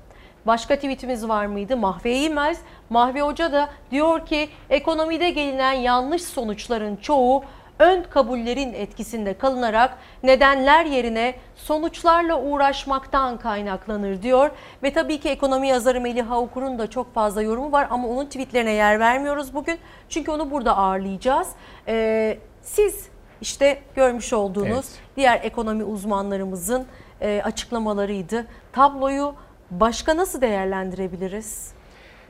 Başka 0.47 0.77
tweetimiz 0.77 1.29
var 1.29 1.47
mıydı? 1.47 1.77
Mahve 1.77 2.13
İlmez. 2.13 2.59
Mahve 2.91 3.21
Hoca 3.21 3.53
da 3.53 3.69
diyor 3.91 4.27
ki 4.27 4.49
ekonomide 4.71 5.31
gelinen 5.31 5.73
yanlış 5.73 6.23
sonuçların 6.23 6.97
çoğu 6.97 7.45
ön 7.79 8.03
kabullerin 8.03 8.73
etkisinde 8.75 9.39
kalınarak 9.39 9.99
nedenler 10.23 10.85
yerine 10.85 11.35
sonuçlarla 11.57 12.43
uğraşmaktan 12.43 13.39
kaynaklanır 13.39 14.23
diyor. 14.23 14.51
Ve 14.83 14.93
tabii 14.93 15.21
ki 15.21 15.29
ekonomi 15.29 15.69
yazarı 15.69 16.01
Melih 16.01 16.27
Haukur'un 16.27 16.79
da 16.79 16.91
çok 16.91 17.15
fazla 17.15 17.43
yorumu 17.43 17.73
var 17.73 17.87
ama 17.91 18.09
onun 18.09 18.27
tweetlerine 18.27 18.73
yer 18.73 19.01
vermiyoruz 19.01 19.55
bugün. 19.55 19.79
Çünkü 20.09 20.31
onu 20.31 20.51
burada 20.51 20.77
ağırlayacağız. 20.77 21.49
Ee, 21.89 22.39
siz 22.63 23.09
işte 23.41 23.79
görmüş 23.97 24.33
olduğunuz 24.33 24.71
evet. 24.71 25.17
diğer 25.17 25.41
ekonomi 25.43 25.85
uzmanlarımızın 25.85 26.87
e, 27.21 27.43
açıklamalarıydı. 27.45 28.47
Tabloyu 28.73 29.35
başka 29.71 30.17
nasıl 30.17 30.41
değerlendirebiliriz? 30.41 31.73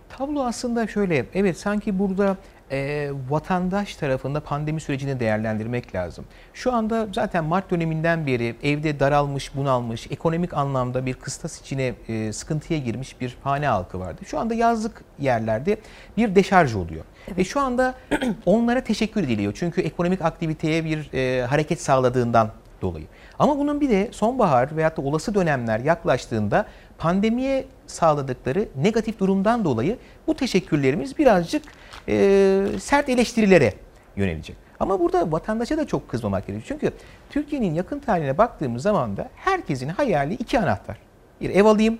Tablo 0.08 0.44
aslında 0.44 0.86
şöyle, 0.86 1.26
evet 1.34 1.58
sanki 1.58 1.98
burada 1.98 2.36
e, 2.70 3.10
vatandaş 3.30 3.96
tarafında 3.96 4.40
pandemi 4.40 4.80
sürecini 4.80 5.20
değerlendirmek 5.20 5.94
lazım. 5.94 6.24
Şu 6.54 6.72
anda 6.72 7.08
zaten 7.12 7.44
Mart 7.44 7.70
döneminden 7.70 8.26
beri 8.26 8.54
evde 8.62 9.00
daralmış, 9.00 9.56
bunalmış, 9.56 10.06
ekonomik 10.10 10.54
anlamda 10.54 11.06
bir 11.06 11.14
kıstas 11.14 11.60
içine 11.60 11.94
e, 12.08 12.32
sıkıntıya 12.32 12.78
girmiş 12.78 13.20
bir 13.20 13.36
hane 13.44 13.66
halkı 13.66 14.00
vardı. 14.00 14.22
Şu 14.24 14.38
anda 14.38 14.54
yazlık 14.54 15.04
yerlerde 15.18 15.76
bir 16.16 16.34
deşarj 16.34 16.74
oluyor. 16.74 17.04
Evet. 17.28 17.38
Ve 17.38 17.44
şu 17.44 17.60
anda 17.60 17.94
onlara 18.46 18.80
teşekkür 18.80 19.24
ediliyor. 19.24 19.52
Çünkü 19.56 19.80
ekonomik 19.80 20.22
aktiviteye 20.22 20.84
bir 20.84 21.12
e, 21.14 21.46
hareket 21.46 21.80
sağladığından 21.80 22.50
dolayı. 22.82 23.06
Ama 23.38 23.58
bunun 23.58 23.80
bir 23.80 23.90
de 23.90 24.08
sonbahar 24.12 24.76
veyahut 24.76 24.96
da 24.96 25.02
olası 25.02 25.34
dönemler 25.34 25.80
yaklaştığında 25.80 26.66
pandemiye 26.98 27.66
sağladıkları 27.86 28.68
negatif 28.76 29.18
durumdan 29.18 29.64
dolayı 29.64 29.96
bu 30.26 30.36
teşekkürlerimiz 30.36 31.18
birazcık 31.18 31.62
e, 32.08 32.66
sert 32.80 33.08
eleştirilere 33.08 33.74
yönelecek. 34.16 34.56
Ama 34.80 35.00
burada 35.00 35.32
vatandaşa 35.32 35.76
da 35.76 35.86
çok 35.86 36.08
kızmamak 36.08 36.46
gerekiyor. 36.46 36.78
Çünkü 36.80 36.96
Türkiye'nin 37.30 37.74
yakın 37.74 37.98
tarihine 37.98 38.38
baktığımız 38.38 38.82
zaman 38.82 39.16
da 39.16 39.28
herkesin 39.36 39.88
hayali 39.88 40.34
iki 40.34 40.58
anahtar. 40.58 40.98
Bir 41.40 41.50
ev 41.50 41.64
alayım, 41.64 41.98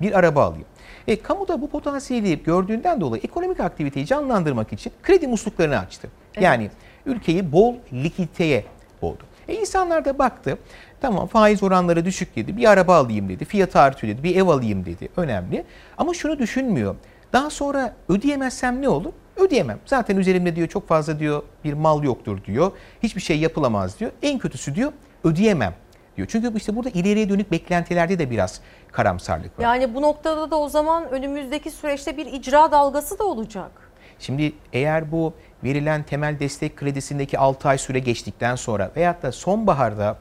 bir 0.00 0.18
araba 0.18 0.44
alayım. 0.44 0.66
E, 1.08 1.22
kamuda 1.22 1.60
bu 1.60 1.70
potansiyeli 1.70 2.42
gördüğünden 2.42 3.00
dolayı 3.00 3.22
ekonomik 3.22 3.60
aktiviteyi 3.60 4.06
canlandırmak 4.06 4.72
için 4.72 4.92
kredi 5.02 5.26
musluklarını 5.26 5.78
açtı. 5.78 6.08
Evet. 6.34 6.44
Yani 6.44 6.70
ülkeyi 7.06 7.52
bol 7.52 7.74
likiditeye 7.92 8.64
boğdu. 9.02 9.22
E 9.48 9.54
insanlar 9.54 10.04
da 10.04 10.18
baktı. 10.18 10.58
Tamam 11.00 11.26
faiz 11.26 11.62
oranları 11.62 12.04
düşük 12.04 12.36
dedi. 12.36 12.56
Bir 12.56 12.70
araba 12.70 12.96
alayım 12.96 13.28
dedi. 13.28 13.44
Fiyatı 13.44 13.78
artıyor 13.78 14.14
dedi. 14.14 14.22
Bir 14.22 14.36
ev 14.36 14.46
alayım 14.46 14.86
dedi. 14.86 15.08
Önemli. 15.16 15.64
Ama 15.98 16.14
şunu 16.14 16.38
düşünmüyor. 16.38 16.96
Daha 17.32 17.50
sonra 17.50 17.96
ödeyemezsem 18.08 18.82
ne 18.82 18.88
olur? 18.88 19.12
Ödeyemem. 19.36 19.78
Zaten 19.86 20.16
üzerimde 20.16 20.56
diyor 20.56 20.68
çok 20.68 20.88
fazla 20.88 21.18
diyor 21.18 21.42
bir 21.64 21.72
mal 21.72 22.02
yoktur 22.02 22.44
diyor. 22.44 22.72
Hiçbir 23.02 23.20
şey 23.20 23.38
yapılamaz 23.38 24.00
diyor. 24.00 24.10
En 24.22 24.38
kötüsü 24.38 24.74
diyor 24.74 24.92
ödeyemem 25.24 25.74
diyor. 26.16 26.28
Çünkü 26.30 26.56
işte 26.56 26.76
burada 26.76 26.90
ileriye 26.90 27.28
dönük 27.28 27.50
beklentilerde 27.50 28.18
de 28.18 28.30
biraz 28.30 28.60
karamsarlık 28.92 29.58
var. 29.58 29.64
Yani 29.64 29.94
bu 29.94 30.02
noktada 30.02 30.50
da 30.50 30.56
o 30.56 30.68
zaman 30.68 31.10
önümüzdeki 31.10 31.70
süreçte 31.70 32.16
bir 32.16 32.26
icra 32.26 32.72
dalgası 32.72 33.18
da 33.18 33.24
olacak. 33.24 33.70
Şimdi 34.18 34.52
eğer 34.72 35.12
bu 35.12 35.34
verilen 35.64 36.02
temel 36.02 36.38
destek 36.38 36.76
kredisindeki 36.76 37.38
6 37.38 37.68
ay 37.68 37.78
süre 37.78 37.98
geçtikten 37.98 38.56
sonra 38.56 38.90
veyahut 38.96 39.22
da 39.22 39.32
sonbaharda 39.32 40.16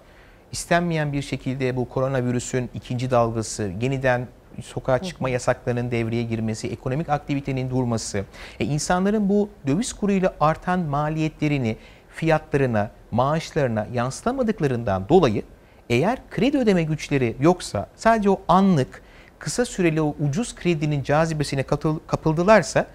istenmeyen 0.52 1.14
bir 1.14 1.22
şekilde 1.22 1.76
bu 1.76 1.90
koronavirüsün 1.90 2.70
ikinci 2.74 3.12
dalgası 3.12 3.72
yeniden 3.82 4.28
sokağa 4.64 4.99
çıkma 5.02 5.30
yasaklarının 5.30 5.91
devreye 5.91 6.23
girmesi, 6.23 6.68
ekonomik 6.68 7.10
aktivitenin 7.10 7.69
durması, 7.69 8.26
e, 8.60 8.65
insanların 8.65 9.30
bu 9.30 9.49
döviz 9.68 9.94
kuruyla 9.94 10.34
artan 10.40 10.80
maliyetlerini 10.80 11.77
fiyatlarına, 12.10 12.91
maaşlarına 13.11 13.88
yansıtamadıklarından 13.94 15.10
dolayı 15.10 15.44
eğer 15.90 16.19
kredi 16.32 16.57
ödeme 16.57 16.84
güçleri 16.84 17.36
yoksa 17.40 17.88
sadece 17.95 18.30
o 18.30 18.41
anlık 18.48 19.02
kısa 19.40 19.65
süreli 19.65 20.02
o 20.02 20.15
ucuz 20.30 20.56
kredinin 20.56 21.03
cazibesine 21.03 21.64
kapıldılarsa 22.07 22.86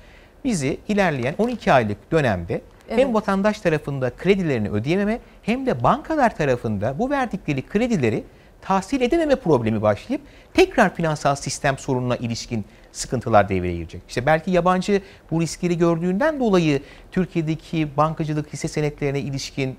bizi 0.44 0.78
ilerleyen 0.88 1.34
12 1.38 1.72
aylık 1.72 2.12
dönemde 2.12 2.60
evet. 2.88 2.98
hem 2.98 3.14
vatandaş 3.14 3.60
tarafında 3.60 4.10
kredilerini 4.10 4.70
ödeyememe 4.70 5.18
hem 5.42 5.66
de 5.66 5.82
bankalar 5.82 6.36
tarafında 6.36 6.98
bu 6.98 7.10
verdikleri 7.10 7.66
kredileri 7.66 8.24
tahsil 8.62 9.00
edememe 9.00 9.36
problemi 9.36 9.82
başlayıp 9.82 10.22
tekrar 10.54 10.94
finansal 10.94 11.34
sistem 11.34 11.78
sorununa 11.78 12.16
ilişkin 12.16 12.64
sıkıntılar 12.92 13.48
devreye 13.48 13.76
girecek. 13.76 14.02
İşte 14.08 14.26
belki 14.26 14.50
yabancı 14.50 15.02
bu 15.30 15.40
riskleri 15.40 15.78
gördüğünden 15.78 16.40
dolayı 16.40 16.82
Türkiye'deki 17.12 17.96
bankacılık 17.96 18.52
hisse 18.52 18.68
senetlerine 18.68 19.20
ilişkin 19.20 19.76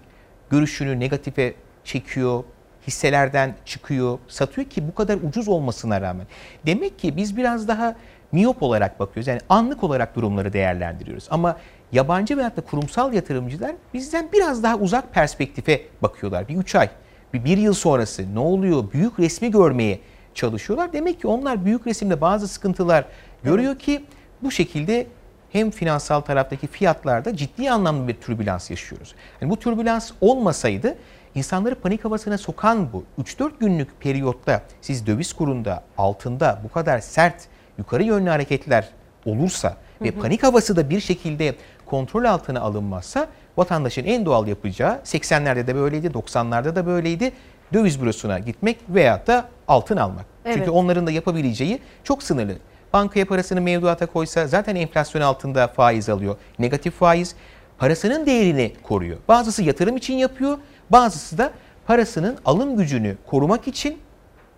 görüşünü 0.49 0.99
negatife 0.99 1.53
çekiyor, 1.83 2.43
hisselerden 2.87 3.55
çıkıyor, 3.65 4.19
satıyor 4.27 4.69
ki 4.69 4.87
bu 4.87 4.95
kadar 4.95 5.17
ucuz 5.29 5.47
olmasına 5.47 6.01
rağmen. 6.01 6.27
Demek 6.65 6.99
ki 6.99 7.17
biz 7.17 7.37
biraz 7.37 7.67
daha 7.67 7.95
miyop 8.31 8.63
olarak 8.63 8.99
bakıyoruz. 8.99 9.27
Yani 9.27 9.39
anlık 9.49 9.83
olarak 9.83 10.15
durumları 10.15 10.53
değerlendiriyoruz. 10.53 11.27
Ama 11.31 11.57
yabancı 11.91 12.37
veyahut 12.37 12.57
da 12.57 12.61
kurumsal 12.61 13.13
yatırımcılar 13.13 13.71
bizden 13.93 14.29
biraz 14.33 14.63
daha 14.63 14.77
uzak 14.77 15.13
perspektife 15.13 15.81
bakıyorlar. 16.01 16.47
Bir 16.47 16.55
üç 16.55 16.75
ay, 16.75 16.89
bir, 17.33 17.57
yıl 17.57 17.73
sonrası 17.73 18.35
ne 18.35 18.39
oluyor? 18.39 18.91
Büyük 18.93 19.19
resmi 19.19 19.51
görmeye 19.51 19.99
çalışıyorlar. 20.33 20.93
Demek 20.93 21.21
ki 21.21 21.27
onlar 21.27 21.65
büyük 21.65 21.87
resimde 21.87 22.21
bazı 22.21 22.47
sıkıntılar 22.47 23.05
görüyor 23.43 23.79
ki 23.79 24.05
bu 24.41 24.51
şekilde 24.51 25.07
hem 25.51 25.71
finansal 25.71 26.21
taraftaki 26.21 26.67
fiyatlarda 26.67 27.35
ciddi 27.35 27.71
anlamda 27.71 28.07
bir 28.07 28.13
türbülans 28.13 28.69
yaşıyoruz. 28.69 29.15
Yani 29.41 29.49
bu 29.49 29.57
türbülans 29.57 30.11
olmasaydı 30.21 30.97
insanları 31.35 31.75
panik 31.75 32.05
havasına 32.05 32.37
sokan 32.37 32.93
bu 32.93 33.03
3-4 33.23 33.51
günlük 33.59 34.01
periyotta 34.01 34.61
siz 34.81 35.07
döviz 35.07 35.33
kurunda, 35.33 35.83
altında 35.97 36.61
bu 36.63 36.69
kadar 36.69 36.99
sert 36.99 37.47
yukarı 37.77 38.03
yönlü 38.03 38.29
hareketler 38.29 38.89
olursa 39.25 39.69
hı 39.69 39.73
hı. 39.99 40.03
ve 40.03 40.11
panik 40.11 40.43
havası 40.43 40.75
da 40.75 40.89
bir 40.89 40.99
şekilde 40.99 41.55
kontrol 41.85 42.23
altına 42.23 42.61
alınmazsa 42.61 43.27
vatandaşın 43.57 44.06
en 44.06 44.26
doğal 44.26 44.48
yapacağı 44.48 44.99
80'lerde 45.03 45.68
de 45.68 45.76
böyleydi, 45.76 46.07
90'larda 46.07 46.76
da 46.76 46.86
böyleydi. 46.86 47.32
Döviz 47.73 48.02
bürosuna 48.02 48.40
gitmek 48.40 48.78
veyahut 48.90 49.28
da 49.28 49.45
altın 49.68 49.98
almak. 49.98 50.26
Evet. 50.45 50.57
Çünkü 50.57 50.72
onların 50.72 51.07
da 51.07 51.11
yapabileceği 51.11 51.80
çok 52.03 52.23
sınırlı. 52.23 52.53
Bankaya 52.94 53.26
parasını 53.26 53.61
mevduata 53.61 54.06
koysa 54.06 54.48
zaten 54.48 54.76
enflasyon 54.76 55.22
altında 55.22 55.68
faiz 55.68 56.10
alıyor. 56.10 56.36
Negatif 56.60 56.94
faiz 56.94 57.36
parasının 57.78 58.26
değerini 58.26 58.73
koruyor. 58.84 59.18
Bazısı 59.28 59.64
yatırım 59.64 59.98
için 59.98 60.14
yapıyor, 60.14 60.57
bazısı 60.90 61.38
da 61.38 61.52
parasının 61.88 62.38
alım 62.45 62.78
gücünü 62.78 63.18
korumak 63.28 63.68
için 63.68 63.98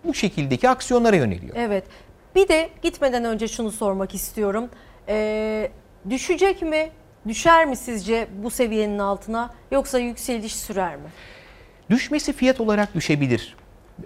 bu 0.04 0.14
şekildeki 0.14 0.68
aksiyonlara 0.68 1.16
yöneliyor. 1.16 1.56
Evet. 1.56 1.84
Bir 2.34 2.48
de 2.48 2.70
gitmeden 2.82 3.24
önce 3.24 3.48
şunu 3.48 3.70
sormak 3.70 4.14
istiyorum. 4.14 4.68
Ee, 5.08 5.70
düşecek 6.10 6.62
mi? 6.62 6.90
Düşer 7.28 7.66
mi 7.66 7.76
sizce 7.76 8.28
bu 8.42 8.50
seviyenin 8.50 8.98
altına 8.98 9.50
yoksa 9.70 9.98
yükseliş 9.98 10.54
sürer 10.54 10.96
mi? 10.96 11.08
Düşmesi 11.90 12.32
fiyat 12.32 12.60
olarak 12.60 12.94
düşebilir. 12.94 13.56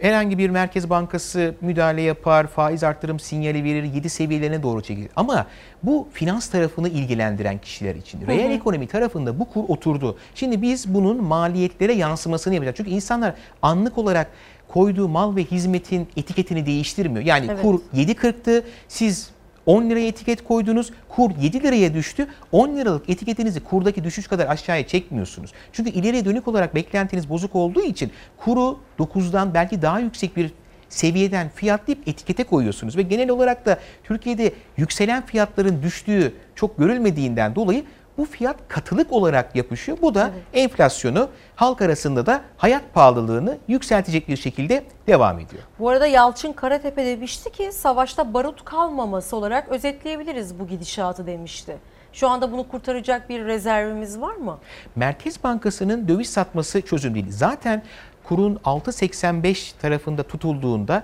Herhangi 0.00 0.38
bir 0.38 0.50
merkez 0.50 0.90
bankası 0.90 1.54
müdahale 1.60 2.02
yapar, 2.02 2.46
faiz 2.46 2.84
arttırım 2.84 3.20
sinyali 3.20 3.64
verir, 3.64 3.82
7 3.82 4.10
seviyelerine 4.10 4.62
doğru 4.62 4.82
çekilir. 4.82 5.10
Ama 5.16 5.46
bu 5.82 6.08
finans 6.12 6.48
tarafını 6.48 6.88
ilgilendiren 6.88 7.58
kişiler 7.58 7.94
için. 7.94 8.26
Reel 8.26 8.50
ekonomi 8.50 8.86
tarafında 8.86 9.38
bu 9.38 9.44
kur 9.44 9.64
oturdu. 9.68 10.18
Şimdi 10.34 10.62
biz 10.62 10.94
bunun 10.94 11.24
maliyetlere 11.24 11.92
yansımasını 11.92 12.54
yapacağız. 12.54 12.76
Çünkü 12.76 12.90
insanlar 12.90 13.34
anlık 13.62 13.98
olarak 13.98 14.30
koyduğu 14.68 15.08
mal 15.08 15.36
ve 15.36 15.44
hizmetin 15.44 16.08
etiketini 16.16 16.66
değiştirmiyor. 16.66 17.24
Yani 17.24 17.46
evet. 17.50 17.62
kur 17.62 17.80
7.40'tı. 17.94 18.64
Siz 18.88 19.30
10 19.68 19.90
liraya 19.90 20.06
etiket 20.06 20.44
koydunuz. 20.44 20.90
Kur 21.08 21.30
7 21.40 21.62
liraya 21.62 21.94
düştü. 21.94 22.26
10 22.52 22.76
liralık 22.76 23.10
etiketinizi 23.10 23.60
kurdaki 23.60 24.04
düşüş 24.04 24.26
kadar 24.26 24.46
aşağıya 24.46 24.86
çekmiyorsunuz. 24.86 25.52
Çünkü 25.72 25.90
ileriye 25.90 26.24
dönük 26.24 26.48
olarak 26.48 26.74
beklentiniz 26.74 27.28
bozuk 27.28 27.56
olduğu 27.56 27.82
için 27.82 28.10
kuru 28.36 28.78
9'dan 28.98 29.54
belki 29.54 29.82
daha 29.82 30.00
yüksek 30.00 30.36
bir 30.36 30.52
seviyeden 30.88 31.48
fiyatlayıp 31.48 32.08
etikete 32.08 32.44
koyuyorsunuz. 32.44 32.96
Ve 32.96 33.02
genel 33.02 33.30
olarak 33.30 33.66
da 33.66 33.78
Türkiye'de 34.04 34.52
yükselen 34.76 35.26
fiyatların 35.26 35.82
düştüğü 35.82 36.32
çok 36.54 36.78
görülmediğinden 36.78 37.54
dolayı 37.54 37.84
bu 38.18 38.24
fiyat 38.24 38.56
katılık 38.68 39.12
olarak 39.12 39.56
yapışıyor. 39.56 39.98
Bu 40.02 40.14
da 40.14 40.30
enflasyonu 40.52 41.28
halk 41.56 41.82
arasında 41.82 42.26
da 42.26 42.40
hayat 42.56 42.94
pahalılığını 42.94 43.58
yükseltecek 43.68 44.28
bir 44.28 44.36
şekilde 44.36 44.84
devam 45.06 45.38
ediyor. 45.38 45.62
Bu 45.78 45.88
arada 45.88 46.06
Yalçın 46.06 46.52
Karatepe 46.52 47.06
demişti 47.06 47.52
ki 47.52 47.72
savaşta 47.72 48.34
barut 48.34 48.64
kalmaması 48.64 49.36
olarak 49.36 49.68
özetleyebiliriz 49.68 50.58
bu 50.58 50.66
gidişatı 50.66 51.26
demişti. 51.26 51.76
Şu 52.12 52.28
anda 52.28 52.52
bunu 52.52 52.68
kurtaracak 52.68 53.28
bir 53.28 53.44
rezervimiz 53.44 54.20
var 54.20 54.34
mı? 54.34 54.58
Merkez 54.96 55.44
Bankası'nın 55.44 56.08
döviz 56.08 56.30
satması 56.30 56.82
çözüm 56.82 57.14
değil. 57.14 57.26
Zaten 57.30 57.82
kurun 58.24 58.54
6.85 58.54 59.72
tarafında 59.80 60.22
tutulduğunda 60.22 61.02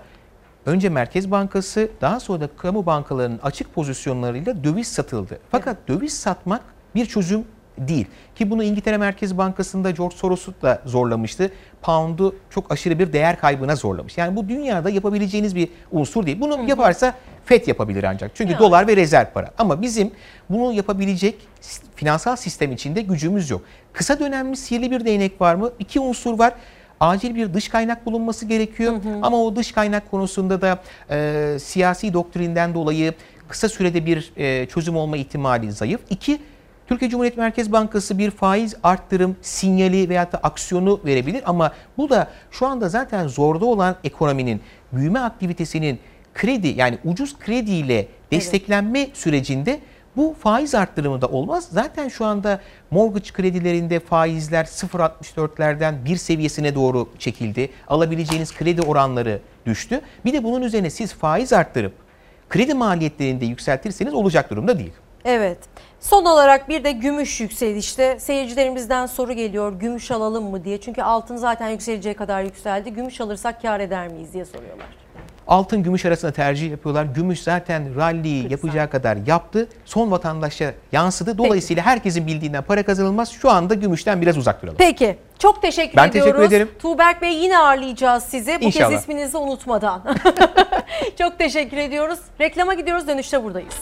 önce 0.67 0.89
Merkez 0.89 1.31
Bankası 1.31 1.89
daha 2.01 2.21
sonra 2.21 2.41
da 2.41 2.49
kamu 2.57 2.87
bankalarının 2.87 3.41
açık 3.43 3.75
pozisyonlarıyla 3.75 4.65
döviz 4.65 4.87
satıldı. 4.87 5.39
Fakat 5.51 5.77
döviz 5.89 6.13
satmak 6.13 6.74
bir 6.95 7.07
çözüm 7.07 7.45
değil. 7.79 8.07
Ki 8.35 8.51
bunu 8.51 8.63
İngiltere 8.65 8.97
Merkez 8.97 9.39
Bankası'nda 9.39 9.91
George 9.91 10.17
Soros'u 10.17 10.55
da 10.63 10.83
zorlamıştı. 10.85 11.51
Pound'u 11.83 12.35
çok 12.51 12.73
aşırı 12.73 12.99
bir 12.99 13.13
değer 13.13 13.41
kaybına 13.41 13.77
zorlamış. 13.77 14.19
Yani 14.19 14.37
bu 14.37 14.49
dünyada 14.49 14.91
yapabileceğiniz 14.91 15.57
bir 15.57 15.69
unsur 15.93 16.27
değil. 16.27 16.41
Bunu 16.41 16.69
yaparsa 16.69 17.15
FED 17.45 17.67
yapabilir 17.67 18.05
ancak. 18.05 18.31
Çünkü 18.35 18.53
Yani. 18.53 18.61
dolar 18.61 18.87
ve 18.87 18.97
rezerv 18.97 19.27
para. 19.35 19.51
Ama 19.59 19.83
bizim 19.83 20.11
bunu 20.51 20.73
yapabilecek 20.73 21.35
finansal 21.97 22.37
sistem 22.37 22.73
içinde 22.73 23.03
gücümüz 23.03 23.51
yok. 23.51 23.63
Kısa 23.93 24.21
dönemli 24.21 24.57
sihirli 24.57 24.91
bir 24.91 25.05
değnek 25.05 25.41
var 25.41 25.55
mı? 25.55 25.71
İki 25.79 26.01
unsur 26.01 26.39
var. 26.39 26.53
Acil 27.01 27.35
bir 27.35 27.55
dış 27.55 27.69
kaynak 27.69 28.07
bulunması 28.07 28.47
gerekiyor. 28.47 28.95
Ama 29.23 29.37
o 29.43 29.57
dış 29.57 29.73
kaynak 29.73 30.11
konusunda 30.11 30.61
da 30.61 30.79
e, 31.11 31.57
siyasi 31.61 32.13
doktrinden 32.13 32.75
dolayı 32.75 33.15
kısa 33.49 33.69
sürede 33.69 34.07
bir 34.07 34.33
e, 34.37 34.67
çözüm 34.67 34.97
olma 34.97 35.17
ihtimali 35.17 35.73
zayıf. 35.73 36.01
İki, 36.11 36.39
Türkiye 36.87 37.11
Cumhuriyet 37.11 37.37
Merkez 37.37 37.73
Bankası 37.73 38.19
bir 38.19 38.31
faiz 38.31 38.75
arttırım 38.83 39.37
sinyali 39.43 40.09
veyahut 40.09 40.33
da 40.33 40.39
aksiyonu 40.39 41.01
verebilir 41.05 41.43
ama 41.47 41.73
bu 41.97 42.11
da 42.11 42.29
şu 42.51 42.67
anda 42.67 42.89
zaten 42.89 43.29
zorda 43.29 43.65
olan 43.65 43.97
ekonominin 44.05 44.61
büyüme 44.93 45.21
aktivitesinin 45.21 45.99
kredi 46.35 46.69
yani 46.69 46.99
ucuz 47.05 47.39
krediyle 47.39 48.09
desteklenme 48.33 49.09
sürecinde 49.15 49.81
bu 50.17 50.37
faiz 50.41 50.75
arttırımı 50.75 51.21
da 51.21 51.27
olmaz. 51.27 51.69
Zaten 51.71 52.09
şu 52.09 52.25
anda 52.25 52.61
mortgage 52.91 53.33
kredilerinde 53.33 54.01
faizler 54.01 54.65
0.64'lerden 54.65 56.05
bir 56.05 56.17
seviyesine 56.17 56.75
doğru 56.75 57.09
çekildi. 57.19 57.71
Alabileceğiniz 57.89 58.57
kredi 58.57 58.83
oranları 58.83 59.41
düştü. 59.67 60.01
Bir 60.25 60.33
de 60.33 60.45
bunun 60.45 60.63
üzerine 60.63 60.91
siz 60.91 61.15
faiz 61.15 61.53
arttırıp 61.53 61.93
kredi 62.49 62.75
maliyetlerini 62.75 63.41
de 63.41 63.47
yükseltirseniz 63.47 64.15
olacak 64.15 64.51
durumda 64.51 64.79
değil. 64.79 64.93
Evet. 65.25 65.59
Son 66.05 66.25
olarak 66.25 66.69
bir 66.69 66.85
de 66.85 66.93
gümüş 66.93 67.41
yükselişte. 67.41 68.19
Seyircilerimizden 68.21 69.07
soru 69.07 69.33
geliyor. 69.33 69.73
Gümüş 69.73 70.11
alalım 70.11 70.51
mı 70.51 70.65
diye. 70.65 70.81
Çünkü 70.81 71.03
altın 71.03 71.37
zaten 71.37 71.69
yükseleceği 71.69 72.15
kadar 72.15 72.43
yükseldi. 72.43 72.91
Gümüş 72.93 73.21
alırsak 73.21 73.63
kar 73.63 73.81
eder 73.81 74.09
miyiz 74.09 74.33
diye 74.33 74.45
soruyorlar. 74.45 74.87
Altın 75.47 75.83
gümüş 75.83 76.05
arasında 76.05 76.33
tercih 76.33 76.71
yapıyorlar. 76.71 77.05
Gümüş 77.05 77.43
zaten 77.43 77.97
ralliyi 77.97 78.53
yapacağı 78.53 78.91
kadar 78.91 79.17
yaptı. 79.27 79.69
Son 79.85 80.11
vatandaşa 80.11 80.75
yansıdı. 80.93 81.39
Dolayısıyla 81.39 81.83
herkesin 81.87 82.27
bildiğinden 82.27 82.63
para 82.63 82.83
kazanılmaz. 82.83 83.31
Şu 83.33 83.51
anda 83.51 83.75
gümüşten 83.75 84.21
biraz 84.23 84.39
uzak 84.39 84.63
duralım. 84.63 84.77
Peki. 84.79 85.17
Çok 85.39 85.63
teşekkür 85.63 85.97
Ben 85.97 86.09
ediyoruz. 86.09 86.33
teşekkür 86.33 86.49
ederim. 86.49 86.71
Tuğberk 86.79 87.23
Bey 87.23 87.35
yine 87.35 87.59
ağırlayacağız 87.59 88.23
sizi. 88.25 88.59
Bu 88.61 88.65
İnşallah. 88.65 88.91
kez 88.91 89.01
isminizi 89.01 89.37
unutmadan. 89.37 90.03
Çok 91.19 91.39
teşekkür 91.39 91.77
ediyoruz. 91.77 92.19
Reklama 92.41 92.75
gidiyoruz. 92.75 93.09
Dönüşte 93.09 93.45
buradayız. 93.45 93.75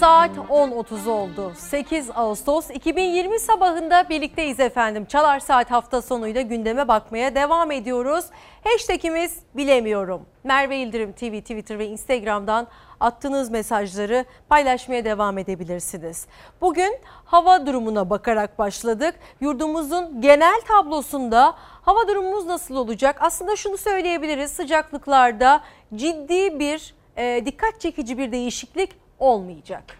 Saat 0.00 0.36
10.30 0.36 1.08
oldu. 1.08 1.52
8 1.56 2.10
Ağustos 2.14 2.70
2020 2.70 3.40
sabahında 3.40 4.08
birlikteyiz 4.08 4.60
efendim. 4.60 5.04
Çalar 5.04 5.40
Saat 5.40 5.70
hafta 5.70 6.02
sonuyla 6.02 6.40
gündeme 6.40 6.88
bakmaya 6.88 7.34
devam 7.34 7.70
ediyoruz. 7.70 8.24
Hashtagimiz 8.64 9.38
bilemiyorum. 9.54 10.26
Merve 10.44 10.76
İldirim 10.76 11.12
TV, 11.12 11.40
Twitter 11.40 11.78
ve 11.78 11.86
Instagram'dan 11.86 12.66
attığınız 13.00 13.50
mesajları 13.50 14.24
paylaşmaya 14.48 15.04
devam 15.04 15.38
edebilirsiniz. 15.38 16.26
Bugün 16.60 16.98
hava 17.24 17.66
durumuna 17.66 18.10
bakarak 18.10 18.58
başladık. 18.58 19.14
Yurdumuzun 19.40 20.20
genel 20.20 20.60
tablosunda 20.68 21.54
hava 21.82 22.08
durumumuz 22.08 22.46
nasıl 22.46 22.76
olacak? 22.76 23.16
Aslında 23.20 23.56
şunu 23.56 23.76
söyleyebiliriz. 23.76 24.50
Sıcaklıklarda 24.50 25.60
ciddi 25.94 26.58
bir 26.58 26.94
e, 27.16 27.42
dikkat 27.46 27.80
çekici 27.80 28.18
bir 28.18 28.32
değişiklik 28.32 29.07
olmayacak. 29.18 29.98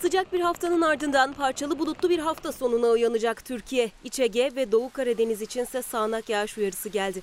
Sıcak 0.00 0.32
bir 0.32 0.40
haftanın 0.40 0.80
ardından 0.80 1.32
parçalı 1.32 1.78
bulutlu 1.78 2.10
bir 2.10 2.18
hafta 2.18 2.52
sonuna 2.52 2.86
uyanacak 2.86 3.44
Türkiye. 3.44 3.90
İç 4.04 4.20
Ege 4.20 4.50
ve 4.56 4.72
Doğu 4.72 4.90
Karadeniz 4.90 5.42
içinse 5.42 5.82
sağanak 5.82 6.28
yağış 6.28 6.58
uyarısı 6.58 6.88
geldi. 6.88 7.22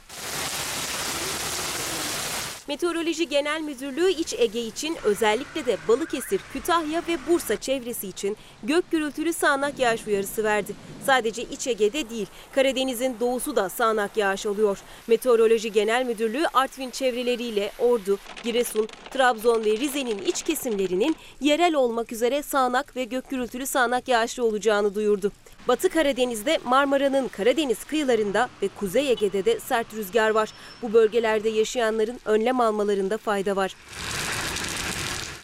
Meteoroloji 2.70 3.30
Genel 3.30 3.62
Müdürlüğü 3.62 4.10
İç 4.10 4.34
Ege 4.38 4.62
için 4.62 4.98
özellikle 5.04 5.66
de 5.66 5.78
Balıkesir, 5.88 6.42
Kütahya 6.54 7.04
ve 7.08 7.18
Bursa 7.28 7.56
çevresi 7.56 8.08
için 8.08 8.38
gök 8.64 8.92
gürültülü 8.92 9.34
sağanak 9.34 9.80
yağış 9.80 10.08
uyarısı 10.08 10.44
verdi. 10.44 10.74
Sadece 11.06 11.42
İç 11.44 11.68
Ege'de 11.68 12.10
değil, 12.10 12.28
Karadeniz'in 12.56 13.18
doğusu 13.20 13.56
da 13.56 13.70
sağanak 13.70 14.18
yağış 14.18 14.46
alıyor. 14.46 14.78
Meteoroloji 15.08 15.72
Genel 15.72 16.06
Müdürlüğü 16.06 16.48
Artvin 16.54 16.90
çevreleriyle 16.90 17.72
Ordu, 17.80 18.18
Giresun, 18.44 18.88
Trabzon 19.12 19.66
ve 19.66 19.78
Rize'nin 19.78 20.22
iç 20.22 20.44
kesimlerinin 20.44 21.16
yerel 21.42 21.76
olmak 21.76 22.12
üzere 22.12 22.44
sağanak 22.44 22.96
ve 22.96 23.04
gök 23.04 23.30
gürültülü 23.30 23.66
sağanak 23.66 24.08
yağışlı 24.08 24.46
olacağını 24.46 24.96
duyurdu. 24.96 25.32
Batı 25.70 25.90
Karadeniz'de 25.90 26.60
Marmara'nın 26.64 27.28
Karadeniz 27.28 27.84
kıyılarında 27.84 28.50
ve 28.62 28.68
Kuzey 28.80 29.12
Ege'de 29.12 29.46
de 29.46 29.60
sert 29.60 29.94
rüzgar 29.94 30.30
var. 30.30 30.50
Bu 30.82 30.94
bölgelerde 30.94 31.50
yaşayanların 31.50 32.20
önlem 32.26 32.60
almalarında 32.60 33.18
fayda 33.18 33.56
var. 33.56 33.76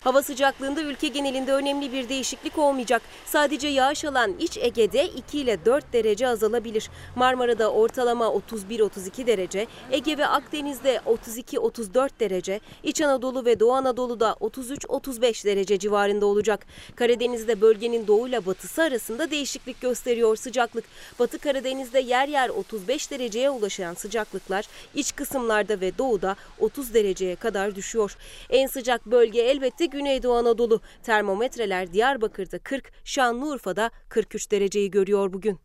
Hava 0.05 0.23
sıcaklığında 0.23 0.81
ülke 0.81 1.07
genelinde 1.07 1.53
önemli 1.53 1.91
bir 1.91 2.09
değişiklik 2.09 2.57
olmayacak. 2.57 3.01
Sadece 3.25 3.67
yağış 3.67 4.05
alan 4.05 4.35
İç 4.39 4.57
Ege'de 4.57 5.05
2 5.05 5.39
ile 5.39 5.65
4 5.65 5.93
derece 5.93 6.27
azalabilir. 6.27 6.89
Marmara'da 7.15 7.71
ortalama 7.71 8.25
31-32 8.25 9.27
derece, 9.27 9.67
Ege 9.91 10.17
ve 10.17 10.27
Akdeniz'de 10.27 11.01
32-34 11.05 12.09
derece, 12.19 12.59
İç 12.83 13.01
Anadolu 13.01 13.45
ve 13.45 13.59
Doğu 13.59 13.73
Anadolu'da 13.73 14.37
33-35 14.41 15.45
derece 15.45 15.79
civarında 15.79 16.25
olacak. 16.25 16.65
Karadeniz'de 16.95 17.61
bölgenin 17.61 18.07
doğuyla 18.07 18.45
batısı 18.45 18.83
arasında 18.83 19.31
değişiklik 19.31 19.81
gösteriyor 19.81 20.35
sıcaklık. 20.35 20.85
Batı 21.19 21.39
Karadeniz'de 21.39 21.99
yer 21.99 22.27
yer 22.27 22.49
35 22.49 23.11
dereceye 23.11 23.49
ulaşan 23.49 23.93
sıcaklıklar 23.93 24.65
iç 24.95 25.15
kısımlarda 25.15 25.81
ve 25.81 25.97
doğuda 25.97 26.35
30 26.59 26.93
dereceye 26.93 27.35
kadar 27.35 27.75
düşüyor. 27.75 28.17
En 28.49 28.67
sıcak 28.67 29.05
bölge 29.05 29.41
elbette 29.41 29.94
Güneydoğu 29.95 30.33
Anadolu. 30.33 30.81
Termometreler 31.03 31.93
Diyarbakır'da 31.93 32.59
40, 32.59 32.91
Şanlıurfa'da 33.03 33.91
43 34.09 34.51
dereceyi 34.51 34.91
görüyor 34.91 35.33
bugün. 35.33 35.59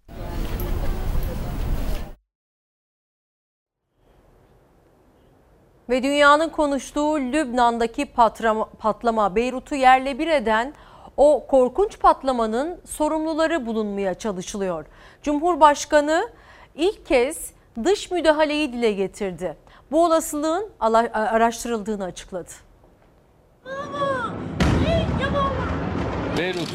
Ve 5.88 6.02
dünyanın 6.02 6.48
konuştuğu 6.48 7.20
Lübnan'daki 7.20 8.06
patlama, 8.06 8.64
patlama 8.64 9.36
Beyrut'u 9.36 9.74
yerle 9.74 10.18
bir 10.18 10.28
eden 10.28 10.74
o 11.16 11.46
korkunç 11.46 11.98
patlamanın 11.98 12.80
sorumluları 12.84 13.66
bulunmaya 13.66 14.14
çalışılıyor. 14.14 14.86
Cumhurbaşkanı 15.22 16.28
ilk 16.74 17.06
kez 17.06 17.52
dış 17.84 18.10
müdahaleyi 18.10 18.72
dile 18.72 18.92
getirdi. 18.92 19.56
Bu 19.90 20.04
olasılığın 20.04 20.70
araştırıldığını 21.12 22.04
açıkladı. 22.04 22.69
Beyrut 26.38 26.68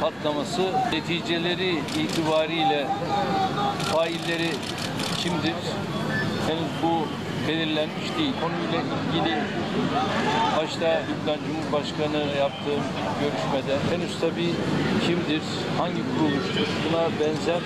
patlaması 0.00 0.62
neticeleri 0.92 1.74
itibariyle 1.98 2.86
failleri 3.92 4.50
kimdir? 5.18 5.54
Henüz 6.46 6.70
bu 6.82 7.06
belirlenmiş 7.48 8.18
değil. 8.18 8.32
Konuyla 8.40 8.80
ilgili 8.80 9.38
başta 10.56 11.02
Lübnan 11.08 11.38
Cumhurbaşkanı 11.46 12.24
yaptığım 12.38 12.82
görüşmede 13.20 13.78
henüz 13.90 14.20
tabii 14.20 14.50
kimdir, 15.06 15.42
hangi 15.78 16.02
kuruluştur 16.18 16.66
buna 16.88 17.02
benzer 17.20 17.60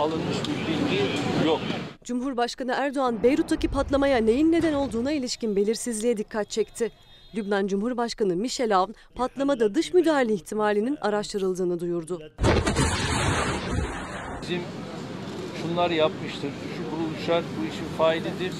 alınmış 0.00 0.36
bir 0.42 0.72
bilgi 0.72 1.02
yok. 1.46 1.60
Cumhurbaşkanı 2.04 2.72
Erdoğan 2.72 3.22
Beyrut'taki 3.22 3.68
patlamaya 3.68 4.16
neyin 4.18 4.52
neden 4.52 4.72
olduğuna 4.72 5.12
ilişkin 5.12 5.56
belirsizliğe 5.56 6.16
dikkat 6.16 6.50
çekti. 6.50 6.90
Lübnan 7.36 7.66
Cumhurbaşkanı 7.66 8.36
Michel 8.36 8.76
Aoun 8.76 8.94
patlamada 9.14 9.74
dış 9.74 9.94
müdahale 9.94 10.34
ihtimalinin 10.34 10.98
araştırıldığını 11.00 11.80
duyurdu. 11.80 12.22
Bizim 14.42 14.62
şunlar 15.62 15.90
yapmıştır, 15.90 16.50
şu 16.76 16.90
kuruluşlar 16.90 17.44
bu 17.60 17.64
işin 17.66 17.96
failidir 17.98 18.52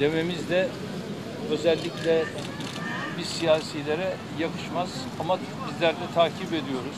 dememiz 0.00 0.48
de 0.48 0.68
özellikle 1.50 2.24
biz 3.18 3.26
siyasilere 3.26 4.16
yakışmaz 4.38 4.88
ama 5.20 5.38
bizler 5.70 5.94
de 5.94 6.14
takip 6.14 6.46
ediyoruz. 6.46 6.96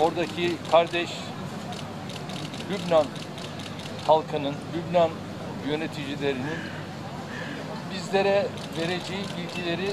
Oradaki 0.00 0.52
kardeş 0.70 1.10
Lübnan 2.70 3.06
halkının, 4.06 4.54
Lübnan 4.76 5.10
yöneticilerinin 5.68 6.58
bizlere 7.96 8.46
vereceği 8.78 9.20
bilgileri 9.36 9.90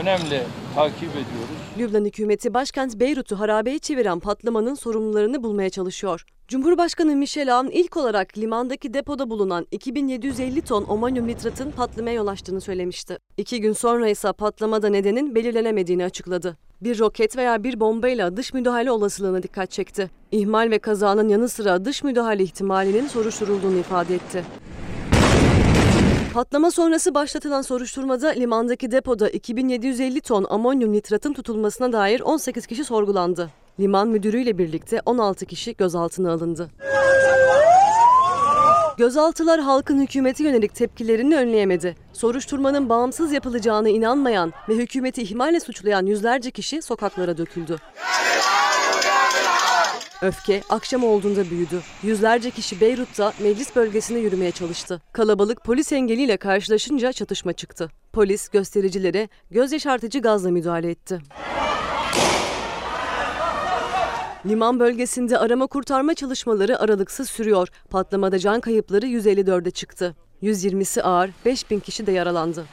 önemli 0.00 0.42
takip 0.74 1.10
ediyoruz. 1.10 1.58
Lübnan 1.78 2.04
hükümeti 2.04 2.54
başkent 2.54 3.00
Beyrut'u 3.00 3.40
harabeye 3.40 3.78
çeviren 3.78 4.20
patlamanın 4.20 4.74
sorumlularını 4.74 5.42
bulmaya 5.42 5.70
çalışıyor. 5.70 6.24
Cumhurbaşkanı 6.48 7.16
Michel 7.16 7.56
Aoun 7.56 7.70
ilk 7.70 7.96
olarak 7.96 8.38
limandaki 8.38 8.94
depoda 8.94 9.30
bulunan 9.30 9.66
2750 9.70 10.62
ton 10.62 10.84
omanyum 10.84 11.26
nitratın 11.26 11.70
patlamaya 11.70 12.16
yol 12.16 12.26
açtığını 12.26 12.60
söylemişti. 12.60 13.18
İki 13.36 13.60
gün 13.60 13.72
sonra 13.72 14.08
ise 14.08 14.32
patlamada 14.32 14.88
nedenin 14.88 15.34
belirlenemediğini 15.34 16.04
açıkladı. 16.04 16.56
Bir 16.80 16.98
roket 16.98 17.36
veya 17.36 17.64
bir 17.64 17.80
bombayla 17.80 18.36
dış 18.36 18.54
müdahale 18.54 18.90
olasılığına 18.90 19.42
dikkat 19.42 19.70
çekti. 19.70 20.10
İhmal 20.32 20.70
ve 20.70 20.78
kazanın 20.78 21.28
yanı 21.28 21.48
sıra 21.48 21.84
dış 21.84 22.04
müdahale 22.04 22.42
ihtimalinin 22.42 23.06
soruşturulduğunu 23.06 23.78
ifade 23.78 24.14
etti. 24.14 24.44
Patlama 26.32 26.70
sonrası 26.70 27.14
başlatılan 27.14 27.62
soruşturmada 27.62 28.28
limandaki 28.28 28.90
depoda 28.90 29.28
2750 29.28 30.20
ton 30.20 30.46
amonyum 30.50 30.92
nitratın 30.92 31.32
tutulmasına 31.32 31.92
dair 31.92 32.20
18 32.20 32.66
kişi 32.66 32.84
sorgulandı. 32.84 33.50
Liman 33.80 34.08
müdürüyle 34.08 34.58
birlikte 34.58 35.00
16 35.06 35.46
kişi 35.46 35.76
gözaltına 35.76 36.32
alındı. 36.32 36.70
Gözaltılar 38.98 39.60
halkın 39.60 40.00
hükümeti 40.00 40.42
yönelik 40.42 40.74
tepkilerini 40.74 41.36
önleyemedi. 41.36 41.96
Soruşturmanın 42.12 42.88
bağımsız 42.88 43.32
yapılacağına 43.32 43.88
inanmayan 43.88 44.52
ve 44.68 44.74
hükümeti 44.74 45.22
ihmalle 45.22 45.60
suçlayan 45.60 46.06
yüzlerce 46.06 46.50
kişi 46.50 46.82
sokaklara 46.82 47.38
döküldü. 47.38 47.76
Öfke 50.22 50.62
akşam 50.68 51.04
olduğunda 51.04 51.50
büyüdü. 51.50 51.82
Yüzlerce 52.02 52.50
kişi 52.50 52.80
Beyrut'ta 52.80 53.32
meclis 53.38 53.76
bölgesine 53.76 54.18
yürümeye 54.18 54.50
çalıştı. 54.50 55.02
Kalabalık 55.12 55.64
polis 55.64 55.92
engeliyle 55.92 56.36
karşılaşınca 56.36 57.12
çatışma 57.12 57.52
çıktı. 57.52 57.90
Polis 58.12 58.48
göstericilere 58.48 59.28
göz 59.50 59.72
yaşartıcı 59.72 60.18
gazla 60.18 60.50
müdahale 60.50 60.90
etti. 60.90 61.20
Liman 64.46 64.80
bölgesinde 64.80 65.38
arama 65.38 65.66
kurtarma 65.66 66.14
çalışmaları 66.14 66.80
aralıksız 66.80 67.28
sürüyor. 67.28 67.68
Patlamada 67.90 68.38
can 68.38 68.60
kayıpları 68.60 69.06
154'e 69.06 69.70
çıktı. 69.70 70.16
120'si 70.42 71.02
ağır, 71.02 71.30
5000 71.44 71.80
kişi 71.80 72.06
de 72.06 72.12
yaralandı. 72.12 72.64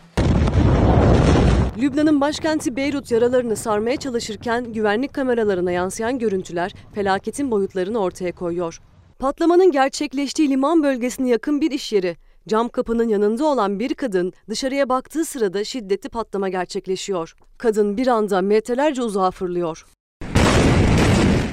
Lübnan'ın 1.81 2.21
başkenti 2.21 2.75
Beyrut 2.75 3.11
yaralarını 3.11 3.55
sarmaya 3.55 3.97
çalışırken 3.97 4.73
güvenlik 4.73 5.13
kameralarına 5.13 5.71
yansıyan 5.71 6.19
görüntüler 6.19 6.73
felaketin 6.95 7.51
boyutlarını 7.51 7.99
ortaya 7.99 8.31
koyuyor. 8.31 8.79
Patlamanın 9.19 9.71
gerçekleştiği 9.71 10.49
liman 10.49 10.83
bölgesine 10.83 11.29
yakın 11.29 11.61
bir 11.61 11.71
iş 11.71 11.93
yeri. 11.93 12.17
Cam 12.47 12.69
kapının 12.69 13.07
yanında 13.07 13.45
olan 13.45 13.79
bir 13.79 13.93
kadın 13.93 14.33
dışarıya 14.49 14.89
baktığı 14.89 15.25
sırada 15.25 15.63
şiddetli 15.63 16.09
patlama 16.09 16.49
gerçekleşiyor. 16.49 17.35
Kadın 17.57 17.97
bir 17.97 18.07
anda 18.07 18.41
metrelerce 18.41 19.01
uzağa 19.03 19.31
fırlıyor. 19.31 19.85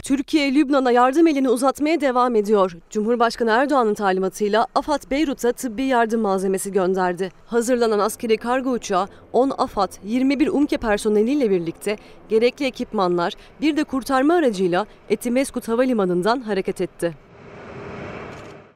Türkiye, 0.07 0.55
Lübnan'a 0.55 0.91
yardım 0.91 1.27
elini 1.27 1.49
uzatmaya 1.49 2.01
devam 2.01 2.35
ediyor. 2.35 2.77
Cumhurbaşkanı 2.91 3.51
Erdoğan'ın 3.51 3.95
talimatıyla 3.95 4.67
AFAD 4.75 5.11
Beyrut'a 5.11 5.53
tıbbi 5.53 5.83
yardım 5.83 6.21
malzemesi 6.21 6.73
gönderdi. 6.73 7.31
Hazırlanan 7.47 7.99
askeri 7.99 8.37
kargo 8.37 8.71
uçağı 8.71 9.09
10 9.33 9.53
AFAD, 9.59 9.93
21 10.05 10.49
UMKE 10.49 10.77
personeliyle 10.77 11.51
birlikte 11.51 11.97
gerekli 12.29 12.67
ekipmanlar, 12.67 13.33
bir 13.61 13.77
de 13.77 13.85
kurtarma 13.85 14.35
aracıyla 14.35 14.87
Etimeskut 15.09 15.69
Havalimanı'ndan 15.69 16.41
hareket 16.41 16.81
etti. 16.81 17.15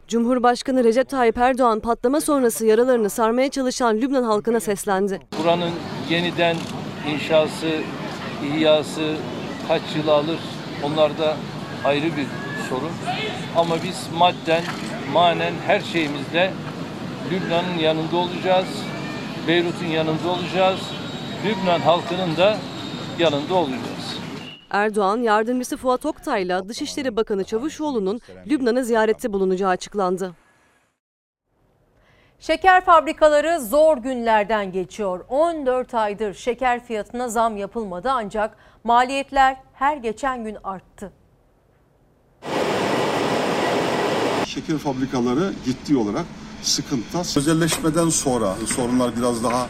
Cumhurbaşkanı 0.09 0.85
Recep 0.85 1.09
Tayyip 1.09 1.39
Erdoğan 1.39 1.81
patlama 1.81 2.21
sonrası 2.21 2.67
yaralarını 2.67 3.11
sarmaya 3.11 3.49
çalışan 3.49 3.97
Lübnan 3.97 4.23
halkına 4.23 4.61
seslendi. 4.61 5.21
Buranın 5.43 5.73
yeniden 6.09 6.57
inşası, 7.15 7.71
ihyası 8.45 9.15
kaç 9.69 9.83
yıl 9.97 10.09
alır 10.09 10.39
onlar 10.83 11.19
da 11.19 11.37
ayrı 11.85 12.17
bir 12.17 12.27
sorun. 12.69 12.93
Ama 13.57 13.75
biz 13.83 14.09
madden, 14.19 14.63
manen 15.13 15.53
her 15.67 15.81
şeyimizle 15.81 16.53
Lübnan'ın 17.31 17.79
yanında 17.79 18.17
olacağız. 18.17 18.69
Beyrut'un 19.49 19.87
yanında 19.87 20.29
olacağız. 20.29 20.81
Lübnan 21.45 21.81
halkının 21.81 22.37
da 22.37 22.57
yanında 23.19 23.55
olacağız. 23.55 24.19
Erdoğan, 24.71 25.19
yardımcısı 25.19 25.77
Fuat 25.77 26.07
Oktay'la 26.07 26.69
Dışişleri 26.69 27.17
Bakanı 27.17 27.45
Çavuşoğlu'nun 27.45 28.21
Lübnan'a 28.47 28.83
ziyarette 28.83 29.33
bulunacağı 29.33 29.71
açıklandı. 29.71 30.33
Şeker 32.41 32.85
fabrikaları 32.85 33.61
zor 33.61 33.97
günlerden 33.97 34.73
geçiyor. 34.73 35.25
14 35.29 35.95
aydır 35.95 36.35
şeker 36.35 36.85
fiyatına 36.85 37.29
zam 37.29 37.57
yapılmadı 37.57 38.11
ancak 38.11 38.57
maliyetler 38.85 39.57
her 39.75 39.97
geçen 39.97 40.45
gün 40.45 40.57
arttı. 40.65 41.13
Şeker 44.47 44.79
fabrikaları 44.79 45.53
ciddi 45.65 45.97
olarak 45.97 46.25
sıkıntıda. 46.63 47.21
Özelleşmeden 47.37 48.09
sonra 48.09 48.55
sorunlar 48.67 49.17
biraz 49.17 49.45
daha 49.45 49.69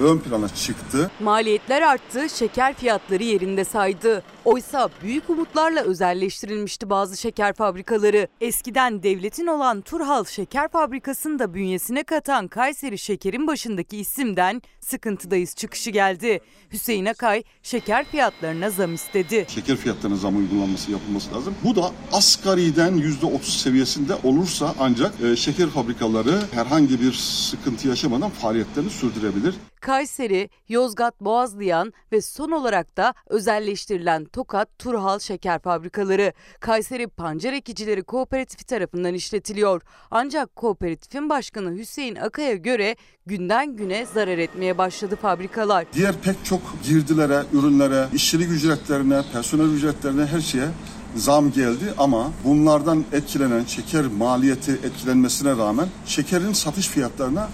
ön 0.00 0.18
plana 0.18 0.48
çıktı. 0.48 1.10
Maliyetler 1.20 1.82
arttı, 1.82 2.28
şeker 2.30 2.74
fiyatları 2.74 3.22
yerinde 3.22 3.64
saydı. 3.64 4.22
Oysa 4.44 4.88
büyük 5.02 5.30
umutlarla 5.30 5.82
özelleştirilmişti 5.82 6.90
bazı 6.90 7.16
şeker 7.16 7.52
fabrikaları. 7.52 8.28
Eskiden 8.40 9.02
devletin 9.02 9.46
olan 9.46 9.80
Turhal 9.80 10.24
Şeker 10.24 10.68
Fabrikası'nı 10.68 11.38
da 11.38 11.54
bünyesine 11.54 12.04
katan 12.04 12.48
Kayseri 12.48 12.98
Şeker'in 12.98 13.46
başındaki 13.46 13.96
isimden 13.98 14.62
sıkıntıdayız 14.86 15.54
çıkışı 15.54 15.90
geldi. 15.90 16.40
Hüseyin 16.72 17.06
Akay 17.06 17.42
şeker 17.62 18.04
fiyatlarına 18.04 18.70
zam 18.70 18.94
istedi. 18.94 19.46
Şeker 19.48 19.76
fiyatlarına 19.76 20.16
zam 20.16 20.36
uygulanması 20.36 20.92
yapılması 20.92 21.34
lazım. 21.34 21.54
Bu 21.64 21.76
da 21.76 21.92
asgariden 22.12 22.92
%30 22.98 23.42
seviyesinde 23.42 24.14
olursa 24.14 24.74
ancak 24.80 25.20
e, 25.20 25.36
şeker 25.36 25.68
fabrikaları 25.68 26.42
herhangi 26.50 27.00
bir 27.00 27.12
sıkıntı 27.12 27.88
yaşamadan 27.88 28.30
faaliyetlerini 28.30 28.90
sürdürebilir. 28.90 29.54
Kayseri, 29.80 30.50
Yozgat, 30.68 31.20
Boğazlayan 31.20 31.92
ve 32.12 32.20
son 32.20 32.50
olarak 32.50 32.96
da 32.96 33.14
özelleştirilen 33.26 34.24
Tokat, 34.24 34.78
Turhal 34.78 35.18
Şeker 35.18 35.58
Fabrikaları 35.58 36.32
Kayseri 36.60 37.06
Pancar 37.06 37.52
Ekicileri 37.52 38.02
Kooperatifi 38.02 38.64
tarafından 38.64 39.14
işletiliyor. 39.14 39.82
Ancak 40.10 40.56
kooperatifin 40.56 41.30
başkanı 41.30 41.78
Hüseyin 41.78 42.16
Akay'a 42.16 42.54
göre 42.54 42.96
günden 43.26 43.76
güne 43.76 44.06
zarar 44.06 44.38
etmeye 44.38 44.75
başladı 44.78 45.18
fabrikalar. 45.22 45.86
Diğer 45.92 46.14
pek 46.22 46.44
çok 46.44 46.60
girdilere, 46.84 47.42
ürünlere, 47.52 48.08
işçilik 48.14 48.50
ücretlerine, 48.50 49.22
personel 49.32 49.72
ücretlerine 49.72 50.26
her 50.26 50.40
şeye 50.40 50.68
zam 51.16 51.52
geldi 51.52 51.94
ama 51.98 52.30
bunlardan 52.44 53.04
etkilenen 53.12 53.64
şeker 53.64 54.06
maliyeti 54.06 54.72
etkilenmesine 54.72 55.50
rağmen 55.50 55.88
şekerin 56.06 56.52
satış 56.52 56.88
fiyatlarına 56.88 57.48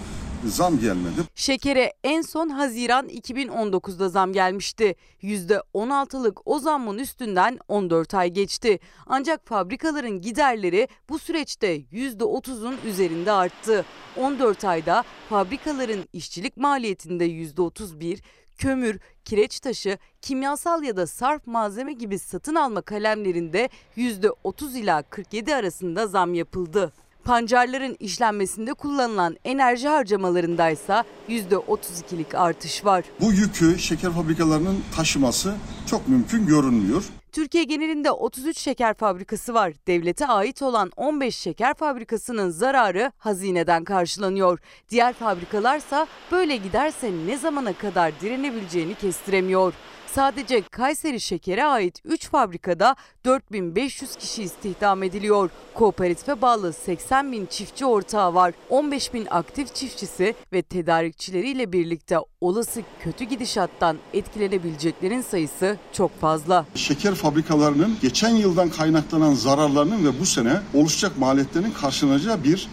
zam 0.47 0.79
gelmedi. 0.79 1.21
Şekere 1.35 1.93
en 2.03 2.21
son 2.21 2.49
Haziran 2.49 3.09
2019'da 3.09 4.09
zam 4.09 4.33
gelmişti. 4.33 4.95
%16'lık 5.23 6.47
o 6.47 6.59
zammın 6.59 6.97
üstünden 6.97 7.59
14 7.67 8.13
ay 8.13 8.29
geçti. 8.29 8.79
Ancak 9.05 9.47
fabrikaların 9.47 10.21
giderleri 10.21 10.87
bu 11.09 11.19
süreçte 11.19 11.77
%30'un 11.77 12.77
üzerinde 12.85 13.31
arttı. 13.31 13.85
14 14.17 14.65
ayda 14.65 15.03
fabrikaların 15.29 16.09
işçilik 16.13 16.57
maliyetinde 16.57 17.27
%31, 17.27 18.19
kömür, 18.57 18.99
kireç 19.25 19.59
taşı, 19.59 19.97
kimyasal 20.21 20.83
ya 20.83 20.97
da 20.97 21.07
sarf 21.07 21.47
malzeme 21.47 21.93
gibi 21.93 22.19
satın 22.19 22.55
alma 22.55 22.81
kalemlerinde 22.81 23.69
%30 23.97 24.77
ila 24.77 25.01
47 25.01 25.55
arasında 25.55 26.07
zam 26.07 26.33
yapıldı. 26.33 26.93
Pancarların 27.25 27.97
işlenmesinde 27.99 28.73
kullanılan 28.73 29.37
enerji 29.43 29.87
harcamalarındaysa 29.87 31.03
%32'lik 31.29 32.35
artış 32.35 32.85
var. 32.85 33.03
Bu 33.21 33.31
yükü 33.31 33.79
şeker 33.79 34.11
fabrikalarının 34.11 34.83
taşıması 34.95 35.53
çok 35.87 36.07
mümkün 36.07 36.45
görünmüyor. 36.47 37.03
Türkiye 37.31 37.63
genelinde 37.63 38.11
33 38.11 38.57
şeker 38.57 38.93
fabrikası 38.93 39.53
var. 39.53 39.73
Devlete 39.87 40.27
ait 40.27 40.61
olan 40.61 40.91
15 40.95 41.35
şeker 41.35 41.73
fabrikasının 41.73 42.49
zararı 42.49 43.11
hazineden 43.17 43.83
karşılanıyor. 43.83 44.59
Diğer 44.89 45.13
fabrikalarsa 45.13 46.07
böyle 46.31 46.55
giderse 46.57 47.11
ne 47.27 47.37
zamana 47.37 47.73
kadar 47.73 48.19
direnebileceğini 48.21 48.95
kestiremiyor. 48.95 49.73
Sadece 50.15 50.61
Kayseri 50.61 51.19
Şeker'e 51.19 51.65
ait 51.65 51.99
3 52.05 52.29
fabrikada 52.29 52.95
4500 53.25 54.15
kişi 54.15 54.43
istihdam 54.43 55.03
ediliyor. 55.03 55.49
Kooperatife 55.73 56.41
bağlı 56.41 56.73
80 56.73 57.31
bin 57.31 57.45
çiftçi 57.45 57.85
ortağı 57.85 58.33
var. 58.33 58.53
15 58.69 59.13
bin 59.13 59.27
aktif 59.29 59.75
çiftçisi 59.75 60.35
ve 60.53 60.61
tedarikçileriyle 60.61 61.71
birlikte 61.71 62.17
olası 62.41 62.81
kötü 63.03 63.23
gidişattan 63.23 63.97
etkilenebileceklerin 64.13 65.21
sayısı 65.21 65.77
çok 65.93 66.21
fazla. 66.21 66.65
Şeker 66.75 67.15
fabrikalarının 67.15 67.97
geçen 68.01 68.35
yıldan 68.35 68.69
kaynaklanan 68.69 69.33
zararlarının 69.33 70.05
ve 70.05 70.19
bu 70.19 70.25
sene 70.25 70.59
oluşacak 70.73 71.17
maliyetlerin 71.17 71.71
karşılanacağı 71.71 72.43
bir 72.43 72.67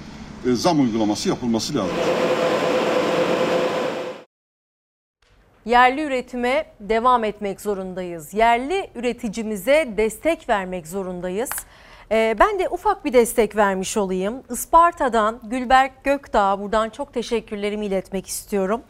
e, 0.47 0.53
zam 0.53 0.81
uygulaması 0.81 1.29
yapılması 1.29 1.75
lazım. 1.75 1.97
Yerli 5.71 6.03
üretime 6.03 6.67
devam 6.81 7.25
etmek 7.25 7.61
zorundayız. 7.61 8.35
Yerli 8.35 8.91
üreticimize 8.95 9.89
destek 9.97 10.49
vermek 10.49 10.87
zorundayız. 10.87 11.51
Ee, 12.13 12.37
ben 12.41 12.59
de 12.59 12.69
ufak 12.69 13.05
bir 13.05 13.13
destek 13.13 13.57
vermiş 13.57 13.97
olayım. 13.97 14.43
Isparta'dan 14.51 15.41
Gülberk 15.45 16.05
Gökdağ 16.05 16.61
buradan 16.61 16.91
çok 16.91 17.15
teşekkürlerimi 17.15 17.87
iletmek 17.87 18.27
istiyorum. 18.27 18.83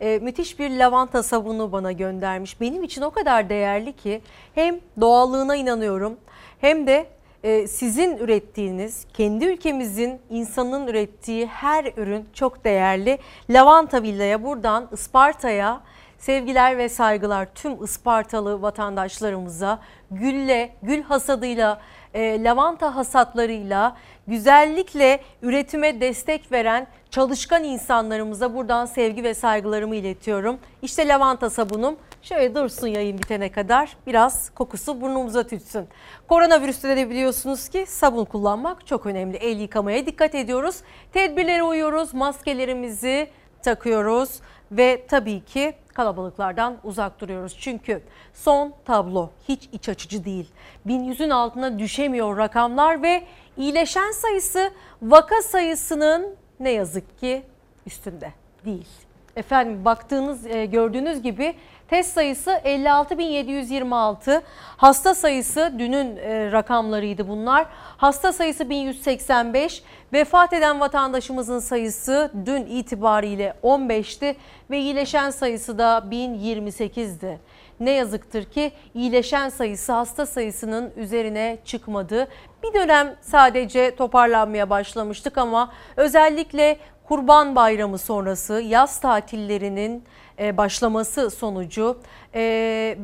Ee, 0.00 0.18
müthiş 0.22 0.58
bir 0.58 0.70
lavanta 0.70 1.22
sabunu 1.22 1.72
bana 1.72 1.92
göndermiş. 1.92 2.60
Benim 2.60 2.82
için 2.82 3.02
o 3.02 3.10
kadar 3.10 3.48
değerli 3.48 3.92
ki 3.92 4.22
hem 4.54 4.80
doğallığına 5.00 5.56
inanıyorum 5.56 6.16
hem 6.60 6.86
de 6.86 7.06
e, 7.42 7.66
sizin 7.66 8.16
ürettiğiniz, 8.16 9.06
kendi 9.14 9.44
ülkemizin 9.44 10.20
insanın 10.30 10.86
ürettiği 10.86 11.46
her 11.46 11.92
ürün 11.96 12.28
çok 12.34 12.64
değerli. 12.64 13.18
Lavanta 13.50 14.02
Villa'ya 14.02 14.44
buradan 14.44 14.88
Isparta'ya 14.92 15.80
sevgiler 16.18 16.78
ve 16.78 16.88
saygılar 16.88 17.48
tüm 17.54 17.84
Ispartalı 17.84 18.62
vatandaşlarımıza 18.62 19.78
gülle, 20.10 20.70
gül 20.82 21.02
hasadıyla, 21.02 21.80
e, 22.14 22.44
lavanta 22.44 22.96
hasatlarıyla 22.96 23.96
güzellikle 24.26 25.20
üretime 25.42 26.00
destek 26.00 26.52
veren 26.52 26.86
çalışkan 27.10 27.64
insanlarımıza 27.64 28.54
buradan 28.54 28.86
sevgi 28.86 29.24
ve 29.24 29.34
saygılarımı 29.34 29.96
iletiyorum. 29.96 30.58
İşte 30.82 31.08
lavanta 31.08 31.50
sabunum 31.50 31.96
şöyle 32.22 32.54
dursun 32.54 32.86
yayın 32.86 33.18
bitene 33.18 33.52
kadar 33.52 33.96
biraz 34.06 34.50
kokusu 34.50 35.00
burnumuza 35.00 35.46
tütsün. 35.46 35.88
Koronavirüste 36.28 36.96
de 36.96 37.10
biliyorsunuz 37.10 37.68
ki 37.68 37.86
sabun 37.88 38.24
kullanmak 38.24 38.86
çok 38.86 39.06
önemli. 39.06 39.36
El 39.36 39.58
yıkamaya 39.58 40.06
dikkat 40.06 40.34
ediyoruz. 40.34 40.76
Tedbirlere 41.12 41.62
uyuyoruz. 41.62 42.14
Maskelerimizi 42.14 43.28
takıyoruz 43.62 44.40
ve 44.72 45.06
tabii 45.08 45.44
ki 45.44 45.74
kalabalıklardan 45.98 46.76
uzak 46.84 47.20
duruyoruz. 47.20 47.56
Çünkü 47.60 48.02
son 48.34 48.74
tablo 48.84 49.30
hiç 49.48 49.68
iç 49.72 49.88
açıcı 49.88 50.24
değil. 50.24 50.50
1100'ün 50.86 51.30
altına 51.30 51.78
düşemiyor 51.78 52.36
rakamlar 52.36 53.02
ve 53.02 53.22
iyileşen 53.56 54.10
sayısı 54.12 54.70
vaka 55.02 55.42
sayısının 55.42 56.36
ne 56.60 56.70
yazık 56.70 57.18
ki 57.18 57.42
üstünde 57.86 58.32
değil. 58.64 58.88
Efendim 59.36 59.84
baktığınız 59.84 60.46
e, 60.46 60.66
gördüğünüz 60.66 61.22
gibi 61.22 61.54
test 61.88 62.14
sayısı 62.14 62.50
56.726. 62.50 64.42
Hasta 64.76 65.14
sayısı 65.14 65.72
dünün 65.78 66.16
e, 66.16 66.52
rakamlarıydı 66.52 67.28
bunlar. 67.28 67.66
Hasta 67.96 68.32
sayısı 68.32 68.70
1185. 68.70 69.82
Vefat 70.12 70.52
eden 70.52 70.80
vatandaşımızın 70.80 71.58
sayısı 71.58 72.32
dün 72.46 72.66
itibariyle 72.66 73.54
15'ti 73.62 74.34
ve 74.70 74.78
iyileşen 74.78 75.30
sayısı 75.30 75.78
da 75.78 76.04
1028'di. 76.10 77.38
Ne 77.80 77.90
yazıktır 77.90 78.44
ki 78.44 78.72
iyileşen 78.94 79.48
sayısı 79.48 79.92
hasta 79.92 80.26
sayısının 80.26 80.92
üzerine 80.96 81.58
çıkmadı. 81.64 82.28
Bir 82.62 82.74
dönem 82.74 83.14
sadece 83.20 83.96
toparlanmaya 83.96 84.70
başlamıştık 84.70 85.38
ama 85.38 85.72
özellikle 85.96 86.78
Kurban 87.08 87.56
Bayramı 87.56 87.98
sonrası 87.98 88.60
yaz 88.60 89.00
tatillerinin 89.00 90.04
başlaması 90.38 91.30
sonucu 91.30 91.98
e, 92.34 92.40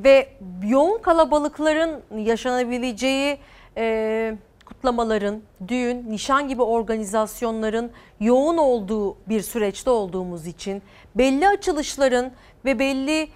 ve 0.04 0.28
yoğun 0.66 0.98
kalabalıkların 0.98 2.02
yaşanabileceği 2.16 3.38
e, 3.76 4.36
kutlamaların, 4.66 5.42
düğün, 5.68 6.10
nişan 6.10 6.48
gibi 6.48 6.62
organizasyonların 6.62 7.90
yoğun 8.20 8.56
olduğu 8.56 9.16
bir 9.28 9.40
süreçte 9.42 9.90
olduğumuz 9.90 10.46
için 10.46 10.82
belli 11.14 11.48
açılışların 11.48 12.32
ve 12.64 12.78
belli 12.78 13.28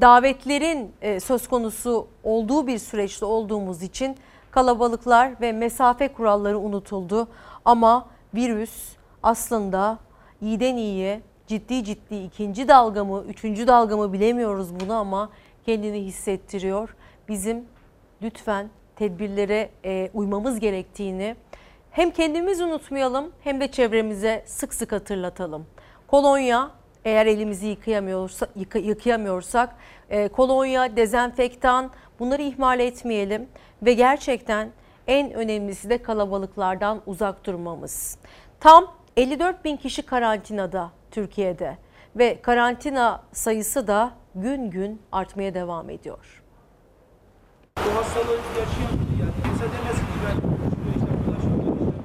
davetlerin 0.00 0.92
söz 1.20 1.48
konusu 1.48 2.06
olduğu 2.24 2.66
bir 2.66 2.78
süreçte 2.78 3.24
olduğumuz 3.24 3.82
için 3.82 4.16
kalabalıklar 4.50 5.40
ve 5.40 5.52
mesafe 5.52 6.08
kuralları 6.08 6.58
unutuldu. 6.58 7.28
Ama 7.64 8.08
virüs 8.34 8.96
aslında 9.22 9.98
iyiden 10.40 10.76
iyiye 10.76 11.20
ciddi 11.48 11.84
ciddi 11.84 12.16
ikinci 12.16 12.68
dalga 12.68 13.04
mı, 13.04 13.24
üçüncü 13.28 13.66
dalga 13.66 13.96
mı 13.96 14.12
bilemiyoruz 14.12 14.80
bunu 14.80 14.94
ama 14.94 15.30
kendini 15.66 16.04
hissettiriyor. 16.04 16.96
Bizim 17.28 17.64
lütfen 18.22 18.70
tedbirlere 18.96 19.70
e, 19.84 20.10
uymamız 20.14 20.60
gerektiğini 20.60 21.36
hem 21.90 22.10
kendimiz 22.10 22.60
unutmayalım 22.60 23.32
hem 23.44 23.60
de 23.60 23.70
çevremize 23.70 24.44
sık 24.46 24.74
sık 24.74 24.92
hatırlatalım. 24.92 25.66
Kolonya 26.06 26.70
eğer 27.04 27.26
elimizi 27.26 27.66
yıkayamıyorsa, 27.66 28.46
yıka, 28.56 28.78
yıkayamıyorsak 28.78 29.76
e, 30.10 30.28
kolonya, 30.28 30.96
dezenfektan 30.96 31.90
bunları 32.18 32.42
ihmal 32.42 32.80
etmeyelim 32.80 33.48
ve 33.82 33.92
gerçekten 33.92 34.70
en 35.06 35.32
önemlisi 35.32 35.90
de 35.90 36.02
kalabalıklardan 36.02 37.00
uzak 37.06 37.46
durmamız. 37.46 38.18
Tam 38.60 38.94
54 39.16 39.64
bin 39.64 39.76
kişi 39.76 40.02
karantinada 40.02 40.97
Türkiye'de 41.10 41.78
ve 42.16 42.42
karantina 42.42 43.22
sayısı 43.32 43.86
da 43.86 44.12
gün 44.34 44.70
gün 44.70 45.02
artmaya 45.12 45.54
devam 45.54 45.90
ediyor. 45.90 46.42
Bu 47.76 47.96
hastalığı 47.96 48.36
yaşayan 48.58 48.98
yani 49.20 49.32
kimse 49.42 49.64
demesin 49.64 50.00
ki 50.00 50.18
ben 50.26 50.58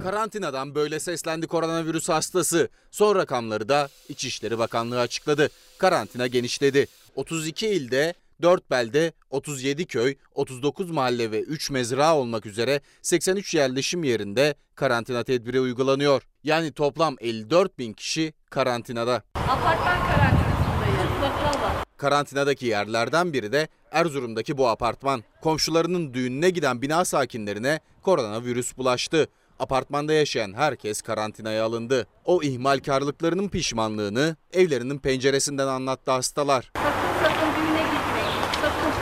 Karantinadan 0.03 0.75
böyle 0.75 0.99
seslendi 0.99 1.47
koronavirüs 1.47 2.09
hastası. 2.09 2.69
Son 2.91 3.15
rakamları 3.15 3.69
da 3.69 3.89
İçişleri 4.09 4.59
Bakanlığı 4.59 4.99
açıkladı. 4.99 5.49
Karantina 5.77 6.27
genişledi. 6.27 6.88
32 7.15 7.67
ilde 7.67 8.13
4 8.41 8.71
belde, 8.71 9.13
37 9.30 9.85
köy, 9.85 10.15
39 10.35 10.91
mahalle 10.91 11.31
ve 11.31 11.41
3 11.41 11.71
mezra 11.71 12.15
olmak 12.15 12.45
üzere 12.45 12.81
83 13.01 13.53
yerleşim 13.53 14.03
yerinde 14.03 14.55
karantina 14.75 15.23
tedbiri 15.23 15.59
uygulanıyor. 15.59 16.27
Yani 16.43 16.71
toplam 16.71 17.15
54 17.19 17.80
bin 17.80 17.93
kişi 17.93 18.34
karantinada. 18.53 19.21
Apartman 19.35 19.99
karantinasındayız. 20.07 21.84
Karantinadaki 21.97 22.65
yerlerden 22.65 23.34
biri 23.34 23.51
de 23.51 23.67
Erzurum'daki 23.91 24.57
bu 24.57 24.67
apartman. 24.69 25.23
Komşularının 25.41 26.13
düğününe 26.13 26.49
giden 26.49 26.81
bina 26.81 27.05
sakinlerine 27.05 27.80
koronavirüs 28.01 28.77
bulaştı. 28.77 29.27
Apartmanda 29.59 30.13
yaşayan 30.13 30.53
herkes 30.53 31.01
karantinaya 31.01 31.65
alındı. 31.65 32.07
O 32.25 32.41
ihmalkarlıklarının 32.41 33.49
pişmanlığını 33.49 34.35
evlerinin 34.53 34.97
penceresinden 34.97 35.67
anlattı 35.67 36.11
hastalar. 36.11 36.71
Sakın 36.75 37.13
sakın 37.23 37.49
düğüne 37.55 37.84
gitmeyin. 37.93 38.41
Sakın. 38.61 38.93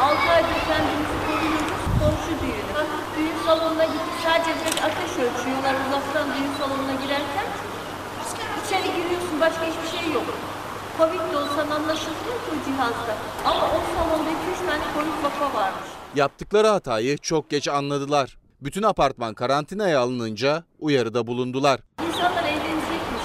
6 0.00 0.30
aydır 0.30 0.60
kendimizi 0.68 1.16
koruyoruz. 1.26 1.70
Komşu 2.00 2.34
düğünü. 2.42 2.84
Düğün 3.16 3.46
salonuna 3.46 3.84
gittik. 3.84 4.16
Sadece 4.24 4.50
bir 4.50 4.82
ateş 4.86 5.12
ölçüyorlar 5.24 5.74
uzaktan 5.88 6.28
düğün 6.28 6.52
salonuna 6.58 6.94
başka 9.40 9.64
hiçbir 9.64 9.98
şey 9.98 10.12
yok. 10.12 10.24
Covid 10.98 11.32
de 11.32 11.36
olsan 11.36 11.70
anlaşılmıyor 11.70 12.38
ki 12.44 12.50
o 12.52 12.64
cihazda. 12.66 13.14
Ama 13.44 13.66
o 13.66 13.80
salonda 13.94 14.30
2-3 14.30 14.34
tane 14.66 14.84
Covid 14.94 15.24
vaka 15.24 15.54
varmış. 15.58 15.88
Yaptıkları 16.14 16.68
hatayı 16.68 17.18
çok 17.18 17.50
geç 17.50 17.68
anladılar. 17.68 18.36
Bütün 18.60 18.82
apartman 18.82 19.34
karantinaya 19.34 20.00
alınınca 20.00 20.64
uyarıda 20.78 21.26
bulundular. 21.26 21.80
İnsanlar 22.08 22.42
evlenecekmiş. 22.44 23.24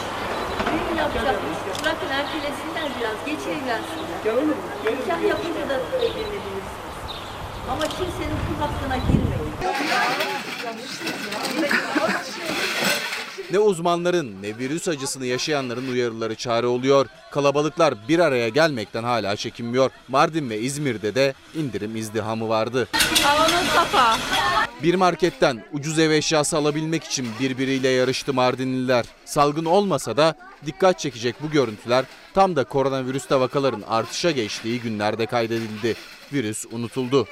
Düğün 0.65 0.97
yapacakmış. 0.97 1.57
Bırakın 1.83 2.09
ertelesinler 2.09 2.89
biraz. 2.99 3.25
Geç 3.25 3.39
evlensinler. 3.47 4.43
Nikah 4.83 5.21
yapınca 5.29 5.69
da 5.69 5.79
evlenebilirsiniz. 5.97 6.95
Ama 7.71 7.81
kimsenin 7.81 8.37
kul 8.47 8.57
hakkına 8.59 8.97
girmeyin. 8.97 9.45
Ne 13.51 13.59
uzmanların 13.59 14.41
ne 14.41 14.57
virüs 14.57 14.87
acısını 14.87 15.25
yaşayanların 15.25 15.91
uyarıları 15.91 16.35
çare 16.35 16.67
oluyor. 16.67 17.07
Kalabalıklar 17.31 17.93
bir 18.07 18.19
araya 18.19 18.49
gelmekten 18.49 19.03
hala 19.03 19.35
çekinmiyor. 19.35 19.91
Mardin 20.07 20.49
ve 20.49 20.59
İzmir'de 20.59 21.15
de 21.15 21.33
indirim 21.55 21.95
izdihamı 21.95 22.49
vardı. 22.49 22.87
Havanın 23.23 23.67
kapağı. 23.75 24.15
Bir 24.83 24.95
marketten 24.95 25.65
ucuz 25.73 25.99
ev 25.99 26.11
eşyası 26.11 26.57
alabilmek 26.57 27.03
için 27.03 27.27
birbiriyle 27.39 27.89
yarıştı 27.89 28.33
Mardinliler. 28.33 29.05
Salgın 29.25 29.65
olmasa 29.65 30.17
da 30.17 30.35
dikkat 30.65 30.99
çekecek 30.99 31.35
bu 31.41 31.51
görüntüler 31.51 32.05
tam 32.33 32.55
da 32.55 32.63
koronavirüste 32.63 33.39
vakaların 33.39 33.83
artışa 33.89 34.31
geçtiği 34.31 34.81
günlerde 34.81 35.25
kaydedildi. 35.25 35.95
Virüs 36.33 36.65
unutuldu. 36.71 37.27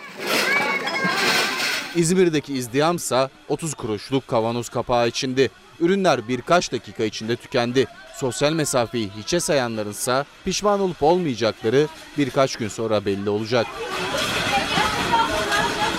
İzmir'deki 1.95 2.53
izdihamsa 2.53 3.29
30 3.49 3.73
kuruşluk 3.73 4.27
kavanoz 4.27 4.69
kapağı 4.69 5.07
içindi. 5.07 5.51
Ürünler 5.83 6.27
birkaç 6.27 6.71
dakika 6.71 7.03
içinde 7.03 7.35
tükendi. 7.35 7.87
Sosyal 8.15 8.53
mesafeyi 8.53 9.09
hiçe 9.17 9.39
sayanlarınsa 9.39 10.25
pişman 10.45 10.79
olup 10.79 11.03
olmayacakları 11.03 11.87
birkaç 12.17 12.55
gün 12.55 12.67
sonra 12.67 13.05
belli 13.05 13.29
olacak. 13.29 13.67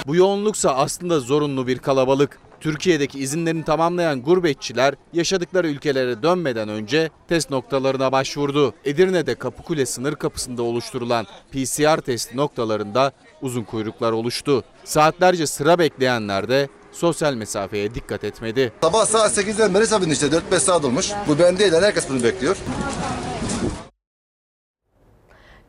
Bu 0.06 0.16
yoğunluksa 0.16 0.74
aslında 0.74 1.20
zorunlu 1.20 1.66
bir 1.66 1.78
kalabalık. 1.78 2.38
Türkiye'deki 2.60 3.18
izinlerini 3.18 3.64
tamamlayan 3.64 4.22
gurbetçiler 4.22 4.94
yaşadıkları 5.12 5.68
ülkelere 5.68 6.22
dönmeden 6.22 6.68
önce 6.68 7.10
test 7.28 7.50
noktalarına 7.50 8.12
başvurdu. 8.12 8.74
Edirne'de 8.84 9.34
Kapıkule 9.34 9.86
sınır 9.86 10.14
kapısında 10.14 10.62
oluşturulan 10.62 11.26
PCR 11.52 12.00
test 12.00 12.34
noktalarında 12.34 13.12
uzun 13.42 13.62
kuyruklar 13.62 14.12
oluştu. 14.12 14.64
Saatlerce 14.84 15.46
sıra 15.46 15.78
bekleyenler 15.78 16.48
de 16.48 16.68
sosyal 16.94 17.34
mesafeye 17.34 17.94
dikkat 17.94 18.24
etmedi. 18.24 18.72
Sabah 18.82 19.06
saat 19.06 19.38
8'den 19.38 19.74
beri 19.74 19.86
sabın 19.86 20.10
işte 20.10 20.26
4-5 20.26 20.58
saat 20.58 20.84
olmuş. 20.84 21.12
Bu 21.28 21.38
ben 21.38 21.58
değil 21.58 21.72
herkes 21.72 22.10
bunu 22.10 22.22
bekliyor. 22.22 22.56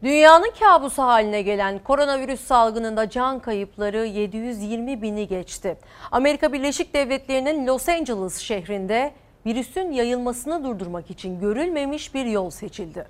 Dünyanın 0.04 0.52
kabusu 0.60 1.04
haline 1.04 1.42
gelen 1.42 1.80
koronavirüs 1.80 2.42
salgınında 2.42 3.10
can 3.10 3.40
kayıpları 3.40 4.06
720 4.06 5.02
bini 5.02 5.28
geçti. 5.28 5.78
Amerika 6.12 6.54
Birleşik 6.54 6.94
Devletleri'nin 6.94 7.68
Los 7.68 7.90
Angeles 7.90 8.38
şehrinde 8.38 9.14
virüsün 9.46 9.92
yayılmasını 9.92 10.64
durdurmak 10.64 11.12
için 11.12 11.40
görülmemiş 11.40 12.14
bir 12.14 12.26
yol 12.26 12.50
seçildi. 12.50 13.06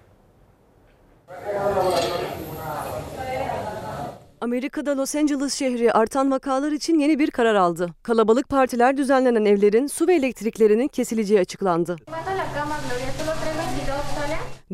Amerika'da 4.45 4.97
Los 4.97 5.15
Angeles 5.15 5.53
şehri 5.53 5.93
artan 5.93 6.31
vakalar 6.31 6.71
için 6.71 6.99
yeni 6.99 7.19
bir 7.19 7.31
karar 7.31 7.55
aldı. 7.55 7.89
Kalabalık 8.03 8.49
partiler 8.49 8.97
düzenlenen 8.97 9.45
evlerin 9.45 9.87
su 9.87 10.07
ve 10.07 10.15
elektriklerinin 10.15 10.87
kesileceği 10.87 11.39
açıklandı. 11.39 11.95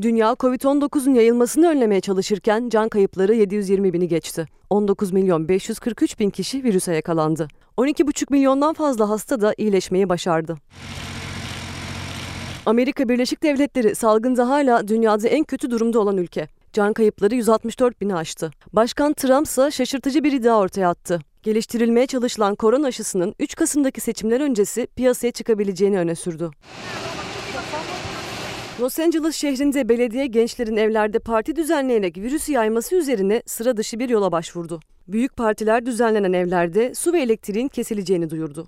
Dünya 0.02 0.32
Covid-19'un 0.32 1.14
yayılmasını 1.14 1.68
önlemeye 1.68 2.02
çalışırken 2.02 2.70
can 2.70 2.90
kayıpları 2.90 3.36
720 3.36 3.94
bini 3.94 4.08
geçti. 4.08 4.46
19 4.70 5.12
milyon 5.12 5.48
543 5.48 6.20
bin 6.20 6.30
kişi 6.30 6.64
virüse 6.64 6.96
yakalandı. 6.96 7.48
12,5 7.78 8.26
milyondan 8.30 8.74
fazla 8.74 9.10
hasta 9.10 9.42
da 9.42 9.54
iyileşmeyi 9.58 10.10
başardı. 10.10 10.58
Amerika 12.66 13.10
Birleşik 13.10 13.44
Devletleri 13.44 13.96
salgında 13.96 14.50
hala 14.50 14.88
dünyada 14.88 15.28
en 15.28 15.44
kötü 15.44 15.72
durumda 15.72 16.00
olan 16.00 16.18
ülke. 16.18 16.48
Can 16.74 16.94
kayıpları 16.94 17.36
164 17.36 18.02
bini 18.02 18.16
aştı. 18.16 18.52
Başkan 18.74 19.14
Trump 19.14 19.48
ise 19.48 19.72
şaşırtıcı 19.72 20.24
bir 20.24 20.32
iddia 20.32 20.60
ortaya 20.60 20.90
attı. 20.90 21.20
Geliştirilmeye 21.44 22.08
çalışılan 22.08 22.56
korona 22.56 22.88
aşısının 22.88 23.36
3 23.40 23.56
Kasım'daki 23.56 24.02
seçimler 24.02 24.42
öncesi 24.42 24.88
piyasaya 24.96 25.32
çıkabileceğini 25.32 26.00
öne 26.00 26.16
sürdü. 26.16 26.52
Los 28.80 29.00
Angeles 29.00 29.36
şehrinde 29.36 29.90
belediye 29.90 30.26
gençlerin 30.28 30.78
evlerde 30.78 31.20
parti 31.20 31.56
düzenleyerek 31.56 32.18
virüsü 32.18 32.52
yayması 32.52 32.96
üzerine 32.96 33.44
sıra 33.46 33.78
dışı 33.78 34.00
bir 34.00 34.10
yola 34.10 34.32
başvurdu. 34.32 34.80
Büyük 35.08 35.38
partiler 35.38 35.86
düzenlenen 35.86 36.34
evlerde 36.34 36.96
su 36.96 37.14
ve 37.14 37.22
elektriğin 37.22 37.68
kesileceğini 37.68 38.30
duyurdu. 38.30 38.68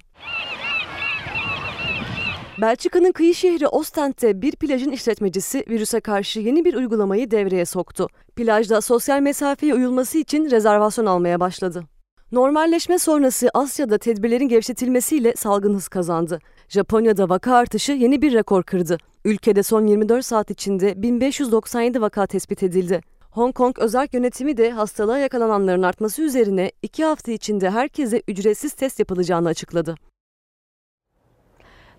Belçika'nın 2.58 3.12
kıyı 3.12 3.36
şehri 3.36 3.68
Ostend'de 3.68 4.42
bir 4.42 4.52
plajın 4.56 4.92
işletmecisi 4.92 5.66
virüse 5.70 6.00
karşı 6.00 6.40
yeni 6.40 6.66
bir 6.66 6.74
uygulamayı 6.74 7.32
devreye 7.32 7.66
soktu. 7.66 8.08
Plajda 8.36 8.82
sosyal 8.82 9.20
mesafeye 9.20 9.74
uyulması 9.74 10.18
için 10.18 10.52
rezervasyon 10.52 11.06
almaya 11.06 11.40
başladı. 11.40 11.84
Normalleşme 12.32 13.00
sonrası 13.00 13.50
Asya'da 13.54 13.98
tedbirlerin 13.98 14.48
gevşetilmesiyle 14.48 15.34
salgın 15.36 15.74
hız 15.74 15.88
kazandı. 15.88 16.40
Japonya'da 16.70 17.30
vaka 17.30 17.56
artışı 17.56 17.92
yeni 17.92 18.22
bir 18.22 18.34
rekor 18.34 18.64
kırdı. 18.64 18.98
Ülkede 19.26 19.64
son 19.64 19.88
24 19.88 20.26
saat 20.26 20.52
içinde 20.52 21.02
1597 21.02 22.02
vaka 22.02 22.28
tespit 22.28 22.64
edildi. 22.64 23.02
Hong 23.32 23.56
Kong 23.56 23.80
özel 23.80 24.08
yönetimi 24.14 24.58
de 24.58 24.72
hastalığa 24.72 25.18
yakalananların 25.18 25.84
artması 25.84 26.22
üzerine 26.22 26.72
2 26.82 27.04
hafta 27.06 27.32
içinde 27.32 27.70
herkese 27.70 28.22
ücretsiz 28.28 28.74
test 28.74 29.00
yapılacağını 29.00 29.48
açıkladı. 29.48 29.96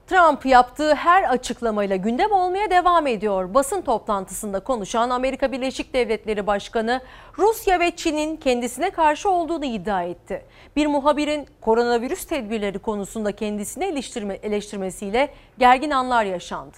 Trump 0.07 0.47
yaptığı 0.47 0.95
her 0.95 1.23
açıklamayla 1.23 1.97
gündem 1.97 2.33
olmaya 2.33 2.71
devam 2.71 3.07
ediyor. 3.07 3.55
Basın 3.55 3.83
toplantısında 3.83 4.61
konuşan 4.61 5.11
Amerika 5.11 5.53
Birleşik 5.53 5.95
Devletleri 5.95 6.47
Başkanı 6.47 7.01
Rusya 7.39 7.81
ve 7.81 7.97
Çin'in 7.97 8.37
kendisine 8.37 8.91
karşı 8.91 9.31
olduğunu 9.31 9.65
iddia 9.65 10.03
etti. 10.03 10.43
Bir 10.77 10.87
muhabirin 10.87 11.47
koronavirüs 11.61 12.25
tedbirleri 12.25 12.79
konusunda 12.79 13.33
kendisini 13.33 13.85
eleştirme, 13.85 14.35
eleştirmesiyle 14.35 15.35
gergin 15.59 15.91
anlar 15.91 16.25
yaşandı. 16.25 16.77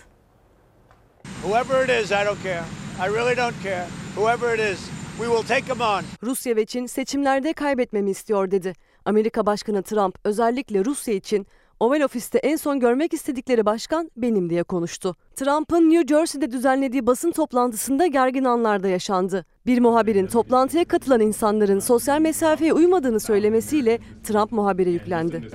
Whoever 1.42 1.84
it 1.84 2.04
is, 2.04 2.10
I 2.10 2.26
don't 2.26 2.42
care. 2.42 2.62
I 3.00 3.14
really 3.14 3.36
don't 3.36 3.62
care. 3.62 3.86
Whoever 4.14 4.58
it 4.58 4.78
is, 4.78 4.90
we 5.18 5.26
will 5.26 5.46
take 5.48 5.66
them 5.66 5.80
on. 5.80 6.02
Rusya 6.22 6.56
ve 6.56 6.66
Çin 6.66 6.86
seçimlerde 6.86 7.52
kaybetmemi 7.52 8.10
istiyor 8.10 8.50
dedi. 8.50 8.72
Amerika 9.04 9.46
Başkanı 9.46 9.82
Trump 9.82 10.18
özellikle 10.24 10.84
Rusya 10.84 11.14
için 11.14 11.46
Oval 11.80 12.00
Ofis'te 12.00 12.38
en 12.38 12.56
son 12.56 12.80
görmek 12.80 13.12
istedikleri 13.14 13.66
başkan 13.66 14.10
benim 14.16 14.50
diye 14.50 14.62
konuştu. 14.62 15.16
Trump'ın 15.34 15.90
New 15.90 16.14
Jersey'de 16.14 16.50
düzenlediği 16.52 17.06
basın 17.06 17.30
toplantısında 17.30 18.06
gergin 18.06 18.44
anlarda 18.44 18.88
yaşandı. 18.88 19.46
Bir 19.66 19.78
muhabirin 19.78 20.26
toplantıya 20.26 20.84
katılan 20.84 21.20
insanların 21.20 21.78
sosyal 21.78 22.20
mesafeye 22.20 22.72
uymadığını 22.72 23.20
söylemesiyle 23.20 23.98
Trump 24.24 24.52
muhabire 24.52 24.90
yüklendi. 24.90 25.50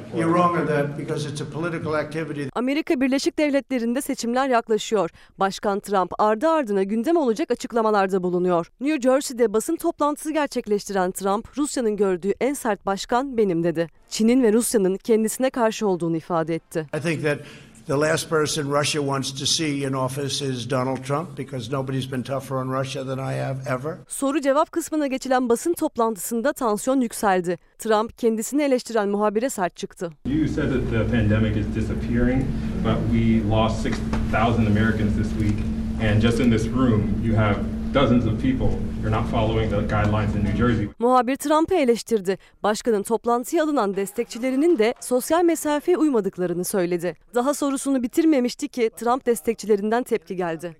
Amerika 2.55 3.01
Birleşik 3.01 3.39
Devletleri'nde 3.39 4.01
seçimler 4.01 4.49
yaklaşıyor. 4.49 5.09
Başkan 5.38 5.79
Trump 5.79 6.11
ardı 6.19 6.47
ardına 6.49 6.83
gündem 6.83 7.17
olacak 7.17 7.51
açıklamalarda 7.51 8.23
bulunuyor. 8.23 8.71
New 8.81 9.01
Jersey'de 9.01 9.53
basın 9.53 9.75
toplantısı 9.75 10.33
gerçekleştiren 10.33 11.11
Trump, 11.11 11.57
Rusya'nın 11.57 11.95
gördüğü 11.95 12.33
en 12.41 12.53
sert 12.53 12.85
başkan 12.85 13.38
benim 13.38 13.63
dedi. 13.63 13.88
Çin'in 14.09 14.43
ve 14.43 14.53
Rusya'nın 14.53 14.95
kendisine 14.95 15.49
karşı 15.49 15.88
olduğunu 15.88 16.17
ifade 16.17 16.55
etti. 16.55 16.88
I 16.97 17.01
think 17.01 17.23
that 17.23 17.39
the 17.87 17.97
last 17.97 18.29
person 18.29 18.69
Russia 18.69 19.01
wants 19.01 19.31
to 19.31 19.45
see 19.45 19.83
in 19.83 19.95
office 19.95 20.41
is 20.41 20.69
Donald 20.69 21.03
Trump 21.03 21.35
because 21.35 21.71
nobody's 21.71 22.05
been 22.11 22.23
tougher 22.23 22.57
on 22.57 22.69
Russia 22.69 23.03
than 23.03 23.19
I 23.19 23.33
have 23.33 23.67
ever. 23.67 23.97
Soru 24.07 24.41
cevap 24.41 24.71
kısmına 24.71 25.07
geçilen 25.07 25.49
basın 25.49 25.73
toplantısında 25.73 26.53
tansiyon 26.53 27.01
yükseldi. 27.01 27.57
Trump 27.79 28.17
kendisini 28.17 28.61
eleştiren 28.63 29.09
muhabire 29.09 29.49
sert 29.49 29.75
çıktı. 29.75 30.11
You 30.25 30.47
said 30.47 30.71
that 30.71 30.91
the 30.91 31.17
pandemic 31.17 31.59
is 31.59 31.75
disappearing, 31.75 32.45
but 32.83 32.97
we 33.11 33.49
lost 33.49 33.85
6,000 33.85 34.65
Americans 34.65 35.15
this 35.17 35.29
week. 35.39 35.57
And 36.03 36.21
just 36.21 36.39
in 36.39 36.51
this 36.51 36.67
room, 36.67 37.21
you 37.23 37.35
have 37.35 37.57
dozens 37.93 38.26
of 38.27 38.41
people 38.41 38.69
are 39.05 39.11
not 39.11 39.30
following 39.31 39.69
the 39.69 39.76
guidelines 39.76 40.35
in 40.35 40.43
New 40.43 40.57
Jersey. 40.57 40.88
Muhabir 40.99 41.35
Trump'ı 41.35 41.76
eleştirdi. 41.76 42.38
Başkanın 42.63 43.03
toplantıya 43.03 43.63
alınan 43.63 43.95
destekçilerinin 43.95 44.77
de 44.80 44.93
sosyal 44.99 45.43
mesafeye 45.43 45.97
uymadıklarını 45.97 46.65
söyledi. 46.65 47.18
Daha 47.35 47.53
sorusunu 47.53 48.03
bitirmemişti 48.03 48.68
ki 48.68 48.89
Trump 48.97 49.26
destekçilerinden 49.26 50.03
tepki 50.03 50.35
geldi. 50.35 50.76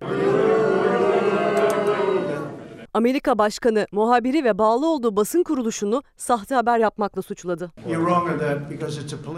Amerika 2.94 3.38
Başkanı 3.38 3.88
muhabiri 3.92 4.44
ve 4.44 4.58
bağlı 4.58 4.88
olduğu 4.88 5.16
basın 5.16 5.44
kuruluşunu 5.44 6.04
sahte 6.18 6.56
haber 6.56 6.80
yapmakla 6.80 7.22
suçladı. 7.22 7.72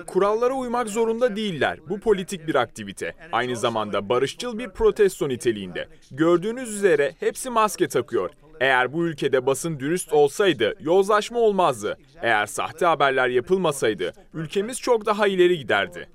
Kurallara 0.08 0.54
uymak 0.54 0.88
zorunda 0.88 1.36
değiller. 1.36 1.80
Bu 1.90 2.00
politik 2.00 2.48
bir 2.48 2.56
aktivite. 2.56 3.16
Aynı 3.32 3.56
zamanda 3.56 4.10
barışçıl 4.10 4.58
bir 4.58 4.70
protesto 4.70 5.30
niteliğinde. 5.30 5.88
Gördüğünüz 6.12 6.70
üzere 6.70 7.16
hepsi 7.20 7.50
maske 7.50 7.88
takıyor. 7.88 8.30
Eğer 8.64 8.94
bu 8.94 9.06
ülkede 9.06 9.46
basın 9.46 9.80
dürüst 9.80 10.14
olsaydı 10.14 10.76
yozlaşma 10.80 11.40
olmazdı. 11.40 11.98
Eğer 12.22 12.46
sahte 12.46 12.86
haberler 12.86 13.28
yapılmasaydı 13.28 14.14
ülkemiz 14.34 14.80
çok 14.82 15.06
daha 15.06 15.28
ileri 15.28 15.58
giderdi. 15.58 16.10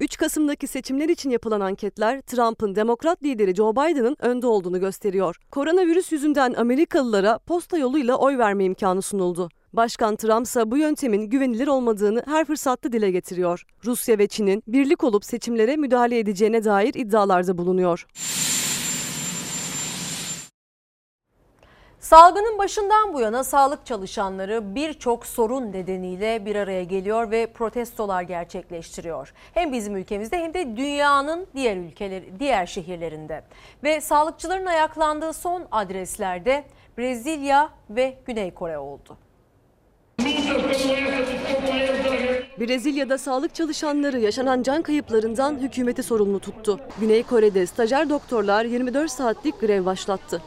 3 0.00 0.16
Kasım'daki 0.16 0.66
seçimler 0.66 1.08
için 1.08 1.30
yapılan 1.30 1.60
anketler 1.60 2.20
Trump'ın 2.20 2.74
demokrat 2.74 3.22
lideri 3.22 3.54
Joe 3.54 3.72
Biden'ın 3.72 4.16
önde 4.20 4.46
olduğunu 4.46 4.80
gösteriyor. 4.80 5.36
Koronavirüs 5.50 6.12
yüzünden 6.12 6.54
Amerikalılara 6.54 7.38
posta 7.38 7.78
yoluyla 7.78 8.16
oy 8.16 8.38
verme 8.38 8.64
imkanı 8.64 9.02
sunuldu. 9.02 9.48
Başkan 9.72 10.16
Trump 10.16 10.46
ise 10.46 10.70
bu 10.70 10.78
yöntemin 10.78 11.30
güvenilir 11.30 11.66
olmadığını 11.66 12.22
her 12.26 12.44
fırsatta 12.44 12.92
dile 12.92 13.10
getiriyor. 13.10 13.62
Rusya 13.84 14.18
ve 14.18 14.26
Çin'in 14.26 14.62
birlik 14.66 15.04
olup 15.04 15.24
seçimlere 15.24 15.76
müdahale 15.76 16.18
edeceğine 16.18 16.64
dair 16.64 16.94
iddialarda 16.94 17.58
bulunuyor. 17.58 18.06
Salgının 22.06 22.58
başından 22.58 23.12
bu 23.12 23.20
yana 23.20 23.44
sağlık 23.44 23.86
çalışanları 23.86 24.74
birçok 24.74 25.26
sorun 25.26 25.72
nedeniyle 25.72 26.46
bir 26.46 26.56
araya 26.56 26.84
geliyor 26.84 27.30
ve 27.30 27.46
protestolar 27.46 28.22
gerçekleştiriyor. 28.22 29.32
Hem 29.54 29.72
bizim 29.72 29.96
ülkemizde 29.96 30.38
hem 30.38 30.54
de 30.54 30.76
dünyanın 30.76 31.46
diğer 31.54 31.76
ülkeleri, 31.76 32.32
diğer 32.38 32.66
şehirlerinde. 32.66 33.42
Ve 33.84 34.00
sağlıkçıların 34.00 34.66
ayaklandığı 34.66 35.32
son 35.32 35.66
adreslerde 35.70 36.64
Brezilya 36.98 37.70
ve 37.90 38.18
Güney 38.26 38.54
Kore 38.54 38.78
oldu. 38.78 39.16
Brezilya'da 42.60 43.18
sağlık 43.18 43.54
çalışanları 43.54 44.20
yaşanan 44.20 44.62
can 44.62 44.82
kayıplarından 44.82 45.58
hükümeti 45.58 46.02
sorumlu 46.02 46.40
tuttu. 46.40 46.80
Güney 47.00 47.22
Kore'de 47.22 47.66
stajyer 47.66 48.10
doktorlar 48.10 48.64
24 48.64 49.10
saatlik 49.10 49.60
grev 49.60 49.84
başlattı. 49.84 50.42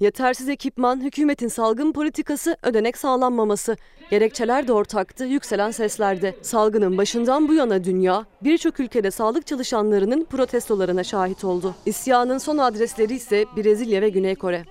Yetersiz 0.00 0.48
ekipman, 0.48 1.00
hükümetin 1.00 1.48
salgın 1.48 1.92
politikası, 1.92 2.56
ödenek 2.62 2.98
sağlanmaması. 2.98 3.76
Gerekçeler 4.10 4.68
de 4.68 4.72
ortaktı, 4.72 5.24
yükselen 5.24 5.70
seslerde. 5.70 6.34
Salgının 6.42 6.98
başından 6.98 7.48
bu 7.48 7.54
yana 7.54 7.84
dünya, 7.84 8.24
birçok 8.42 8.80
ülkede 8.80 9.10
sağlık 9.10 9.46
çalışanlarının 9.46 10.24
protestolarına 10.24 11.04
şahit 11.04 11.44
oldu. 11.44 11.74
İsyanın 11.86 12.38
son 12.38 12.58
adresleri 12.58 13.14
ise 13.14 13.44
Brezilya 13.56 14.02
ve 14.02 14.08
Güney 14.08 14.34
Kore. 14.34 14.64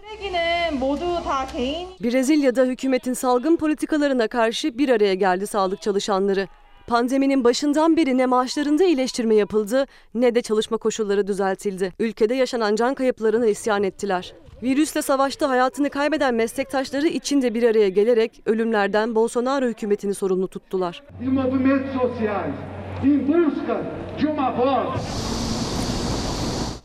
Brezilya'da 2.04 2.64
hükümetin 2.64 3.14
salgın 3.14 3.56
politikalarına 3.56 4.28
karşı 4.28 4.78
bir 4.78 4.90
araya 4.90 5.14
geldi 5.14 5.48
sağlık 5.48 5.82
çalışanları. 5.82 6.48
Pandeminin 6.90 7.44
başından 7.44 7.98
beri 7.98 8.18
ne 8.18 8.26
maaşlarında 8.26 8.84
iyileştirme 8.84 9.36
yapıldı 9.36 9.86
ne 10.14 10.36
de 10.36 10.42
çalışma 10.42 10.78
koşulları 10.78 11.28
düzeltildi. 11.28 11.94
Ülkede 12.00 12.36
yaşanan 12.36 12.76
can 12.76 12.94
kayıplarına 12.94 13.46
isyan 13.46 13.84
ettiler. 13.84 14.34
Virüsle 14.64 15.02
savaşta 15.02 15.50
hayatını 15.50 15.90
kaybeden 15.90 16.36
meslektaşları 16.36 17.08
içinde 17.08 17.54
bir 17.54 17.64
araya 17.64 17.90
gelerek 17.90 18.42
ölümlerden 18.46 19.16
Bolsonaro 19.16 19.66
hükümetini 19.66 20.14
sorumlu 20.14 20.48
tuttular. 20.48 21.04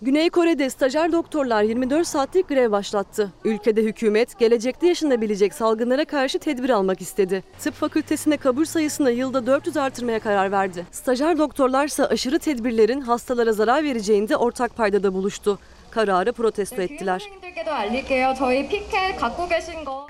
Güney 0.05 0.31
Kore'de 0.31 0.71
stajyer 0.71 1.13
doktorlar 1.13 1.63
24 1.63 2.07
saatlik 2.07 2.49
grev 2.49 2.71
başlattı. 2.71 3.33
Ülkede 3.45 3.83
hükümet 3.83 4.39
gelecekte 4.39 4.87
yaşanabilecek 4.87 5.55
salgınlara 5.55 6.05
karşı 6.05 6.39
tedbir 6.39 6.71
almak 6.71 7.01
istedi. 7.01 7.43
Tıp 7.59 7.75
fakültesine 7.75 8.37
kabul 8.37 8.65
sayısını 8.65 9.11
yılda 9.11 9.47
400 9.47 9.77
artırmaya 9.77 10.21
karar 10.21 10.53
verdi. 10.53 10.87
Stajyer 10.91 11.39
doktorlarsa 11.39 12.05
aşırı 12.05 12.39
tedbirlerin 12.39 13.01
hastalara 13.01 13.53
zarar 13.53 13.85
vereceğinde 13.85 14.37
ortak 14.37 14.77
paydada 14.77 15.15
buluştu 15.15 15.59
kararı 15.91 16.33
protesto 16.33 16.83
ettiler. 16.83 17.23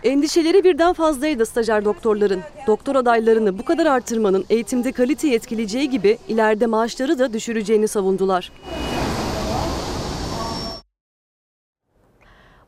Endişeleri 0.05 0.65
birden 0.65 0.93
fazlaydı 0.93 1.47
stajyer 1.47 1.85
doktorların. 1.85 2.41
Doktor 2.67 2.97
adaylarını 2.97 3.59
bu 3.59 3.65
kadar 3.65 3.87
artırmanın 3.87 4.45
eğitimde 4.51 4.93
kaliteyi 4.93 5.35
etkileyeceği 5.35 5.91
gibi 5.91 6.19
ileride 6.29 6.67
maaşları 6.67 7.19
da 7.19 7.33
düşüreceğini 7.33 7.89
savundular. 7.89 8.53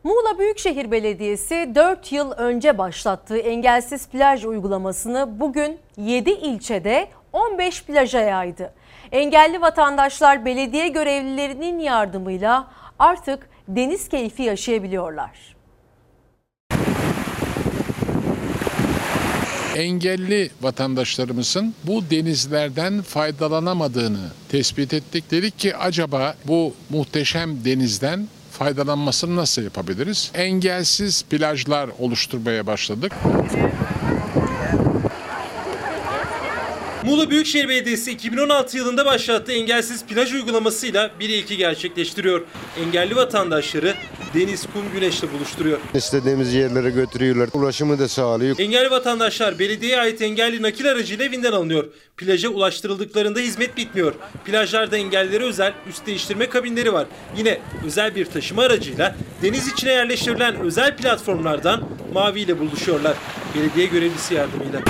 Muğla 0.07 0.39
Büyükşehir 0.39 0.91
Belediyesi 0.91 1.73
4 1.75 2.13
yıl 2.13 2.31
önce 2.31 2.79
başlattığı 2.79 3.39
engelsiz 3.39 4.09
plaj 4.09 4.45
uygulamasını 4.45 5.41
bugün 5.41 5.79
7 5.97 6.31
ilçede 6.31 7.09
15 7.33 7.83
plaja 7.83 8.21
yaydı. 8.21 8.73
Engelli 9.13 9.61
vatandaşlar 9.61 10.45
belediye 10.45 10.89
görevlilerinin 10.89 11.79
yardımıyla 11.79 12.71
artık 12.99 13.49
deniz 13.69 14.09
keyfi 14.09 14.43
yaşayabiliyorlar. 14.43 15.57
engelli 19.77 20.51
vatandaşlarımızın 20.61 21.75
bu 21.85 22.11
denizlerden 22.11 23.03
faydalanamadığını 23.03 24.31
tespit 24.49 24.95
ettik. 24.95 25.31
Dedik 25.31 25.59
ki 25.59 25.77
acaba 25.77 26.35
bu 26.45 26.75
muhteşem 26.91 27.65
denizden 27.65 28.29
faydalanmasını 28.59 29.37
nasıl 29.37 29.63
yapabiliriz? 29.63 30.31
Engelsiz 30.35 31.23
plajlar 31.23 31.91
oluşturmaya 31.99 32.67
başladık. 32.67 33.13
Muğla 37.07 37.31
Büyükşehir 37.31 37.69
Belediyesi 37.69 38.13
2016 38.13 38.77
yılında 38.77 39.07
başlattığı 39.07 39.53
engelsiz 39.53 40.05
plaj 40.05 40.35
uygulamasıyla 40.35 41.11
bir 41.21 41.29
ilki 41.29 41.57
gerçekleştiriyor. 41.57 42.43
Engelli 42.87 43.17
vatandaşları 43.17 43.95
deniz, 44.35 44.63
kum, 44.63 44.83
güneşle 44.95 45.33
buluşturuyor. 45.33 45.79
İstediğimiz 45.95 46.55
yerlere 46.55 46.91
götürüyorlar. 46.91 47.49
Ulaşımı 47.53 47.99
da 47.99 48.09
sağlıyor. 48.09 48.59
Engelli 48.59 48.91
vatandaşlar 48.91 49.59
belediyeye 49.59 50.01
ait 50.01 50.23
engelli 50.23 50.63
nakil 50.63 50.91
aracıyla 50.91 51.25
evinden 51.25 51.53
alınıyor. 51.53 51.85
Plaja 52.17 52.49
ulaştırıldıklarında 52.49 53.41
hizmet 53.41 53.77
bitmiyor. 53.77 54.15
Plajlarda 54.45 54.97
engellilere 54.97 55.45
özel 55.45 55.73
üst 55.91 56.07
değiştirme 56.07 56.49
kabinleri 56.49 56.93
var. 56.93 57.07
Yine 57.37 57.59
özel 57.87 58.15
bir 58.15 58.25
taşıma 58.25 58.63
aracıyla 58.63 59.17
deniz 59.43 59.69
içine 59.69 59.93
yerleştirilen 59.93 60.57
özel 60.61 60.97
platformlardan 60.97 61.89
Mavi 62.13 62.41
ile 62.41 62.59
buluşuyorlar. 62.59 63.17
Belediye 63.55 63.87
görevlisi 63.87 64.35
yardımıyla. 64.35 64.81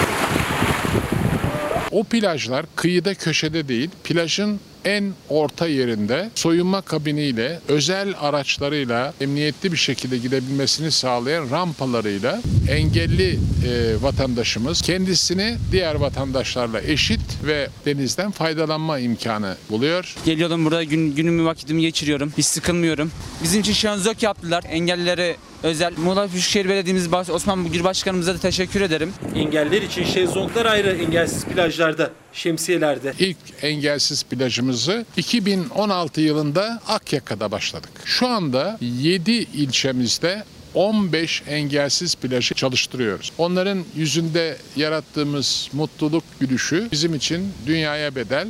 O 1.90 2.04
plajlar 2.04 2.66
kıyıda 2.76 3.14
köşede 3.14 3.68
değil, 3.68 3.90
plajın 4.04 4.60
en 4.84 5.12
orta 5.28 5.66
yerinde 5.66 6.30
soyunma 6.34 6.80
kabiniyle, 6.80 7.60
özel 7.68 8.14
araçlarıyla 8.20 9.14
emniyetli 9.20 9.72
bir 9.72 9.76
şekilde 9.76 10.18
gidebilmesini 10.18 10.90
sağlayan 10.90 11.50
rampalarıyla 11.50 12.42
engelli 12.70 13.30
e, 13.32 14.02
vatandaşımız 14.02 14.82
kendisini 14.82 15.56
diğer 15.72 15.94
vatandaşlarla 15.94 16.80
eşit 16.82 17.20
ve 17.44 17.68
denizden 17.86 18.30
faydalanma 18.30 18.98
imkanı 18.98 19.56
buluyor. 19.70 20.14
Geliyorum 20.24 20.64
burada 20.64 20.84
gün, 20.84 21.14
günümü 21.14 21.44
vakitimi 21.44 21.82
geçiriyorum. 21.82 22.32
Hiç 22.38 22.46
sıkılmıyorum. 22.46 23.10
Bizim 23.42 23.60
için 23.60 23.72
şu 23.72 23.90
an 23.90 23.96
zök 23.96 24.22
yaptılar. 24.22 24.64
Engellilere 24.68 25.36
özel. 25.66 25.93
Muğla 25.97 26.32
Büyükşehir 26.32 26.68
Belediye'miz 26.68 27.12
Osman 27.12 27.64
Bugir 27.64 27.84
Başkanımıza 27.84 28.34
da 28.34 28.38
teşekkür 28.38 28.80
ederim. 28.80 29.12
Engeller 29.34 29.82
için 29.82 30.05
şezlonglar 30.05 30.66
ayrı 30.66 30.88
engelsiz 30.88 31.44
plajlarda, 31.44 32.10
şemsiyelerde. 32.32 33.12
İlk 33.18 33.36
engelsiz 33.62 34.22
plajımızı 34.22 35.06
2016 35.16 36.20
yılında 36.20 36.80
Akyaka'da 36.88 37.51
başladık. 37.51 37.90
Şu 38.05 38.28
anda 38.28 38.78
7 38.80 39.32
ilçemizde 39.32 40.44
15 40.74 41.43
engelsiz 41.48 42.14
plajı 42.14 42.55
çalıştırıyoruz. 42.55 43.32
Onların 43.38 43.84
yüzünde 43.97 44.56
yarattığımız 44.76 45.68
mutluluk 45.72 46.24
gülüşü 46.40 46.88
bizim 46.93 47.14
için 47.14 47.52
dünyaya 47.66 48.14
bedel. 48.14 48.48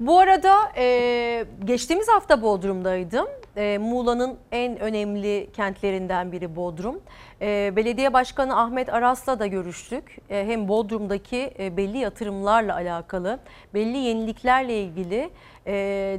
Bu 0.00 0.18
arada 0.18 0.54
e, 0.76 1.44
geçtiğimiz 1.64 2.08
hafta 2.08 2.42
Bodrum'daydım. 2.42 3.26
E, 3.56 3.78
Muğla'nın 3.78 4.36
en 4.52 4.80
önemli 4.80 5.50
kentlerinden 5.52 6.32
biri 6.32 6.56
Bodrum. 6.56 7.00
E, 7.40 7.72
Belediye 7.76 8.12
Başkanı 8.12 8.60
Ahmet 8.60 8.88
Aras'la 8.94 9.38
da 9.38 9.46
görüştük. 9.46 10.18
E, 10.30 10.46
hem 10.46 10.68
Bodrum'daki 10.68 11.54
e, 11.58 11.76
belli 11.76 11.98
yatırımlarla 11.98 12.74
alakalı, 12.74 13.38
belli 13.74 13.96
yeniliklerle 13.96 14.82
ilgili 14.82 15.30
e, 15.66 15.72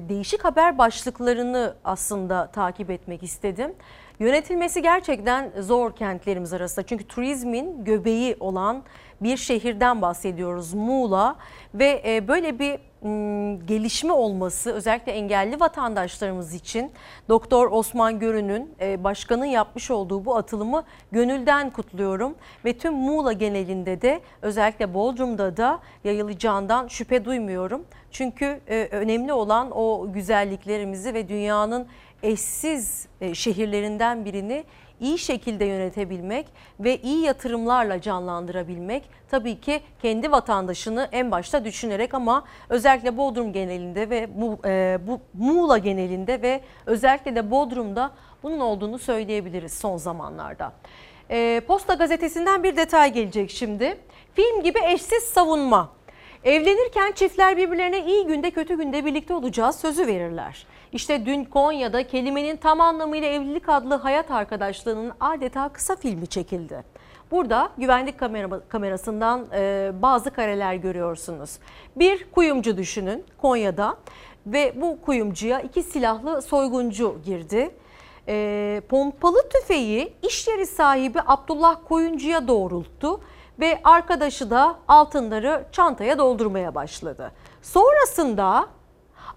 değişik 0.09 0.45
haber 0.45 0.77
başlıklarını 0.77 1.75
aslında 1.83 2.47
takip 2.51 2.89
etmek 2.89 3.23
istedim. 3.23 3.73
Yönetilmesi 4.19 4.81
gerçekten 4.81 5.51
zor 5.59 5.95
kentlerimiz 5.95 6.53
arasında. 6.53 6.85
Çünkü 6.85 7.07
turizmin 7.07 7.83
göbeği 7.83 8.35
olan 8.39 8.83
bir 9.21 9.37
şehirden 9.37 10.01
bahsediyoruz 10.01 10.73
Muğla 10.73 11.35
ve 11.73 12.01
e, 12.05 12.27
böyle 12.27 12.59
bir 12.59 12.79
gelişme 13.67 14.13
olması 14.13 14.73
özellikle 14.73 15.11
engelli 15.11 15.59
vatandaşlarımız 15.59 16.53
için 16.53 16.91
Doktor 17.29 17.71
Osman 17.71 18.19
Görün'ün 18.19 18.75
e, 18.81 19.03
başkanın 19.03 19.45
yapmış 19.45 19.91
olduğu 19.91 20.25
bu 20.25 20.35
atılımı 20.35 20.83
gönülden 21.11 21.69
kutluyorum 21.69 22.35
ve 22.65 22.77
tüm 22.77 22.93
Muğla 22.93 23.33
genelinde 23.33 24.01
de 24.01 24.21
özellikle 24.41 24.93
Bodrum'da 24.93 25.57
da 25.57 25.79
yayılacağından 26.03 26.87
şüphe 26.87 27.25
duymuyorum. 27.25 27.85
Çünkü 28.11 28.59
e, 28.67 28.87
önemli 28.91 29.33
olan 29.33 29.71
o 29.77 30.07
güzelliklerimizi 30.13 31.13
ve 31.13 31.29
dünyanın 31.29 31.87
eşsiz 32.23 33.07
şehirlerinden 33.33 34.25
birini 34.25 34.63
iyi 34.99 35.17
şekilde 35.17 35.65
yönetebilmek 35.65 36.47
ve 36.79 36.97
iyi 36.97 37.21
yatırımlarla 37.21 38.01
canlandırabilmek 38.01 39.03
tabii 39.29 39.59
ki 39.61 39.81
kendi 40.01 40.31
vatandaşını 40.31 41.09
en 41.11 41.31
başta 41.31 41.65
düşünerek 41.65 42.13
ama 42.13 42.43
özellikle 42.69 43.17
Bodrum 43.17 43.53
genelinde 43.53 44.09
ve 44.09 44.27
bu, 44.35 44.59
e, 44.65 44.97
Muğla 45.33 45.77
genelinde 45.77 46.41
ve 46.41 46.61
özellikle 46.85 47.35
de 47.35 47.51
Bodrum'da 47.51 48.11
bunun 48.43 48.59
olduğunu 48.59 48.99
söyleyebiliriz 48.99 49.73
son 49.73 49.97
zamanlarda. 49.97 50.73
E, 51.29 51.61
Posta 51.67 51.93
gazetesinden 51.93 52.63
bir 52.63 52.77
detay 52.77 53.13
gelecek 53.13 53.51
şimdi. 53.51 53.97
Film 54.33 54.63
gibi 54.63 54.79
eşsiz 54.85 55.23
savunma. 55.23 55.89
Evlenirken 56.43 57.11
çiftler 57.11 57.57
birbirlerine 57.57 58.05
iyi 58.05 58.25
günde 58.27 58.51
kötü 58.51 58.77
günde 58.77 59.05
birlikte 59.05 59.33
olacağız 59.33 59.75
sözü 59.75 60.07
verirler. 60.07 60.65
İşte 60.93 61.25
dün 61.25 61.43
Konya'da 61.43 62.07
kelimenin 62.07 62.57
tam 62.57 62.81
anlamıyla 62.81 63.27
evlilik 63.27 63.69
adlı 63.69 63.95
hayat 63.95 64.31
arkadaşlığının 64.31 65.11
adeta 65.19 65.69
kısa 65.69 65.95
filmi 65.95 66.27
çekildi. 66.27 66.83
Burada 67.31 67.69
güvenlik 67.77 68.19
kamera, 68.19 68.59
kamerasından 68.69 69.45
e, 69.53 69.91
bazı 70.01 70.31
kareler 70.31 70.73
görüyorsunuz. 70.73 71.59
Bir 71.95 72.31
kuyumcu 72.31 72.77
düşünün 72.77 73.25
Konya'da 73.41 73.97
ve 74.45 74.81
bu 74.81 75.01
kuyumcuya 75.01 75.59
iki 75.59 75.83
silahlı 75.83 76.41
soyguncu 76.41 77.17
girdi. 77.25 77.71
e, 78.27 78.81
pompalı 78.89 79.49
tüfeği 79.49 80.13
iş 80.23 80.47
yeri 80.47 80.65
sahibi 80.65 81.19
Abdullah 81.27 81.75
Koyuncu'ya 81.87 82.47
doğrulttu 82.47 83.21
ve 83.59 83.79
arkadaşı 83.83 84.49
da 84.49 84.75
altınları 84.87 85.65
çantaya 85.71 86.17
doldurmaya 86.17 86.75
başladı. 86.75 87.31
Sonrasında 87.61 88.67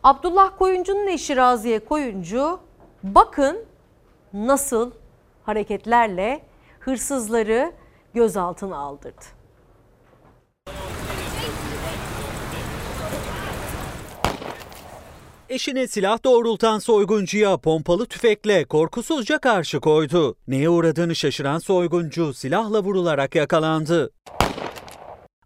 Abdullah 0.04 0.58
Koyuncu'nun 0.58 1.06
eşi 1.06 1.36
Raziye 1.36 1.78
Koyuncu 1.78 2.60
bakın 3.02 3.64
nasıl 4.32 4.90
hareketlerle 5.44 6.42
hırsızları 6.80 7.72
gözaltına 8.14 8.76
aldırdı. 8.76 9.24
Eşine 15.48 15.88
silah 15.88 16.24
doğrultan 16.24 16.78
soyguncuya 16.78 17.56
pompalı 17.56 18.06
tüfekle 18.06 18.64
korkusuzca 18.64 19.38
karşı 19.38 19.80
koydu. 19.80 20.36
Neye 20.48 20.68
uğradığını 20.68 21.14
şaşıran 21.14 21.58
soyguncu 21.58 22.34
silahla 22.34 22.82
vurularak 22.82 23.34
yakalandı. 23.34 24.10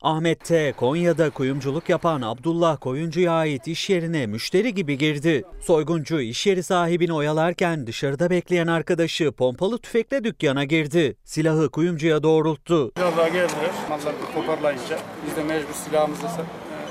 Ahmet'te 0.04 0.72
Konya'da 0.76 1.30
kuyumculuk 1.30 1.88
yapan 1.88 2.22
Abdullah 2.22 2.80
Koyuncu'ya 2.80 3.32
ait 3.32 3.68
iş 3.68 3.90
yerine 3.90 4.26
müşteri 4.26 4.74
gibi 4.74 4.98
girdi. 4.98 5.44
Soyguncu 5.60 6.20
iş 6.20 6.46
yeri 6.46 6.62
sahibini 6.62 7.12
oyalarken 7.12 7.86
dışarıda 7.86 8.30
bekleyen 8.30 8.66
arkadaşı 8.66 9.32
pompalı 9.32 9.78
tüfekle 9.78 10.24
dükkana 10.24 10.64
girdi. 10.64 11.16
Silahı 11.24 11.70
kuyumcuya 11.70 12.22
doğrulttu. 12.22 12.92
Silahlar 12.96 13.26
geldiler. 13.26 13.70
Malları 13.88 14.14
toparlayınca 14.34 14.98
biz 15.26 15.36
de 15.36 15.44
mecbur 15.44 15.74
silahımızla 15.74 16.30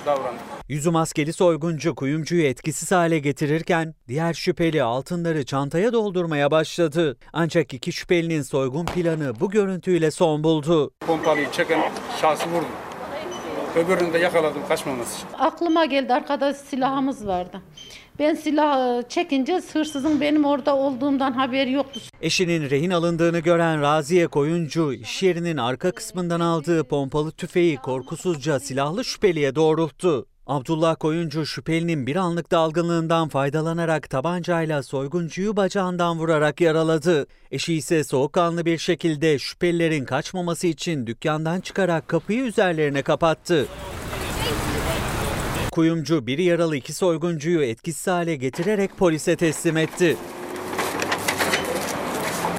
davrandık. 0.06 0.42
Yüzü 0.70 0.92
maskeli 0.92 1.34
soyguncu 1.34 1.96
kuyumcuyu 1.96 2.44
etkisiz 2.44 2.92
hale 2.92 3.20
getirirken 3.20 3.96
diğer 4.08 4.34
şüpheli 4.34 4.84
altınları 4.84 5.46
çantaya 5.46 5.94
doldurmaya 5.94 6.52
başladı. 6.52 7.18
Ancak 7.34 7.74
iki 7.74 7.92
şüphelinin 7.92 8.42
soygun 8.42 8.86
planı 8.86 9.40
bu 9.40 9.50
görüntüyle 9.50 10.12
son 10.12 10.44
buldu. 10.44 10.92
Pompalıyı 11.08 11.52
çeken 11.52 11.82
şahsı 12.22 12.50
vurdum. 12.50 12.68
Öbürünü 13.76 14.14
de 14.14 14.18
yakaladım 14.18 14.62
kaçmaması 14.68 15.16
için. 15.16 15.28
Aklıma 15.40 15.86
geldi 15.86 16.14
arkada 16.14 16.54
silahımız 16.54 17.28
vardı. 17.28 17.62
Ben 18.20 18.34
silahı 18.34 19.04
çekince 19.10 19.62
hırsızın 19.74 20.22
benim 20.22 20.46
orada 20.46 20.76
olduğumdan 20.76 21.32
haberi 21.32 21.72
yoktu. 21.72 22.00
Eşinin 22.22 22.70
rehin 22.70 22.90
alındığını 22.92 23.40
gören 23.40 23.82
Raziye 23.82 24.28
Koyuncu 24.28 24.94
iş 24.94 25.24
yerinin 25.24 25.58
arka 25.58 25.92
kısmından 25.92 26.40
aldığı 26.40 26.84
pompalı 26.84 27.32
tüfeği 27.32 27.78
korkusuzca 27.78 28.60
silahlı 28.60 29.06
şüpheliye 29.06 29.56
doğrulttu. 29.56 30.26
Abdullah 30.48 30.96
Koyuncu 30.96 31.46
şüphelinin 31.46 32.08
bir 32.08 32.16
anlık 32.16 32.52
dalgınlığından 32.52 33.28
faydalanarak 33.28 34.10
tabancayla 34.10 34.84
soyguncuyu 34.84 35.56
bacağından 35.56 36.20
vurarak 36.20 36.62
yaraladı. 36.62 37.28
Eşi 37.52 37.74
ise 37.74 38.04
soğukkanlı 38.04 38.66
bir 38.66 38.78
şekilde 38.78 39.40
şüphelilerin 39.40 40.06
kaçmaması 40.06 40.68
için 40.68 41.08
dükkandan 41.08 41.62
çıkarak 41.62 42.08
kapıyı 42.08 42.44
üzerlerine 42.44 43.02
kapattı. 43.02 43.68
Kuyumcu 45.72 46.28
bir 46.28 46.38
yaralı 46.38 46.76
iki 46.76 46.94
soyguncuyu 46.94 47.64
etkisiz 47.64 48.08
hale 48.08 48.36
getirerek 48.36 48.98
polise 48.98 49.36
teslim 49.36 49.78
etti. 49.78 50.18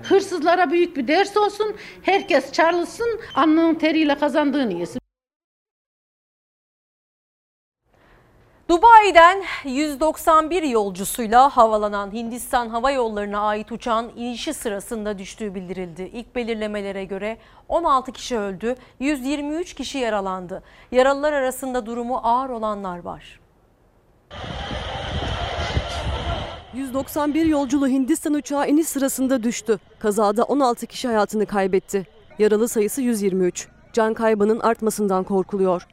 Hırsızlara 0.03 0.71
büyük 0.71 0.97
bir 0.97 1.09
ders 1.09 1.37
olsun. 1.37 1.75
Herkes 2.03 2.53
çarlısın. 2.53 3.21
Alnının 3.35 3.75
teriyle 3.75 4.19
kazandığını 4.19 4.73
yesin. 4.73 5.04
Dubai'den 8.69 9.43
191 9.65 10.63
yolcusuyla 10.63 11.49
havalanan 11.49 12.13
Hindistan 12.13 12.69
Hava 12.69 12.91
Yolları'na 12.91 13.41
ait 13.41 13.73
uçağın 13.73 14.11
inişi 14.17 14.55
sırasında 14.55 15.19
düştüğü 15.19 15.55
bildirildi. 15.55 16.11
İlk 16.13 16.37
belirlemelere 16.37 17.05
göre 17.05 17.39
16 17.69 18.13
kişi 18.13 18.39
öldü, 18.39 18.75
123 19.01 19.75
kişi 19.75 19.99
yaralandı. 19.99 20.63
Yaralılar 20.93 21.33
arasında 21.33 21.87
durumu 21.87 22.21
ağır 22.23 22.51
olanlar 22.51 22.99
var. 22.99 23.41
191 26.75 27.47
yolculu 27.47 27.89
Hindistan 27.89 28.35
uçağı 28.35 28.69
iniş 28.69 28.89
sırasında 28.89 29.43
düştü. 29.43 29.79
Kazada 29.99 30.45
16 30.45 30.87
kişi 30.87 31.09
hayatını 31.09 31.47
kaybetti. 31.47 32.07
Yaralı 32.39 32.69
sayısı 32.69 33.03
123. 33.03 33.69
Can 33.93 34.15
kaybının 34.15 34.61
artmasından 34.61 35.25
korkuluyor. 35.25 35.87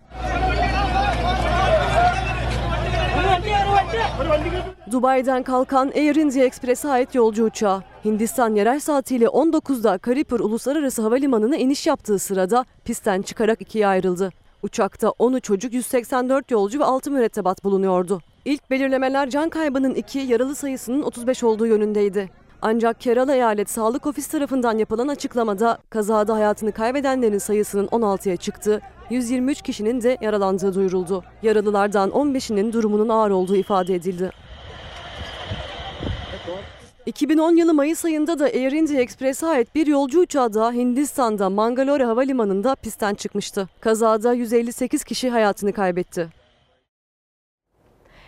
Dubai'den 4.92 5.44
kalkan 5.44 5.92
Air 5.96 6.16
India 6.16 6.44
Express'e 6.44 6.90
ait 6.90 7.16
yolcu 7.16 7.46
uçağı 7.46 7.84
Hindistan 8.06 8.56
yerel 8.56 8.80
saatiyle 8.80 9.26
19'da 9.26 9.98
Karipur 9.98 10.40
Uluslararası 10.40 11.02
Havalimanı'na 11.02 11.56
iniş 11.56 11.88
yaptığı 11.88 12.20
sırada 12.20 12.66
pistten 12.86 13.22
çıkarak 13.22 13.62
ikiye 13.62 13.88
ayrıldı. 13.88 14.30
Uçakta 14.64 15.08
10'u 15.08 15.40
çocuk 15.40 15.74
184 15.74 16.52
yolcu 16.52 16.80
ve 16.80 16.84
6 16.84 17.12
mürettebat 17.12 17.64
bulunuyordu. 17.64 18.22
İlk 18.46 18.70
belirlemeler 18.70 19.30
can 19.30 19.50
kaybının 19.50 19.96
2, 19.96 20.20
yaralı 20.20 20.56
sayısının 20.56 21.02
35 21.02 21.44
olduğu 21.44 21.68
yönündeydi. 21.68 22.30
Ancak 22.62 23.02
Kerala 23.02 23.36
Eyalet 23.36 23.70
Sağlık 23.70 24.08
Ofisi 24.08 24.32
tarafından 24.32 24.78
yapılan 24.78 25.08
açıklamada 25.08 25.78
kazada 25.90 26.34
hayatını 26.36 26.72
kaybedenlerin 26.72 27.38
sayısının 27.38 27.88
16'ya 27.88 28.38
çıktığı, 28.38 28.82
123 29.10 29.62
kişinin 29.62 30.02
de 30.02 30.18
yaralandığı 30.22 30.74
duyuruldu. 30.74 31.24
Yaralılardan 31.42 32.10
15'inin 32.10 32.74
durumunun 32.74 33.10
ağır 33.10 33.32
olduğu 33.32 33.56
ifade 33.56 33.96
edildi. 33.96 34.32
2010 37.06 37.56
yılı 37.56 37.73
Mayıs 37.73 38.06
ayında 38.06 38.40
da 38.40 38.45
Air 38.45 38.72
India 38.72 39.02
Express'e 39.02 39.48
ait 39.48 39.76
bir 39.76 39.88
yolcu 39.88 40.19
uçağı 40.19 40.53
da 40.53 40.72
Hindistan'da 40.72 41.49
Mangalore 41.49 42.06
Havalimanı'nda 42.06 42.76
pistten 42.76 43.14
çıkmıştı. 43.14 43.69
Kazada 43.80 44.34
158 44.34 45.03
kişi 45.03 45.30
hayatını 45.30 45.73
kaybetti. 45.73 46.30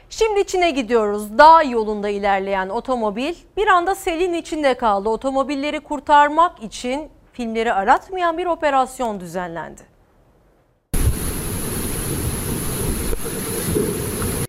Şimdi 0.09 0.45
Çin'e 0.45 0.71
gidiyoruz. 0.71 1.37
Dağ 1.37 1.63
yolunda 1.63 2.09
ilerleyen 2.09 2.69
otomobil 2.69 3.33
bir 3.57 3.67
anda 3.67 3.95
selin 3.95 4.33
içinde 4.33 4.77
kaldı. 4.77 5.09
Otomobilleri 5.09 5.79
kurtarmak 5.79 6.63
için 6.63 7.09
filmleri 7.33 7.73
aratmayan 7.73 8.37
bir 8.37 8.45
operasyon 8.45 9.19
düzenlendi. 9.19 9.81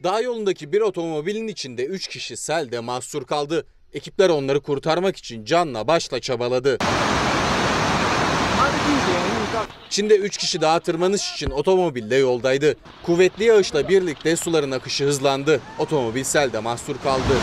Dağ 0.05 0.21
yolundaki 0.21 0.73
bir 0.73 0.81
otomobilin 0.81 1.49
içinde 1.49 1.85
3 1.85 2.09
kişi 2.09 2.37
selde 2.37 2.81
mahsur 2.81 3.25
kaldı. 3.25 3.67
Ekipler 3.95 4.31
onları 4.31 4.61
kurtarmak 4.61 5.17
için 5.17 5.45
canla 5.45 5.89
başla 5.89 6.21
çabaladı. 6.21 6.79
Çin'de 9.91 10.17
3 10.17 10.37
kişi 10.37 10.61
daha 10.61 10.81
tırmanış 10.81 11.35
için 11.35 11.51
otomobille 11.51 12.17
yoldaydı. 12.17 12.75
Kuvvetli 13.03 13.45
yağışla 13.45 13.89
birlikte 13.89 14.37
suların 14.37 14.71
akışı 14.71 15.05
hızlandı. 15.05 15.61
Otomobil 15.79 16.25
selde 16.25 16.59
mahsur 16.59 16.97
kaldı. 17.03 17.35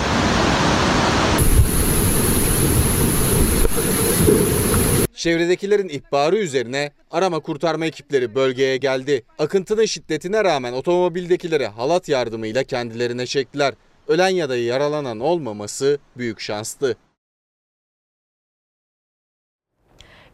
Çevredekilerin 5.13 5.89
ihbarı 5.89 6.37
üzerine 6.37 6.91
arama 7.11 7.39
kurtarma 7.39 7.85
ekipleri 7.85 8.35
bölgeye 8.35 8.77
geldi. 8.77 9.23
Akıntının 9.39 9.85
şiddetine 9.85 10.43
rağmen 10.43 10.73
otomobildekileri 10.73 11.67
halat 11.67 12.09
yardımıyla 12.09 12.63
kendilerine 12.63 13.25
çektiler. 13.25 13.73
Ölen 14.11 14.29
ya 14.29 14.49
da 14.49 14.57
yaralanan 14.57 15.19
olmaması 15.19 15.99
büyük 16.17 16.39
şanstı. 16.39 16.97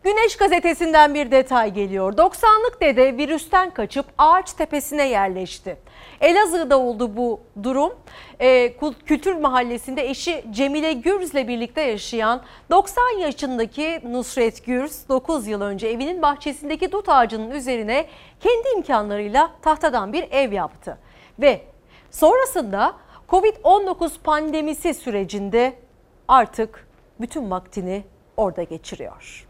Güneş 0.03 0.37
gazetesinden 0.37 1.13
bir 1.13 1.31
detay 1.31 1.73
geliyor. 1.73 2.13
90'lık 2.13 2.81
dede 2.81 3.17
virüsten 3.17 3.73
kaçıp 3.73 4.05
ağaç 4.17 4.53
tepesine 4.53 5.09
yerleşti. 5.09 5.77
Elazığ'da 6.21 6.79
oldu 6.79 7.17
bu 7.17 7.39
durum. 7.63 7.93
Ee, 8.39 8.73
Kültür 9.05 9.35
Mahallesi'nde 9.35 10.09
eşi 10.09 10.45
Cemile 10.51 10.93
Gürz'le 10.93 11.47
birlikte 11.47 11.81
yaşayan 11.81 12.43
90 12.71 13.09
yaşındaki 13.19 14.01
Nusret 14.03 14.65
Gürz 14.65 15.09
9 15.09 15.47
yıl 15.47 15.61
önce 15.61 15.87
evinin 15.87 16.21
bahçesindeki 16.21 16.91
dut 16.91 17.09
ağacının 17.09 17.51
üzerine 17.51 18.05
kendi 18.39 18.67
imkanlarıyla 18.77 19.51
tahtadan 19.61 20.13
bir 20.13 20.31
ev 20.31 20.51
yaptı. 20.51 20.97
Ve 21.39 21.61
sonrasında 22.11 23.06
Covid-19 23.29 24.09
pandemisi 24.23 24.93
sürecinde 24.93 25.79
artık 26.27 26.87
bütün 27.21 27.51
vaktini 27.51 28.03
orada 28.37 28.63
geçiriyor. 28.63 29.47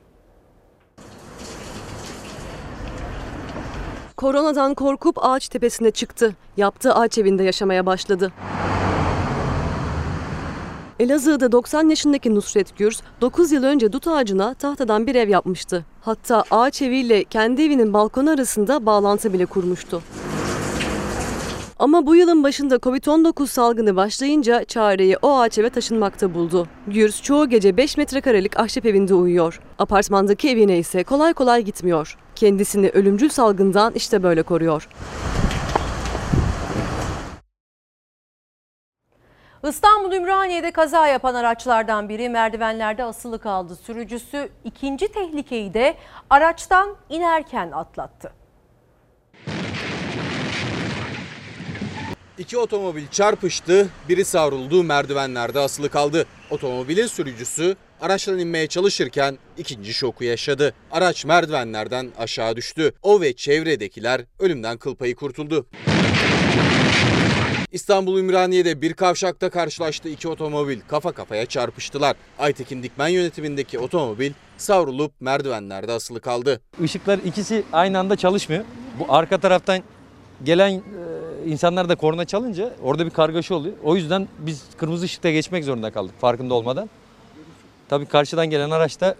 Koronadan 4.17 4.73
korkup 4.73 5.25
ağaç 5.25 5.49
tepesine 5.49 5.91
çıktı. 5.91 6.35
Yaptığı 6.57 6.95
ağaç 6.95 7.17
evinde 7.17 7.43
yaşamaya 7.43 7.85
başladı. 7.85 8.31
Elazığ'da 10.99 11.51
90 11.51 11.89
yaşındaki 11.89 12.35
Nusret 12.35 12.77
Gürs 12.77 13.01
9 13.21 13.51
yıl 13.51 13.63
önce 13.63 13.93
dut 13.93 14.07
ağacına 14.07 14.53
tahtadan 14.53 15.07
bir 15.07 15.15
ev 15.15 15.29
yapmıştı. 15.29 15.85
Hatta 16.01 16.43
ağaç 16.51 16.81
eviyle 16.81 17.23
kendi 17.23 17.61
evinin 17.63 17.93
balkonu 17.93 18.29
arasında 18.29 18.85
bağlantı 18.85 19.33
bile 19.33 19.45
kurmuştu. 19.45 20.01
Ama 21.79 22.05
bu 22.05 22.15
yılın 22.15 22.43
başında 22.43 22.75
Covid-19 22.75 23.47
salgını 23.47 23.95
başlayınca 23.95 24.63
çareyi 24.63 25.17
o 25.21 25.39
ağaç 25.39 25.57
eve 25.57 25.69
taşınmakta 25.69 26.33
buldu. 26.33 26.67
Gürs 26.87 27.21
çoğu 27.21 27.49
gece 27.49 27.77
5 27.77 27.97
metrekarelik 27.97 28.59
ahşap 28.59 28.85
evinde 28.85 29.13
uyuyor. 29.13 29.61
Apartmandaki 29.79 30.49
evine 30.49 30.77
ise 30.77 31.03
kolay 31.03 31.33
kolay 31.33 31.61
gitmiyor. 31.61 32.17
Kendisini 32.35 32.89
ölümcül 32.89 33.29
salgından 33.29 33.93
işte 33.93 34.23
böyle 34.23 34.43
koruyor. 34.43 34.89
İstanbul 39.67 40.13
Ümraniye'de 40.13 40.71
kaza 40.71 41.07
yapan 41.07 41.35
araçlardan 41.35 42.09
biri 42.09 42.29
merdivenlerde 42.29 43.03
asılı 43.03 43.39
kaldı. 43.39 43.75
Sürücüsü 43.75 44.49
ikinci 44.63 45.07
tehlikeyi 45.07 45.73
de 45.73 45.95
araçtan 46.29 46.95
inerken 47.09 47.71
atlattı. 47.71 48.46
İki 52.37 52.57
otomobil 52.57 53.07
çarpıştı, 53.07 53.89
biri 54.09 54.25
savruldu, 54.25 54.83
merdivenlerde 54.83 55.59
asılı 55.59 55.89
kaldı. 55.89 56.25
Otomobilin 56.49 57.07
sürücüsü 57.07 57.75
araçtan 58.01 58.39
inmeye 58.39 58.67
çalışırken 58.67 59.37
ikinci 59.57 59.93
şoku 59.93 60.23
yaşadı. 60.23 60.73
Araç 60.91 61.25
merdivenlerden 61.25 62.11
aşağı 62.17 62.55
düştü. 62.55 62.93
O 63.03 63.21
ve 63.21 63.33
çevredekiler 63.33 64.21
ölümden 64.39 64.77
kıl 64.77 64.95
payı 64.95 65.15
kurtuldu. 65.15 65.67
İstanbul 67.71 68.19
Ümraniye'de 68.19 68.81
bir 68.81 68.93
kavşakta 68.93 69.49
karşılaştı 69.49 70.09
iki 70.09 70.27
otomobil 70.27 70.79
kafa 70.87 71.11
kafaya 71.11 71.45
çarpıştılar. 71.45 72.15
Aytekin 72.39 72.83
Dikmen 72.83 73.07
yönetimindeki 73.07 73.79
otomobil 73.79 74.31
savrulup 74.57 75.11
merdivenlerde 75.19 75.91
asılı 75.91 76.21
kaldı. 76.21 76.61
Işıklar 76.83 77.17
ikisi 77.17 77.63
aynı 77.73 77.99
anda 77.99 78.15
çalışmıyor. 78.15 78.65
Bu 78.99 79.13
arka 79.13 79.37
taraftan 79.37 79.83
gelen 80.43 80.71
e, 80.71 80.81
insanlar 81.45 81.89
da 81.89 81.95
korna 81.95 82.25
çalınca 82.25 82.73
orada 82.83 83.05
bir 83.05 83.11
kargaşa 83.11 83.55
oluyor. 83.55 83.75
O 83.83 83.95
yüzden 83.95 84.27
biz 84.39 84.63
kırmızı 84.77 85.05
ışıkta 85.05 85.31
geçmek 85.31 85.63
zorunda 85.63 85.91
kaldık 85.91 86.15
farkında 86.19 86.53
olmadan. 86.53 86.89
Tabii 87.89 88.05
karşıdan 88.05 88.49
gelen 88.49 88.69
araçta 88.69 89.15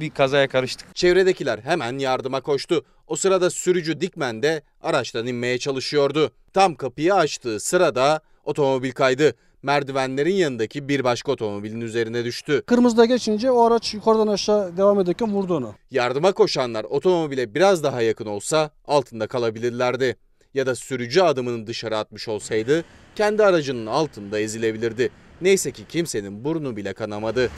bir 0.00 0.10
kazaya 0.10 0.48
karıştık. 0.48 0.96
Çevredekiler 0.96 1.58
hemen 1.58 1.98
yardıma 1.98 2.40
koştu. 2.40 2.84
O 3.06 3.16
sırada 3.16 3.50
sürücü 3.50 4.00
Dikmen 4.00 4.42
de 4.42 4.62
araçtan 4.82 5.26
inmeye 5.26 5.58
çalışıyordu. 5.58 6.30
Tam 6.52 6.74
kapıyı 6.74 7.14
açtığı 7.14 7.60
sırada 7.60 8.20
otomobil 8.44 8.92
kaydı. 8.92 9.34
Merdivenlerin 9.62 10.34
yanındaki 10.34 10.88
bir 10.88 11.04
başka 11.04 11.32
otomobilin 11.32 11.80
üzerine 11.80 12.24
düştü. 12.24 12.62
Kırmızıda 12.66 13.04
geçince 13.04 13.50
o 13.50 13.62
araç 13.62 13.94
yukarıdan 13.94 14.26
aşağı 14.26 14.76
devam 14.76 15.00
ederken 15.00 15.34
vurdu 15.34 15.56
onu. 15.56 15.74
Yardıma 15.90 16.32
koşanlar 16.32 16.84
otomobile 16.84 17.54
biraz 17.54 17.82
daha 17.82 18.02
yakın 18.02 18.26
olsa 18.26 18.70
altında 18.86 19.26
kalabilirlerdi. 19.26 20.16
Ya 20.56 20.66
da 20.66 20.74
sürücü 20.74 21.20
adımını 21.20 21.66
dışarı 21.66 21.98
atmış 21.98 22.28
olsaydı 22.28 22.84
kendi 23.14 23.44
aracının 23.44 23.86
altında 23.86 24.40
ezilebilirdi. 24.40 25.10
Neyse 25.40 25.70
ki 25.70 25.82
kimsenin 25.88 26.44
burnu 26.44 26.76
bile 26.76 26.92
kanamadı. 26.92 27.50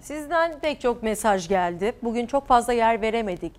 Sizden 0.00 0.60
pek 0.60 0.80
çok 0.80 1.02
mesaj 1.02 1.48
geldi. 1.48 1.92
Bugün 2.02 2.26
çok 2.26 2.48
fazla 2.48 2.72
yer 2.72 3.02
veremedik. 3.02 3.52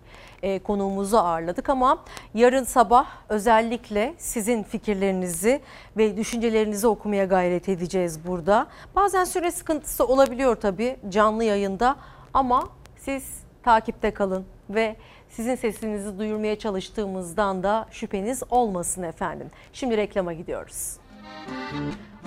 E, 0.43 0.59
konuğumuzu 0.59 1.17
ağırladık 1.17 1.69
ama 1.69 2.05
yarın 2.33 2.63
sabah 2.63 3.07
özellikle 3.29 4.13
sizin 4.17 4.63
fikirlerinizi 4.63 5.61
ve 5.97 6.17
düşüncelerinizi 6.17 6.87
okumaya 6.87 7.25
gayret 7.25 7.69
edeceğiz 7.69 8.27
burada. 8.27 8.67
Bazen 8.95 9.23
süre 9.23 9.51
sıkıntısı 9.51 10.05
olabiliyor 10.07 10.55
tabii 10.55 10.97
canlı 11.09 11.43
yayında 11.43 11.95
ama 12.33 12.69
siz 12.97 13.23
takipte 13.63 14.11
kalın 14.11 14.45
ve 14.69 14.95
sizin 15.29 15.55
sesinizi 15.55 16.19
duyurmaya 16.19 16.59
çalıştığımızdan 16.59 17.63
da 17.63 17.85
şüpheniz 17.91 18.43
olmasın 18.49 19.03
efendim. 19.03 19.47
Şimdi 19.73 19.97
reklama 19.97 20.33
gidiyoruz. 20.33 20.97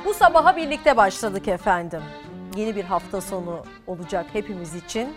Bu 0.05 0.15
sabaha 0.15 0.57
birlikte 0.57 0.97
başladık 0.97 1.49
efendim 1.49 2.03
yeni 2.57 2.77
bir 2.77 2.85
hafta 2.85 3.21
sonu 3.21 3.65
olacak 3.87 4.27
hepimiz 4.33 4.75
için. 4.75 5.15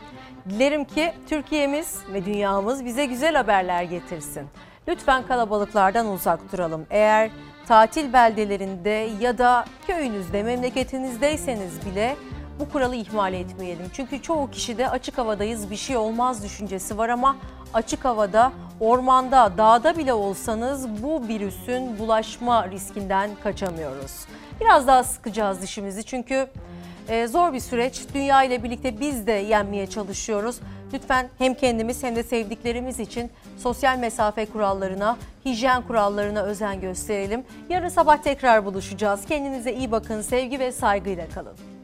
Dilerim 0.49 0.85
ki 0.85 1.13
Türkiye'miz 1.29 1.99
ve 2.13 2.25
dünyamız 2.25 2.85
bize 2.85 3.05
güzel 3.05 3.35
haberler 3.35 3.83
getirsin. 3.83 4.47
Lütfen 4.87 5.27
kalabalıklardan 5.27 6.07
uzak 6.07 6.51
duralım. 6.51 6.85
Eğer 6.89 7.31
tatil 7.67 8.13
beldelerinde 8.13 9.09
ya 9.21 9.37
da 9.37 9.65
köyünüzde, 9.87 10.43
memleketinizdeyseniz 10.43 11.85
bile 11.85 12.15
bu 12.59 12.69
kuralı 12.69 12.95
ihmal 12.95 13.33
etmeyelim. 13.33 13.85
Çünkü 13.93 14.21
çoğu 14.21 14.51
kişide 14.51 14.89
açık 14.89 15.17
havadayız 15.17 15.71
bir 15.71 15.75
şey 15.75 15.97
olmaz 15.97 16.43
düşüncesi 16.43 16.97
var 16.97 17.09
ama 17.09 17.35
açık 17.75 18.05
havada, 18.05 18.51
ormanda, 18.79 19.51
dağda 19.57 19.97
bile 19.97 20.13
olsanız 20.13 21.03
bu 21.03 21.27
virüsün 21.27 21.99
bulaşma 21.99 22.69
riskinden 22.69 23.29
kaçamıyoruz. 23.43 24.11
Biraz 24.61 24.87
daha 24.87 25.03
sıkacağız 25.03 25.61
dişimizi 25.61 26.03
çünkü 26.03 26.47
e, 27.09 27.27
zor 27.27 27.53
bir 27.53 27.59
süreç. 27.59 28.01
Dünya 28.13 28.43
ile 28.43 28.63
birlikte 28.63 28.99
biz 28.99 29.27
de 29.27 29.31
yenmeye 29.31 29.87
çalışıyoruz. 29.87 30.59
Lütfen 30.93 31.29
hem 31.37 31.53
kendimiz 31.53 32.03
hem 32.03 32.15
de 32.15 32.23
sevdiklerimiz 32.23 32.99
için 32.99 33.31
sosyal 33.57 33.97
mesafe 33.97 34.45
kurallarına, 34.45 35.17
hijyen 35.45 35.81
kurallarına 35.81 36.41
özen 36.41 36.81
gösterelim. 36.81 37.43
Yarın 37.69 37.89
sabah 37.89 38.17
tekrar 38.17 38.65
buluşacağız. 38.65 39.25
Kendinize 39.25 39.73
iyi 39.73 39.91
bakın, 39.91 40.21
sevgi 40.21 40.59
ve 40.59 40.71
saygıyla 40.71 41.29
kalın. 41.29 41.74